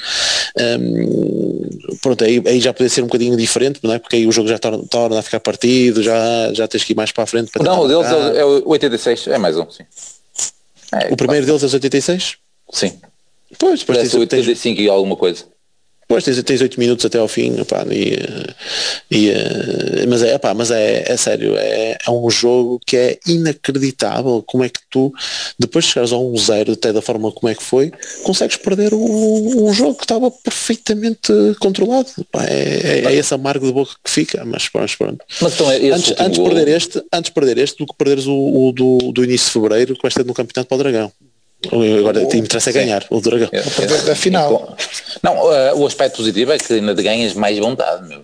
um, 0.81 1.69
pronto, 2.01 2.25
aí, 2.25 2.43
aí, 2.47 2.61
já 2.61 2.73
poderia 2.73 2.89
ser 2.89 3.03
um 3.03 3.09
bocadinho 3.09 3.37
diferente, 3.37 3.81
não 3.83 3.93
é? 3.93 3.99
porque 3.99 4.17
aí 4.17 4.27
o 4.27 4.33
jogo 4.33 4.49
já 4.49 4.59
torna, 4.59 4.83
torna 4.89 5.19
a 5.19 5.23
ficar 5.23 5.39
partido, 5.39 6.03
já, 6.03 6.51
já 6.55 6.67
tens 6.67 6.83
que 6.83 6.95
ir 6.95 6.97
mais 6.97 7.13
para 7.13 7.25
a 7.25 7.27
frente. 7.27 7.51
Para 7.51 7.63
não, 7.63 7.81
o 7.81 7.87
deles 7.87 8.07
é, 8.07 8.41
é 8.41 8.45
o 8.47 8.67
86, 8.71 9.27
é 9.27 9.37
mais 9.37 9.59
um, 9.59 9.71
sim. 9.71 9.85
É, 10.93 11.13
o 11.13 11.17
primeiro 11.17 11.45
deles 11.45 11.63
é 11.63 11.67
os 11.67 11.75
86? 11.75 12.37
Sim. 12.73 12.99
Pois, 13.59 13.81
depois 13.81 13.99
tens, 13.99 14.15
85 14.15 14.77
tens... 14.77 14.87
e 14.87 14.89
alguma 14.89 15.15
coisa. 15.15 15.45
Pois 16.11 16.25
tens, 16.25 16.43
tens 16.43 16.61
8 16.61 16.81
minutos 16.81 17.05
até 17.05 17.19
ao 17.19 17.29
fim, 17.29 17.61
opá, 17.61 17.87
e, 17.89 18.19
e, 19.09 19.33
mas, 20.09 20.25
é, 20.25 20.35
opá, 20.35 20.53
mas 20.53 20.73
é, 20.73 21.05
é 21.07 21.17
sério, 21.17 21.55
é, 21.57 21.99
é 22.05 22.11
um 22.11 22.29
jogo 22.29 22.81
que 22.85 22.97
é 22.97 23.19
inacreditável 23.29 24.43
como 24.45 24.65
é 24.65 24.69
que 24.69 24.81
tu, 24.91 25.15
depois 25.57 25.85
de 25.85 25.93
chegares 25.93 26.11
a 26.11 26.19
um 26.19 26.37
zero, 26.37 26.73
até 26.73 26.93
da 26.93 27.01
forma 27.01 27.31
como 27.31 27.49
é 27.49 27.55
que 27.55 27.63
foi, 27.63 27.93
consegues 28.25 28.57
perder 28.57 28.93
um, 28.93 29.69
um 29.69 29.73
jogo 29.73 29.95
que 29.95 30.03
estava 30.03 30.33
perfeitamente 30.33 31.33
controlado. 31.61 32.09
Opá, 32.19 32.45
é, 32.45 33.05
é, 33.05 33.05
é, 33.05 33.15
esse 33.15 33.33
amargo 33.33 33.65
de 33.65 33.73
boca 33.73 33.93
que 34.03 34.11
fica, 34.11 34.45
mas, 34.45 34.69
mas 34.75 34.97
pronto. 34.97 35.25
Mas 35.41 35.55
então 35.55 35.71
é 35.71 35.91
antes, 35.91 36.13
antes, 36.19 36.39
perder 36.41 36.67
este, 36.67 37.05
antes 37.13 37.31
perder 37.31 37.59
este 37.59 37.79
do 37.79 37.87
que 37.87 37.97
perderes 37.97 38.27
o, 38.27 38.35
o 38.35 38.73
do, 38.73 39.13
do 39.13 39.23
início 39.23 39.47
de 39.47 39.53
fevereiro, 39.53 39.95
que 39.95 40.03
vais 40.03 40.13
ter 40.13 40.27
no 40.27 40.35
campeonato 40.35 40.69
para 40.69 40.75
o 40.75 40.79
Dragão. 40.79 41.13
Agora 41.69 42.23
o 42.23 42.29
que 42.29 42.39
interessa 42.39 42.71
é 42.71 42.73
ganhar 42.73 43.05
o 43.11 43.21
Dragão. 43.21 43.51
É, 43.53 43.59
é, 43.59 44.03
da 44.03 44.15
final. 44.17 44.77
Não, 45.23 45.35
uh, 45.35 45.79
o 45.79 45.87
aspecto 45.87 46.17
positivo 46.17 46.53
é 46.53 46.59
que 46.59 46.73
ainda 46.73 46.95
ganhas 46.95 47.35
mais 47.35 47.59
vontade, 47.59 48.09
meu. 48.09 48.23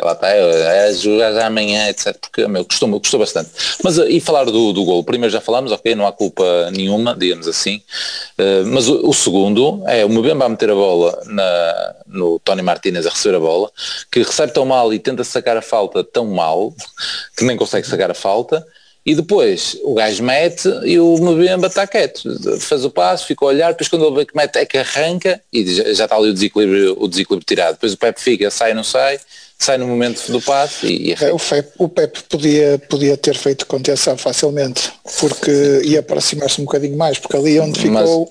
Ela 0.00 0.12
está, 0.12 0.30
é, 0.30 0.88
é 0.88 0.92
jogar 0.92 1.32
já 1.32 1.46
amanhã, 1.46 1.88
etc. 1.88 2.16
Porque, 2.20 2.46
meu, 2.46 2.64
custou, 2.64 2.88
custou 3.00 3.18
bastante. 3.18 3.50
Mas, 3.82 3.98
e 3.98 4.20
falar 4.20 4.44
do, 4.44 4.72
do 4.72 4.84
gol, 4.84 5.02
primeiro 5.02 5.32
já 5.32 5.40
falamos, 5.40 5.72
ok, 5.72 5.96
não 5.96 6.06
há 6.06 6.12
culpa 6.12 6.70
nenhuma, 6.70 7.16
digamos 7.16 7.48
assim. 7.48 7.82
Mas 8.66 8.88
o, 8.88 9.08
o, 9.08 9.12
segundo 9.12 9.82
é 9.86 10.04
o 10.04 10.08
Mbemba 10.08 10.44
a 10.44 10.48
meter 10.48 10.70
a 10.70 10.74
bola 10.74 11.20
na, 11.26 11.94
no 12.06 12.38
Tony 12.38 12.62
Martinez 12.62 13.06
a 13.06 13.10
receber 13.10 13.36
a 13.36 13.40
bola, 13.40 13.70
que 14.10 14.22
recebe 14.22 14.52
tão 14.52 14.64
mal 14.64 14.94
e 14.94 15.00
tenta 15.00 15.24
sacar 15.24 15.56
a 15.56 15.62
falta 15.62 16.04
tão 16.04 16.26
mal, 16.26 16.72
que 17.36 17.44
nem 17.44 17.56
consegue 17.56 17.88
sacar 17.88 18.10
a 18.10 18.14
falta 18.14 18.64
e 19.04 19.14
depois 19.14 19.76
o 19.82 19.94
gajo 19.94 20.22
mete 20.22 20.68
e 20.84 21.00
o 21.00 21.16
Mbemba 21.16 21.68
está 21.68 21.86
quieto, 21.86 22.22
faz 22.60 22.84
o 22.84 22.90
passo, 22.90 23.26
fica 23.26 23.44
a 23.44 23.48
olhar, 23.48 23.70
depois 23.70 23.88
quando 23.88 24.06
ele 24.06 24.16
vê 24.16 24.26
que 24.26 24.36
mete 24.36 24.56
é 24.56 24.66
que 24.66 24.76
arranca 24.76 25.40
e 25.50 25.66
já, 25.74 26.04
está 26.04 26.14
ali 26.14 26.28
o 26.28 26.34
desequilíbrio, 26.34 26.94
o 26.98 27.08
desequilíbrio 27.08 27.46
tirado. 27.46 27.74
Depois 27.74 27.94
o 27.94 27.96
Pepe 27.96 28.20
fica, 28.20 28.50
sai 28.50 28.74
não 28.74 28.84
sai, 28.84 29.18
sai 29.58 29.78
no 29.78 29.86
momento 29.86 30.30
do 30.30 30.42
passe 30.42 30.86
e, 30.86 31.08
e 31.08 31.12
é, 31.12 31.32
o, 31.32 31.38
Pepe, 31.38 31.72
o 31.78 31.88
Pepe 31.88 32.22
podia, 32.28 32.78
podia 32.88 33.16
ter 33.16 33.34
feito 33.34 33.66
contenção 33.66 34.16
facilmente, 34.18 34.92
porque 35.18 35.80
ia 35.84 36.00
aproximar-se 36.00 36.60
um 36.60 36.64
bocadinho 36.64 36.98
mais, 36.98 37.18
porque 37.18 37.36
ali 37.36 37.58
onde 37.58 37.80
ficou. 37.80 38.30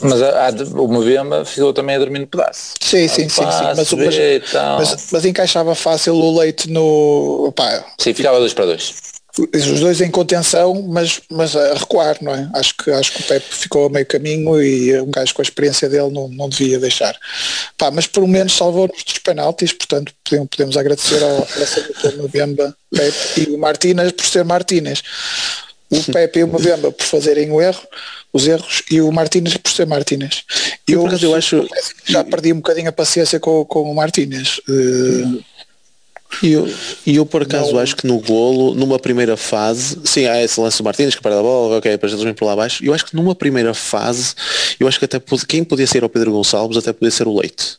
Mas 0.00 0.20
a, 0.22 0.48
a, 0.48 0.50
o 0.50 0.88
Mbemba 0.88 1.44
ficou 1.44 1.72
também 1.72 1.96
a 1.96 1.98
dormir 1.98 2.20
no 2.20 2.26
pedaço. 2.26 2.74
Sim, 2.80 3.08
sim, 3.08 3.28
sim, 3.28 3.28
sim. 3.28 3.42
Mas, 3.42 3.92
mas, 3.92 4.52
mas, 4.52 5.08
mas, 5.12 5.24
encaixava 5.24 5.74
fácil 5.74 6.14
o 6.14 6.38
leite 6.38 6.68
no. 6.70 7.52
Sim, 7.98 8.14
ficava 8.14 8.38
2 8.38 8.52
para 8.54 8.66
2 8.66 9.05
os 9.38 9.80
dois 9.80 10.00
em 10.00 10.10
contenção, 10.10 10.82
mas, 10.88 11.20
mas 11.30 11.54
a 11.54 11.74
recuar, 11.74 12.16
não 12.22 12.34
é? 12.34 12.48
Acho 12.54 12.74
que, 12.76 12.90
acho 12.90 13.12
que 13.12 13.20
o 13.20 13.24
Pepe 13.24 13.46
ficou 13.54 13.86
a 13.86 13.90
meio 13.90 14.06
caminho 14.06 14.62
e 14.62 14.98
um 15.00 15.10
gajo 15.10 15.34
com 15.34 15.42
a 15.42 15.44
experiência 15.44 15.88
dele 15.88 16.10
não, 16.10 16.28
não 16.28 16.48
devia 16.48 16.78
deixar. 16.78 17.14
Pá, 17.76 17.90
mas 17.90 18.06
pelo 18.06 18.26
menos 18.26 18.56
salvou-nos 18.56 19.04
dos 19.04 19.18
penaltis, 19.18 19.72
portanto 19.72 20.12
podemos, 20.24 20.48
podemos 20.48 20.76
agradecer 20.76 21.22
ao, 21.22 21.36
ao 21.36 22.28
Mbemba, 22.28 22.74
Pepe 22.90 23.42
e 23.42 23.54
o 23.54 23.58
Martínez 23.58 24.12
por 24.12 24.24
ser 24.24 24.44
Martínez. 24.44 25.02
O 25.90 26.02
Pepe 26.12 26.40
e 26.40 26.44
o 26.44 26.48
Mbemba 26.48 26.90
por 26.90 27.04
fazerem 27.04 27.50
o 27.50 27.60
erro, 27.60 27.86
os 28.32 28.48
erros, 28.48 28.82
e 28.90 29.00
o 29.00 29.12
Martínez 29.12 29.56
por 29.58 29.70
ser 29.70 29.86
Martínez. 29.86 30.44
Eu, 30.88 31.06
eu, 31.06 31.18
eu 31.18 31.34
acho... 31.34 31.68
Já 32.06 32.24
perdi 32.24 32.52
um 32.52 32.56
bocadinho 32.56 32.88
a 32.88 32.92
paciência 32.92 33.38
com, 33.38 33.64
com 33.66 33.82
o 33.82 33.94
Martínez. 33.94 34.60
Uh, 34.68 35.44
e 36.42 36.52
eu, 36.52 36.68
eu 37.06 37.26
por 37.26 37.42
acaso 37.42 37.72
não. 37.72 37.80
acho 37.80 37.96
que 37.96 38.06
no 38.06 38.18
golo, 38.20 38.74
numa 38.74 38.98
primeira 38.98 39.36
fase, 39.36 39.98
sim, 40.04 40.26
há 40.26 40.42
esse 40.42 40.60
lance 40.60 40.78
do 40.78 40.84
Martins 40.84 41.14
que 41.14 41.22
para 41.22 41.38
a 41.38 41.42
bola, 41.42 41.78
ok, 41.78 41.90
depois 41.90 42.12
eles 42.12 42.24
vêm 42.24 42.34
por 42.34 42.44
lá 42.44 42.52
abaixo. 42.52 42.84
Eu 42.84 42.92
acho 42.92 43.06
que 43.06 43.16
numa 43.16 43.34
primeira 43.34 43.72
fase, 43.72 44.34
eu 44.78 44.86
acho 44.86 44.98
que 44.98 45.04
até 45.04 45.20
quem 45.48 45.64
podia 45.64 45.86
ser 45.86 46.04
o 46.04 46.08
Pedro 46.08 46.32
Gonçalves 46.32 46.76
até 46.76 46.92
podia 46.92 47.10
ser 47.10 47.26
o 47.26 47.38
Leite 47.38 47.78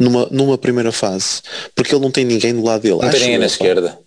numa, 0.00 0.26
numa 0.30 0.56
primeira 0.56 0.90
fase, 0.90 1.42
porque 1.76 1.94
ele 1.94 2.02
não 2.02 2.10
tem 2.10 2.24
ninguém 2.24 2.54
do 2.54 2.64
lado 2.64 2.80
dele. 2.80 2.98
Não 3.02 3.10
tem 3.10 3.20
ninguém 3.20 3.38
na 3.38 3.46
esquerda. 3.46 3.98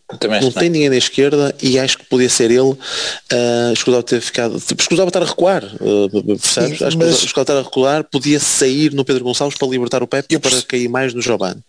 não 0.41 0.51
tem 0.51 0.69
ninguém 0.69 0.89
na 0.89 0.97
esquerda 0.97 1.55
e 1.61 1.77
acho 1.77 1.99
que 1.99 2.05
podia 2.05 2.29
ser 2.29 2.49
ele. 2.49 2.71
Uh, 2.71 3.73
escusava 3.73 4.01
ter 4.01 4.19
ficado. 4.19 4.57
Escusava 4.57 5.09
estar 5.09 5.21
a 5.21 5.25
recuar, 5.25 5.63
uh, 5.63 6.09
percebes? 6.25 6.79
Sim, 6.79 6.85
acho 6.85 6.97
mas... 6.97 7.19
que 7.19 7.25
escusava 7.25 7.43
estar 7.43 7.57
a 7.59 7.61
recuar, 7.61 8.03
podia 8.05 8.39
sair 8.39 8.91
no 8.91 9.05
Pedro 9.05 9.23
Gonçalves 9.23 9.55
para 9.55 9.67
libertar 9.67 10.01
o 10.01 10.07
Pepe 10.07 10.33
e 10.33 10.39
para 10.39 10.59
cair 10.63 10.89
mais 10.89 11.13
no 11.13 11.21
Giovanni. 11.21 11.61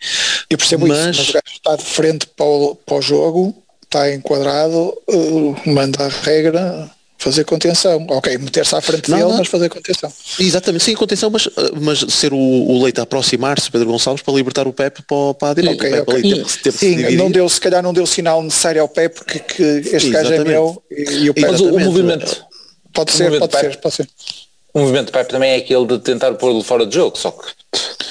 Eu 0.48 0.56
percebo 0.56 0.86
mas... 0.86 0.98
isso, 0.98 1.18
mas 1.18 1.28
o 1.28 1.32
gajo 1.34 1.54
está 1.54 1.76
de 1.76 1.84
frente 1.84 2.26
para 2.26 2.46
o, 2.46 2.74
para 2.74 2.96
o 2.96 3.02
jogo, 3.02 3.54
está 3.82 4.10
enquadrado, 4.10 4.94
uh, 5.06 5.56
manda 5.66 6.02
a 6.02 6.08
regra, 6.08 6.90
fazer 7.24 7.44
contenção. 7.44 8.06
Ok, 8.10 8.36
meter-se 8.36 8.74
à 8.76 8.80
frente 8.80 9.10
não, 9.10 9.16
dele, 9.16 9.30
não. 9.30 9.38
mas 9.38 9.48
fazer 9.48 9.68
contenção. 9.70 10.12
Exatamente, 10.38 10.84
sim, 10.84 10.94
contenção, 10.94 11.30
mas, 11.30 11.48
mas 11.80 12.00
ser 12.12 12.32
o, 12.32 12.38
o 12.38 12.82
Leite 12.82 13.00
a 13.00 13.04
aproximar-se, 13.04 13.70
Pedro 13.70 13.88
Gonçalves, 13.88 14.22
para 14.22 14.34
libertar 14.34 14.68
o 14.68 14.72
Pepe 14.72 15.02
para, 15.02 15.34
para 15.34 15.50
a 15.50 15.54
direita. 15.54 15.86
Okay, 15.86 16.00
okay. 16.00 16.22
Teve, 16.22 16.58
teve 16.62 16.78
sim, 16.78 17.16
não 17.16 17.30
deu, 17.30 17.48
se 17.48 17.60
calhar 17.60 17.82
não 17.82 17.94
deu 17.94 18.06
sinal 18.06 18.42
necessário 18.42 18.82
ao 18.82 18.88
Pepe 18.88 19.24
que, 19.24 19.38
que 19.38 19.62
este 19.96 20.10
gajo 20.10 20.32
é 20.32 20.44
meu 20.44 20.82
e, 20.90 21.24
e 21.24 21.30
o 21.30 21.34
Pepe. 21.34 21.50
Mas 21.50 21.60
o, 21.60 21.74
o 21.74 21.80
movimento. 21.80 22.44
Pode 22.92 23.10
ser, 23.12 23.24
movimento 23.24 23.50
pode 23.50 23.60
ser, 23.60 23.76
pode 23.78 23.94
ser. 23.94 24.08
O 24.74 24.80
movimento 24.80 25.06
do 25.06 25.12
Pepe 25.12 25.30
também 25.30 25.52
é 25.52 25.56
aquele 25.56 25.86
de 25.86 25.98
tentar 26.00 26.34
pôr-lo 26.34 26.62
fora 26.62 26.84
de 26.84 26.94
jogo, 26.94 27.16
só 27.16 27.30
que 27.30 27.44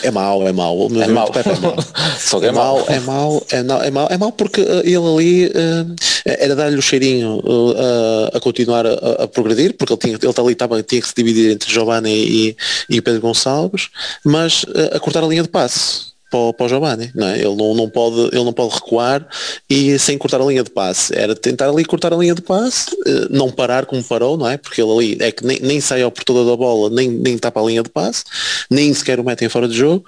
é 0.03 0.11
mau, 0.11 0.45
é 0.47 0.51
mau. 0.51 0.87
É 0.87 1.07
mau. 1.07 1.31
É 1.33 1.59
mau. 1.61 1.75
Só 2.19 2.39
que 2.39 2.47
é, 2.47 2.49
é 2.49 2.51
mau, 2.51 2.85
é 2.89 2.99
mau, 2.99 3.45
é 3.49 3.63
mau, 3.63 3.81
é 3.83 3.91
mau, 3.91 4.07
é 4.11 4.17
mau 4.17 4.31
porque 4.33 4.61
uh, 4.61 4.81
ele 4.83 4.97
ali 4.97 5.45
uh, 5.47 5.95
era 6.25 6.55
dar-lhe 6.55 6.77
o 6.77 6.81
cheirinho 6.81 7.39
uh, 7.39 8.35
a 8.35 8.39
continuar 8.41 8.85
a, 8.85 9.23
a, 9.23 9.27
progredir, 9.27 9.75
porque 9.77 9.93
ele 9.93 9.99
tinha, 9.99 10.15
ele 10.21 10.33
ali 10.37 10.51
estava, 10.51 10.83
tinha 10.83 11.01
que 11.01 11.07
se 11.07 11.15
dividir 11.15 11.51
entre 11.51 11.71
Giovanni 11.71 12.09
e, 12.09 12.57
e 12.89 13.01
Pedro 13.01 13.21
Gonçalves, 13.21 13.89
mas 14.25 14.65
a 14.93 14.99
cortar 14.99 15.23
a 15.23 15.27
linha 15.27 15.43
de 15.43 15.49
passe 15.49 16.12
para, 16.33 16.53
para 16.53 16.65
o 16.65 16.69
Giovanni, 16.69 17.11
não 17.13 17.27
é? 17.27 17.37
Ele 17.37 17.55
não, 17.55 17.75
não, 17.75 17.87
pode, 17.89 18.19
ele 18.35 18.43
não 18.43 18.51
pode 18.51 18.73
recuar 18.73 19.27
e 19.69 19.99
sem 19.99 20.17
cortar 20.17 20.41
a 20.41 20.45
linha 20.45 20.63
de 20.63 20.71
passe. 20.71 21.15
Era 21.15 21.35
tentar 21.35 21.69
ali 21.69 21.85
cortar 21.85 22.11
a 22.11 22.17
linha 22.17 22.33
de 22.33 22.41
passe, 22.41 22.89
eh, 23.05 23.27
não 23.29 23.51
parar 23.51 23.85
como 23.85 24.03
parou, 24.03 24.35
não 24.35 24.47
é? 24.47 24.57
Porque 24.57 24.81
ele 24.81 24.91
ali 24.91 25.17
é 25.19 25.31
que 25.31 25.45
nem, 25.45 25.59
nem 25.59 25.79
sai 25.79 26.01
ao 26.01 26.11
portador 26.11 26.49
da 26.49 26.57
bola, 26.57 26.89
nem, 26.89 27.07
nem 27.07 27.37
tapa 27.37 27.61
a 27.61 27.63
linha 27.63 27.83
de 27.83 27.89
passe, 27.89 28.23
nem 28.69 28.91
sequer 28.93 29.19
o 29.19 29.23
metem 29.23 29.47
fora 29.47 29.67
de 29.67 29.77
jogo. 29.77 30.03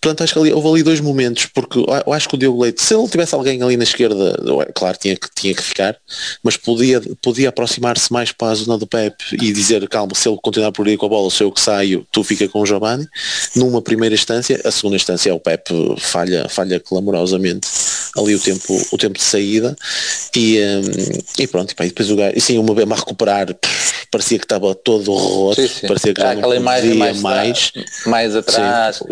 Portanto, 0.00 0.22
acho 0.22 0.32
que 0.32 0.38
ali, 0.38 0.52
houve 0.52 0.68
ali 0.68 0.82
dois 0.82 1.00
momentos, 1.00 1.46
porque 1.46 1.78
eu 1.78 2.12
acho 2.12 2.28
que 2.28 2.34
o 2.34 2.38
Diogo 2.38 2.62
Leite, 2.62 2.80
se 2.80 2.94
ele 2.94 3.08
tivesse 3.08 3.34
alguém 3.34 3.62
ali 3.62 3.76
na 3.76 3.84
esquerda, 3.84 4.36
claro, 4.74 4.96
tinha 4.98 5.16
que, 5.16 5.28
tinha 5.34 5.54
que 5.54 5.62
ficar, 5.62 5.96
mas 6.42 6.56
podia, 6.56 7.00
podia 7.22 7.48
aproximar-se 7.48 8.12
mais 8.12 8.30
para 8.30 8.52
a 8.52 8.54
zona 8.54 8.78
do 8.78 8.86
Pepe 8.86 9.24
e 9.32 9.52
dizer, 9.52 9.86
calma, 9.88 10.12
se 10.14 10.28
ele 10.28 10.38
continuar 10.40 10.72
por 10.72 10.86
ir 10.86 10.96
com 10.96 11.06
a 11.06 11.08
bola, 11.08 11.30
sou 11.30 11.48
eu 11.48 11.52
que 11.52 11.60
saio, 11.60 12.06
tu 12.12 12.22
fica 12.22 12.48
com 12.48 12.60
o 12.60 12.66
Giovanni, 12.66 13.06
numa 13.56 13.82
primeira 13.82 14.14
instância, 14.14 14.60
a 14.64 14.70
segunda 14.70 14.96
instância 14.96 15.30
é 15.30 15.32
o 15.32 15.40
Pepe 15.40 15.74
falha, 15.98 16.48
falha 16.48 16.78
clamorosamente 16.78 17.66
ali 18.16 18.34
o 18.34 18.40
tempo, 18.40 18.80
o 18.92 18.98
tempo 18.98 19.18
de 19.18 19.24
saída 19.24 19.76
e, 20.34 20.58
um, 20.60 21.42
e 21.42 21.46
pronto, 21.46 21.72
e, 21.72 21.74
pá, 21.74 21.84
e 21.84 21.88
depois 21.88 22.10
o 22.10 22.16
gajo, 22.16 22.32
e 22.36 22.40
sim, 22.40 22.58
uma 22.58 22.74
vez 22.74 22.90
a 22.90 22.94
recuperar, 22.94 23.46
parecia 24.10 24.38
que 24.38 24.44
estava 24.44 24.74
todo 24.74 25.12
roto, 25.12 25.60
sim, 25.60 25.68
sim. 25.68 25.86
parecia 25.86 26.14
que 26.14 26.20
já 26.20 26.34
não 26.34 26.42
podia 26.42 26.60
mais, 26.60 27.20
mais, 27.20 27.72
mais 28.06 28.36
atrás, 28.36 28.96
sim, 28.96 29.04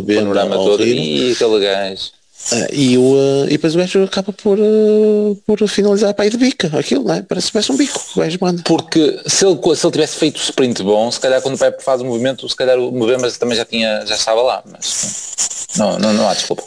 uma 0.00 0.14
panorama 0.14 0.56
todo 0.56 0.84
e 0.84 1.32
aquele 1.32 1.60
gajo. 1.60 2.18
Uh, 2.50 2.72
e, 2.72 2.96
o, 2.96 3.02
uh, 3.02 3.44
e 3.46 3.50
depois 3.50 3.74
o 3.74 3.78
gajo 3.78 4.04
acaba 4.04 4.32
por, 4.32 4.58
uh, 4.58 5.36
por 5.44 5.68
finalizar 5.68 6.14
para 6.14 6.26
ir 6.26 6.30
de 6.30 6.38
bica, 6.38 6.70
aquilo, 6.78 7.04
não 7.04 7.14
é? 7.14 7.22
Parece, 7.22 7.52
parece 7.52 7.72
um 7.72 7.76
bico, 7.76 8.00
o 8.16 8.20
gajo 8.20 8.38
manda. 8.40 8.62
Porque 8.64 9.20
se 9.26 9.44
ele, 9.44 9.58
se 9.76 9.86
ele 9.86 9.92
tivesse 9.92 10.16
feito 10.16 10.36
o 10.36 10.40
sprint 10.40 10.82
bom, 10.82 11.10
se 11.10 11.20
calhar 11.20 11.42
quando 11.42 11.56
o 11.56 11.58
Pepe 11.58 11.82
faz 11.82 12.00
o 12.00 12.04
movimento, 12.04 12.48
se 12.48 12.56
calhar 12.56 12.78
o 12.78 12.90
movimento 12.92 13.38
também 13.38 13.56
já 13.56 13.64
tinha, 13.64 14.06
já 14.06 14.14
estava 14.14 14.40
lá, 14.40 14.62
mas 14.70 15.57
não, 15.78 15.98
não, 15.98 16.12
não 16.12 16.28
há 16.28 16.34
desculpa. 16.34 16.64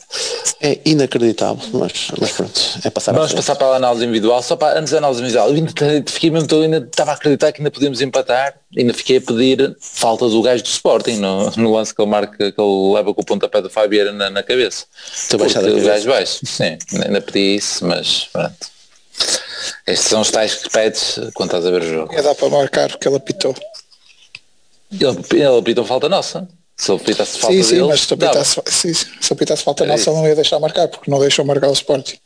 É 0.62 0.80
inacreditável, 0.86 1.64
mas, 1.74 2.12
mas 2.20 2.32
pronto, 2.32 2.62
é 2.84 2.89
passar 2.89 3.14
Vamos 3.14 3.34
passar 3.34 3.55
para 3.55 3.68
a 3.68 3.76
análise 3.76 4.05
individual, 4.05 4.41
só 4.41 4.55
para 4.55 4.80
antes 4.80 4.91
da 4.91 4.99
análise 4.99 5.20
individual, 5.20 5.49
eu 5.49 5.55
ainda 5.55 5.72
fiquei 6.09 6.32
mesmo, 6.32 6.62
ainda 6.62 6.78
estava 6.78 7.12
a 7.12 7.14
acreditar 7.16 7.51
que 7.51 7.62
ainda 7.62 7.72
podíamos 7.72 8.01
empatar, 8.01 8.55
ainda 8.78 8.93
fiquei 8.93 9.18
a 9.18 9.22
pedir 9.22 9.76
falta 9.80 10.28
do 10.28 10.41
gajo 10.41 10.64
do 10.64 10.70
Sporting 10.70 11.18
no, 11.18 11.51
no 11.51 11.74
lance 11.74 11.93
que 11.93 12.01
ele 12.01 12.09
marca, 12.09 12.51
que 12.51 12.62
ele 12.62 12.93
leva 12.93 13.14
com 13.14 13.22
o 13.22 13.26
pontapé 13.26 13.62
do 13.62 13.70
Fabiera 13.70 14.12
na, 14.12 14.30
na 14.30 14.43
cabeça. 14.43 14.86
Estou 15.14 15.39
baixado 15.39 15.76
o 15.76 15.82
gajo 15.82 16.07
baixo, 16.07 16.39
sim, 16.45 16.78
ainda 17.03 17.22
pedi 17.22 17.55
isso, 17.57 17.86
mas 17.86 18.30
pronto. 18.32 18.72
Estes 19.86 20.09
são 20.09 20.22
os 20.22 20.32
tais 20.32 20.55
que 20.55 20.70
pedes 20.70 21.20
quando 21.34 21.49
estás 21.49 21.66
a 21.66 21.72
ver 21.72 21.82
o 21.82 21.89
jogo. 21.89 22.14
É 22.14 22.22
dá 22.22 22.34
para 22.34 22.49
marcar 22.49 22.89
porque 22.89 23.07
ele 23.07 23.18
apitou. 23.18 23.55
Ele, 24.91 25.18
ele 25.32 25.59
apitou 25.59 25.86
falta 25.86 26.09
nossa. 26.09 26.47
Se 26.82 26.92
ele 26.92 27.00
pitasse 27.00 27.38
falta 27.38 27.56
sim, 27.56 27.62
sim, 27.62 27.76
dele, 27.76 27.88
mas 27.90 28.02
se 28.02 28.08
pitasse, 28.08 28.62
sim, 28.66 28.92
se 28.92 29.36
pitasse 29.36 29.64
falta 29.64 29.86
nossa 29.86 30.10
ele 30.10 30.18
não 30.18 30.28
ia 30.28 30.34
deixar 30.34 30.60
marcar, 30.60 30.88
porque 30.88 31.12
não 31.12 31.20
deixou 31.20 31.46
marcar 31.46 31.70
o 31.70 31.74
Sporting. 31.74 32.18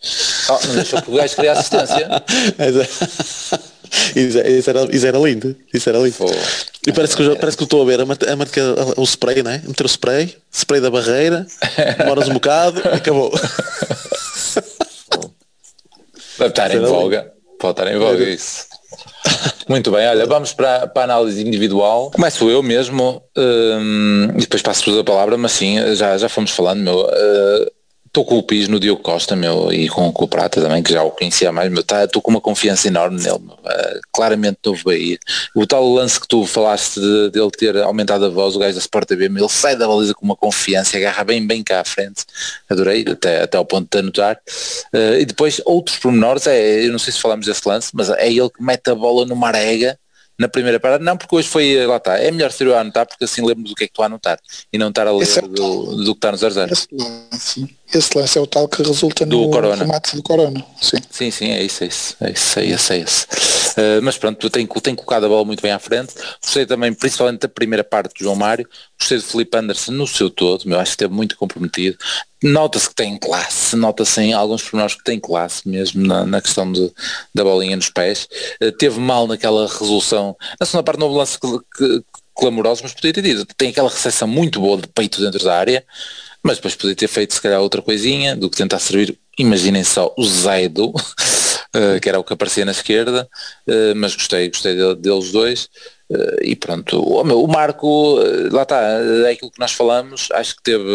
Oh, 0.48 0.68
não 0.68 0.76
deixou 0.76 1.02
porque 1.02 1.12
o 1.12 1.16
gajo 1.16 1.36
queria 1.36 1.52
assistência. 1.52 2.08
isso, 4.16 4.40
isso, 4.40 4.70
era, 4.70 4.96
isso 4.96 5.06
era 5.06 5.18
lindo. 5.20 5.54
Isso 5.74 5.90
era 5.90 5.98
lindo. 5.98 6.16
Pô, 6.16 6.28
e 6.88 6.94
parece 6.94 7.18
que, 7.18 7.36
parece 7.36 7.58
que 7.58 7.66
estou 7.66 7.82
a 7.82 7.86
ver 7.86 8.00
a, 8.00 8.06
marca, 8.06 8.62
o 8.96 9.04
spray, 9.04 9.44
né? 9.44 9.62
Meter 9.68 9.84
o 9.84 9.90
spray, 9.90 10.38
spray 10.50 10.80
da 10.80 10.90
barreira, 10.90 11.46
demoras 11.98 12.30
um 12.30 12.34
bocado 12.36 12.80
e 12.80 12.96
acabou. 12.96 13.38
Deve 16.38 16.50
estar 16.50 16.74
em 16.74 16.80
voga. 16.80 17.35
Pode 17.60 17.72
estar 17.82 17.94
em 17.94 17.98
voga 17.98 18.24
isso. 18.24 18.66
Muito 19.68 19.92
bem, 19.92 20.08
olha, 20.08 20.26
vamos 20.26 20.54
para, 20.54 20.88
para 20.88 21.02
a 21.02 21.06
análise 21.06 21.46
individual. 21.46 22.12
Começo 22.12 22.50
eu 22.50 22.62
mesmo, 22.62 23.22
um, 23.36 24.28
e 24.36 24.42
depois 24.42 24.62
passo-vos 24.62 25.00
a 25.00 25.04
palavra, 25.04 25.38
mas 25.38 25.54
sim, 25.54 25.78
já, 25.96 26.18
já 26.18 26.30
fomos 26.30 26.52
falando, 26.52 26.82
meu. 26.82 27.00
Uh, 27.00 27.75
estou 28.16 28.24
com 28.24 28.38
o 28.38 28.44
Pis 28.44 28.70
no 28.70 28.80
Diogo 28.80 29.02
Costa, 29.02 29.36
meu, 29.36 29.74
e 29.74 29.90
com, 29.90 30.10
com 30.10 30.24
o 30.24 30.28
Prata 30.28 30.62
também, 30.62 30.82
que 30.82 30.94
já 30.94 31.04
o 31.04 31.12
conhecia 31.12 31.52
mais, 31.52 31.70
meu, 31.70 31.82
estou 31.82 32.08
tá, 32.08 32.22
com 32.22 32.32
uma 32.32 32.40
confiança 32.40 32.88
enorme 32.88 33.22
nele, 33.22 33.40
meu, 33.40 33.56
uh, 33.56 34.00
claramente 34.14 34.58
novo 34.64 34.82
Bahia. 34.86 35.20
O 35.54 35.68
tal 35.68 35.86
lance 35.92 36.18
que 36.18 36.26
tu 36.26 36.46
falaste 36.46 36.98
de, 36.98 37.32
dele 37.32 37.52
ter 37.52 37.76
aumentado 37.78 38.24
a 38.24 38.30
voz, 38.30 38.56
o 38.56 38.60
gajo 38.60 38.76
da 38.76 38.80
Sport 38.80 39.10
TV, 39.10 39.26
ele 39.26 39.50
sai 39.50 39.76
da 39.76 39.86
baliza 39.86 40.14
com 40.14 40.24
uma 40.24 40.36
confiança, 40.36 40.96
agarra 40.96 41.26
bem, 41.26 41.46
bem 41.46 41.62
cá 41.62 41.82
à 41.82 41.84
frente, 41.84 42.24
adorei, 42.70 43.04
até, 43.06 43.42
até 43.42 43.58
ao 43.58 43.66
ponto 43.66 43.90
de 43.92 44.00
anotar. 44.00 44.40
Uh, 44.94 45.20
e 45.20 45.26
depois 45.26 45.62
outros 45.66 45.98
pormenores, 45.98 46.48
é, 46.48 46.86
eu 46.86 46.92
não 46.94 47.00
sei 47.00 47.12
se 47.12 47.20
falamos 47.20 47.46
desse 47.46 47.68
lance, 47.68 47.90
mas 47.94 48.10
é 48.10 48.32
ele 48.32 48.50
que 48.50 48.64
mete 48.64 48.90
a 48.90 48.96
bola 48.96 49.26
no 49.26 49.36
Marega, 49.36 50.00
na 50.38 50.48
primeira 50.50 50.80
parada, 50.80 51.04
não 51.04 51.18
porque 51.18 51.36
hoje 51.36 51.48
foi, 51.48 51.86
lá 51.86 51.98
está, 51.98 52.18
é 52.18 52.30
melhor 52.30 52.52
ser 52.52 52.68
eu 52.68 52.76
a 52.76 52.82
anotar 52.82 53.08
porque 53.08 53.24
assim 53.24 53.42
lembro 53.42 53.64
do 53.64 53.76
que 53.76 53.86
é 53.86 53.88
que 53.88 53.92
estou 53.92 54.04
a 54.04 54.08
anotar 54.08 54.38
e 54.72 54.78
não 54.78 54.90
estar 54.90 55.08
a 55.08 55.12
ler 55.12 55.28
é 55.38 55.42
do, 55.42 55.96
do, 56.04 56.14
que 56.14 56.18
está 56.18 56.32
no 56.32 56.38
00. 56.38 56.76
Esse 57.88 57.98
lance, 57.98 58.18
lance 58.18 58.38
é 58.38 58.42
o 58.42 58.48
tal 58.48 58.68
que 58.68 58.82
resulta 58.82 59.26
do 59.26 59.42
no 59.42 59.52
corona. 59.52 59.76
remate 59.76 60.16
do 60.16 60.24
Corona. 60.24 60.66
Sim. 60.82 60.98
sim, 61.10 61.32
sim, 61.32 61.52
é 61.52 61.64
isso, 61.64 61.84
é 61.84 61.88
isso, 61.88 62.18
é 62.20 62.32
isso, 62.32 62.60
é 62.60 62.66
isso, 62.66 62.94
é 62.94 62.98
isso. 62.98 63.28
Uh, 63.78 64.02
mas 64.02 64.18
pronto, 64.18 64.50
tenho, 64.50 64.68
tenho 64.68 64.98
colocado 64.98 65.26
a 65.26 65.30
bola 65.30 65.46
muito 65.46 65.62
bem 65.62 65.72
à 65.72 65.80
frente. 65.80 66.14
Gostei 66.42 66.66
também, 66.66 66.94
principalmente 66.94 67.42
da 67.42 67.48
primeira 67.48 67.84
parte 67.84 68.14
do 68.14 68.24
João 68.24 68.36
Mário, 68.36 68.68
gostei 69.00 69.18
do 69.18 69.24
Felipe 69.24 69.58
Anderson 69.58 69.92
no 69.92 70.08
seu 70.08 70.30
todo, 70.30 70.66
meu, 70.66 70.80
acho 70.80 70.92
que 70.92 70.96
esteve 70.96 71.14
muito 71.14 71.38
comprometido. 71.38 71.98
Nota-se 72.44 72.90
que 72.90 72.96
tem 72.96 73.18
classe, 73.18 73.76
nota-se 73.76 74.22
em 74.22 74.34
alguns 74.34 74.64
pormenores 74.64 74.96
que 74.96 75.04
tem 75.04 75.20
classe 75.20 75.68
mesmo 75.68 76.06
na, 76.06 76.26
na 76.26 76.42
questão 76.42 76.72
de, 76.72 76.92
da 77.34 77.44
bolinha 77.44 77.76
nos 77.76 77.90
pés. 77.90 78.28
Uh, 78.62 78.72
teve 78.72 79.00
mal 79.00 79.28
naquela 79.28 79.68
resolução, 79.68 80.36
na 80.60 80.66
segunda 80.66 80.84
parte 80.84 81.00
no 81.00 81.08
lance 81.08 81.40
que, 81.40 81.48
que, 81.78 82.04
clamoroso, 82.36 82.82
mas 82.84 82.94
podia 82.94 83.14
ter 83.14 83.24
tido. 83.24 83.46
Tem 83.58 83.70
aquela 83.70 83.90
recepção 83.90 84.28
muito 84.28 84.60
boa 84.60 84.82
de 84.82 84.88
peito 84.88 85.22
dentro 85.22 85.44
da 85.44 85.58
área, 85.58 85.84
mas 86.46 86.58
depois 86.58 86.76
podia 86.76 86.96
ter 86.96 87.08
feito 87.08 87.34
se 87.34 87.42
calhar 87.42 87.60
outra 87.60 87.82
coisinha 87.82 88.36
do 88.36 88.52
que 88.52 88.56
tentar 88.56 88.78
servir, 88.78 89.18
imaginem 89.36 89.84
só, 89.84 90.14
o 90.16 90.24
Zaido, 90.24 90.90
uh, 90.90 91.98
que 92.00 92.08
era 92.08 92.20
o 92.20 92.24
que 92.24 92.34
aparecia 92.34 92.64
na 92.64 92.72
esquerda, 92.72 93.28
uh, 93.68 93.96
mas 93.96 94.14
gostei, 94.16 94.48
gostei 94.48 94.76
de, 94.76 94.96
deles 94.96 95.32
dois. 95.32 95.68
Uh, 96.08 96.44
e 96.44 96.56
pronto, 96.56 97.02
o 97.02 97.48
Marco, 97.48 98.20
lá 98.52 98.62
está, 98.62 98.80
é 98.80 99.32
aquilo 99.32 99.50
que 99.50 99.60
nós 99.60 99.72
falamos, 99.72 100.30
acho 100.34 100.56
que 100.58 100.62
teve 100.62 100.86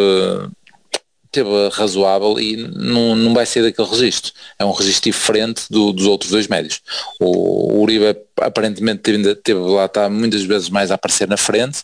teve 1.31 1.51
razoável 1.73 2.39
e 2.41 2.57
não, 2.57 3.15
não 3.15 3.33
vai 3.33 3.47
ser 3.47 3.63
daquele 3.63 3.89
registro. 3.89 4.33
É 4.59 4.65
um 4.65 4.73
registro 4.73 5.11
diferente 5.11 5.63
do, 5.71 5.93
dos 5.93 6.07
outros 6.07 6.31
dois 6.31 6.49
médios. 6.49 6.81
O, 7.21 7.75
o 7.75 7.83
Uribe 7.83 8.17
aparentemente 8.41 9.03
teve, 9.03 9.35
teve 9.37 9.61
lá 9.61 9.87
está 9.87 10.09
muitas 10.09 10.43
vezes 10.43 10.69
mais 10.69 10.91
a 10.91 10.95
aparecer 10.95 11.29
na 11.29 11.37
frente. 11.37 11.81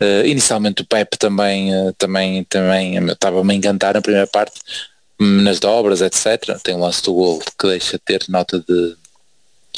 Uh, 0.00 0.26
inicialmente 0.26 0.82
o 0.82 0.86
Pepe 0.86 1.16
também, 1.16 1.74
uh, 1.74 1.92
também, 1.94 2.44
também 2.44 2.98
estava-me 3.06 3.52
a 3.52 3.56
encantar 3.56 3.94
na 3.94 4.02
primeira 4.02 4.26
parte, 4.26 4.60
nas 5.18 5.60
dobras, 5.60 6.00
etc. 6.00 6.58
Tem 6.62 6.74
um 6.74 6.80
lance 6.80 7.02
do 7.02 7.14
gol 7.14 7.40
que 7.58 7.66
deixa 7.66 7.98
ter 7.98 8.24
nota 8.28 8.58
de, 8.58 8.96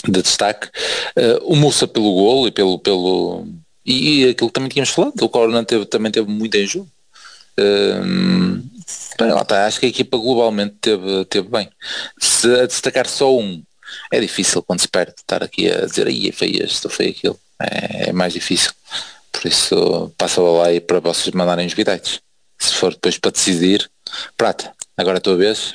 de 0.08 0.22
destaque. 0.22 0.68
Uh, 1.16 1.52
o 1.52 1.56
Mussa 1.56 1.86
pelo 1.86 2.14
golo 2.14 2.48
e 2.48 2.50
pelo, 2.50 2.78
pelo 2.78 3.46
e, 3.84 4.28
aquilo 4.28 4.48
que 4.48 4.54
também 4.54 4.68
tínhamos 4.68 4.90
falado, 4.90 5.20
o 5.20 5.28
Corona 5.28 5.64
teve, 5.64 5.84
também 5.84 6.12
teve 6.12 6.30
muito 6.30 6.54
em 6.54 6.66
jogo. 6.66 6.88
Um, 7.58 8.62
bem, 9.18 9.32
lá 9.32 9.44
tá, 9.44 9.66
acho 9.66 9.80
que 9.80 9.86
a 9.86 9.88
equipa 9.88 10.16
globalmente 10.16 10.76
teve, 10.80 11.24
teve 11.26 11.48
bem. 11.48 11.68
Se 12.18 12.52
a 12.60 12.66
destacar 12.66 13.08
só 13.08 13.36
um, 13.36 13.62
é 14.10 14.20
difícil 14.20 14.62
quando 14.62 14.80
se 14.80 14.88
perde 14.88 15.14
estar 15.18 15.42
aqui 15.42 15.70
a 15.70 15.86
dizer 15.86 16.06
aí 16.06 16.32
foi 16.32 16.56
este, 16.62 16.88
foi 16.88 17.08
aquilo. 17.08 17.38
É, 17.60 18.08
é, 18.08 18.12
mais 18.12 18.32
difícil. 18.32 18.72
Por 19.30 19.46
isso 19.46 20.12
passa 20.18 20.40
lá 20.40 20.66
aí 20.66 20.80
para 20.80 21.00
vocês 21.00 21.34
mandarem 21.34 21.66
os 21.66 21.74
bideites. 21.74 22.20
Se 22.58 22.74
for 22.74 22.92
depois 22.92 23.18
para 23.18 23.30
decidir, 23.30 23.90
prata, 24.36 24.72
agora 24.96 25.16
é 25.16 25.20
a 25.20 25.22
tua 25.22 25.36
vez. 25.36 25.74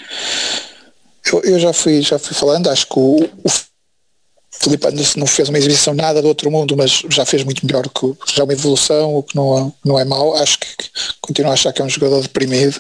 Eu, 1.25 1.41
eu, 1.43 1.59
já 1.59 1.73
fui 1.73 2.01
já 2.01 2.17
fui 2.17 2.35
falando, 2.35 2.69
acho 2.69 2.87
que 2.87 2.99
o, 2.99 3.23
o 3.43 3.49
Filipe 4.51 4.87
Anderson 4.87 5.19
não 5.19 5.27
fez 5.27 5.49
uma 5.49 5.57
exibição 5.57 5.93
nada 5.93 6.21
do 6.21 6.27
outro 6.27 6.49
mundo, 6.49 6.75
mas 6.75 7.03
já 7.09 7.25
fez 7.25 7.43
muito 7.43 7.65
melhor, 7.65 7.83
que 7.89 8.33
já 8.33 8.41
é 8.41 8.43
uma 8.43 8.53
evolução, 8.53 9.15
o 9.15 9.23
que 9.23 9.35
não, 9.35 9.73
não 9.85 9.99
é 9.99 10.05
mau. 10.05 10.35
Acho 10.35 10.57
que 10.59 10.67
continuo 11.21 11.51
a 11.51 11.53
achar 11.53 11.71
que 11.73 11.81
é 11.81 11.85
um 11.85 11.89
jogador 11.89 12.21
deprimido 12.21 12.79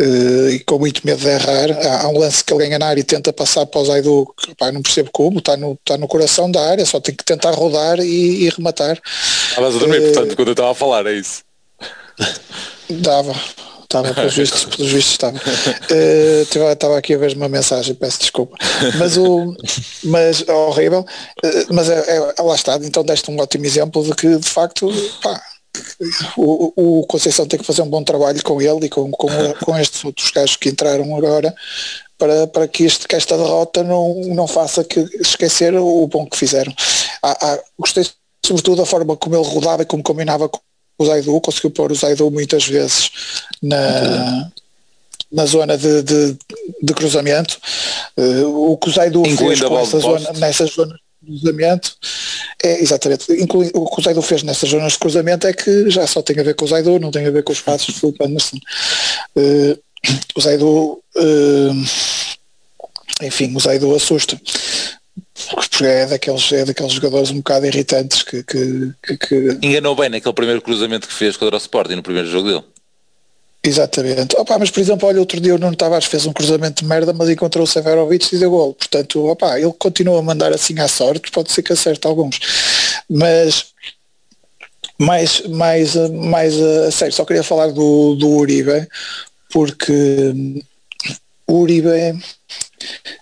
uh, 0.00 0.48
e 0.50 0.60
com 0.60 0.78
muito 0.78 1.04
medo 1.04 1.20
de 1.20 1.28
errar. 1.28 1.70
Há, 1.70 2.02
há, 2.02 2.08
um 2.08 2.18
lance 2.18 2.44
que 2.44 2.52
ele 2.52 2.64
ganha 2.64 2.78
na 2.78 2.86
área 2.86 3.00
e 3.00 3.04
tenta 3.04 3.32
passar 3.32 3.66
para 3.66 3.80
o 3.80 3.84
Zaidu, 3.84 4.34
que 4.38 4.54
pá, 4.54 4.70
não 4.70 4.82
percebo 4.82 5.10
como, 5.12 5.38
está 5.38 5.56
no, 5.56 5.72
está 5.72 5.96
no 5.98 6.06
coração 6.06 6.50
da 6.50 6.62
área, 6.68 6.86
só 6.86 7.00
tem 7.00 7.14
que 7.14 7.24
tentar 7.24 7.52
rodar 7.52 7.98
e, 8.00 8.44
e 8.44 8.48
rematar. 8.50 9.00
Estavas 9.48 9.74
a 9.74 9.78
dormir, 9.78 10.00
uh, 10.00 10.12
portanto, 10.12 10.36
quando 10.36 10.48
eu 10.48 10.52
estava 10.52 10.70
a 10.70 10.74
falar, 10.74 11.06
é 11.06 11.14
isso? 11.14 11.42
Dava 12.88 13.34
estava, 13.90 14.14
pelos 14.14 14.34
vistos, 14.34 14.64
pelos 14.64 14.92
vistos 14.92 15.12
estava. 15.12 15.36
Uh, 15.36 16.72
estava 16.72 16.96
aqui 16.96 17.14
a 17.14 17.18
ver 17.18 17.36
uma 17.36 17.48
mensagem, 17.48 17.94
peço 17.94 18.20
desculpa. 18.20 18.56
Mas 18.98 19.16
o 19.16 19.54
mas 20.04 20.44
é 20.46 20.52
horrível, 20.52 21.00
uh, 21.00 21.74
mas 21.74 21.90
é, 21.90 22.32
é, 22.38 22.42
lá 22.42 22.54
está, 22.54 22.76
então 22.76 23.02
deste 23.02 23.30
um 23.30 23.40
ótimo 23.40 23.66
exemplo 23.66 24.02
de 24.04 24.14
que 24.14 24.36
de 24.36 24.48
facto 24.48 24.88
pá, 25.22 25.42
o, 26.36 27.00
o 27.00 27.06
Conceição 27.06 27.46
tem 27.46 27.58
que 27.58 27.66
fazer 27.66 27.82
um 27.82 27.90
bom 27.90 28.02
trabalho 28.02 28.42
com 28.42 28.60
ele 28.60 28.86
e 28.86 28.88
com, 28.88 29.10
com, 29.10 29.28
com 29.64 29.78
estes 29.78 30.04
outros 30.04 30.30
gajos 30.30 30.56
que 30.56 30.68
entraram 30.68 31.16
agora 31.16 31.54
para, 32.18 32.46
para 32.46 32.68
que, 32.68 32.84
este, 32.84 33.08
que 33.08 33.16
esta 33.16 33.36
derrota 33.36 33.82
não, 33.82 34.14
não 34.28 34.46
faça 34.46 34.84
que 34.84 35.00
esquecer 35.20 35.74
o 35.74 36.06
bom 36.06 36.26
que 36.26 36.36
fizeram. 36.36 36.72
Há, 37.22 37.30
há, 37.30 37.58
gostei 37.78 38.04
sobretudo 38.44 38.78
da 38.78 38.86
forma 38.86 39.16
como 39.16 39.36
ele 39.36 39.46
rodava 39.46 39.82
e 39.82 39.86
como 39.86 40.02
combinava 40.02 40.48
com 40.48 40.60
o 41.02 41.06
Zaidu, 41.06 41.40
conseguiu 41.40 41.70
pôr 41.70 41.92
o 41.92 41.94
Zaidu 41.94 42.30
muitas 42.30 42.66
vezes 42.66 43.10
na, 43.62 44.50
na 45.32 45.46
zona 45.46 45.76
de, 45.76 46.02
de, 46.02 46.36
de 46.82 46.94
cruzamento. 46.94 47.58
Uh, 48.16 48.72
o 48.72 48.76
que 48.76 48.88
o 48.88 48.92
Zaidu 48.92 49.24
fez 49.24 49.60
com 49.60 49.78
essa 49.78 49.98
zona, 49.98 50.32
nessa 50.34 50.66
zona 50.66 50.94
de 51.22 51.38
cruzamento 51.38 51.96
é 52.62 52.82
exatamente, 52.82 53.32
inclui, 53.32 53.70
o 53.74 53.86
que 53.86 54.00
o 54.00 54.04
Zaidu 54.04 54.22
fez 54.22 54.42
nessas 54.42 54.68
zonas 54.68 54.92
de 54.92 54.98
cruzamento 54.98 55.46
é 55.46 55.52
que 55.52 55.90
já 55.90 56.06
só 56.06 56.20
tem 56.20 56.38
a 56.38 56.42
ver 56.42 56.54
com 56.54 56.64
o 56.64 56.68
Zaidu, 56.68 56.98
não 56.98 57.10
tem 57.10 57.26
a 57.26 57.30
ver 57.30 57.42
com 57.42 57.52
os 57.52 57.60
passos 57.60 57.94
de 57.94 58.00
Filipe 58.00 58.24
Anderson. 58.24 58.58
Uh, 59.36 59.78
o 60.34 60.40
Zaidu 60.40 61.02
uh, 61.16 61.84
enfim, 63.22 63.54
o 63.54 63.60
Zaidu 63.60 63.94
assusta 63.94 64.40
é 65.82 66.06
daqueles, 66.06 66.52
é 66.52 66.64
daqueles 66.64 66.92
jogadores 66.92 67.30
um 67.30 67.36
bocado 67.36 67.66
irritantes 67.66 68.22
que, 68.22 68.42
que, 68.42 68.92
que, 69.02 69.16
que... 69.16 69.58
Enganou 69.62 69.94
bem 69.94 70.08
naquele 70.08 70.34
primeiro 70.34 70.60
cruzamento 70.60 71.08
que 71.08 71.14
fez 71.14 71.36
contra 71.36 71.56
o 71.56 71.58
Sporting 71.58 71.96
no 71.96 72.02
primeiro 72.02 72.28
jogo 72.28 72.48
dele. 72.48 72.64
Exatamente. 73.62 74.36
Opa, 74.36 74.58
mas 74.58 74.70
por 74.70 74.80
exemplo, 74.80 75.06
olha, 75.06 75.20
outro 75.20 75.38
dia 75.38 75.54
o 75.54 75.58
Nuno 75.58 75.76
Tavares 75.76 76.06
fez 76.06 76.24
um 76.24 76.32
cruzamento 76.32 76.82
de 76.82 76.88
merda, 76.88 77.12
mas 77.12 77.28
encontrou 77.28 77.64
o 77.64 77.66
Severovic 77.66 78.34
e 78.34 78.38
deu 78.38 78.50
gol. 78.50 78.74
Portanto, 78.74 79.26
opa, 79.26 79.58
ele 79.58 79.72
continua 79.78 80.18
a 80.18 80.22
mandar 80.22 80.52
assim 80.52 80.78
à 80.80 80.88
sorte, 80.88 81.30
pode 81.30 81.52
ser 81.52 81.62
que 81.62 81.72
acerte 81.72 82.06
alguns. 82.06 82.38
Mas 83.08 83.66
mais, 85.00 85.40
mais, 85.48 85.94
mais 86.10 86.60
a 86.60 86.90
sério, 86.90 87.14
só 87.14 87.24
queria 87.24 87.42
falar 87.42 87.68
do, 87.68 88.14
do 88.16 88.28
Uribe, 88.28 88.86
porque 89.50 90.62
o 91.46 91.60
Uribe 91.60 92.22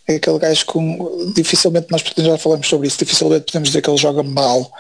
é 0.07 0.17
aquele 0.17 0.39
gajo 0.39 0.67
com 0.67 1.33
dificilmente 1.35 1.89
nós 1.91 2.03
já 2.17 2.39
falamos 2.39 2.69
sobre 2.69 2.89
isso, 2.89 2.99
dificilmente 2.99 3.47
podemos 3.47 3.69
dizer 3.69 3.83
que 3.83 3.91
ele 3.91 3.99
joga 3.99 4.23
mal. 4.23 4.71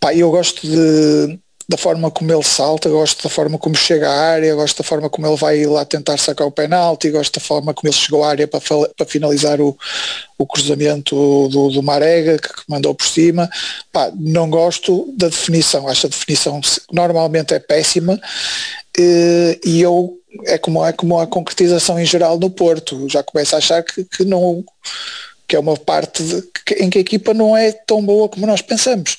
Pá, 0.00 0.14
eu 0.14 0.30
gosto 0.30 0.66
de, 0.66 1.38
da 1.68 1.76
forma 1.76 2.10
como 2.10 2.32
ele 2.32 2.42
salta, 2.42 2.88
gosto 2.88 3.22
da 3.22 3.30
forma 3.30 3.58
como 3.58 3.74
chega 3.74 4.08
à 4.08 4.20
área, 4.32 4.54
gosto 4.54 4.78
da 4.78 4.84
forma 4.84 5.08
como 5.08 5.26
ele 5.26 5.36
vai 5.36 5.64
lá 5.64 5.84
tentar 5.84 6.18
sacar 6.18 6.46
o 6.46 6.52
penalti, 6.52 7.10
gosto 7.10 7.38
da 7.38 7.44
forma 7.44 7.72
como 7.72 7.88
ele 7.88 7.96
chegou 7.96 8.24
à 8.24 8.30
área 8.30 8.48
para, 8.48 8.60
para 8.60 9.06
finalizar 9.06 9.60
o, 9.60 9.76
o 10.36 10.46
cruzamento 10.46 11.48
do, 11.48 11.70
do 11.70 11.82
Marega 11.82 12.38
que 12.38 12.48
mandou 12.68 12.94
por 12.94 13.06
cima. 13.06 13.48
Pá, 13.92 14.10
não 14.14 14.50
gosto 14.50 15.12
da 15.16 15.28
definição, 15.28 15.88
acho 15.88 16.06
a 16.06 16.10
definição 16.10 16.60
normalmente 16.90 17.54
é 17.54 17.58
péssima 17.58 18.20
eh, 18.98 19.58
e 19.64 19.80
eu 19.80 20.18
é 20.44 20.58
como, 20.58 20.84
é 20.84 20.92
como 20.92 21.18
a 21.18 21.26
concretização 21.26 21.98
em 21.98 22.06
geral 22.06 22.38
no 22.38 22.50
Porto. 22.50 23.08
Já 23.08 23.22
começo 23.22 23.54
a 23.54 23.58
achar 23.58 23.82
que, 23.82 24.04
que 24.04 24.24
não 24.24 24.64
que 25.46 25.56
é 25.56 25.58
uma 25.58 25.76
parte 25.76 26.22
de, 26.22 26.42
que, 26.64 26.74
em 26.74 26.88
que 26.88 26.98
a 26.98 27.02
equipa 27.02 27.34
não 27.34 27.54
é 27.54 27.72
tão 27.72 28.02
boa 28.02 28.28
como 28.28 28.46
nós 28.46 28.62
pensamos. 28.62 29.16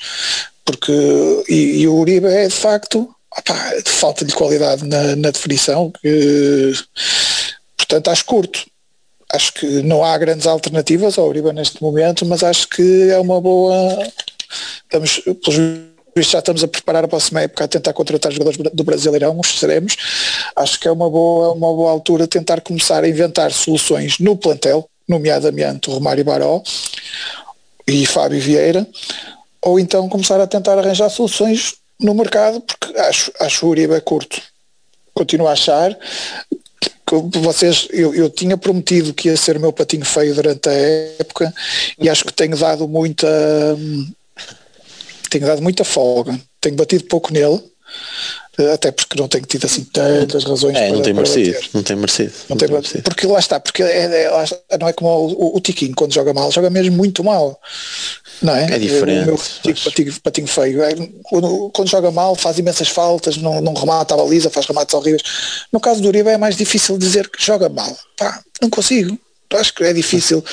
Porque 0.66 0.92
e, 1.48 1.82
e 1.82 1.88
o 1.88 1.96
Uribe 1.96 2.28
é 2.28 2.48
de 2.48 2.54
facto 2.54 3.14
falta 3.86 4.24
de 4.26 4.34
qualidade 4.34 4.86
na, 4.86 5.16
na 5.16 5.32
definição, 5.32 5.92
que, 5.92 6.74
portanto 7.78 8.10
acho 8.10 8.26
curto. 8.26 8.66
Acho 9.32 9.54
que 9.54 9.66
não 9.82 10.04
há 10.04 10.16
grandes 10.18 10.46
alternativas 10.46 11.18
ao 11.18 11.28
Uribe 11.28 11.52
neste 11.54 11.82
momento, 11.82 12.26
mas 12.26 12.44
acho 12.44 12.68
que 12.70 13.10
é 13.10 13.18
uma 13.18 13.42
boa. 13.42 13.76
Estamos, 14.84 15.20
pelos 15.20 15.93
já 16.18 16.40
estamos 16.40 16.64
a 16.64 16.68
preparar 16.68 17.06
a 17.06 17.08
próxima 17.08 17.42
época 17.42 17.64
a 17.64 17.68
tentar 17.68 17.94
contratar 17.94 18.32
jogadores 18.32 18.58
do 18.74 18.84
Brasileirão, 18.84 19.40
os 19.40 19.60
seremos. 19.60 19.96
Acho 20.56 20.80
que 20.80 20.88
é 20.88 20.92
uma 20.92 21.10
boa, 21.10 21.54
uma 21.54 21.74
boa 21.74 21.92
altura 21.92 22.28
tentar 22.28 22.62
começar 22.62 23.04
a 23.04 23.10
inventar 23.10 23.52
soluções 23.52 24.20
no 24.20 24.38
plantel, 24.38 24.88
nomeadamente 25.08 25.90
Romário 25.90 26.24
Baró 26.24 26.62
e 27.88 28.06
Fábio 28.06 28.40
Vieira, 28.40 28.88
ou 29.62 29.80
então 29.80 30.08
começar 30.08 30.40
a 30.40 30.48
tentar 30.48 30.78
arranjar 30.78 31.10
soluções 31.10 31.76
no 32.00 32.14
mercado, 32.14 32.62
porque 32.62 32.98
acho, 33.00 33.32
acho 33.40 33.66
o 33.66 33.70
Uribe 33.70 34.00
curto. 34.02 34.42
Continuo 35.14 35.48
a 35.48 35.54
achar 35.54 35.98
vocês, 37.22 37.88
eu, 37.92 38.14
eu 38.16 38.30
tinha 38.30 38.58
prometido 38.58 39.14
que 39.14 39.28
ia 39.28 39.38
ser 39.38 39.58
o 39.58 39.60
meu 39.60 39.72
patinho 39.72 40.06
feio 40.06 40.34
durante 40.34 40.70
a 40.70 40.74
época 40.74 41.54
e 42.00 42.10
acho 42.10 42.26
que 42.26 42.34
tenho 42.34 42.58
dado 42.58 42.88
muita 42.88 43.28
tenho 45.34 45.48
dado 45.48 45.64
muita 45.64 45.84
folga, 45.84 46.40
tenho 46.62 46.76
batido 46.76 47.06
pouco 47.06 47.34
nele, 47.34 47.60
eh, 48.60 48.72
até 48.72 48.92
porque 48.92 49.20
não 49.20 49.28
tenho 49.28 49.44
tido 49.48 49.66
assim 49.66 49.84
tantas 49.86 50.44
razões 50.44 50.78
é, 50.78 50.88
para, 50.88 50.96
não 50.96 51.02
tem 51.02 51.14
merecido, 51.14 51.60
não 51.74 51.82
tem 51.82 51.96
merecido. 51.96 52.32
Não, 52.32 52.46
não 52.50 52.58
tem 52.58 52.70
merecido. 52.70 53.04
Porque 53.04 53.26
lá 53.26 53.40
está, 53.40 53.60
porque 53.60 53.82
é, 53.82 54.26
é, 54.26 54.78
não 54.80 54.88
é 54.88 54.94
como 54.94 55.10
o, 55.10 55.58
o, 55.58 55.60
Tiquinho 55.60 55.96
quando 55.96 56.14
joga 56.14 56.34
mal, 56.36 56.52
joga 56.52 56.70
mesmo 56.70 56.96
muito 56.96 57.24
mal. 57.24 57.60
Não 58.44 58.56
é? 58.56 58.76
É 58.76 58.78
diferente. 58.78 59.24
O 59.24 59.26
meu 59.26 59.38
patinho, 59.38 59.76
patinho, 59.84 60.22
patinho 60.22 60.48
feio. 60.48 60.84
É, 60.84 60.94
quando, 61.24 61.72
quando, 61.72 61.90
joga 61.90 62.12
mal 62.12 62.36
faz 62.36 62.60
imensas 62.60 62.90
faltas, 62.90 63.38
não, 63.38 63.60
não 63.60 63.74
remata 63.74 64.14
a 64.14 64.18
baliza, 64.18 64.52
faz 64.52 64.68
remates 64.68 64.94
horríveis. 64.94 65.24
No 65.72 65.80
caso 65.80 66.00
do 66.00 66.10
Uribe 66.10 66.30
é 66.30 66.38
mais 66.38 66.56
difícil 66.56 66.96
dizer 67.00 67.28
que 67.30 67.44
joga 67.44 67.70
mal. 67.70 67.98
Pá, 68.18 68.40
não 68.62 68.70
consigo. 68.70 69.18
Acho 69.52 69.74
que 69.74 69.84
é 69.84 69.94
difícil 69.94 70.44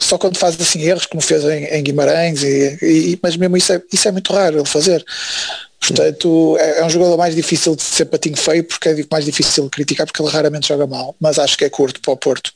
só 0.00 0.18
quando 0.18 0.38
faz 0.38 0.60
assim 0.60 0.82
erros, 0.82 1.06
como 1.06 1.20
fez 1.20 1.44
em, 1.44 1.64
em 1.64 1.82
Guimarães, 1.82 2.42
e, 2.42 2.78
e, 2.82 3.18
mas 3.22 3.36
mesmo 3.36 3.56
isso 3.56 3.72
é, 3.72 3.82
isso 3.92 4.08
é 4.08 4.12
muito 4.12 4.32
raro 4.32 4.58
ele 4.58 4.66
fazer. 4.66 5.04
Portanto, 5.80 6.56
é, 6.58 6.80
é, 6.80 6.84
um 6.84 6.90
jogador 6.90 7.16
mais 7.16 7.34
difícil 7.34 7.76
de 7.76 7.82
ser 7.82 8.06
patinho 8.06 8.36
feio, 8.36 8.64
porque 8.64 8.88
é 8.88 8.96
mais 9.10 9.24
difícil 9.24 9.64
de 9.64 9.70
criticar, 9.70 10.06
porque 10.06 10.20
ele 10.20 10.30
raramente 10.30 10.68
joga 10.68 10.86
mal, 10.86 11.14
mas 11.20 11.38
acho 11.38 11.56
que 11.56 11.64
é 11.64 11.70
curto 11.70 12.00
para 12.00 12.12
o 12.12 12.16
Porto. 12.16 12.52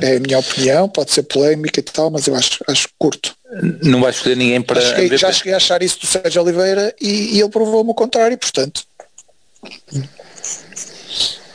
É 0.00 0.16
a 0.16 0.20
minha 0.20 0.38
opinião, 0.38 0.88
pode 0.88 1.12
ser 1.12 1.22
polémica 1.22 1.80
e 1.80 1.82
tal, 1.82 2.10
mas 2.10 2.26
eu 2.26 2.34
acho, 2.34 2.62
acho 2.68 2.88
curto. 2.98 3.34
Não 3.82 4.00
vai 4.00 4.10
escolher 4.10 4.36
ninguém 4.36 4.60
para. 4.60 4.80
Já 4.80 4.96
cheguei, 4.96 5.18
já 5.18 5.32
cheguei 5.32 5.52
a 5.54 5.56
achar 5.56 5.82
isso 5.82 6.00
do 6.00 6.06
Sérgio 6.06 6.42
Oliveira 6.42 6.94
e, 7.00 7.36
e 7.36 7.40
ele 7.40 7.48
provou-me 7.48 7.90
o 7.90 7.94
contrário, 7.94 8.36
portanto. 8.36 8.82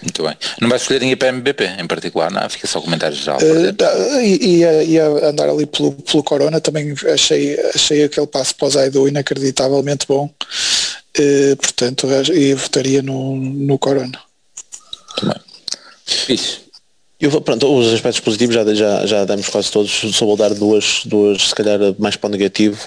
Muito 0.01 0.23
bem. 0.23 0.35
Não 0.59 0.67
vai 0.67 0.77
escolher 0.77 0.99
ninguém 0.99 1.17
para 1.17 1.29
MVP 1.29 1.63
em 1.79 1.87
particular, 1.87 2.31
não? 2.31 2.49
Fica 2.49 2.67
só 2.67 2.81
comentário 2.81 3.15
geral. 3.15 3.39
Uh, 3.39 4.19
e, 4.21 4.63
e, 4.63 4.93
e, 4.93 4.99
a 4.99 5.29
andar 5.29 5.49
ali 5.49 5.65
pelo, 5.65 5.91
pelo 5.91 6.23
Corona 6.23 6.59
também 6.59 6.93
achei, 7.13 7.59
achei 7.73 8.03
aquele 8.03 8.27
passo 8.27 8.55
para 8.55 8.67
o 8.67 8.71
Zaido 8.71 9.07
inacreditavelmente 9.07 10.07
bom. 10.07 10.29
Uh, 11.17 11.55
portanto, 11.57 12.07
e 12.33 12.53
votaria 12.53 13.01
no, 13.01 13.35
no 13.35 13.77
Corona. 13.77 14.19
Muito 15.21 15.25
bem. 15.25 16.35
Isso. 16.35 16.61
Eu, 17.19 17.39
pronto, 17.39 17.71
os 17.71 17.93
aspectos 17.93 18.19
positivos 18.19 18.55
já, 18.55 18.73
já, 18.73 19.05
já 19.05 19.25
demos 19.25 19.47
quase 19.47 19.71
todos, 19.71 19.91
só 19.91 20.25
vou 20.25 20.35
dar 20.35 20.55
duas, 20.55 21.01
duas 21.05 21.49
se 21.49 21.55
calhar 21.55 21.79
mais 21.99 22.15
para 22.15 22.29
o 22.29 22.31
negativo, 22.31 22.79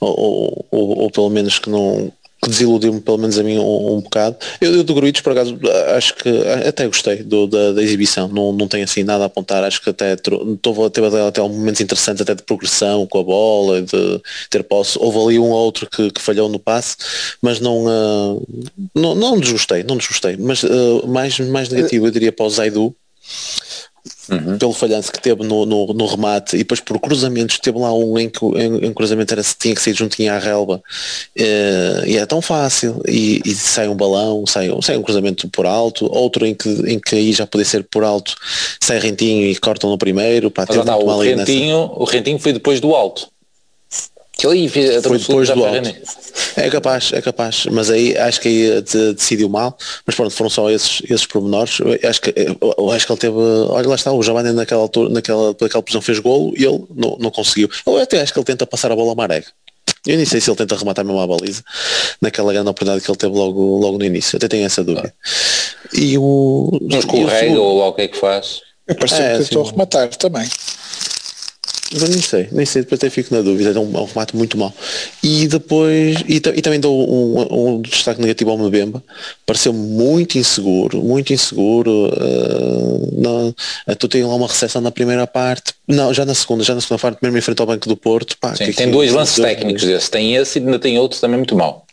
ou, 0.00 0.66
ou, 0.70 0.98
ou 1.00 1.10
pelo 1.10 1.28
menos 1.28 1.58
que 1.58 1.68
não 1.68 2.10
que 2.42 2.50
desiludiu-me 2.50 3.00
pelo 3.00 3.18
menos 3.18 3.38
a 3.38 3.42
mim 3.42 3.56
um, 3.56 3.96
um 3.96 4.00
bocado. 4.00 4.36
Eu, 4.60 4.74
eu 4.74 4.84
do 4.84 4.94
Gruitos 4.94 5.20
por 5.20 5.30
acaso 5.30 5.56
acho 5.96 6.14
que 6.16 6.28
até 6.66 6.86
gostei 6.86 7.22
do, 7.22 7.46
da, 7.46 7.72
da, 7.72 7.82
exibição, 7.82 8.26
não, 8.26 8.52
não 8.52 8.66
tenho 8.66 8.82
assim 8.82 9.04
nada 9.04 9.22
a 9.22 9.26
apontar, 9.26 9.62
acho 9.62 9.80
que 9.80 9.90
até 9.90 10.14
estou 10.14 10.84
até, 10.84 11.00
até 11.06 11.40
momentos 11.40 11.80
interessantes 11.80 12.20
até 12.20 12.34
de 12.34 12.42
progressão 12.42 13.06
com 13.06 13.20
a 13.20 13.22
bola, 13.22 13.82
de 13.82 14.20
ter 14.50 14.64
posse, 14.64 14.98
houve 14.98 15.18
ali 15.18 15.38
um 15.38 15.50
ou 15.50 15.64
outro 15.64 15.88
que, 15.88 16.10
que 16.10 16.20
falhou 16.20 16.48
no 16.48 16.58
passe, 16.58 16.96
mas 17.40 17.60
não, 17.60 17.84
uh, 17.86 18.46
não, 18.92 19.14
não 19.14 19.38
desgostei, 19.38 19.84
não 19.84 19.96
desgostei, 19.96 20.36
mas 20.36 20.64
uh, 20.64 21.06
mais, 21.06 21.38
mais 21.38 21.68
negativo 21.68 22.06
eu 22.06 22.10
diria 22.10 22.32
para 22.32 22.46
o 22.46 22.50
Zaidu, 22.50 22.94
Uhum. 24.32 24.56
pelo 24.56 24.72
falhanço 24.72 25.12
que 25.12 25.20
teve 25.20 25.44
no, 25.44 25.66
no, 25.66 25.92
no, 25.92 26.06
remate 26.06 26.56
e 26.56 26.60
depois 26.60 26.80
por 26.80 26.98
cruzamentos 26.98 27.58
teve 27.58 27.78
lá 27.78 27.92
um 27.92 28.18
em 28.18 28.30
que 28.30 28.44
em, 28.44 28.92
cruzamento 28.92 29.34
era 29.34 29.42
se 29.42 29.54
tinha 29.58 29.74
que 29.74 29.82
sair 29.82 29.94
juntinho 29.94 30.32
à 30.32 30.38
relva. 30.38 30.82
Uh, 31.38 32.06
e 32.06 32.16
é 32.16 32.24
tão 32.24 32.40
fácil. 32.40 33.02
E, 33.06 33.42
e, 33.44 33.54
sai 33.54 33.88
um 33.88 33.94
balão 33.94 34.46
sai, 34.46 34.70
sai 34.82 34.96
um 34.96 35.02
cruzamento 35.02 35.48
por 35.48 35.66
alto 35.66 36.06
outro 36.12 36.46
em 36.46 36.54
que, 36.54 36.68
em 36.68 36.98
que 36.98 37.14
aí 37.14 37.32
já 37.32 37.46
podia 37.46 37.64
ser 37.64 37.84
por 37.84 38.04
alto 38.04 38.34
sai 38.80 38.98
rentinho 38.98 39.46
e 39.46 39.56
cortam 39.56 39.90
no 39.90 39.98
primeiro 39.98 40.50
pá, 40.50 40.64
Mas, 40.68 40.84
não, 40.84 40.98
o, 41.00 41.20
rentinho, 41.20 41.80
nessa... 41.80 41.92
o 41.92 42.04
rentinho 42.04 42.38
foi 42.38 42.52
depois 42.52 42.80
do 42.80 42.94
alto 42.94 43.28
que 44.42 44.80
ele 44.80 45.00
foi 45.00 45.18
depois 45.18 45.48
do 45.50 45.64
alto. 45.64 45.88
É 46.56 46.68
capaz, 46.68 47.12
é 47.12 47.22
capaz, 47.22 47.66
mas 47.70 47.90
aí 47.90 48.16
acho 48.18 48.40
que 48.40 48.48
aí 48.48 48.82
decidiu 49.14 49.48
mal, 49.48 49.76
mas 50.04 50.16
pronto, 50.16 50.32
foram 50.32 50.50
só 50.50 50.68
esses, 50.68 51.00
esses 51.04 51.26
pormenores. 51.26 51.78
Eu 51.78 52.10
acho 52.10 52.20
que, 52.20 52.34
eu 52.60 52.90
acho 52.90 53.06
que 53.06 53.12
ele 53.12 53.20
teve, 53.20 53.36
olha 53.36 53.88
lá 53.88 53.94
está, 53.94 54.12
o 54.12 54.22
Giovanni 54.22 54.52
naquela 54.52 54.82
altura, 54.82 55.10
naquela, 55.10 55.54
naquela 55.60 55.82
posição 55.82 56.02
fez 56.02 56.18
golo 56.18 56.52
e 56.56 56.64
ele 56.64 56.84
não, 56.94 57.16
não 57.20 57.30
conseguiu. 57.30 57.70
Eu 57.86 57.98
até 57.98 58.20
acho 58.20 58.32
que 58.32 58.38
ele 58.38 58.46
tenta 58.46 58.66
passar 58.66 58.90
a 58.90 58.96
bola 58.96 59.10
ao 59.10 59.16
Marega. 59.16 59.46
Eu 60.06 60.16
nem 60.16 60.26
sei 60.26 60.40
se 60.40 60.50
ele 60.50 60.56
tenta 60.56 60.76
rematar 60.76 61.04
mesmo 61.04 61.20
a 61.20 61.26
baliza 61.26 61.62
naquela 62.20 62.52
grande 62.52 62.68
oportunidade 62.68 63.04
que 63.04 63.10
ele 63.10 63.18
teve 63.18 63.34
logo, 63.34 63.78
logo 63.78 63.98
no 63.98 64.04
início. 64.04 64.36
Até 64.36 64.48
tenho 64.48 64.66
essa 64.66 64.82
dúvida. 64.82 65.14
E 65.94 66.18
o. 66.18 66.70
Um 66.82 66.98
escorrega 66.98 67.60
ou 67.60 67.76
logo 67.76 67.90
o 67.90 67.94
que 67.94 68.02
é 68.02 68.08
que 68.08 68.18
faz? 68.18 68.60
Eu 68.88 68.96
parece 68.96 69.22
é, 69.22 69.38
que 69.38 69.44
tentou 69.44 69.62
rematar 69.62 70.08
também. 70.16 70.48
Mas 71.92 72.08
nem 72.08 72.20
sei, 72.20 72.48
nem 72.50 72.64
sei, 72.64 72.82
depois 72.82 72.98
até 72.98 73.10
fico 73.10 73.34
na 73.34 73.42
dúvida, 73.42 73.70
é 73.70 73.78
um, 73.78 73.96
é 73.96 74.00
um 74.00 74.04
remate 74.04 74.34
muito 74.34 74.56
mau. 74.56 74.72
E 75.22 75.46
depois, 75.46 76.16
e, 76.26 76.36
e 76.36 76.62
também 76.62 76.80
dou 76.80 77.08
um, 77.08 77.74
um, 77.74 77.82
destaque 77.82 78.20
negativo 78.20 78.50
ao 78.50 78.58
Mbemba, 78.58 79.02
pareceu 79.44 79.72
muito 79.72 80.38
inseguro, 80.38 81.02
muito 81.02 81.32
inseguro, 81.32 82.08
uh, 82.08 83.54
tu 83.98 84.08
tens 84.08 84.24
lá 84.24 84.34
uma 84.34 84.46
recepção 84.46 84.80
na 84.80 84.90
primeira 84.90 85.26
parte, 85.26 85.74
não, 85.86 86.14
já 86.14 86.24
na 86.24 86.34
segunda, 86.34 86.64
já 86.64 86.74
na 86.74 86.80
segunda 86.80 87.00
parte, 87.00 87.18
mesmo 87.20 87.36
em 87.36 87.42
frente 87.42 87.60
ao 87.60 87.66
Banco 87.66 87.88
do 87.88 87.96
Porto. 87.96 88.36
Pá, 88.38 88.54
Sim, 88.54 88.66
que 88.66 88.72
tem 88.72 88.90
dois 88.90 89.12
lances 89.12 89.36
técnicos 89.36 89.84
desse, 89.84 90.10
tem 90.10 90.34
esse 90.34 90.58
e 90.58 90.62
ainda 90.62 90.78
tem 90.78 90.98
outro 90.98 91.20
também 91.20 91.36
muito 91.36 91.54
mau 91.54 91.86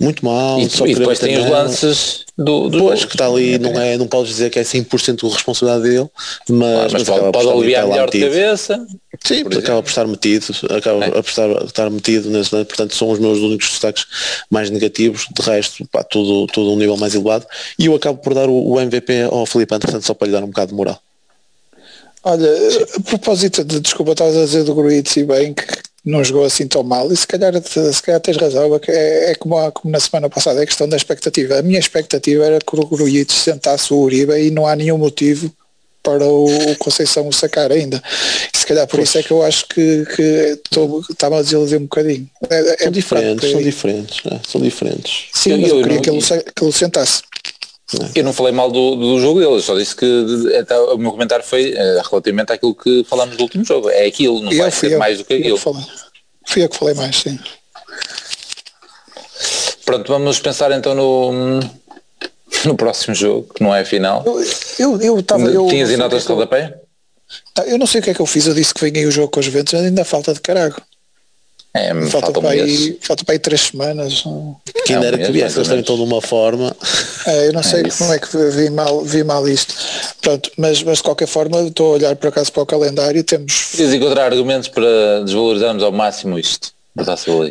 muito 0.00 0.24
mal. 0.24 0.60
E, 0.60 0.64
e 0.64 0.94
depois 0.94 1.18
tem 1.18 1.38
os 1.38 1.48
lances 1.48 2.24
do, 2.36 2.68
do 2.68 2.78
Pois, 2.78 3.04
que 3.04 3.14
está 3.14 3.26
ali, 3.26 3.58
não, 3.58 3.80
é, 3.80 3.96
não 3.96 4.06
podes 4.06 4.28
dizer 4.30 4.50
que 4.50 4.58
é 4.58 4.62
100% 4.62 5.26
de 5.26 5.32
responsabilidade 5.32 5.88
dele, 5.88 6.08
mas, 6.48 6.92
mas, 6.92 6.92
mas 6.92 7.02
pode, 7.04 7.32
pode 7.32 7.48
aliviar 7.48 7.86
melhor 7.86 8.10
de 8.10 8.20
cabeça. 8.20 8.86
Sim, 9.26 9.42
por 9.42 9.56
acaba 9.56 9.82
por 9.82 9.88
estar 9.88 10.06
metido, 10.06 10.46
acaba 10.76 11.02
é. 11.02 11.10
por 11.10 11.28
estar, 11.28 11.48
estar 11.64 11.90
metido, 11.90 12.28
nesse, 12.28 12.50
portanto 12.50 12.94
são 12.94 13.08
os 13.08 13.18
meus 13.18 13.38
únicos 13.38 13.70
destaques 13.70 14.06
mais 14.50 14.68
negativos, 14.68 15.26
de 15.34 15.42
resto, 15.42 15.86
pá, 15.86 16.04
tudo, 16.04 16.46
tudo 16.48 16.72
um 16.72 16.76
nível 16.76 16.98
mais 16.98 17.14
elevado. 17.14 17.46
E 17.78 17.86
eu 17.86 17.94
acabo 17.94 18.18
por 18.18 18.34
dar 18.34 18.50
o, 18.50 18.78
MVP 18.78 19.22
ao 19.22 19.46
Felipe 19.46 19.78
portanto 19.78 20.02
só 20.02 20.12
para 20.12 20.26
lhe 20.26 20.32
dar 20.32 20.44
um 20.44 20.48
bocado 20.48 20.68
de 20.68 20.74
moral. 20.74 21.00
Olha, 22.22 22.50
a 22.96 23.00
propósito 23.00 23.64
de 23.64 23.80
desculpa, 23.80 24.12
estás 24.12 24.36
a 24.36 24.44
dizer 24.44 24.64
do 24.64 24.74
Gruitz 24.74 25.16
e 25.16 25.24
bem 25.24 25.54
que 25.54 25.64
não 26.04 26.22
jogou 26.22 26.44
assim 26.44 26.68
tão 26.68 26.82
mal 26.82 27.10
e 27.10 27.16
se 27.16 27.26
calhar, 27.26 27.54
se 27.62 28.02
calhar 28.02 28.20
tens 28.20 28.36
razão, 28.36 28.78
é, 28.88 29.30
é 29.30 29.34
como, 29.36 29.72
como, 29.72 29.90
na 29.90 30.00
semana 30.00 30.28
passada, 30.28 30.62
é 30.62 30.66
questão 30.66 30.86
da 30.86 30.98
expectativa. 30.98 31.58
A 31.58 31.62
minha 31.62 31.78
expectativa 31.78 32.44
era 32.44 32.58
que 32.58 32.76
o 32.76 32.86
Gruitch 32.86 33.32
sentasse 33.32 33.92
o 33.92 34.00
Uribe 34.00 34.34
e 34.34 34.50
não 34.50 34.66
há 34.66 34.76
nenhum 34.76 34.98
motivo 34.98 35.50
para 36.04 36.24
o 36.24 36.76
Conceição 36.78 37.26
o 37.26 37.32
sacar 37.32 37.72
ainda. 37.72 38.00
E 38.54 38.56
se 38.56 38.66
calhar 38.66 38.86
por 38.86 38.96
pois. 38.96 39.08
isso 39.08 39.18
é 39.18 39.22
que 39.22 39.30
eu 39.30 39.42
acho 39.42 39.66
que, 39.66 40.04
que 40.14 40.60
estava 41.10 41.38
a 41.38 41.42
desiludir 41.42 41.78
um 41.78 41.84
bocadinho. 41.84 42.30
É, 42.48 42.62
são, 42.62 42.86
é 42.86 42.90
diferentes, 42.90 43.50
são 43.50 43.62
diferentes, 43.62 44.20
é, 44.30 44.40
são 44.46 44.60
diferentes. 44.60 45.24
Sim, 45.32 45.50
eu, 45.52 45.58
mas 45.58 45.70
eu, 45.70 45.76
eu 45.78 45.82
queria 45.82 45.96
não, 45.96 46.02
que, 46.02 46.10
ele, 46.10 46.42
que 46.54 46.64
ele 46.64 46.72
sentasse. 46.72 47.22
Eu 48.14 48.24
não 48.24 48.32
falei 48.32 48.52
mal 48.52 48.70
do, 48.70 48.96
do 48.96 49.20
jogo 49.20 49.40
dele, 49.40 49.62
só 49.62 49.76
disse 49.76 49.94
que 49.96 50.56
até, 50.58 50.78
o 50.78 50.98
meu 50.98 51.12
comentário 51.12 51.44
foi 51.44 51.72
uh, 51.72 52.02
relativamente 52.10 52.52
àquilo 52.52 52.74
que 52.74 53.04
falámos 53.04 53.36
do 53.36 53.42
último 53.42 53.64
jogo. 53.64 53.88
É 53.88 54.06
aquilo, 54.06 54.40
não 54.40 54.52
eu 54.52 54.58
vai 54.58 54.70
ser 54.70 54.92
eu, 54.92 54.98
mais 54.98 55.18
do 55.18 55.24
que 55.24 55.34
aquilo. 55.34 55.58
Fui 55.58 56.62
eu 56.62 56.68
que 56.68 56.76
falei 56.76 56.94
mais, 56.94 57.16
sim. 57.16 57.38
Pronto, 59.84 60.10
vamos 60.10 60.38
pensar 60.40 60.72
então 60.72 60.94
no, 60.94 61.60
no 62.64 62.76
próximo 62.76 63.14
jogo, 63.14 63.52
que 63.54 63.62
não 63.62 63.74
é 63.74 63.80
a 63.80 63.84
final. 63.84 64.24
Eu, 64.78 65.00
eu, 65.00 65.22
tava, 65.22 65.44
eu 65.44 65.66
Tinhas 65.68 65.90
em 65.90 65.96
notas 65.96 66.22
de 66.22 66.28
rodapé? 66.28 66.74
Eu 67.66 67.78
não 67.78 67.86
sei 67.86 68.00
o 68.00 68.04
que 68.04 68.10
é 68.10 68.14
que 68.14 68.20
eu 68.20 68.26
fiz, 68.26 68.46
eu 68.46 68.54
disse 68.54 68.72
que 68.74 68.88
venha 68.88 69.06
o 69.06 69.10
jogo 69.10 69.28
com 69.28 69.40
os 69.40 69.46
Juventus, 69.46 69.72
mas 69.74 69.84
ainda 69.84 70.04
falta 70.04 70.32
de 70.32 70.40
carago. 70.40 70.80
É, 71.76 71.92
falta, 72.06 72.40
para 72.40 72.50
aí, 72.50 72.96
falta 73.00 73.24
para 73.24 73.34
aí 73.34 73.38
três 73.40 73.62
semanas. 73.62 74.22
Quem 74.86 75.00
dera 75.00 75.18
que 75.18 75.32
viesse, 75.32 75.58
eles 75.58 75.68
estão 75.68 75.96
de 75.96 76.02
uma 76.02 76.22
forma. 76.22 76.74
É, 77.26 77.48
eu 77.48 77.52
não 77.52 77.64
sei 77.64 77.80
é 77.80 77.90
como 77.90 78.12
é 78.12 78.18
que 78.20 78.36
vi 78.50 78.70
mal, 78.70 79.00
vi 79.02 79.24
mal 79.24 79.48
isto. 79.48 79.74
Pronto, 80.20 80.52
mas, 80.56 80.80
mas 80.84 80.98
de 80.98 81.02
qualquer 81.02 81.26
forma 81.26 81.62
estou 81.62 81.88
a 81.88 81.96
olhar 81.96 82.14
por 82.14 82.28
acaso 82.28 82.52
para 82.52 82.62
o 82.62 82.66
calendário 82.66 83.24
temos. 83.24 83.72
Queres 83.72 83.92
encontrar 83.92 84.26
argumentos 84.26 84.68
para 84.68 85.24
desvalorizarmos 85.24 85.82
ao 85.82 85.90
máximo 85.90 86.38
isto? 86.38 86.73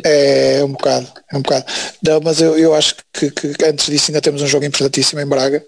É, 0.04 0.58
é 0.58 0.64
um 0.64 0.72
bocado, 0.72 1.06
é 1.32 1.36
um 1.36 1.42
bocado. 1.42 1.64
Não, 2.02 2.20
mas 2.20 2.40
eu, 2.40 2.58
eu 2.58 2.74
acho 2.74 2.96
que, 3.12 3.30
que, 3.30 3.54
antes 3.64 3.86
disso 3.86 4.10
ainda 4.10 4.20
temos 4.20 4.42
um 4.42 4.46
jogo 4.46 4.64
importantíssimo 4.64 5.20
em 5.20 5.26
Braga. 5.26 5.64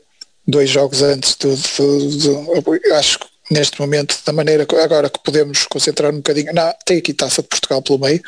Dois 0.46 0.70
jogos 0.70 1.02
antes 1.02 1.34
do, 1.36 1.56
do, 1.56 2.08
do, 2.18 2.60
do 2.62 2.94
acho 2.94 3.18
que 3.18 3.26
neste 3.50 3.80
momento, 3.80 4.16
da 4.24 4.32
maneira 4.32 4.66
que, 4.66 4.74
agora 4.76 5.08
que 5.08 5.20
podemos 5.22 5.66
concentrar 5.66 6.12
um 6.12 6.16
bocadinho. 6.16 6.52
Não, 6.52 6.72
tem 6.84 6.98
aqui 6.98 7.12
taça 7.12 7.42
de 7.42 7.48
Portugal 7.48 7.80
pelo 7.80 7.98
meio. 7.98 8.20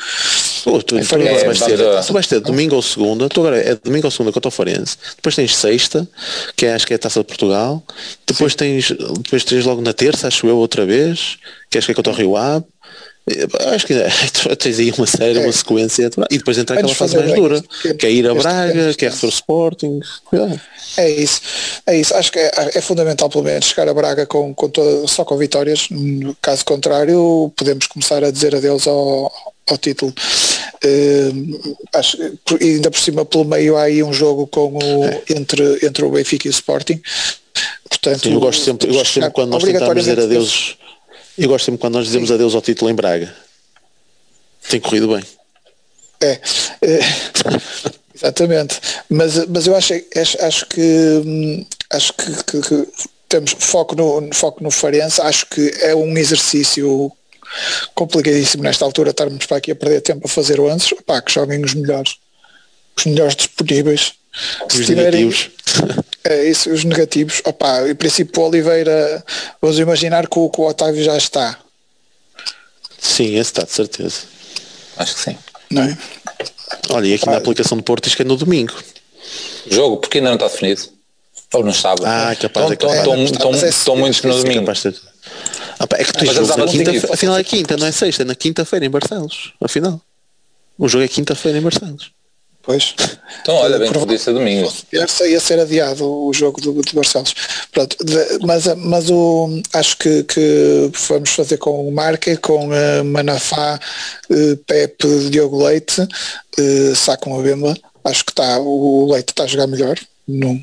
Oh, 0.65 0.83
tu, 0.83 0.99
tu, 1.01 1.17
é, 1.17 1.45
vais 1.45 1.61
ter, 1.61 1.83
a... 1.83 2.03
tu 2.03 2.13
vais 2.13 2.27
ter 2.27 2.41
domingo 2.41 2.77
ou 2.77 2.83
segunda, 2.83 3.29
tu 3.29 3.41
agora 3.41 3.59
é 3.59 3.75
domingo 3.75 4.07
ou 4.07 4.11
segunda 4.11 4.33
contra 4.33 4.49
o 4.49 4.53
Farense, 4.53 4.97
depois 5.17 5.35
tens 5.35 5.57
sexta, 5.57 6.07
que 6.57 6.67
é, 6.67 6.75
acho 6.75 6.87
que 6.87 6.93
é 6.93 6.97
a 6.97 6.99
taça 6.99 7.21
de 7.21 7.27
Portugal, 7.27 7.83
depois 8.27 8.55
tens, 8.55 8.91
depois 8.91 9.45
tens 9.45 9.65
logo 9.65 9.81
na 9.81 9.93
terça, 9.93 10.29
acho 10.29 10.47
eu 10.47 10.57
outra 10.57 10.85
vez, 10.85 11.39
que 11.71 11.79
acho 11.79 11.87
que 11.87 11.93
é 11.93 11.95
contra 11.95 12.13
o 12.13 12.17
Rio 12.17 12.37
Ave, 12.37 12.65
Acho 13.75 13.87
que 13.87 13.95
é, 13.95 14.09
tens 14.57 14.79
aí 14.79 14.93
uma 14.97 15.07
série, 15.07 15.39
é. 15.39 15.43
uma 15.43 15.53
sequência 15.53 16.11
e 16.31 16.39
depois 16.39 16.59
entra 16.59 16.77
aquela 16.77 16.95
fase 16.95 17.17
mais 17.17 17.33
dura, 17.33 17.63
que 17.99 18.07
é 18.07 18.11
ir 18.11 18.29
a 18.29 18.35
Braga, 18.35 18.95
que 18.95 19.05
é 19.05 19.09
receber 19.09 19.27
o 19.27 19.31
Sporting. 19.31 20.01
Cuidado. 20.25 20.61
É 20.97 21.11
isso, 21.11 21.41
é 21.87 21.97
isso. 21.97 22.15
Acho 22.15 22.33
que 22.33 22.39
é, 22.39 22.51
é, 22.75 22.81
fundamental 22.81 23.29
pelo 23.29 23.45
menos 23.45 23.67
chegar 23.67 23.89
a 23.89 23.95
Braga 23.95 24.27
com, 24.27 24.55
com 24.55 24.69
toda, 24.69 25.07
só 25.07 25.25
com 25.25 25.37
vitórias. 25.37 25.89
No 25.91 26.35
caso 26.41 26.65
contrário, 26.65 27.53
podemos 27.57 27.87
começar 27.87 28.25
a 28.25 28.31
dizer 28.31 28.55
adeus 28.55 28.87
ao, 28.87 29.33
ao 29.69 29.79
título. 29.79 30.13
Uh, 30.85 31.77
acho, 31.95 32.17
ainda 32.61 32.91
por 32.91 33.01
cima 33.01 33.25
pelo 33.25 33.45
meio 33.45 33.77
há 33.77 33.83
aí 33.83 34.03
um 34.03 34.13
jogo 34.13 34.47
com 34.47 34.79
o, 34.79 35.05
é. 35.05 35.23
entre, 35.31 35.85
entre 35.85 36.05
o 36.05 36.11
Benfica 36.11 36.47
e 36.47 36.51
o 36.51 36.53
Sporting. 36.53 37.01
Portanto, 37.89 38.23
Sim, 38.23 38.35
eu 38.35 38.41
gosto 38.41 38.65
sempre, 38.65 38.89
eu 38.89 38.95
gosto 38.95 39.13
sempre 39.13 39.31
quando 39.31 39.51
nós 39.51 39.65
tentamos 39.65 40.05
dizer 40.05 40.21
adeus 40.21 40.78
eu 41.39 41.49
gosto 41.49 41.67
sempre 41.67 41.81
quando 41.81 41.95
nós 41.95 42.07
dizemos 42.07 42.31
adeus 42.31 42.55
ao 42.55 42.63
título 42.63 42.91
em 42.91 42.95
Braga. 42.95 43.35
Tem 44.69 44.81
corrido 44.81 45.09
bem. 45.09 45.25
É, 46.21 46.33
é 46.83 47.01
exatamente. 48.15 48.81
Mas, 49.09 49.47
mas 49.47 49.67
eu 49.67 49.77
acho, 49.77 49.95
acho, 50.17 50.45
acho 50.45 50.67
que 50.67 51.67
acho 51.91 52.13
que, 52.15 52.45
que, 52.45 52.61
que, 52.61 52.89
temos 53.29 53.55
foco 53.59 53.95
no, 53.95 54.33
foco 54.33 54.63
no 54.63 54.71
Farense, 54.71 55.21
acho 55.21 55.47
que 55.47 55.71
é 55.83 55.95
um 55.95 56.17
exercício 56.17 57.13
complicadíssimo 57.95 58.63
nesta 58.63 58.85
altura 58.85 59.11
estarmos 59.11 59.45
para 59.47 59.59
aqui 59.59 59.71
a 59.71 59.77
perder 59.77 60.01
tempo 60.01 60.27
a 60.27 60.29
fazer 60.29 60.59
o 60.59 60.69
antes, 60.69 60.93
pá, 61.07 61.21
que 61.21 61.33
joguem 61.33 61.63
os 61.63 61.75
melhores, 61.75 62.17
os 62.97 63.05
melhores 63.05 63.37
disponíveis. 63.37 64.15
Os 64.67 64.87
tiverem, 64.87 65.25
negativos. 65.27 65.51
É 66.25 66.45
isso, 66.45 66.71
os 66.71 66.85
negativos. 66.85 67.41
Opa, 67.45 67.89
em 67.89 67.95
princípio 67.95 68.43
o 68.43 68.49
Oliveira, 68.49 69.25
vamos 69.61 69.79
imaginar 69.79 70.29
que 70.29 70.39
o, 70.39 70.49
que 70.51 70.61
o 70.61 70.69
Otávio 70.69 71.03
já 71.03 71.17
está. 71.17 71.59
Sim, 72.99 73.37
esse 73.37 73.51
está, 73.51 73.63
de 73.63 73.73
certeza. 73.73 74.23
Acho 74.97 75.15
que 75.15 75.21
sim. 75.21 75.39
Não 75.71 75.83
é? 75.83 75.99
Olha, 76.91 77.07
e 77.07 77.15
aqui 77.15 77.29
ah, 77.29 77.33
na 77.33 77.39
aplicação 77.39 77.77
de 77.79 77.85
Porto 77.85 78.05
diz 78.05 78.15
que 78.15 78.23
é 78.23 78.25
no 78.25 78.37
domingo. 78.37 78.75
Jogo, 79.71 79.99
porque 79.99 80.19
ainda 80.19 80.31
não 80.31 80.37
está 80.37 80.49
definido. 80.49 80.83
Ou 81.55 81.65
no 81.65 81.73
sábado. 81.73 82.05
Ah, 82.05 82.35
capaz 82.37 82.71
é 82.71 82.77
capaz. 82.77 82.99
Estão, 82.99 83.25
estão, 83.25 83.53
estão 83.53 83.97
muitos 83.97 84.23
no 84.23 84.43
domingo. 84.43 84.71
Ah, 85.79 85.87
pá, 85.87 85.97
é 85.99 86.05
que 86.05 86.13
tu 86.13 86.27
jogo 86.27 86.57
na 86.57 86.67
quinta, 86.67 87.15
afinal 87.15 87.39
é 87.39 87.45
quinta, 87.45 87.77
não 87.77 87.87
é 87.87 87.93
sexta, 87.93 88.23
é 88.23 88.25
na 88.25 88.35
quinta-feira 88.35 88.85
em 88.85 88.91
Barcelos, 88.91 89.53
afinal. 89.61 90.01
O 90.77 90.89
jogo 90.89 91.05
é 91.05 91.09
quinta-feira 91.09 91.59
em 91.59 91.61
Barcelos. 91.61 92.11
Pois. 92.69 92.95
Então 93.41 93.55
olha 93.55 93.79
bem, 93.79 93.91
podia 93.91 94.19
ser 94.19 94.35
domingo. 94.35 94.71
Terça 94.91 95.27
ia 95.27 95.41
ser 95.41 95.59
adiado 95.59 96.05
o 96.05 96.31
jogo 96.35 96.61
do, 96.61 96.75
do 96.75 96.93
Barcelos. 96.93 97.35
Pronto, 97.73 97.97
de, 98.05 98.45
mas, 98.45 98.67
mas 98.77 99.09
o, 99.09 99.49
acho 99.73 99.97
que, 99.97 100.23
que 100.25 100.91
vamos 101.09 101.31
fazer 101.31 101.57
com 101.57 101.89
o 101.89 101.91
Marque, 101.91 102.37
com 102.37 102.69
uh, 102.69 103.03
Manafá, 103.07 103.81
uh, 104.29 104.57
Pepe, 104.67 105.31
Diogo 105.31 105.65
Leite, 105.65 106.03
uh, 106.03 106.95
Sacam 106.95 107.41
a 107.41 107.43
Bemba. 107.43 107.75
Acho 108.05 108.23
que 108.23 108.33
está, 108.33 108.61
o 108.61 109.11
Leite 109.11 109.31
está 109.31 109.45
a 109.45 109.47
jogar 109.47 109.67
melhor. 109.67 109.99
Não. 110.29 110.63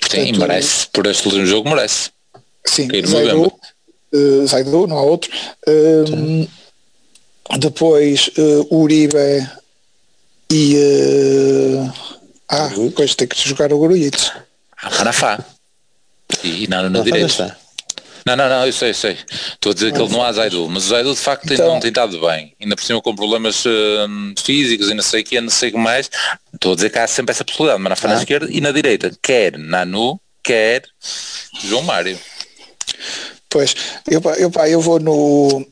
Portanto, 0.00 0.24
sim, 0.24 0.32
merece. 0.32 0.88
Por 0.92 1.06
este 1.06 1.28
último 1.28 1.46
jogo 1.46 1.70
merece. 1.70 2.10
Sim, 2.66 2.88
Zaidu, 3.06 3.52
uh, 4.12 4.46
Zaidu, 4.48 4.88
não 4.88 4.98
há 4.98 5.02
outro. 5.02 5.30
Uh, 5.64 6.48
depois 7.56 8.32
uh, 8.36 8.76
Uribe 8.76 9.16
e 10.50 10.74
uh, 10.76 11.92
ah, 12.48 12.68
depois 12.68 13.14
tem 13.14 13.28
que 13.28 13.48
jogar 13.48 13.72
o 13.72 13.78
Grujic. 13.78 14.18
Ah, 14.82 14.90
Manafá. 14.98 15.44
E, 16.42 16.64
e 16.64 16.66
não 16.66 16.90
na 16.90 17.00
direita. 17.00 17.56
Não, 18.26 18.36
não, 18.36 18.48
não, 18.48 18.66
eu 18.66 18.72
sei, 18.72 18.90
eu 18.90 18.94
sei. 18.94 19.16
Estou 19.52 19.70
a 19.70 19.74
dizer 19.74 19.92
que 19.92 20.00
ele 20.00 20.12
não 20.12 20.22
há 20.22 20.32
Zaidu, 20.32 20.68
mas 20.68 20.84
o 20.84 20.88
Zaidu 20.88 21.14
de 21.14 21.20
facto 21.20 21.52
então, 21.52 21.74
não 21.74 21.80
tem 21.80 21.88
estado 21.88 22.20
bem. 22.20 22.54
Ainda 22.60 22.76
por 22.76 22.84
cima 22.84 23.00
com 23.00 23.14
problemas 23.14 23.64
uh, 23.64 23.70
físicos 24.42 24.90
e 24.90 24.94
não 24.94 25.02
sei 25.02 25.22
o 25.22 25.24
que, 25.24 25.40
não 25.40 25.50
sei 25.50 25.70
o 25.70 25.72
que 25.72 25.78
mais. 25.78 26.10
Estou 26.52 26.72
a 26.72 26.74
dizer 26.74 26.90
que 26.90 26.98
há 26.98 27.06
sempre 27.06 27.32
essa 27.32 27.44
possibilidade, 27.44 27.82
ah. 27.82 28.08
na 28.08 28.14
esquerda 28.16 28.48
e 28.50 28.60
na 28.60 28.72
direita. 28.72 29.10
Quer 29.22 29.56
Nanu, 29.56 30.20
quer 30.42 30.82
João 31.64 31.82
Mário. 31.82 32.18
Pois, 33.48 33.74
eu, 34.08 34.20
eu, 34.38 34.52
eu 34.66 34.80
vou 34.80 35.00
no, 35.00 35.66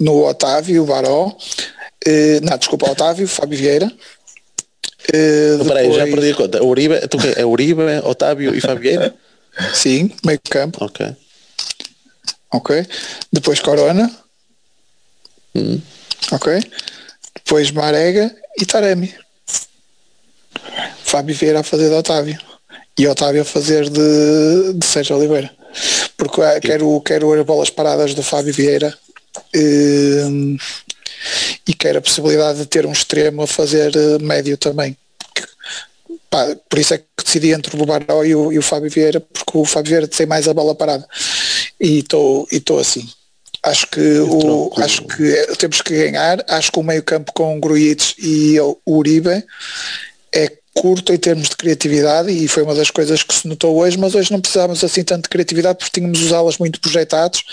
no 0.00 0.24
Otávio 0.24 0.84
Baró, 0.84 1.36
eh, 2.06 2.40
não, 2.42 2.56
desculpa, 2.58 2.90
Otávio, 2.90 3.26
Fábio 3.28 3.58
Vieira. 3.58 3.92
Eh, 5.12 5.56
depois... 5.58 5.68
Peraí, 5.68 5.92
já 5.92 6.04
perdi 6.04 6.30
a 6.30 6.34
conta. 6.34 6.64
Uribe, 6.64 7.08
tu, 7.08 7.18
é 7.36 7.44
Uribe, 7.44 7.82
Otávio 8.04 8.54
e 8.54 8.60
Fábio 8.60 8.82
Vieira? 8.82 9.14
Sim, 9.74 10.10
meio 10.24 10.40
campo. 10.48 10.84
Ok. 10.84 11.14
Ok. 12.52 12.86
Depois 13.32 13.60
Corona. 13.60 14.10
Hum. 15.54 15.80
Ok. 16.30 16.62
Depois 17.34 17.70
Marega 17.70 18.34
e 18.58 18.64
Taremi. 18.64 19.14
Fábio 21.04 21.34
Vieira 21.34 21.60
a 21.60 21.64
fazer 21.64 21.88
de 21.88 21.94
Otávio. 21.94 22.38
E 22.98 23.06
Otávio 23.06 23.42
a 23.42 23.44
fazer 23.44 23.88
de, 23.88 24.74
de 24.74 24.86
Sérgio 24.86 25.16
Oliveira. 25.16 25.50
Porque 26.16 26.60
quero, 26.60 27.00
quero 27.00 27.32
as 27.32 27.44
bolas 27.44 27.70
paradas 27.70 28.14
do 28.14 28.22
Fábio 28.22 28.52
Vieira. 28.52 28.96
Hum, 29.54 30.56
e 31.66 31.74
quer 31.74 31.96
a 31.96 32.00
possibilidade 32.00 32.58
de 32.58 32.66
ter 32.66 32.86
um 32.86 32.92
extremo 32.92 33.42
a 33.42 33.46
fazer 33.46 33.94
eh, 33.94 34.18
médio 34.18 34.56
também. 34.56 34.96
Pá, 36.28 36.56
por 36.68 36.78
isso 36.78 36.94
é 36.94 36.98
que 36.98 37.24
decidi 37.24 37.52
entre 37.52 37.80
o 37.80 37.86
Baró 37.86 38.24
e 38.24 38.34
o, 38.34 38.52
e 38.52 38.58
o 38.58 38.62
Fábio 38.62 38.90
Vieira, 38.90 39.20
porque 39.20 39.56
o 39.56 39.64
Fábio 39.64 39.90
Vieira 39.90 40.08
tem 40.08 40.26
mais 40.26 40.48
a 40.48 40.54
bola 40.54 40.74
parada. 40.74 41.06
E 41.78 41.98
estou 41.98 42.78
assim. 42.78 43.08
Acho 43.62 43.86
que, 43.86 44.18
o, 44.18 44.72
acho 44.78 45.04
que 45.04 45.56
temos 45.56 45.80
que 45.82 45.94
ganhar. 45.94 46.44
Acho 46.48 46.72
que 46.72 46.78
o 46.80 46.82
meio 46.82 47.02
campo 47.02 47.32
com 47.32 47.56
o 47.56 47.60
Grujic 47.60 48.14
e 48.18 48.58
o 48.60 48.78
Uribe 48.86 49.44
é 50.32 50.52
curto 50.74 51.12
em 51.12 51.18
termos 51.18 51.48
de 51.48 51.56
criatividade 51.56 52.30
e 52.30 52.48
foi 52.48 52.62
uma 52.62 52.74
das 52.74 52.90
coisas 52.90 53.22
que 53.22 53.34
se 53.34 53.46
notou 53.46 53.76
hoje, 53.76 53.98
mas 53.98 54.14
hoje 54.14 54.32
não 54.32 54.40
precisávamos 54.40 54.82
assim 54.82 55.04
tanto 55.04 55.24
de 55.24 55.28
criatividade 55.28 55.78
porque 55.78 56.00
tínhamos 56.00 56.22
os 56.22 56.32
alas 56.32 56.58
muito 56.58 56.80
projetados 56.80 57.44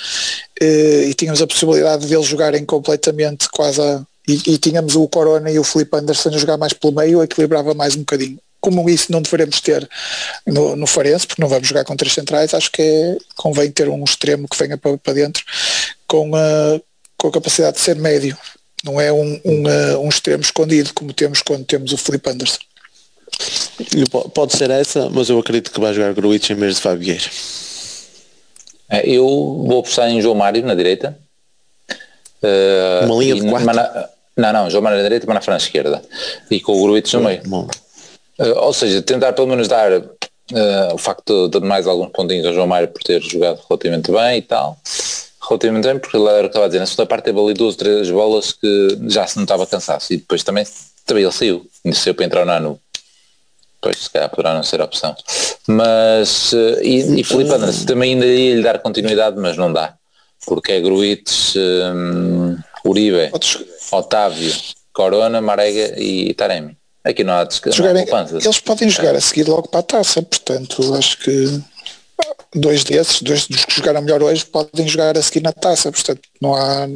eh, 0.59 1.05
e 1.09 1.13
tínhamos 1.13 1.41
a 1.41 1.47
possibilidade 1.47 2.07
de 2.07 2.13
eles 2.13 2.25
jogarem 2.25 2.63
completamente 2.65 3.49
quase 3.49 3.81
a, 3.81 4.01
e, 4.27 4.53
e, 4.53 4.57
tínhamos 4.59 4.95
o 4.95 5.07
Corona 5.07 5.49
e 5.49 5.57
o 5.57 5.63
Felipe 5.63 5.97
Anderson 5.97 6.29
a 6.29 6.37
jogar 6.37 6.57
mais 6.57 6.71
pelo 6.71 6.93
meio, 6.93 7.23
equilibrava 7.23 7.73
mais 7.73 7.95
um 7.95 7.99
bocadinho. 7.99 8.37
Como 8.61 8.87
isso 8.89 9.11
não 9.11 9.21
deveremos 9.21 9.59
ter 9.59 9.89
no, 10.45 10.75
no 10.75 10.85
Farense, 10.85 11.25
porque 11.25 11.41
não 11.41 11.49
vamos 11.49 11.67
jogar 11.67 11.83
com 11.83 11.95
três 11.95 12.13
centrais, 12.13 12.53
acho 12.53 12.71
que 12.71 12.81
é, 12.81 13.17
convém 13.35 13.71
ter 13.71 13.89
um 13.89 14.03
extremo 14.03 14.47
que 14.47 14.57
venha 14.57 14.77
para, 14.77 14.97
para 14.97 15.13
dentro 15.13 15.43
com 16.05 16.35
a, 16.35 16.79
com 17.17 17.29
a 17.29 17.31
capacidade 17.31 17.77
de 17.77 17.81
ser 17.81 17.95
médio. 17.95 18.37
Não 18.83 19.01
é 19.01 19.11
um, 19.11 19.41
um, 19.43 19.63
uh, 19.63 19.99
um 20.01 20.09
extremo 20.09 20.43
escondido 20.43 20.93
como 20.93 21.11
temos 21.11 21.41
quando 21.41 21.65
temos 21.65 21.91
o 21.91 21.97
Felipe 21.97 22.29
Anderson. 22.29 22.59
Pode 24.33 24.57
ser 24.57 24.69
essa, 24.69 25.09
mas 25.09 25.29
eu 25.29 25.39
acredito 25.39 25.71
que 25.71 25.79
vai 25.79 25.93
jogar 25.93 26.13
Gruitch 26.13 26.49
em 26.49 26.55
vez 26.55 26.75
de 26.75 26.81
Fabieira. 26.81 27.29
É, 28.89 29.07
eu 29.07 29.25
vou 29.25 29.79
apostar 29.79 30.09
em 30.09 30.21
João 30.21 30.35
Mário 30.35 30.65
na 30.65 30.75
direita. 30.75 31.17
Uma 33.05 33.15
linha 33.15 33.35
de 33.35 33.41
quatro? 33.41 33.65
Mana, 33.65 34.09
não, 34.35 34.53
não, 34.53 34.69
João 34.69 34.81
Mário 34.81 34.97
na 34.97 35.03
direita 35.03 35.25
e 35.25 35.27
Manafra 35.27 35.53
na 35.53 35.57
esquerda. 35.57 36.01
E 36.49 36.59
com 36.59 36.73
o 36.73 36.81
Gruitch 36.81 37.13
no 37.13 37.21
meio. 37.21 37.41
Uh, 38.39 38.57
ou 38.57 38.73
seja, 38.73 39.01
tentar 39.01 39.33
pelo 39.33 39.47
menos 39.47 39.67
dar 39.67 39.91
uh, 39.91 40.93
o 40.93 40.97
facto 40.97 41.49
de, 41.49 41.59
de 41.59 41.65
mais 41.65 41.85
alguns 41.85 42.09
pontinhos 42.11 42.45
ao 42.45 42.53
João 42.53 42.67
Mário 42.67 42.87
por 42.87 43.03
ter 43.03 43.21
jogado 43.21 43.61
relativamente 43.69 44.11
bem 44.11 44.37
e 44.37 44.41
tal. 44.41 44.77
Relativamente 45.47 45.87
bem, 45.87 45.99
porque 45.99 46.17
ele 46.17 46.47
estava 46.47 46.65
a 46.65 46.67
dizer. 46.67 46.79
Na 46.79 46.85
segunda 46.85 47.07
parte 47.07 47.25
teve 47.25 47.39
ali 47.39 47.53
duas, 47.53 47.75
três 47.75 48.09
bolas 48.09 48.53
que 48.53 48.97
já 49.07 49.27
se 49.27 49.37
notava 49.37 49.67
cansaço. 49.67 50.13
E 50.13 50.17
depois 50.17 50.43
também, 50.43 50.65
também 51.05 51.23
ele 51.23 51.33
saiu. 51.33 51.65
Ele 51.83 51.95
saiu 51.95 52.15
para 52.15 52.25
entrar 52.25 52.41
no 52.41 52.51
Nanu. 52.51 52.79
Pois, 53.81 53.97
se 53.97 54.09
calhar 54.09 54.29
poderá 54.29 54.53
não 54.53 54.63
ser 54.63 54.81
a 54.81 54.85
opção. 54.85 55.15
Mas, 55.67 56.53
eh, 56.53 56.83
e, 56.83 57.21
e 57.21 57.23
Felipe 57.23 57.51
Anderson 57.51 57.85
também 57.85 58.13
ainda 58.13 58.25
ia 58.25 58.55
lhe 58.55 58.63
dar 58.63 58.79
continuidade, 58.79 59.37
mas 59.39 59.55
não 59.55 59.71
dá. 59.71 59.93
Porque 60.45 60.73
é 60.73 60.81
Gruites, 60.81 61.55
um, 61.55 62.57
Uribe, 62.85 63.31
Otávio, 63.91 64.53
Corona, 64.93 65.41
Marega 65.41 65.99
e 65.99 66.33
Taremi. 66.33 66.77
Aqui 67.03 67.23
não 67.23 67.33
há 67.33 67.43
descanso. 67.43 67.81
Eles 68.43 68.59
podem 68.59 68.89
jogar 68.89 69.15
a 69.15 69.21
seguir 69.21 69.47
logo 69.47 69.67
para 69.69 69.79
a 69.79 69.83
taça, 69.83 70.21
portanto, 70.21 70.93
acho 70.95 71.17
que 71.19 71.61
dois 72.53 72.83
desses, 72.83 73.21
dois 73.21 73.47
dos 73.47 73.63
que 73.65 73.75
jogaram 73.75 74.01
melhor 74.01 74.21
hoje, 74.21 74.45
podem 74.45 74.87
jogar 74.87 75.17
a 75.17 75.21
seguir 75.21 75.41
na 75.41 75.53
taça, 75.53 75.91
portanto, 75.91 76.21
não 76.41 76.55
há. 76.55 76.87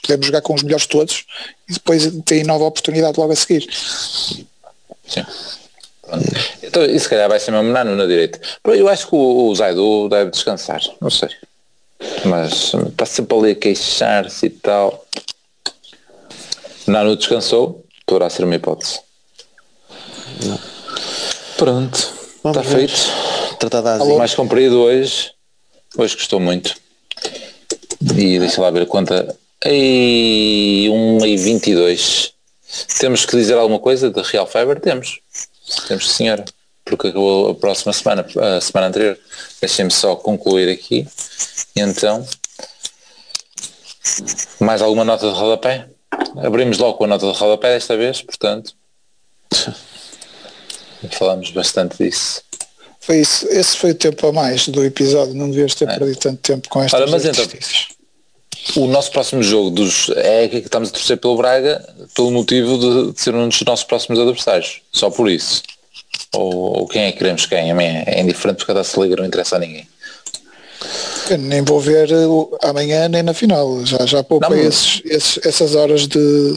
Podemos 0.00 0.26
jogar 0.26 0.40
com 0.40 0.54
os 0.54 0.62
melhores 0.62 0.86
todos 0.86 1.26
e 1.68 1.74
depois 1.74 2.10
tem 2.24 2.44
nova 2.44 2.64
oportunidade 2.64 3.18
logo 3.20 3.32
a 3.32 3.36
seguir. 3.36 3.68
Sim. 5.06 5.26
Então, 6.62 6.84
e 6.84 6.98
se 6.98 7.08
calhar 7.08 7.28
vai 7.28 7.40
ser 7.40 7.50
mesmo 7.50 7.72
Nano 7.72 7.96
na 7.96 8.06
direita. 8.06 8.40
Eu 8.64 8.88
acho 8.88 9.08
que 9.08 9.14
o, 9.14 9.48
o 9.48 9.54
Zaidu 9.54 10.08
deve 10.08 10.30
descansar, 10.30 10.80
não 11.00 11.10
sei. 11.10 11.28
Mas 12.24 12.72
está 12.74 13.06
sempre 13.06 13.36
ali 13.36 13.50
a 13.52 13.54
queixar-se 13.54 14.46
e 14.46 14.50
tal. 14.50 15.04
Nano 16.86 17.16
descansou, 17.16 17.84
poderá 18.06 18.30
ser 18.30 18.44
uma 18.44 18.54
hipótese. 18.54 19.00
Não. 20.44 20.58
Pronto, 21.56 22.12
Vamos 22.42 22.58
está 22.58 22.76
ver. 22.76 22.88
feito. 22.88 23.58
Tratado 23.58 24.16
Mais 24.18 24.34
comprido 24.34 24.80
hoje. 24.80 25.32
Hoje 25.96 26.14
gostou 26.14 26.38
muito. 26.38 26.74
E 28.14 28.38
deixa 28.38 28.60
lá 28.60 28.70
ver 28.70 28.82
a 28.82 28.86
conta. 28.86 29.34
Ei, 29.64 30.88
1 30.90 31.26
e 31.26 31.36
22. 31.36 32.32
Temos 33.00 33.24
que 33.24 33.36
dizer 33.36 33.54
alguma 33.54 33.78
coisa 33.78 34.10
de 34.10 34.20
Real 34.22 34.46
Fiber? 34.46 34.78
Temos. 34.78 35.20
Temos 35.88 36.10
senhora, 36.10 36.44
porque 36.84 37.08
acabou 37.08 37.50
a 37.50 37.54
próxima 37.54 37.92
semana, 37.92 38.26
a 38.56 38.60
semana 38.60 38.88
anterior. 38.88 39.18
Deixem-me 39.60 39.90
só 39.90 40.16
concluir 40.16 40.68
aqui. 40.68 41.06
E 41.74 41.80
então, 41.80 42.26
mais 44.60 44.80
alguma 44.82 45.04
nota 45.04 45.28
de 45.28 45.34
rodapé? 45.34 45.88
Abrimos 46.36 46.78
logo 46.78 46.98
com 46.98 47.04
a 47.04 47.08
nota 47.08 47.30
de 47.30 47.38
rodapé 47.38 47.74
desta 47.74 47.96
vez, 47.96 48.22
portanto. 48.22 48.74
Falamos 51.12 51.50
bastante 51.50 51.98
disso. 51.98 52.42
Foi 53.00 53.20
isso, 53.20 53.46
esse 53.48 53.76
foi 53.76 53.92
o 53.92 53.94
tempo 53.94 54.26
a 54.26 54.32
mais 54.32 54.66
do 54.68 54.84
episódio, 54.84 55.32
não 55.34 55.48
devias 55.48 55.74
ter 55.76 55.88
é. 55.88 55.96
perdido 55.96 56.18
tanto 56.18 56.40
tempo 56.40 56.68
com 56.68 56.82
estas 56.82 57.00
Ora, 57.00 57.10
mas 57.10 57.24
então, 57.24 57.44
o 58.74 58.86
nosso 58.88 59.10
próximo 59.12 59.42
jogo 59.42 59.70
dos, 59.70 60.10
é 60.16 60.48
que 60.48 60.56
estamos 60.56 60.88
a 60.88 60.92
torcer 60.92 61.16
pelo 61.18 61.36
Braga 61.36 61.84
pelo 62.14 62.30
motivo 62.30 62.78
de, 62.78 63.12
de, 63.12 63.20
ser 63.20 63.34
um 63.34 63.48
dos 63.48 63.62
nossos 63.62 63.84
próximos 63.84 64.18
adversários. 64.18 64.80
Só 64.92 65.10
por 65.10 65.30
isso. 65.30 65.62
Ou, 66.32 66.78
ou 66.78 66.88
quem 66.88 67.04
é 67.04 67.12
que 67.12 67.18
queremos 67.18 67.46
quem? 67.46 67.70
A 67.70 67.82
é, 67.82 68.20
indiferente 68.20 68.58
porque 68.58 68.72
a 68.72 68.76
Taça 68.76 69.00
Liga 69.00 69.16
não 69.16 69.24
interessa 69.24 69.56
a 69.56 69.58
ninguém. 69.58 69.86
Eu 71.30 71.38
nem 71.38 71.62
vou 71.62 71.80
ver 71.80 72.08
amanhã 72.62 73.08
nem 73.08 73.22
na 73.22 73.34
final. 73.34 73.84
Já, 73.84 74.04
já 74.06 74.22
poupei 74.24 74.48
não, 74.48 74.56
esses, 74.56 75.02
esses, 75.04 75.46
essas 75.46 75.74
horas 75.74 76.06
de. 76.06 76.56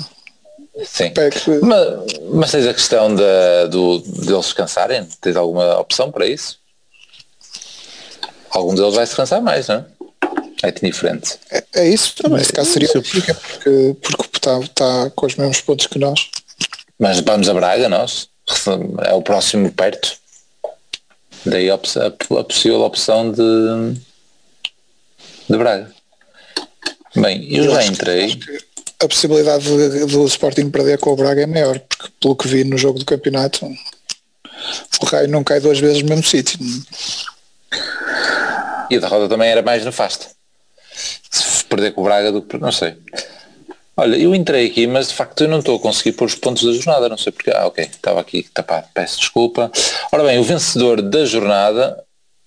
Sim. 0.85 1.11
Mas, 1.61 2.19
mas 2.31 2.51
tens 2.51 2.67
a 2.67 2.73
questão 2.73 3.13
do, 3.13 3.99
deles 3.99 4.45
descansarem? 4.45 5.07
Tens 5.19 5.35
alguma 5.35 5.77
opção 5.79 6.11
para 6.11 6.25
isso? 6.25 6.57
Algum 8.49 8.73
deles 8.73 8.95
vai 8.95 9.05
descansar 9.05 9.41
mais, 9.41 9.67
não 9.67 9.75
é? 9.75 9.85
É 10.61 10.71
diferente. 10.71 11.37
É, 11.51 11.63
é 11.75 11.87
isso, 11.89 12.15
também. 12.15 12.39
Nesse 12.39 12.51
caso 12.53 12.71
seria 12.71 12.89
o 12.89 13.01
porque, 13.01 13.95
porque 14.01 14.37
está, 14.37 14.59
está 14.59 15.09
com 15.11 15.25
os 15.25 15.35
mesmos 15.35 15.61
pontos 15.61 15.87
que 15.87 15.97
nós. 15.99 16.29
Mas 16.99 17.19
vamos 17.21 17.47
a 17.47 17.53
Braga, 17.53 17.87
nós. 17.87 18.27
É 19.05 19.13
o 19.13 19.21
próximo 19.21 19.71
perto. 19.71 20.17
Daí 21.45 21.69
a, 21.69 21.75
a, 21.75 22.37
a 22.39 22.43
possível 22.43 22.81
opção 22.81 23.31
de, 23.31 23.93
de 25.49 25.57
Braga. 25.57 25.91
Bem, 27.15 27.47
eu, 27.55 27.65
eu 27.65 27.71
já 27.71 27.85
entrei. 27.85 28.37
a 29.01 29.07
possibilidade 29.07 29.63
de- 29.63 30.05
do 30.07 30.25
Sporting 30.25 30.69
perder 30.69 30.97
com 30.99 31.11
o 31.11 31.15
Braga 31.15 31.43
é 31.43 31.45
maior, 31.47 31.79
porque 31.79 32.09
pelo 32.19 32.35
que 32.35 32.47
vi 32.47 32.63
no 32.65 32.77
jogo 32.77 32.99
do 32.99 33.05
campeonato, 33.05 33.65
o 35.01 35.05
raio 35.05 35.29
não 35.29 35.43
cai 35.43 35.59
duas 35.61 35.79
vezes 35.79 36.01
no 36.03 36.09
mesmo 36.09 36.23
sítio. 36.25 36.59
E 38.89 38.95
a 38.97 38.99
derrota 38.99 39.29
também 39.29 39.49
era 39.49 39.61
mais 39.61 39.85
nefasta. 39.85 40.27
Se 41.29 41.63
perder 41.65 41.91
com 41.93 42.01
o 42.01 42.03
Braga 42.03 42.31
do 42.31 42.41
que. 42.41 42.57
Não 42.57 42.71
sei. 42.71 42.95
Olha, 43.97 44.15
eu 44.15 44.33
entrei 44.33 44.67
aqui, 44.67 44.87
mas 44.87 45.09
de 45.09 45.13
facto 45.13 45.41
eu 45.41 45.47
não 45.49 45.59
estou 45.59 45.75
a 45.75 45.79
conseguir 45.79 46.13
pôr 46.13 46.25
os 46.25 46.35
pontos 46.35 46.63
da 46.63 46.71
jornada, 46.71 47.09
não 47.09 47.17
sei 47.17 47.31
porque. 47.31 47.51
Ah, 47.51 47.67
ok, 47.67 47.83
estava 47.83 48.21
aqui 48.21 48.43
tapado, 48.53 48.87
peço 48.93 49.19
desculpa. 49.19 49.71
Ora 50.11 50.23
bem, 50.23 50.39
o 50.39 50.43
vencedor 50.43 51.01
da 51.01 51.25
jornada 51.25 52.01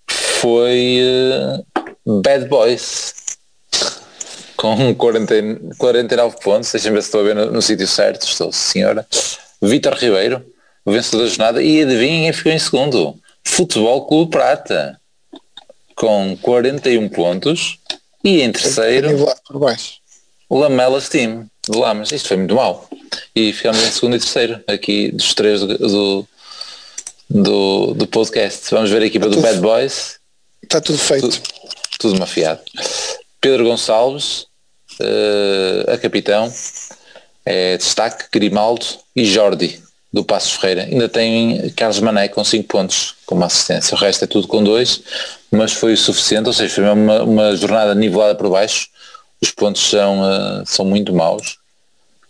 foi 0.08 0.98
eh, 1.00 1.62
Bad 2.06 2.46
Boys. 2.46 3.14
Com 4.56 4.94
40, 4.94 5.34
e- 5.36 5.74
49 5.76 6.36
pontos, 6.40 6.70
deixem-me 6.70 6.96
ver 6.96 7.02
se 7.02 7.08
estou 7.08 7.20
a 7.20 7.24
ver 7.24 7.34
no, 7.34 7.50
no 7.50 7.60
sítio 7.60 7.86
certo, 7.86 8.26
estou, 8.26 8.52
senhora. 8.52 9.06
Vitor 9.60 9.94
Ribeiro, 9.94 10.44
vencedor 10.86 11.24
da 11.24 11.28
jornada, 11.28 11.62
e 11.62 11.82
adivinhem 11.82 12.32
ficou 12.32 12.52
em 12.52 12.58
segundo? 12.58 13.18
Futebol 13.44 14.06
Clube 14.06 14.30
Prata, 14.30 15.00
com 15.96 16.36
41 16.40 17.08
pontos, 17.08 17.78
e 18.24 18.42
em 18.42 18.52
terceiro, 18.52 19.08
Nivelado 19.08 19.40
por 19.46 19.58
baixo. 19.58 19.94
Lamelas 20.50 21.08
Team, 21.08 21.46
de 21.68 21.78
Lamas. 21.78 22.12
Isto 22.12 22.28
foi 22.28 22.36
muito 22.36 22.54
mal. 22.54 22.88
E 23.34 23.52
ficamos 23.52 23.82
em 23.82 23.90
segundo 23.90 24.16
e 24.16 24.18
terceiro, 24.18 24.62
aqui 24.66 25.10
dos 25.10 25.34
três 25.34 25.60
do, 25.60 25.78
do, 25.78 26.28
do, 27.28 27.94
do 27.94 28.06
podcast. 28.06 28.70
Vamos 28.70 28.90
ver 28.90 29.02
a 29.02 29.06
equipa 29.06 29.28
do 29.28 29.40
Bad 29.40 29.60
Boys, 29.60 30.18
Está 30.62 30.80
tudo 30.80 30.98
feito. 30.98 31.28
tudo, 31.28 31.42
tudo 31.98 32.18
mafiado. 32.18 32.60
Pedro 33.40 33.64
Gonçalves, 33.64 34.46
eh, 35.00 35.92
a 35.92 35.98
capitão, 35.98 36.52
é 37.44 37.76
destaque, 37.76 38.26
Grimaldo 38.30 38.86
e 39.16 39.24
Jordi, 39.24 39.82
do 40.12 40.22
Passos 40.22 40.52
Ferreira. 40.52 40.82
Ainda 40.82 41.08
tem 41.08 41.70
Carlos 41.70 42.00
Mané 42.00 42.28
com 42.28 42.44
5 42.44 42.68
pontos 42.68 43.14
como 43.24 43.44
assistência. 43.44 43.94
O 43.94 43.98
resto 43.98 44.24
é 44.24 44.26
tudo 44.26 44.46
com 44.46 44.62
2, 44.62 45.02
mas 45.50 45.72
foi 45.72 45.94
o 45.94 45.96
suficiente, 45.96 46.46
ou 46.46 46.52
seja, 46.52 46.74
foi 46.74 46.84
uma, 46.84 47.22
uma 47.22 47.56
jornada 47.56 47.94
nivelada 47.94 48.34
por 48.34 48.50
baixo. 48.50 48.88
Os 49.40 49.50
pontos 49.50 49.88
são, 49.88 50.24
eh, 50.24 50.62
são 50.66 50.84
muito 50.84 51.12
maus. 51.12 51.58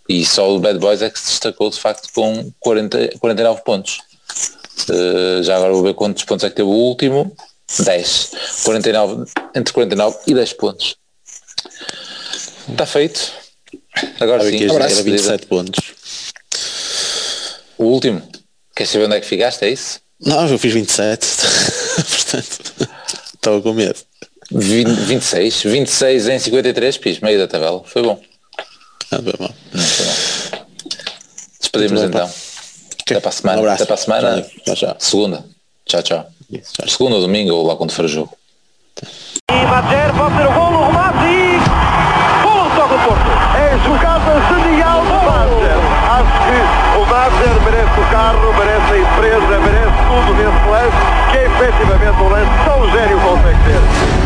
E 0.08 0.24
só 0.24 0.50
o 0.50 0.58
Bad 0.58 0.78
Boys 0.78 1.02
é 1.02 1.10
que 1.10 1.18
se 1.18 1.26
destacou 1.26 1.70
de 1.70 1.78
facto 1.78 2.08
com 2.14 2.50
40, 2.60 3.18
49 3.18 3.62
pontos. 3.62 3.98
Eh, 4.88 5.42
já 5.42 5.56
agora 5.56 5.72
vou 5.72 5.82
ver 5.82 5.94
quantos 5.94 6.24
pontos 6.24 6.44
é 6.44 6.50
que 6.50 6.56
teve 6.56 6.68
o 6.68 6.72
último. 6.72 7.34
10. 7.78 8.32
49, 8.64 9.24
entre 9.54 9.72
49 9.72 10.18
e 10.26 10.34
10 10.34 10.52
pontos. 10.54 10.96
Está 12.68 12.86
feito. 12.86 13.32
Agora 14.20 14.42
sim. 14.44 14.64
era 14.64 14.88
27 15.02 15.46
pontos. 15.46 16.01
O 17.82 17.86
último. 17.86 18.22
Queres 18.76 18.92
saber 18.92 19.06
onde 19.06 19.16
é 19.16 19.20
que 19.20 19.26
ficaste? 19.26 19.64
É 19.64 19.70
isso? 19.70 20.00
Não, 20.20 20.46
eu 20.46 20.56
fiz 20.56 20.72
27. 20.72 21.26
Portanto, 21.96 22.88
estava 23.34 23.60
com 23.60 23.72
medo. 23.72 23.98
20, 24.52 24.88
26. 24.88 25.62
26 25.64 26.28
em 26.28 26.38
53 26.38 26.98
pis, 26.98 27.18
meio 27.18 27.38
da 27.40 27.48
tabela. 27.48 27.82
Foi 27.84 28.02
bom. 28.02 28.20
Ah, 29.10 29.18
bem, 29.18 29.34
bom. 29.36 29.52
Foi 29.72 30.06
bom. 30.06 30.66
Despedimos 31.60 32.02
então. 32.02 32.30
Até 33.00 33.18
para 33.18 33.28
a 33.28 33.32
semana. 33.32 33.58
Um 33.58 33.60
abraço. 33.62 33.82
Até 33.82 33.86
para 33.86 33.94
a 33.94 33.98
semana. 33.98 34.46
Tchau, 34.64 34.76
tchau. 34.76 34.96
Segunda. 34.98 35.44
Tchau, 35.84 36.02
tchau. 36.02 36.26
Isso, 36.50 36.72
tchau. 36.74 36.88
Segunda 36.88 37.16
ou 37.16 37.22
domingo 37.22 37.52
ou 37.52 37.66
lá 37.66 37.74
quando 37.74 37.90
for 37.90 38.04
o 38.04 38.08
jogo. 38.08 38.36
E 39.50 39.66
Madjer 39.66 40.14
pode 40.16 40.36
ser 40.36 40.46
o 40.46 40.52
gol, 40.52 40.92
O 48.02 48.10
carro, 48.10 48.52
merece 48.58 48.94
a 48.94 48.98
empresa, 48.98 49.60
merece 49.60 49.92
tudo 50.08 50.34
nesse 50.34 50.68
lance, 50.68 50.96
que 51.30 51.38
é 51.38 51.46
efetivamente 51.46 52.20
um 52.20 52.28
lance 52.28 52.50
tão 52.64 52.90
gênio 52.90 53.20
consegue 53.20 53.58
ter. 53.64 54.21